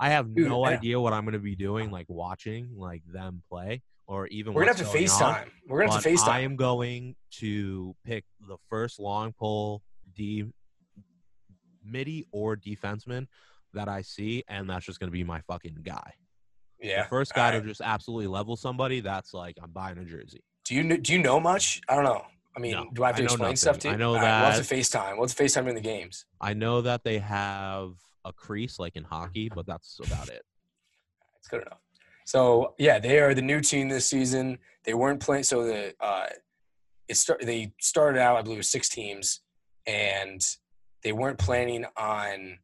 I 0.00 0.08
have 0.10 0.34
Dude, 0.34 0.48
no 0.48 0.64
idea 0.64 0.98
what 0.98 1.12
I'm 1.12 1.24
going 1.24 1.34
to 1.34 1.38
be 1.38 1.54
doing, 1.54 1.90
like 1.90 2.06
watching 2.08 2.70
like 2.74 3.02
them 3.06 3.42
play, 3.50 3.82
or 4.06 4.26
even 4.28 4.54
We're 4.54 4.62
gonna 4.62 4.76
have 4.76 4.78
to 4.78 4.84
going 4.84 4.96
on. 5.10 5.34
FaceTime. 5.34 5.48
We're 5.68 5.80
gonna 5.80 5.92
have 5.92 6.02
to 6.02 6.08
FaceTime. 6.08 6.28
I 6.28 6.40
am 6.40 6.56
going 6.56 7.16
to 7.40 7.94
pick 8.06 8.24
the 8.48 8.56
first 8.70 8.98
long 8.98 9.32
pole 9.32 9.82
D 10.16 10.46
middie 11.84 12.26
or 12.32 12.56
defenseman 12.56 13.26
that 13.74 13.88
I 13.88 14.02
see, 14.02 14.42
and 14.48 14.68
that's 14.68 14.86
just 14.86 15.00
going 15.00 15.08
to 15.08 15.12
be 15.12 15.22
my 15.24 15.40
fucking 15.42 15.78
guy. 15.82 16.14
yeah. 16.80 17.02
The 17.04 17.08
first 17.08 17.34
guy 17.34 17.52
to 17.52 17.60
just 17.60 17.80
absolutely 17.84 18.26
level 18.26 18.56
somebody, 18.56 19.00
that's 19.00 19.34
like 19.34 19.56
I'm 19.62 19.70
buying 19.70 19.98
a 19.98 20.04
jersey. 20.04 20.42
Do 20.64 20.74
you 20.74 20.96
do 20.98 21.12
you 21.12 21.18
know 21.18 21.38
much? 21.40 21.80
I 21.88 21.94
don't 21.94 22.04
know. 22.04 22.22
I 22.56 22.60
mean, 22.60 22.72
No, 22.72 22.88
do 22.92 23.04
I 23.04 23.08
have 23.08 23.16
to 23.16 23.22
I 23.22 23.24
explain 23.26 23.56
stuff 23.56 23.78
to 23.80 23.88
you? 23.88 23.94
I 23.94 23.96
know 23.96 24.10
All 24.10 24.16
right, 24.16 24.42
We'll 24.42 24.50
have 24.52 24.66
to 24.66 24.74
FaceTime. 24.74 25.12
We'll 25.18 25.28
have 25.28 25.36
to 25.36 25.44
FaceTime 25.44 25.68
in 25.68 25.74
the 25.76 25.80
games. 25.80 26.24
I 26.40 26.52
know 26.54 26.80
that 26.80 27.04
they 27.04 27.18
have 27.18 27.92
a 28.24 28.32
crease 28.32 28.78
like 28.78 28.96
in 28.96 29.04
hockey, 29.04 29.50
but 29.54 29.66
that's 29.66 30.00
about 30.04 30.28
it. 30.28 30.42
It's 31.38 31.48
good 31.48 31.62
enough. 31.62 31.78
So 32.26 32.74
yeah, 32.78 32.98
they 32.98 33.18
are 33.18 33.32
the 33.32 33.42
new 33.42 33.60
team 33.60 33.88
this 33.88 34.06
season. 34.06 34.58
They 34.84 34.92
weren't 34.92 35.20
playing. 35.20 35.44
So 35.44 35.64
the 35.64 35.94
uh, 35.98 36.26
it 37.08 37.16
start. 37.16 37.40
They 37.44 37.72
started 37.80 38.20
out, 38.20 38.36
I 38.36 38.42
believe, 38.42 38.58
with 38.58 38.66
six 38.66 38.88
teams, 38.88 39.40
and 39.86 40.40
they 41.02 41.12
weren't 41.12 41.38
planning 41.38 41.84
on 41.96 42.58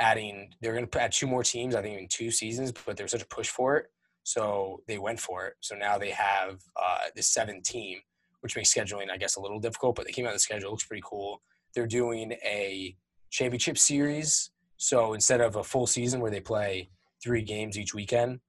adding. 0.00 0.52
They're 0.60 0.74
going 0.74 0.86
to 0.86 1.00
add 1.00 1.12
two 1.12 1.26
more 1.26 1.42
teams. 1.42 1.74
I 1.74 1.80
think 1.80 1.98
in 1.98 2.08
two 2.08 2.30
seasons, 2.30 2.72
but 2.72 2.96
there 2.96 3.04
was 3.04 3.12
such 3.12 3.22
a 3.22 3.28
push 3.28 3.48
for 3.48 3.78
it, 3.78 3.86
so 4.22 4.82
they 4.86 4.98
went 4.98 5.18
for 5.18 5.46
it. 5.46 5.54
So 5.60 5.74
now 5.74 5.96
they 5.96 6.10
have 6.10 6.60
uh, 6.76 7.04
the 7.14 7.22
seventh 7.22 7.64
team, 7.64 8.00
which 8.40 8.54
makes 8.54 8.74
scheduling, 8.74 9.10
I 9.10 9.16
guess, 9.16 9.36
a 9.36 9.40
little 9.40 9.60
difficult. 9.60 9.96
But 9.96 10.04
they 10.04 10.12
came 10.12 10.26
out 10.26 10.34
the 10.34 10.40
schedule. 10.40 10.72
Looks 10.72 10.84
pretty 10.84 11.02
cool. 11.06 11.40
They're 11.74 11.86
doing 11.86 12.32
a 12.44 12.94
championship 13.30 13.78
series. 13.78 14.50
So 14.76 15.14
instead 15.14 15.40
of 15.40 15.56
a 15.56 15.64
full 15.64 15.86
season 15.86 16.20
where 16.20 16.30
they 16.30 16.40
play 16.40 16.90
three 17.22 17.42
games 17.42 17.78
each 17.78 17.94
weekend. 17.94 18.40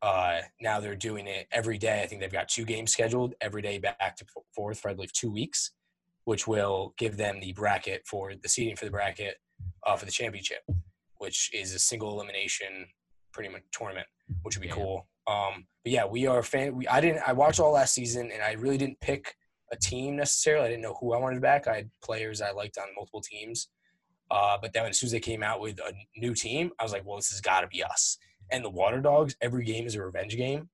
Uh, 0.00 0.40
now 0.60 0.80
they're 0.80 0.96
doing 0.96 1.26
it 1.28 1.46
every 1.52 1.78
day. 1.78 2.02
I 2.02 2.06
think 2.06 2.20
they've 2.20 2.32
got 2.32 2.48
two 2.48 2.64
games 2.64 2.92
scheduled 2.92 3.34
every 3.40 3.62
day 3.62 3.78
back 3.78 4.16
to 4.16 4.24
forth 4.54 4.80
for 4.80 4.90
I 4.90 4.94
believe 4.94 5.12
two 5.12 5.30
weeks, 5.30 5.70
which 6.24 6.46
will 6.48 6.94
give 6.98 7.16
them 7.16 7.38
the 7.40 7.52
bracket 7.52 8.02
for 8.06 8.32
the 8.34 8.48
seeding 8.48 8.74
for 8.74 8.84
the 8.84 8.90
bracket 8.90 9.36
uh, 9.86 9.96
for 9.96 10.04
the 10.04 10.10
championship, 10.10 10.58
which 11.18 11.50
is 11.54 11.72
a 11.72 11.78
single 11.78 12.10
elimination 12.14 12.86
pretty 13.32 13.48
much 13.48 13.62
tournament, 13.70 14.06
which 14.42 14.56
would 14.56 14.62
be 14.62 14.68
Yeah. 14.68 14.74
cool. 14.74 15.08
Um, 15.28 15.66
but 15.84 15.92
yeah, 15.92 16.04
we 16.04 16.26
are 16.26 16.42
fan. 16.42 16.74
We 16.74 16.88
I 16.88 17.00
didn't. 17.00 17.22
I 17.26 17.32
watched 17.32 17.60
all 17.60 17.72
last 17.72 17.94
season, 17.94 18.32
and 18.32 18.42
I 18.42 18.52
really 18.52 18.78
didn't 18.78 18.98
pick 19.00 19.34
a 19.70 19.76
team 19.76 20.16
necessarily. 20.16 20.66
I 20.66 20.68
didn't 20.70 20.82
know 20.82 20.96
who 21.00 21.12
I 21.12 21.18
wanted 21.18 21.40
back. 21.40 21.68
I 21.68 21.76
had 21.76 21.90
players 22.02 22.40
I 22.42 22.50
liked 22.50 22.76
on 22.76 22.86
multiple 22.96 23.20
teams. 23.20 23.68
Uh, 24.32 24.56
but 24.62 24.72
then 24.72 24.86
as 24.86 24.98
soon 24.98 25.08
as 25.08 25.12
they 25.12 25.20
came 25.20 25.42
out 25.42 25.60
with 25.60 25.78
a 25.80 25.92
new 26.16 26.32
team, 26.34 26.70
I 26.78 26.82
was 26.82 26.92
like, 26.92 27.04
well, 27.06 27.16
this 27.16 27.30
has 27.30 27.40
got 27.42 27.60
to 27.60 27.66
be 27.66 27.82
us. 27.84 28.16
And 28.50 28.64
the 28.64 28.70
Water 28.70 29.00
Dogs, 29.00 29.36
every 29.42 29.64
game 29.64 29.86
is 29.86 29.94
a 29.94 30.02
revenge 30.02 30.36
game. 30.36 30.70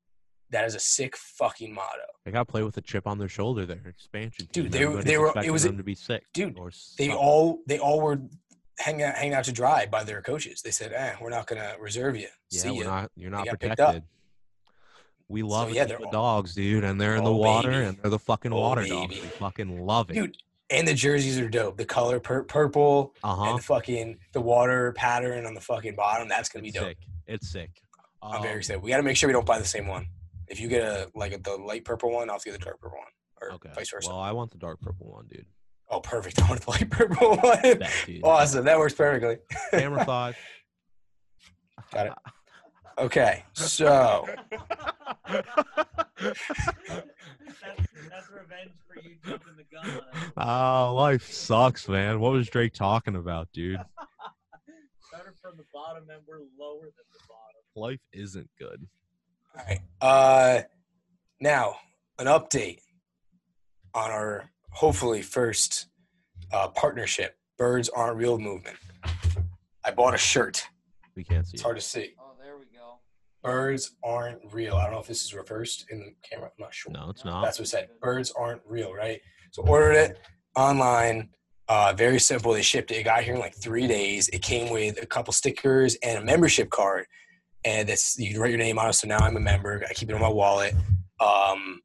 That 0.50 0.64
is 0.64 0.74
a 0.74 0.80
sick 0.80 1.16
fucking 1.16 1.74
motto. 1.74 2.06
They 2.24 2.30
got 2.30 2.46
to 2.46 2.50
play 2.50 2.62
with 2.62 2.76
a 2.76 2.80
chip 2.80 3.06
on 3.06 3.18
their 3.18 3.28
shoulder. 3.28 3.66
Their 3.66 3.82
expansion, 3.88 4.46
team. 4.46 4.64
Dude, 4.64 4.72
they 4.72 4.82
Everybody's 4.84 5.04
they 5.06 5.18
were- 5.18 5.32
it 5.44 5.50
was 5.50 5.64
a- 5.64 5.68
them 5.68 5.76
to 5.78 5.82
be 5.82 5.94
sick. 5.94 6.24
dude, 6.32 6.56
or 6.58 6.70
They 6.98 7.10
all 7.12 7.60
they 7.66 7.78
all 7.78 8.00
were 8.00 8.18
hanging 8.78 9.02
out, 9.02 9.14
hanging 9.16 9.34
out 9.34 9.44
to 9.44 9.52
dry 9.52 9.86
by 9.86 10.04
their 10.04 10.22
coaches. 10.22 10.62
They 10.62 10.70
said, 10.70 10.92
eh, 10.94 11.16
we're 11.20 11.28
not 11.30 11.46
gonna 11.48 11.74
reserve 11.80 12.16
you. 12.16 12.28
Yeah, 12.50 12.60
See 12.62 12.70
we're 12.70 12.84
ya. 12.84 12.90
not. 12.90 13.10
You're 13.16 13.30
not 13.30 13.44
got 13.44 13.58
picked 13.60 13.80
up. 13.80 13.88
protected. 13.88 14.04
We 15.28 15.42
love 15.42 15.70
yeah, 15.72 15.84
they're 15.84 15.98
the 15.98 16.04
all- 16.06 16.10
dogs, 16.12 16.54
dude, 16.54 16.84
and 16.84 16.98
they're 17.00 17.16
in 17.16 17.24
the 17.24 17.30
Oh, 17.32 17.36
water, 17.36 17.70
baby. 17.70 17.84
and 17.84 17.98
they're 17.98 18.10
the 18.10 18.18
fucking 18.18 18.52
Oh, 18.52 18.60
water 18.60 18.86
dogs. 18.86 19.08
baby. 19.14 19.20
We 19.20 19.28
fucking 19.28 19.84
love 19.84 20.10
it. 20.10 20.14
Dude, 20.14 20.36
and 20.70 20.86
the 20.86 20.94
jerseys 20.94 21.38
are 21.38 21.48
dope. 21.48 21.76
The 21.76 21.84
color 21.84 22.20
pur- 22.20 22.44
purple 22.44 23.14
uh 23.22 23.34
huh. 23.34 23.44
and 23.50 23.58
the 23.58 23.62
fucking 23.62 24.18
the 24.32 24.40
water 24.40 24.92
pattern 24.92 25.46
on 25.46 25.54
the 25.54 25.60
fucking 25.60 25.94
bottom. 25.96 26.28
That's 26.28 26.48
gonna 26.48 26.62
be 26.62 26.70
dope. 26.70 26.84
Sick. 26.88 26.98
It's 27.26 27.50
sick. 27.50 27.70
I'm 28.22 28.42
very 28.42 28.54
Um, 28.54 28.58
excited. 28.58 28.82
We 28.82 28.90
got 28.90 28.96
to 28.96 29.02
make 29.04 29.16
sure 29.16 29.28
we 29.28 29.32
don't 29.32 29.46
buy 29.46 29.58
the 29.60 29.64
same 29.64 29.86
one. 29.86 30.06
If 30.48 30.60
you 30.60 30.68
get 30.68 30.82
a 30.82 31.10
like 31.14 31.40
the 31.42 31.56
light 31.56 31.84
purple 31.84 32.10
one, 32.10 32.28
I'll 32.28 32.34
have 32.36 32.42
to 32.42 32.50
get 32.50 32.58
the 32.58 32.64
dark 32.64 32.80
purple 32.80 32.98
one, 32.98 33.06
or 33.40 33.52
Okay. 33.56 33.70
vice 33.74 33.90
versa. 33.90 34.08
Well, 34.08 34.18
I 34.18 34.32
want 34.32 34.50
the 34.50 34.58
dark 34.58 34.80
purple 34.80 35.06
one, 35.12 35.26
dude. 35.28 35.46
oh, 35.88 36.00
perfect. 36.00 36.40
I 36.42 36.48
want 36.48 36.62
the 36.62 36.70
light 36.70 36.90
purple 36.90 37.36
one. 37.36 37.60
That, 37.62 37.90
awesome. 38.24 38.64
That 38.64 38.78
works 38.78 38.94
perfectly. 38.94 39.38
Camera 39.70 40.04
five. 40.06 40.36
Got 41.92 42.06
it. 42.08 42.12
Okay, 42.98 43.44
so 43.52 44.26
that's, 45.28 45.48
that's 48.08 48.28
revenge 48.30 48.72
for 48.86 49.00
you 49.00 49.16
jumping 49.24 49.54
the 49.56 49.64
gun. 49.72 50.00
Oh, 50.36 50.94
life 50.94 51.32
sucks, 51.32 51.88
man. 51.88 52.18
What 52.20 52.32
was 52.32 52.48
Drake 52.48 52.74
talking 52.74 53.14
about, 53.14 53.48
dude? 53.52 53.80
Started 55.06 55.34
from 55.40 55.56
the 55.56 55.64
bottom 55.72 56.04
and 56.10 56.20
we're 56.26 56.38
lower 56.58 56.82
than 56.82 57.06
the 57.12 57.20
bottom. 57.28 57.62
Life 57.76 58.00
isn't 58.12 58.50
good. 58.58 58.86
all 59.56 59.64
right. 59.64 59.80
Uh, 60.00 60.62
now 61.40 61.76
an 62.18 62.26
update 62.26 62.80
on 63.94 64.10
our 64.10 64.50
hopefully 64.70 65.22
first 65.22 65.86
uh, 66.52 66.66
partnership, 66.68 67.36
Birds 67.56 67.88
Aren't 67.88 68.16
Real 68.16 68.38
movement. 68.38 68.76
I 69.84 69.92
bought 69.92 70.14
a 70.14 70.18
shirt. 70.18 70.66
We 71.14 71.24
can't 71.24 71.46
see. 71.46 71.54
It's 71.54 71.62
hard 71.62 71.76
to 71.76 71.82
see. 71.82 72.14
Oh, 72.20 72.32
there 72.40 72.56
we 72.58 72.64
go. 72.66 72.98
Birds 73.48 73.92
aren't 74.04 74.40
real. 74.52 74.74
I 74.74 74.84
don't 74.84 74.92
know 74.92 75.00
if 75.00 75.06
this 75.06 75.24
is 75.24 75.32
reversed 75.32 75.86
in 75.90 76.00
the 76.00 76.14
camera. 76.28 76.48
I'm 76.48 76.62
not 76.62 76.74
sure. 76.74 76.92
No, 76.92 77.08
it's 77.08 77.24
not. 77.24 77.42
That's 77.42 77.58
what 77.58 77.66
it 77.66 77.70
said. 77.70 77.88
Birds 77.98 78.30
aren't 78.32 78.60
real, 78.66 78.92
right? 78.92 79.22
So 79.52 79.62
ordered 79.62 79.94
it 79.94 80.18
online. 80.54 81.30
Uh, 81.66 81.94
very 81.96 82.18
simple. 82.18 82.52
They 82.52 82.60
shipped 82.60 82.90
it. 82.90 82.96
It 82.96 83.04
got 83.04 83.22
here 83.22 83.32
in 83.32 83.40
like 83.40 83.54
three 83.54 83.86
days. 83.86 84.28
It 84.28 84.42
came 84.42 84.70
with 84.70 85.02
a 85.02 85.06
couple 85.06 85.32
stickers 85.32 85.96
and 86.02 86.18
a 86.18 86.22
membership 86.22 86.68
card, 86.68 87.06
and 87.64 87.88
that's 87.88 88.18
you 88.18 88.32
can 88.32 88.40
write 88.40 88.50
your 88.50 88.58
name 88.58 88.78
on 88.78 88.90
it. 88.90 88.92
So 88.92 89.08
now 89.08 89.18
I'm 89.18 89.36
a 89.38 89.40
member. 89.40 89.82
I 89.88 89.94
keep 89.94 90.10
it 90.10 90.14
in 90.14 90.20
my 90.20 90.28
wallet. 90.28 90.74
Um, 91.18 91.80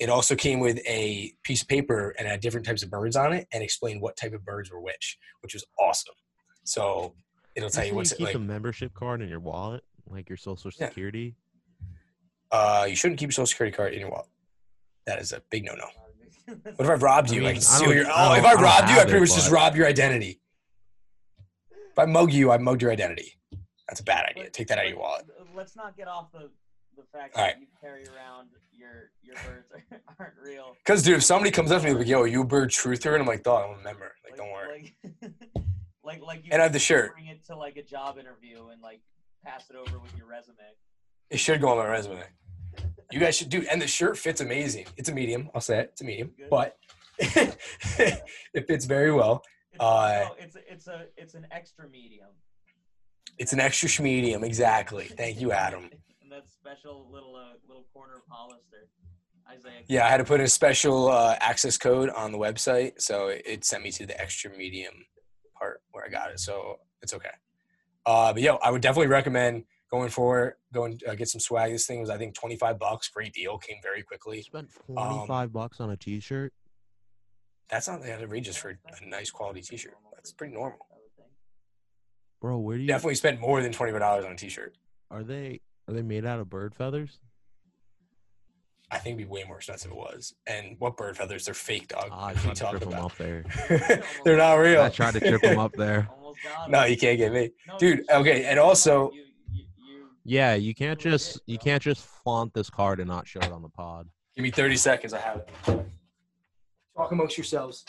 it 0.00 0.10
also 0.10 0.34
came 0.34 0.58
with 0.58 0.78
a 0.84 1.32
piece 1.44 1.62
of 1.62 1.68
paper 1.68 2.12
and 2.18 2.26
had 2.26 2.40
different 2.40 2.66
types 2.66 2.82
of 2.82 2.90
birds 2.90 3.14
on 3.14 3.32
it, 3.32 3.46
and 3.52 3.62
explained 3.62 4.02
what 4.02 4.16
type 4.16 4.32
of 4.32 4.44
birds 4.44 4.72
were 4.72 4.80
which, 4.80 5.16
which 5.42 5.54
was 5.54 5.64
awesome. 5.78 6.14
So 6.64 7.14
it'll 7.54 7.70
tell 7.70 7.84
you 7.84 7.94
what's 7.94 8.14
keep 8.14 8.26
like. 8.26 8.34
a 8.34 8.40
membership 8.40 8.94
card 8.94 9.22
in 9.22 9.28
your 9.28 9.40
wallet, 9.40 9.84
like 10.10 10.28
your 10.28 10.36
social 10.36 10.70
Yeah. 10.78 10.88
security. 10.88 11.34
Uh, 12.50 12.86
you 12.88 12.96
shouldn't 12.96 13.18
keep 13.20 13.26
your 13.28 13.32
social 13.32 13.46
security 13.46 13.76
card 13.76 13.92
in 13.94 14.00
your 14.00 14.10
wallet. 14.10 14.26
That 15.06 15.20
is 15.20 15.32
a 15.32 15.42
big 15.50 15.64
no-no. 15.64 15.86
What 16.76 16.80
if 16.80 16.88
I 16.88 16.94
robbed 16.94 17.30
you? 17.30 17.40
I, 17.42 17.44
mean, 17.44 17.48
can 17.54 17.56
I 17.58 17.60
steal 17.60 17.88
don't- 17.88 17.96
your. 17.98 18.06
I 18.10 18.28
Oh, 18.28 18.38
if 18.38 18.44
I 18.44 18.52
I 18.52 18.54
robbed 18.54 18.88
you, 18.90 18.96
I 18.96 19.02
pretty 19.02 19.16
it, 19.18 19.20
much 19.20 19.34
just 19.34 19.50
robbed 19.50 19.76
your 19.76 19.86
identity. 19.86 20.40
If 21.70 21.98
I 21.98 22.06
mug 22.06 22.32
you, 22.32 22.50
I 22.50 22.56
mugged 22.58 22.80
your 22.82 22.90
identity. 22.90 23.38
That's 23.88 24.00
a 24.00 24.04
bad 24.04 24.24
idea. 24.30 24.44
But- 24.44 24.52
Take 24.54 24.68
that 24.68 24.78
out 24.78 24.84
of 24.84 24.90
your 24.90 24.98
wallet. 25.00 25.26
Let's 25.54 25.76
not 25.76 25.96
get 25.96 26.08
off 26.08 26.32
the 26.32 26.50
the 26.96 27.04
fact 27.12 27.36
All 27.36 27.42
that 27.44 27.52
right. 27.54 27.60
you 27.60 27.66
carry 27.80 28.04
around 28.08 28.48
your 28.72 29.10
your 29.22 29.34
birds 29.46 29.68
aren't 30.18 30.34
real. 30.42 30.74
Because, 30.84 31.02
dude, 31.02 31.16
if 31.16 31.22
somebody 31.22 31.50
comes 31.50 31.70
up 31.70 31.82
to 31.82 31.88
me 31.88 31.94
like, 31.94 32.06
"Yo, 32.08 32.24
you 32.24 32.42
a 32.42 32.44
bird 32.44 32.70
truther," 32.70 33.12
and 33.12 33.20
I'm 33.22 33.26
like, 33.28 33.42
"Dog, 33.44 33.70
I'm 33.70 33.78
a 33.80 33.82
member. 33.82 34.14
Like, 34.24 34.36
don't 34.36 34.50
worry." 34.50 34.96
Like, 35.22 35.32
like, 36.02 36.22
like 36.22 36.44
you 36.44 36.50
And 36.52 36.60
I 36.60 36.64
have 36.64 36.72
the 36.72 36.78
shirt. 36.78 37.12
Bring 37.12 37.26
it 37.26 37.44
to 37.46 37.56
like 37.56 37.76
a 37.76 37.82
job 37.82 38.18
interview 38.18 38.68
and 38.68 38.80
like 38.82 39.00
pass 39.48 39.70
it 39.70 39.76
over 39.76 39.98
with 39.98 40.16
your 40.16 40.26
resume. 40.26 40.56
It 41.30 41.38
should 41.38 41.60
go 41.60 41.68
on 41.68 41.78
my 41.78 41.86
resume. 41.86 42.22
You 43.10 43.20
guys 43.20 43.36
should 43.36 43.48
do. 43.48 43.64
And 43.70 43.80
the 43.80 43.86
shirt 43.86 44.18
fits 44.18 44.40
amazing. 44.40 44.86
It's 44.96 45.08
a 45.08 45.14
medium. 45.14 45.50
I'll 45.54 45.60
say 45.60 45.80
it. 45.80 45.90
It's 45.92 46.00
a 46.02 46.04
medium, 46.04 46.32
Good. 46.36 46.50
but 46.50 46.76
it 47.18 48.66
fits 48.66 48.84
very 48.84 49.12
well. 49.12 49.42
It's, 49.72 49.82
Uh, 49.82 50.26
no, 50.28 50.34
it's 50.44 50.56
it's 50.68 50.86
a 50.88 51.06
it's 51.16 51.34
an 51.34 51.46
extra 51.50 51.88
medium. 51.88 52.28
It's 53.38 53.52
an 53.52 53.60
extra 53.60 53.88
medium. 54.02 54.44
Exactly. 54.44 55.04
Thank 55.04 55.40
you, 55.40 55.52
Adam. 55.52 55.84
and 56.22 56.32
that 56.32 56.48
special 56.50 57.08
little 57.10 57.34
uh, 57.36 57.54
little 57.66 57.86
corner 57.94 58.16
of 58.16 58.22
Hollister, 58.28 58.88
Isaiah. 59.50 59.82
Yeah, 59.88 60.06
I 60.06 60.10
had 60.10 60.18
to 60.18 60.24
put 60.24 60.40
a 60.40 60.48
special 60.48 61.08
uh, 61.08 61.36
access 61.40 61.78
code 61.78 62.10
on 62.10 62.32
the 62.32 62.38
website, 62.38 63.00
so 63.00 63.28
it, 63.28 63.42
it 63.46 63.64
sent 63.64 63.82
me 63.82 63.90
to 63.92 64.06
the 64.06 64.20
extra 64.20 64.50
medium 64.56 64.94
part 65.58 65.80
where 65.92 66.04
I 66.04 66.08
got 66.08 66.30
it. 66.30 66.40
So 66.40 66.78
it's 67.02 67.14
okay. 67.14 67.30
Uh, 68.08 68.32
but 68.32 68.40
yo, 68.40 68.56
I 68.56 68.70
would 68.70 68.80
definitely 68.80 69.08
recommend 69.08 69.64
going 69.90 70.08
for 70.08 70.46
it. 70.46 70.54
Going 70.72 70.98
uh, 71.06 71.14
get 71.14 71.28
some 71.28 71.40
swag. 71.40 71.72
This 71.72 71.86
thing 71.86 72.00
was 72.00 72.08
I 72.08 72.16
think 72.16 72.34
twenty 72.34 72.56
five 72.56 72.78
bucks. 72.78 73.08
Great 73.08 73.34
deal. 73.34 73.58
Came 73.58 73.76
very 73.82 74.02
quickly. 74.02 74.40
spent 74.40 74.70
Um, 74.88 74.94
twenty 74.94 75.26
five 75.26 75.52
bucks 75.52 75.78
on 75.78 75.90
a 75.90 75.96
T-shirt. 75.96 76.54
That's 77.68 77.86
not 77.86 78.02
that 78.02 78.22
outrageous 78.22 78.56
for 78.56 78.70
a 78.70 79.06
nice 79.06 79.30
quality 79.30 79.60
T-shirt. 79.60 79.94
That's 80.14 80.32
pretty 80.32 80.54
normal. 80.54 80.78
I 80.90 80.94
would 80.94 81.12
think. 81.16 81.28
Bro, 82.40 82.58
where 82.60 82.76
do 82.78 82.82
you 82.82 82.88
Definitely 82.88 83.16
spent 83.16 83.40
more 83.40 83.60
than 83.60 83.72
twenty 83.72 83.92
five 83.92 84.00
dollars 84.00 84.24
on 84.24 84.32
a 84.32 84.36
T-shirt. 84.36 84.74
are 85.10 85.22
they? 85.22 85.60
Are 85.86 85.92
they 85.92 86.02
made 86.02 86.24
out 86.24 86.38
of 86.40 86.48
bird 86.48 86.74
feathers? 86.74 87.18
I 88.90 88.96
think 88.96 89.16
it'd 89.18 89.28
be 89.28 89.30
way 89.30 89.44
more 89.46 89.58
expensive 89.58 89.90
if 89.90 89.96
it 89.96 89.98
was. 89.98 90.34
And 90.46 90.76
what 90.78 90.96
bird 90.96 91.14
feathers? 91.18 91.44
They're 91.44 91.52
fake, 91.52 91.88
dog. 91.88 92.08
Ah, 92.10 92.28
I 92.28 92.32
What 92.32 92.36
are 92.44 92.48
you 92.48 92.54
tried 92.54 92.54
to 92.54 92.60
talking 92.60 92.78
trip 92.78 92.90
them 92.90 92.98
about? 92.98 93.10
up 93.12 93.18
there. 93.18 94.02
They're 94.24 94.36
not 94.38 94.54
real. 94.54 94.80
I 94.80 94.88
tried 94.88 95.12
to 95.12 95.20
trip 95.20 95.42
them 95.42 95.58
up 95.58 95.74
there. 95.74 96.08
Almost 96.28 96.44
got 96.44 96.70
No, 96.70 96.80
him. 96.82 96.90
you 96.90 96.96
can't 96.98 97.18
get 97.18 97.32
me. 97.32 97.50
No, 97.66 97.78
Dude, 97.78 98.04
okay, 98.10 98.44
and 98.44 98.58
also- 98.58 99.10
you, 99.12 99.24
you, 99.52 99.64
you, 99.78 100.06
Yeah, 100.24 100.54
you 100.54 100.74
can't 100.74 100.98
Legit, 100.98 101.12
just 101.12 101.40
you 101.46 101.58
can't 101.58 101.82
just 101.82 102.04
flaunt 102.22 102.52
this 102.52 102.68
card 102.68 103.00
and 103.00 103.08
not 103.08 103.26
show 103.26 103.40
it 103.40 103.50
on 103.50 103.62
the 103.62 103.68
pod. 103.70 104.08
Give 104.36 104.42
me 104.42 104.50
thirty 104.50 104.76
seconds. 104.76 105.12
I 105.14 105.20
have 105.20 105.36
it. 105.38 105.48
Talk 106.96 107.12
amongst 107.12 107.36
yourselves. 107.38 107.84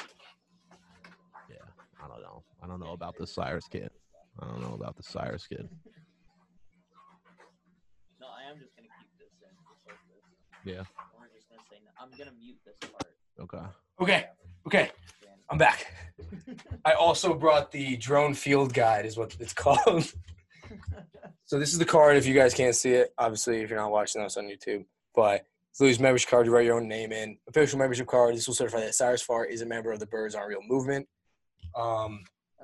Yeah, 1.49 1.57
I 2.03 2.07
don't 2.07 2.21
know. 2.21 2.43
I 2.63 2.67
don't 2.67 2.79
know 2.79 2.93
about 2.93 3.17
the 3.17 3.27
Cyrus 3.27 3.67
kid. 3.67 3.89
I 4.41 4.45
don't 4.47 4.61
know 4.61 4.73
about 4.73 4.95
the 4.95 5.03
Cyrus 5.03 5.45
kid. 5.47 5.67
no, 8.21 8.27
I 8.27 8.49
am 8.49 8.57
just 8.59 8.73
gonna 8.75 8.87
keep 8.99 9.09
this 9.19 9.29
in 9.41 9.49
just 9.73 9.85
like 9.85 9.97
this. 10.07 10.73
Yeah. 10.75 10.83
We're 11.19 11.27
just 11.35 11.49
gonna 11.49 11.61
say 11.69 11.77
no. 11.83 11.91
I'm 12.01 12.09
gonna 12.17 12.31
mute 12.39 12.57
this 12.65 12.77
part. 12.89 13.03
Okay. 13.39 13.65
Okay, 14.01 14.25
okay, 14.67 14.91
I'm 15.49 15.57
back. 15.57 15.91
I 16.85 16.93
also 16.93 17.33
brought 17.33 17.71
the 17.71 17.97
drone 17.97 18.33
field 18.33 18.73
guide, 18.73 19.05
is 19.05 19.17
what 19.17 19.35
it's 19.39 19.53
called. 19.63 20.11
so 21.45 21.59
this 21.59 21.73
is 21.73 21.79
the 21.79 21.85
card. 21.85 22.17
If 22.17 22.25
you 22.25 22.33
guys 22.33 22.53
can't 22.53 22.75
see 22.75 22.91
it, 22.91 23.13
obviously, 23.17 23.61
if 23.61 23.69
you're 23.69 23.79
not 23.79 23.91
watching 23.91 24.21
us 24.21 24.37
on 24.37 24.45
YouTube, 24.45 24.85
but 25.15 25.45
it's 25.71 25.79
Louis' 25.81 25.99
membership 25.99 26.29
card. 26.29 26.45
You 26.45 26.53
write 26.53 26.65
your 26.65 26.75
own 26.75 26.87
name 26.87 27.11
in. 27.11 27.37
Official 27.47 27.79
membership 27.79 28.07
card. 28.07 28.35
This 28.35 28.47
will 28.47 28.55
certify 28.55 28.79
that 28.81 28.95
Cyrus 28.95 29.21
Far 29.21 29.45
is 29.45 29.61
a 29.61 29.65
member 29.65 29.91
of 29.91 29.99
the 29.99 30.05
Birds 30.05 30.35
Aren't 30.35 30.49
Real 30.49 30.61
movement. 30.67 31.07
Um, 31.75 32.23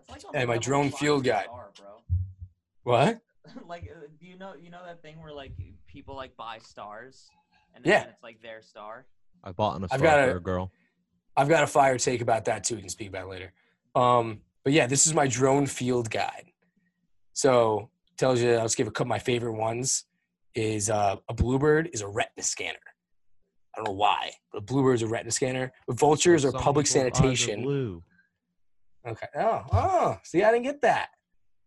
like 0.10 0.22
And 0.34 0.48
my 0.48 0.58
drone 0.58 0.92
field 0.92 1.24
guide. 1.24 1.46
Star, 1.46 1.72
bro. 1.78 2.02
what? 2.84 3.20
like, 3.68 3.90
uh, 3.92 4.08
do 4.20 4.26
you 4.28 4.38
know 4.38 4.54
you 4.60 4.70
know 4.72 4.82
that 4.86 5.02
thing 5.02 5.20
where 5.22 5.32
like 5.34 5.52
people 5.88 6.16
like 6.16 6.36
buy 6.36 6.58
stars, 6.60 7.28
and 7.76 7.86
Yeah. 7.86 8.00
then 8.02 8.10
it's 8.10 8.24
like 8.24 8.42
their 8.42 8.62
star. 8.62 9.06
I 9.44 9.52
bought 9.52 9.78
an 9.78 9.84
a 9.84 9.88
I've 9.92 10.00
star 10.00 10.02
got 10.02 10.26
for 10.30 10.34
a- 10.34 10.38
a 10.38 10.40
girl. 10.40 10.72
I've 11.38 11.50
got 11.50 11.64
a 11.64 11.68
fire 11.68 11.98
take 11.98 12.22
about 12.22 12.46
that 12.46 12.64
too. 12.64 12.76
We 12.76 12.82
can 12.82 12.90
speak 12.90 13.10
about 13.10 13.28
later. 13.30 13.54
Um, 13.94 14.42
but 14.64 14.74
yeah, 14.74 14.88
this 14.88 15.06
is 15.06 15.14
my 15.14 15.28
drone 15.28 15.66
field 15.66 16.10
guide. 16.10 16.52
So 17.34 17.90
tells 18.18 18.42
you, 18.42 18.54
I'll 18.54 18.64
just 18.64 18.78
give 18.78 18.88
a 18.88 18.92
couple 18.92 19.08
of 19.08 19.10
my 19.10 19.20
favorite 19.20 19.54
ones. 19.54 20.06
Is 20.56 20.90
uh, 20.90 21.18
a 21.28 21.34
bluebird 21.34 21.90
is 21.92 22.00
a 22.00 22.08
retina 22.08 22.42
scanner. 22.42 22.80
I 23.74 23.80
don't 23.80 23.88
know 23.88 23.94
why, 23.94 24.32
but 24.54 24.60
a 24.60 24.62
bluebird 24.62 24.96
is 24.96 25.02
a 25.02 25.08
retina 25.08 25.32
scanner. 25.32 25.74
But 25.86 26.00
vultures 26.00 26.46
are 26.46 26.54
public 26.54 26.86
are 26.86 26.90
sanitation. 26.90 27.62
Blue. 27.64 28.02
Okay. 29.06 29.28
Oh, 29.38 29.64
oh. 29.74 30.18
See, 30.24 30.44
I 30.44 30.52
didn't 30.52 30.64
get 30.64 30.82
that. 30.82 31.10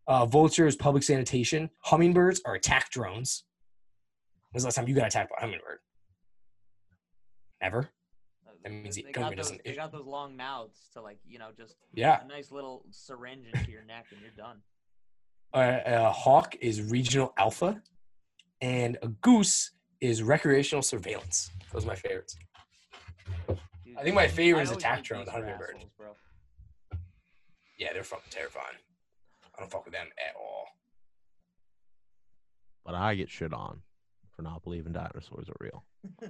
Uh, 0.06 0.24
vultures, 0.24 0.74
public 0.74 1.02
sanitation. 1.02 1.68
Hummingbirds 1.82 2.40
are 2.46 2.54
attack 2.54 2.90
drones. 2.90 3.44
When's 4.50 4.62
the 4.62 4.68
last 4.68 4.76
time 4.76 4.88
you 4.88 4.94
got 4.94 5.06
attacked 5.06 5.28
by 5.28 5.36
a 5.36 5.40
hummingbird? 5.42 5.80
Never. 7.60 7.90
That 8.68 8.82
means 8.82 8.96
they 8.96 9.02
the 9.02 9.12
got 9.12 9.30
those, 9.30 9.36
doesn't 9.36 9.64
They 9.64 9.74
got 9.74 9.92
those 9.92 10.06
long 10.06 10.36
mouths 10.36 10.78
to 10.92 11.00
like 11.00 11.18
you 11.26 11.38
know 11.38 11.48
just 11.56 11.76
Yeah. 11.94 12.22
a 12.22 12.26
nice 12.28 12.50
little 12.52 12.84
syringe 12.90 13.46
into 13.52 13.70
your 13.70 13.84
neck 13.84 14.06
and 14.10 14.20
you're 14.20 14.30
done. 14.30 14.58
Uh, 15.54 15.56
uh, 15.56 16.12
hawk 16.12 16.54
is 16.60 16.82
regional 16.82 17.32
alpha. 17.38 17.82
and 18.60 18.98
a 19.02 19.08
goose 19.08 19.70
is 20.00 20.22
recreational 20.22 20.82
surveillance. 20.82 21.50
Those 21.72 21.84
are 21.84 21.88
my 21.88 21.94
favorites. 21.94 22.36
Dude, 23.48 23.96
I 23.96 24.02
think 24.02 24.14
my 24.14 24.28
favorite 24.28 24.62
is 24.62 24.68
always 24.70 24.82
attack 24.84 24.96
think 24.96 25.06
drone, 25.06 25.24
the 25.24 25.30
are 25.30 25.40
hummingbird. 25.40 25.76
assholes, 25.76 25.90
bro. 25.96 26.16
Yeah, 27.78 27.92
they're 27.92 28.02
fucking 28.04 28.30
terrifying. 28.30 28.76
I 29.56 29.60
don't 29.60 29.70
fuck 29.70 29.84
with 29.84 29.94
them 29.94 30.08
at 30.18 30.34
all. 30.36 30.66
But 32.84 32.94
I 32.96 33.14
get 33.14 33.30
shit 33.30 33.52
on 33.52 33.80
for 34.34 34.42
not 34.42 34.62
believing 34.64 34.92
dinosaurs 34.92 35.48
are 35.48 35.56
real. 35.60 35.84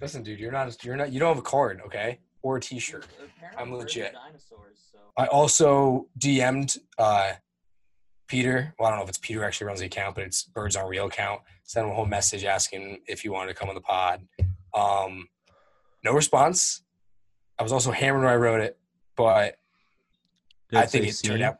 Listen, 0.00 0.22
dude, 0.22 0.38
you're 0.38 0.52
not 0.52 0.84
you're 0.84 0.96
not 0.96 1.12
you 1.12 1.20
don't 1.20 1.28
have 1.28 1.38
a 1.38 1.42
card, 1.42 1.80
okay? 1.86 2.20
Or 2.42 2.56
a 2.56 2.60
t-shirt. 2.60 3.06
Apparently 3.36 3.62
I'm 3.62 3.72
legit. 3.74 4.12
Dinosaurs, 4.12 4.78
so. 4.92 4.98
I 5.16 5.26
also 5.26 6.06
DM'd 6.18 6.76
uh, 6.98 7.32
Peter. 8.28 8.74
Well, 8.78 8.86
I 8.86 8.90
don't 8.90 8.98
know 9.00 9.02
if 9.04 9.08
it's 9.08 9.18
Peter 9.18 9.40
who 9.40 9.46
actually 9.46 9.66
runs 9.66 9.80
the 9.80 9.86
account, 9.86 10.14
but 10.14 10.24
it's 10.24 10.44
Birds 10.44 10.76
Aren't 10.76 10.90
Real 10.90 11.06
account. 11.06 11.42
Sent 11.64 11.84
him 11.86 11.92
a 11.92 11.94
whole 11.94 12.06
message 12.06 12.44
asking 12.44 12.98
if 13.08 13.22
he 13.22 13.28
wanted 13.28 13.48
to 13.48 13.54
come 13.58 13.68
on 13.68 13.74
the 13.74 13.80
pod. 13.80 14.26
Um, 14.72 15.28
no 16.04 16.12
response. 16.12 16.82
I 17.58 17.64
was 17.64 17.72
also 17.72 17.90
hammered 17.90 18.22
when 18.22 18.32
I 18.32 18.36
wrote 18.36 18.60
it, 18.60 18.78
but 19.16 19.56
Did 20.70 20.78
I 20.78 20.82
it 20.84 20.90
think 20.90 21.04
say 21.06 21.10
it 21.10 21.28
turned 21.28 21.38
seen? 21.40 21.42
out. 21.42 21.58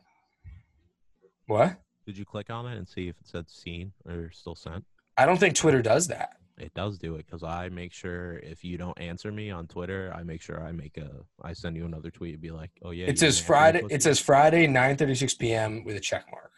What? 1.47 1.75
Did 2.05 2.17
you 2.17 2.23
click 2.25 2.49
on 2.49 2.65
it 2.67 2.77
and 2.77 2.87
see 2.87 3.09
if 3.09 3.15
it 3.19 3.27
said 3.27 3.49
seen 3.49 3.91
or 4.07 4.31
still 4.31 4.55
sent? 4.55 4.85
I 5.17 5.25
don't 5.25 5.37
think 5.37 5.55
Twitter 5.55 5.81
does 5.81 6.07
that. 6.07 6.37
It 6.59 6.73
does 6.73 6.97
do 6.97 7.15
it 7.15 7.25
because 7.25 7.43
I 7.43 7.69
make 7.69 7.93
sure 7.93 8.37
if 8.39 8.63
you 8.63 8.77
don't 8.77 8.99
answer 8.99 9.31
me 9.31 9.49
on 9.51 9.67
Twitter, 9.67 10.13
I 10.15 10.23
make 10.23 10.41
sure 10.41 10.61
I 10.63 10.71
make 10.71 10.97
a 10.97 11.09
I 11.41 11.53
send 11.53 11.75
you 11.75 11.85
another 11.85 12.11
tweet 12.11 12.33
and 12.33 12.41
be 12.41 12.51
like, 12.51 12.71
oh 12.83 12.91
yeah. 12.91 13.05
it 13.07 13.17
says 13.19 13.19
didn't 13.19 13.25
answer 13.25 13.43
me, 13.43 13.45
Friday. 13.47 13.95
It 13.95 14.03
says 14.03 14.19
Friday, 14.19 14.67
9:36 14.67 15.39
p.m. 15.39 15.83
with 15.83 15.95
a 15.95 15.99
check 15.99 16.25
mark. 16.31 16.51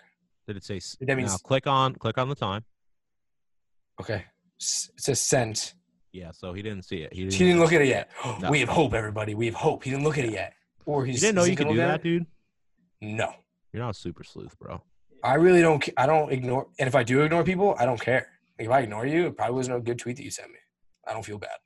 Did 0.48 0.58
it 0.58 0.64
say? 0.64 0.80
That 1.02 1.18
means- 1.18 1.32
now 1.32 1.38
click 1.38 1.68
on 1.68 1.96
click 1.96 2.18
on 2.18 2.30
the 2.30 2.36
time. 2.36 2.64
Okay. 4.00 4.26
It 4.58 4.64
says 4.98 5.20
sent. 5.20 5.76
Yeah, 6.12 6.32
so 6.32 6.54
he 6.54 6.62
didn't 6.62 6.84
see 6.84 6.98
it. 6.98 7.14
He 7.14 7.20
He 7.20 7.24
didn't, 7.26 7.34
he 7.40 7.46
didn't 7.46 7.60
look 7.62 7.74
at 7.74 7.82
it 7.82 7.88
yet. 7.88 8.10
No. 8.42 8.50
We 8.50 8.60
have 8.60 8.70
hope, 8.70 8.94
everybody. 8.94 9.34
We 9.34 9.46
have 9.46 9.56
hope. 9.56 9.84
He 9.84 9.92
didn't 9.92 10.04
look 10.04 10.18
at 10.18 10.26
it 10.26 10.32
yet. 10.32 10.54
Or 10.86 11.06
You 11.06 11.12
he's 11.14 11.22
didn't 11.22 11.36
know 11.36 11.44
he 11.44 11.52
you 11.52 11.58
could 11.58 11.70
do 11.70 11.78
that, 11.78 12.04
dude. 12.04 12.26
No. 13.00 13.34
You're 13.72 13.84
not 13.84 13.92
a 13.92 13.98
super 13.98 14.24
sleuth, 14.24 14.58
bro. 14.60 14.82
I 15.24 15.36
really 15.36 15.62
don't. 15.62 15.88
I 15.98 16.06
don't 16.06 16.32
ignore. 16.32 16.68
And 16.80 16.88
if 16.88 16.96
I 16.96 17.04
do 17.04 17.22
ignore 17.22 17.44
people, 17.44 17.76
I 17.80 17.86
don't 17.86 18.02
care. 18.02 18.28
Like 18.58 18.68
if 18.68 18.72
I 18.72 18.80
ignore 18.82 19.06
you, 19.06 19.28
it 19.28 19.38
probably 19.38 19.56
wasn't 19.56 19.78
a 19.78 19.82
good 19.82 20.00
tweet 20.00 20.18
that 20.18 20.24
you 20.24 20.32
sent 20.32 20.50
me. 20.50 20.58
I 21.08 21.14
don't 21.14 21.26
feel 21.26 21.38
bad. 21.38 21.58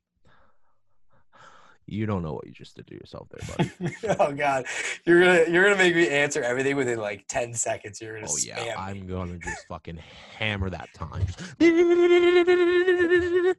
You 1.87 2.07
don't 2.07 2.23
know 2.23 2.33
what 2.33 2.47
you 2.47 2.51
just 2.51 2.75
did 2.75 2.87
to 2.87 2.95
yourself 2.95 3.27
there, 3.29 3.55
buddy. 3.55 3.95
oh 4.19 4.31
God, 4.31 4.65
you're 5.05 5.19
gonna 5.19 5.43
you're 5.47 5.63
gonna 5.63 5.77
make 5.77 5.95
me 5.95 6.09
answer 6.09 6.41
everything 6.41 6.75
within 6.75 6.97
like 6.97 7.27
ten 7.27 7.53
seconds. 7.53 8.01
You're 8.01 8.15
gonna 8.15 8.25
oh 8.27 8.35
spam 8.35 8.47
yeah, 8.47 8.63
me. 8.63 8.71
I'm 8.75 9.07
gonna 9.07 9.37
just 9.37 9.65
fucking 9.69 9.99
hammer 10.37 10.71
that 10.71 10.89
time. 10.95 11.27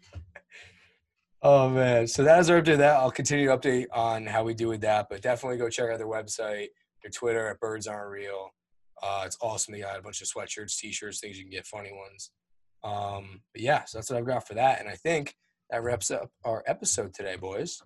Oh 1.43 1.69
man, 1.69 2.09
so 2.09 2.25
that 2.25 2.41
is 2.41 2.51
our 2.51 2.61
update. 2.61 2.79
That 2.79 2.97
I'll 2.97 3.13
continue 3.13 3.47
to 3.47 3.57
update 3.57 3.87
on 3.93 4.27
how 4.27 4.43
we 4.43 4.53
do 4.53 4.67
with 4.67 4.81
that, 4.81 5.07
but 5.09 5.23
definitely 5.23 5.59
go 5.59 5.69
check 5.69 5.89
out 5.89 5.99
their 5.99 6.09
website, 6.09 6.69
their 7.03 7.13
Twitter 7.13 7.47
at 7.47 7.61
Birds 7.61 7.87
Aren't 7.87 8.11
Real. 8.11 8.51
Uh, 9.01 9.23
it's 9.27 9.39
awesome. 9.41 9.73
They 9.73 9.81
got 9.81 9.97
a 9.97 10.03
bunch 10.03 10.21
of 10.23 10.27
sweatshirts, 10.27 10.77
t-shirts, 10.77 11.21
things 11.21 11.39
you 11.39 11.45
can 11.45 11.53
get, 11.53 11.65
funny 11.65 11.93
ones. 11.93 12.33
Um, 12.87 13.41
but 13.53 13.63
yeah, 13.63 13.85
so 13.85 13.99
that's 13.99 14.11
what 14.11 14.19
I've 14.19 14.27
got 14.27 14.47
for 14.47 14.55
that, 14.55 14.79
and 14.81 14.89
I 14.89 14.95
think 14.95 15.35
that 15.71 15.83
wraps 15.83 16.11
up 16.11 16.31
our 16.45 16.63
episode 16.67 17.13
today, 17.15 17.35
boys. 17.37 17.83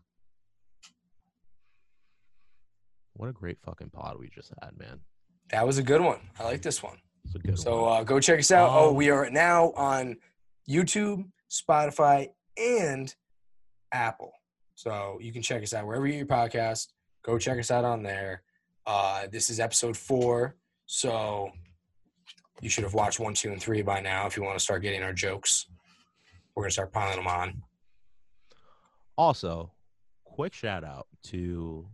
What 3.14 3.28
a 3.28 3.32
great 3.32 3.58
fucking 3.64 3.90
pod 3.90 4.18
we 4.18 4.28
just 4.28 4.52
had, 4.62 4.78
man. 4.78 5.00
That 5.50 5.66
was 5.66 5.78
a 5.78 5.82
good 5.82 6.00
one. 6.00 6.20
I 6.38 6.44
like 6.44 6.62
this 6.62 6.82
one. 6.82 6.98
A 7.34 7.38
good 7.38 7.58
So 7.58 7.84
one. 7.84 8.00
uh, 8.00 8.04
go 8.04 8.20
check 8.20 8.38
us 8.38 8.50
out. 8.50 8.70
oh, 8.72 8.90
Um, 8.90 8.94
we 8.96 9.10
are 9.10 9.28
now 9.30 9.72
on 9.76 10.16
YouTube, 10.68 11.24
Spotify, 11.50 12.28
and 12.56 13.14
Apple. 13.92 14.32
So 14.74 15.18
you 15.20 15.32
can 15.32 15.42
check 15.42 15.62
us 15.62 15.74
out 15.74 15.86
wherever 15.86 16.06
you 16.06 16.12
get 16.12 16.18
your 16.18 16.26
podcast. 16.26 16.88
Go 17.24 17.38
check 17.38 17.58
us 17.58 17.70
out 17.70 17.84
on 17.84 18.02
there. 18.02 18.42
Uh, 18.86 19.26
this 19.30 19.50
is 19.50 19.60
episode 19.60 19.96
four. 19.96 20.56
So 20.86 21.50
you 22.60 22.68
should 22.68 22.84
have 22.84 22.94
watched 22.94 23.20
one, 23.20 23.34
two, 23.34 23.50
and 23.52 23.60
three 23.60 23.82
by 23.82 24.00
now 24.00 24.26
if 24.26 24.36
you 24.36 24.42
want 24.42 24.58
to 24.58 24.62
start 24.62 24.82
getting 24.82 25.02
our 25.02 25.12
jokes. 25.12 25.66
We're 26.54 26.64
going 26.64 26.70
to 26.70 26.74
start 26.74 26.92
piling 26.92 27.16
them 27.16 27.26
on. 27.26 27.62
Also, 29.16 29.72
quick 30.24 30.52
shout 30.54 30.84
out 30.84 31.06
to 31.24 31.86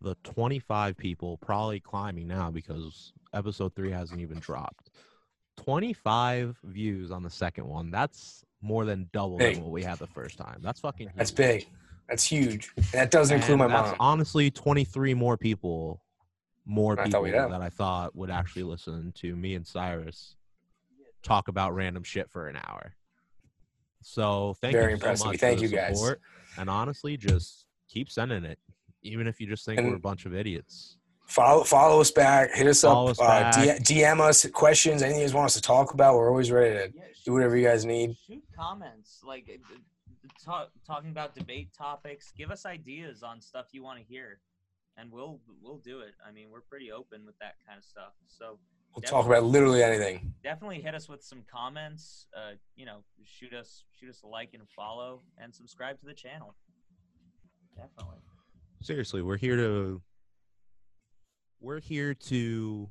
the 0.00 0.14
25 0.24 0.96
people 0.96 1.38
probably 1.38 1.80
climbing 1.80 2.26
now 2.28 2.50
because 2.50 3.12
episode 3.34 3.74
three 3.74 3.90
hasn't 3.90 4.20
even 4.20 4.38
dropped. 4.38 4.90
25 5.58 6.58
views 6.64 7.10
on 7.10 7.22
the 7.22 7.30
second 7.30 7.66
one. 7.66 7.90
That's 7.90 8.44
more 8.60 8.84
than 8.84 9.08
double 9.12 9.38
Big. 9.38 9.54
than 9.56 9.64
what 9.64 9.72
we 9.72 9.82
had 9.82 9.98
the 9.98 10.06
first 10.06 10.36
time. 10.38 10.60
That's 10.62 10.80
fucking 10.80 11.10
That's 11.16 11.30
big. 11.30 11.66
That's 12.08 12.24
huge. 12.24 12.70
That 12.92 13.10
doesn't 13.10 13.36
include 13.38 13.58
my 13.58 13.66
that's 13.68 13.90
mom. 13.90 13.96
honestly 13.98 14.50
23 14.50 15.14
more 15.14 15.36
people, 15.36 16.02
more 16.66 16.96
people 16.96 17.22
we'd 17.22 17.32
that 17.34 17.62
I 17.62 17.70
thought 17.70 18.14
would 18.16 18.30
actually 18.30 18.64
listen 18.64 19.12
to 19.16 19.34
me 19.36 19.54
and 19.54 19.66
Cyrus 19.66 20.34
talk 21.22 21.48
about 21.48 21.74
random 21.74 22.02
shit 22.02 22.30
for 22.30 22.48
an 22.48 22.56
hour. 22.56 22.94
So 24.02 24.54
thank 24.60 24.72
Very 24.72 24.92
you 24.94 24.98
so 25.16 25.24
much. 25.26 25.38
Thank 25.38 25.58
for 25.60 25.66
the 25.66 25.70
you, 25.70 25.76
guys. 25.76 25.96
support. 25.98 26.20
And 26.58 26.70
honestly, 26.70 27.16
just 27.16 27.66
keep 27.88 28.10
sending 28.10 28.44
it, 28.44 28.58
even 29.02 29.26
if 29.26 29.40
you 29.40 29.46
just 29.46 29.64
think 29.64 29.78
And- 29.78 29.88
we're 29.88 29.96
a 29.96 30.00
bunch 30.00 30.26
of 30.26 30.34
idiots. 30.34 30.96
Follow 31.26 31.64
follow 31.64 32.00
us 32.00 32.12
back. 32.12 32.52
Hit 32.54 32.68
us 32.68 32.82
Follow 32.82 33.06
up. 33.06 33.10
us 33.10 33.20
uh, 33.20 33.24
back. 33.26 33.54
DM 33.82 34.20
us 34.20 34.46
questions. 34.50 35.02
Anything 35.02 35.22
you 35.22 35.26
guys 35.26 35.34
want 35.34 35.46
us 35.46 35.54
to 35.54 35.60
talk 35.60 35.92
about. 35.92 36.14
We're 36.14 36.30
always 36.30 36.52
ready 36.52 36.76
to 36.88 36.96
Yeah, 36.96 37.02
do 37.24 37.32
whatever 37.32 37.56
you 37.56 37.66
guys 37.66 37.84
need. 37.84 38.16
Shoot 38.28 38.44
comments 38.56 39.22
like 39.24 39.50
uh, 39.50 39.74
uh, 39.74 40.28
talk, 40.44 40.70
talking 40.86 41.10
about 41.10 41.34
debate 41.34 41.70
topics. 41.76 42.32
Give 42.38 42.52
us 42.52 42.64
ideas 42.64 43.24
on 43.24 43.40
stuff 43.40 43.66
you 43.72 43.82
want 43.82 43.98
to 43.98 44.04
hear, 44.04 44.38
and 44.96 45.10
we'll 45.10 45.40
we'll 45.62 45.78
do 45.78 46.00
it. 46.00 46.14
I 46.26 46.32
mean, 46.32 46.50
we're 46.50 46.60
pretty 46.62 46.90
open 46.92 47.26
with 47.26 47.38
that 47.38 47.54
kind 47.66 47.78
of 47.78 47.84
stuff. 47.84 48.12
So 48.28 48.58
We'll 48.94 49.02
talk 49.02 49.26
about 49.26 49.44
literally 49.44 49.82
anything. 49.82 50.32
definitely 50.42 50.80
hit 50.80 50.94
us 50.94 51.06
with 51.06 51.22
some 51.22 51.42
comments. 51.52 52.26
Uh, 52.34 52.52
you 52.76 52.86
know, 52.86 53.00
shoot 53.24 53.52
us 53.52 53.84
shoot 54.00 54.08
us 54.08 54.22
a 54.22 54.26
like 54.26 54.54
and 54.54 54.62
follow, 54.74 55.20
and 55.36 55.54
subscribe 55.54 56.00
to 56.00 56.06
the 56.06 56.14
channel. 56.14 56.54
Definitely. 57.76 58.20
Seriously, 58.80 59.20
we're 59.20 59.36
here 59.36 59.56
to 59.56 60.00
we're 61.60 61.80
here 61.80 62.14
to 62.14 62.88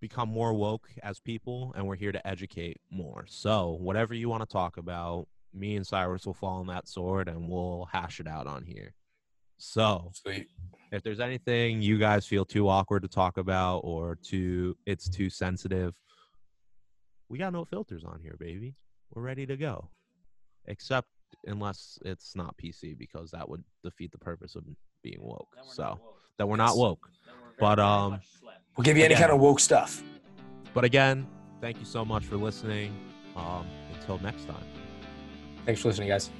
become 0.00 0.28
more 0.28 0.54
woke 0.54 0.88
as 1.02 1.20
people 1.20 1.72
and 1.76 1.86
we're 1.86 1.96
here 1.96 2.12
to 2.12 2.26
educate 2.26 2.78
more. 2.90 3.24
So, 3.28 3.76
whatever 3.78 4.14
you 4.14 4.28
want 4.28 4.42
to 4.42 4.50
talk 4.50 4.76
about, 4.78 5.28
me 5.52 5.76
and 5.76 5.86
Cyrus 5.86 6.24
will 6.24 6.34
fall 6.34 6.60
on 6.60 6.66
that 6.68 6.88
sword 6.88 7.28
and 7.28 7.48
we'll 7.48 7.88
hash 7.92 8.20
it 8.20 8.26
out 8.26 8.46
on 8.46 8.64
here. 8.64 8.94
So, 9.66 10.10
Sweet. 10.12 10.48
if 10.90 11.04
there's 11.04 11.20
anything 11.20 11.80
you 11.80 11.96
guys 11.96 12.26
feel 12.26 12.44
too 12.44 12.68
awkward 12.68 13.02
to 13.02 13.08
talk 13.08 13.38
about 13.38 13.78
or 13.84 14.16
too 14.16 14.76
it's 14.86 15.08
too 15.08 15.30
sensitive, 15.30 15.94
we 17.28 17.38
got 17.38 17.52
no 17.52 17.64
filters 17.64 18.02
on 18.04 18.18
here, 18.20 18.34
baby. 18.40 18.74
We're 19.14 19.22
ready 19.22 19.46
to 19.46 19.56
go. 19.56 19.88
Except 20.66 21.06
unless 21.46 21.96
it's 22.04 22.34
not 22.34 22.56
PC 22.56 22.98
because 22.98 23.30
that 23.30 23.48
would 23.48 23.62
defeat 23.84 24.10
the 24.10 24.18
purpose 24.18 24.56
of 24.56 24.64
being 25.04 25.20
woke. 25.22 25.46
Then 25.54 25.64
So, 25.68 25.90
woke. 26.02 26.16
that 26.38 26.48
we're 26.48 26.56
not 26.56 26.76
woke. 26.76 27.08
We're 27.26 27.32
But, 27.60 27.78
um. 27.78 28.20
We'll 28.76 28.84
give 28.84 28.96
you 28.96 29.04
any 29.04 29.14
Again. 29.14 29.28
kind 29.28 29.32
of 29.34 29.40
woke 29.40 29.60
stuff. 29.60 30.02
But 30.74 30.84
again, 30.84 31.28
thank 31.60 31.78
you 31.78 31.84
so 31.84 32.04
much 32.04 32.24
for 32.24 32.36
listening. 32.36 32.92
Um, 33.36 33.66
until 33.94 34.18
next 34.18 34.46
time. 34.46 34.64
Thanks 35.66 35.80
for 35.82 35.88
listening, 35.88 36.08
guys. 36.08 36.30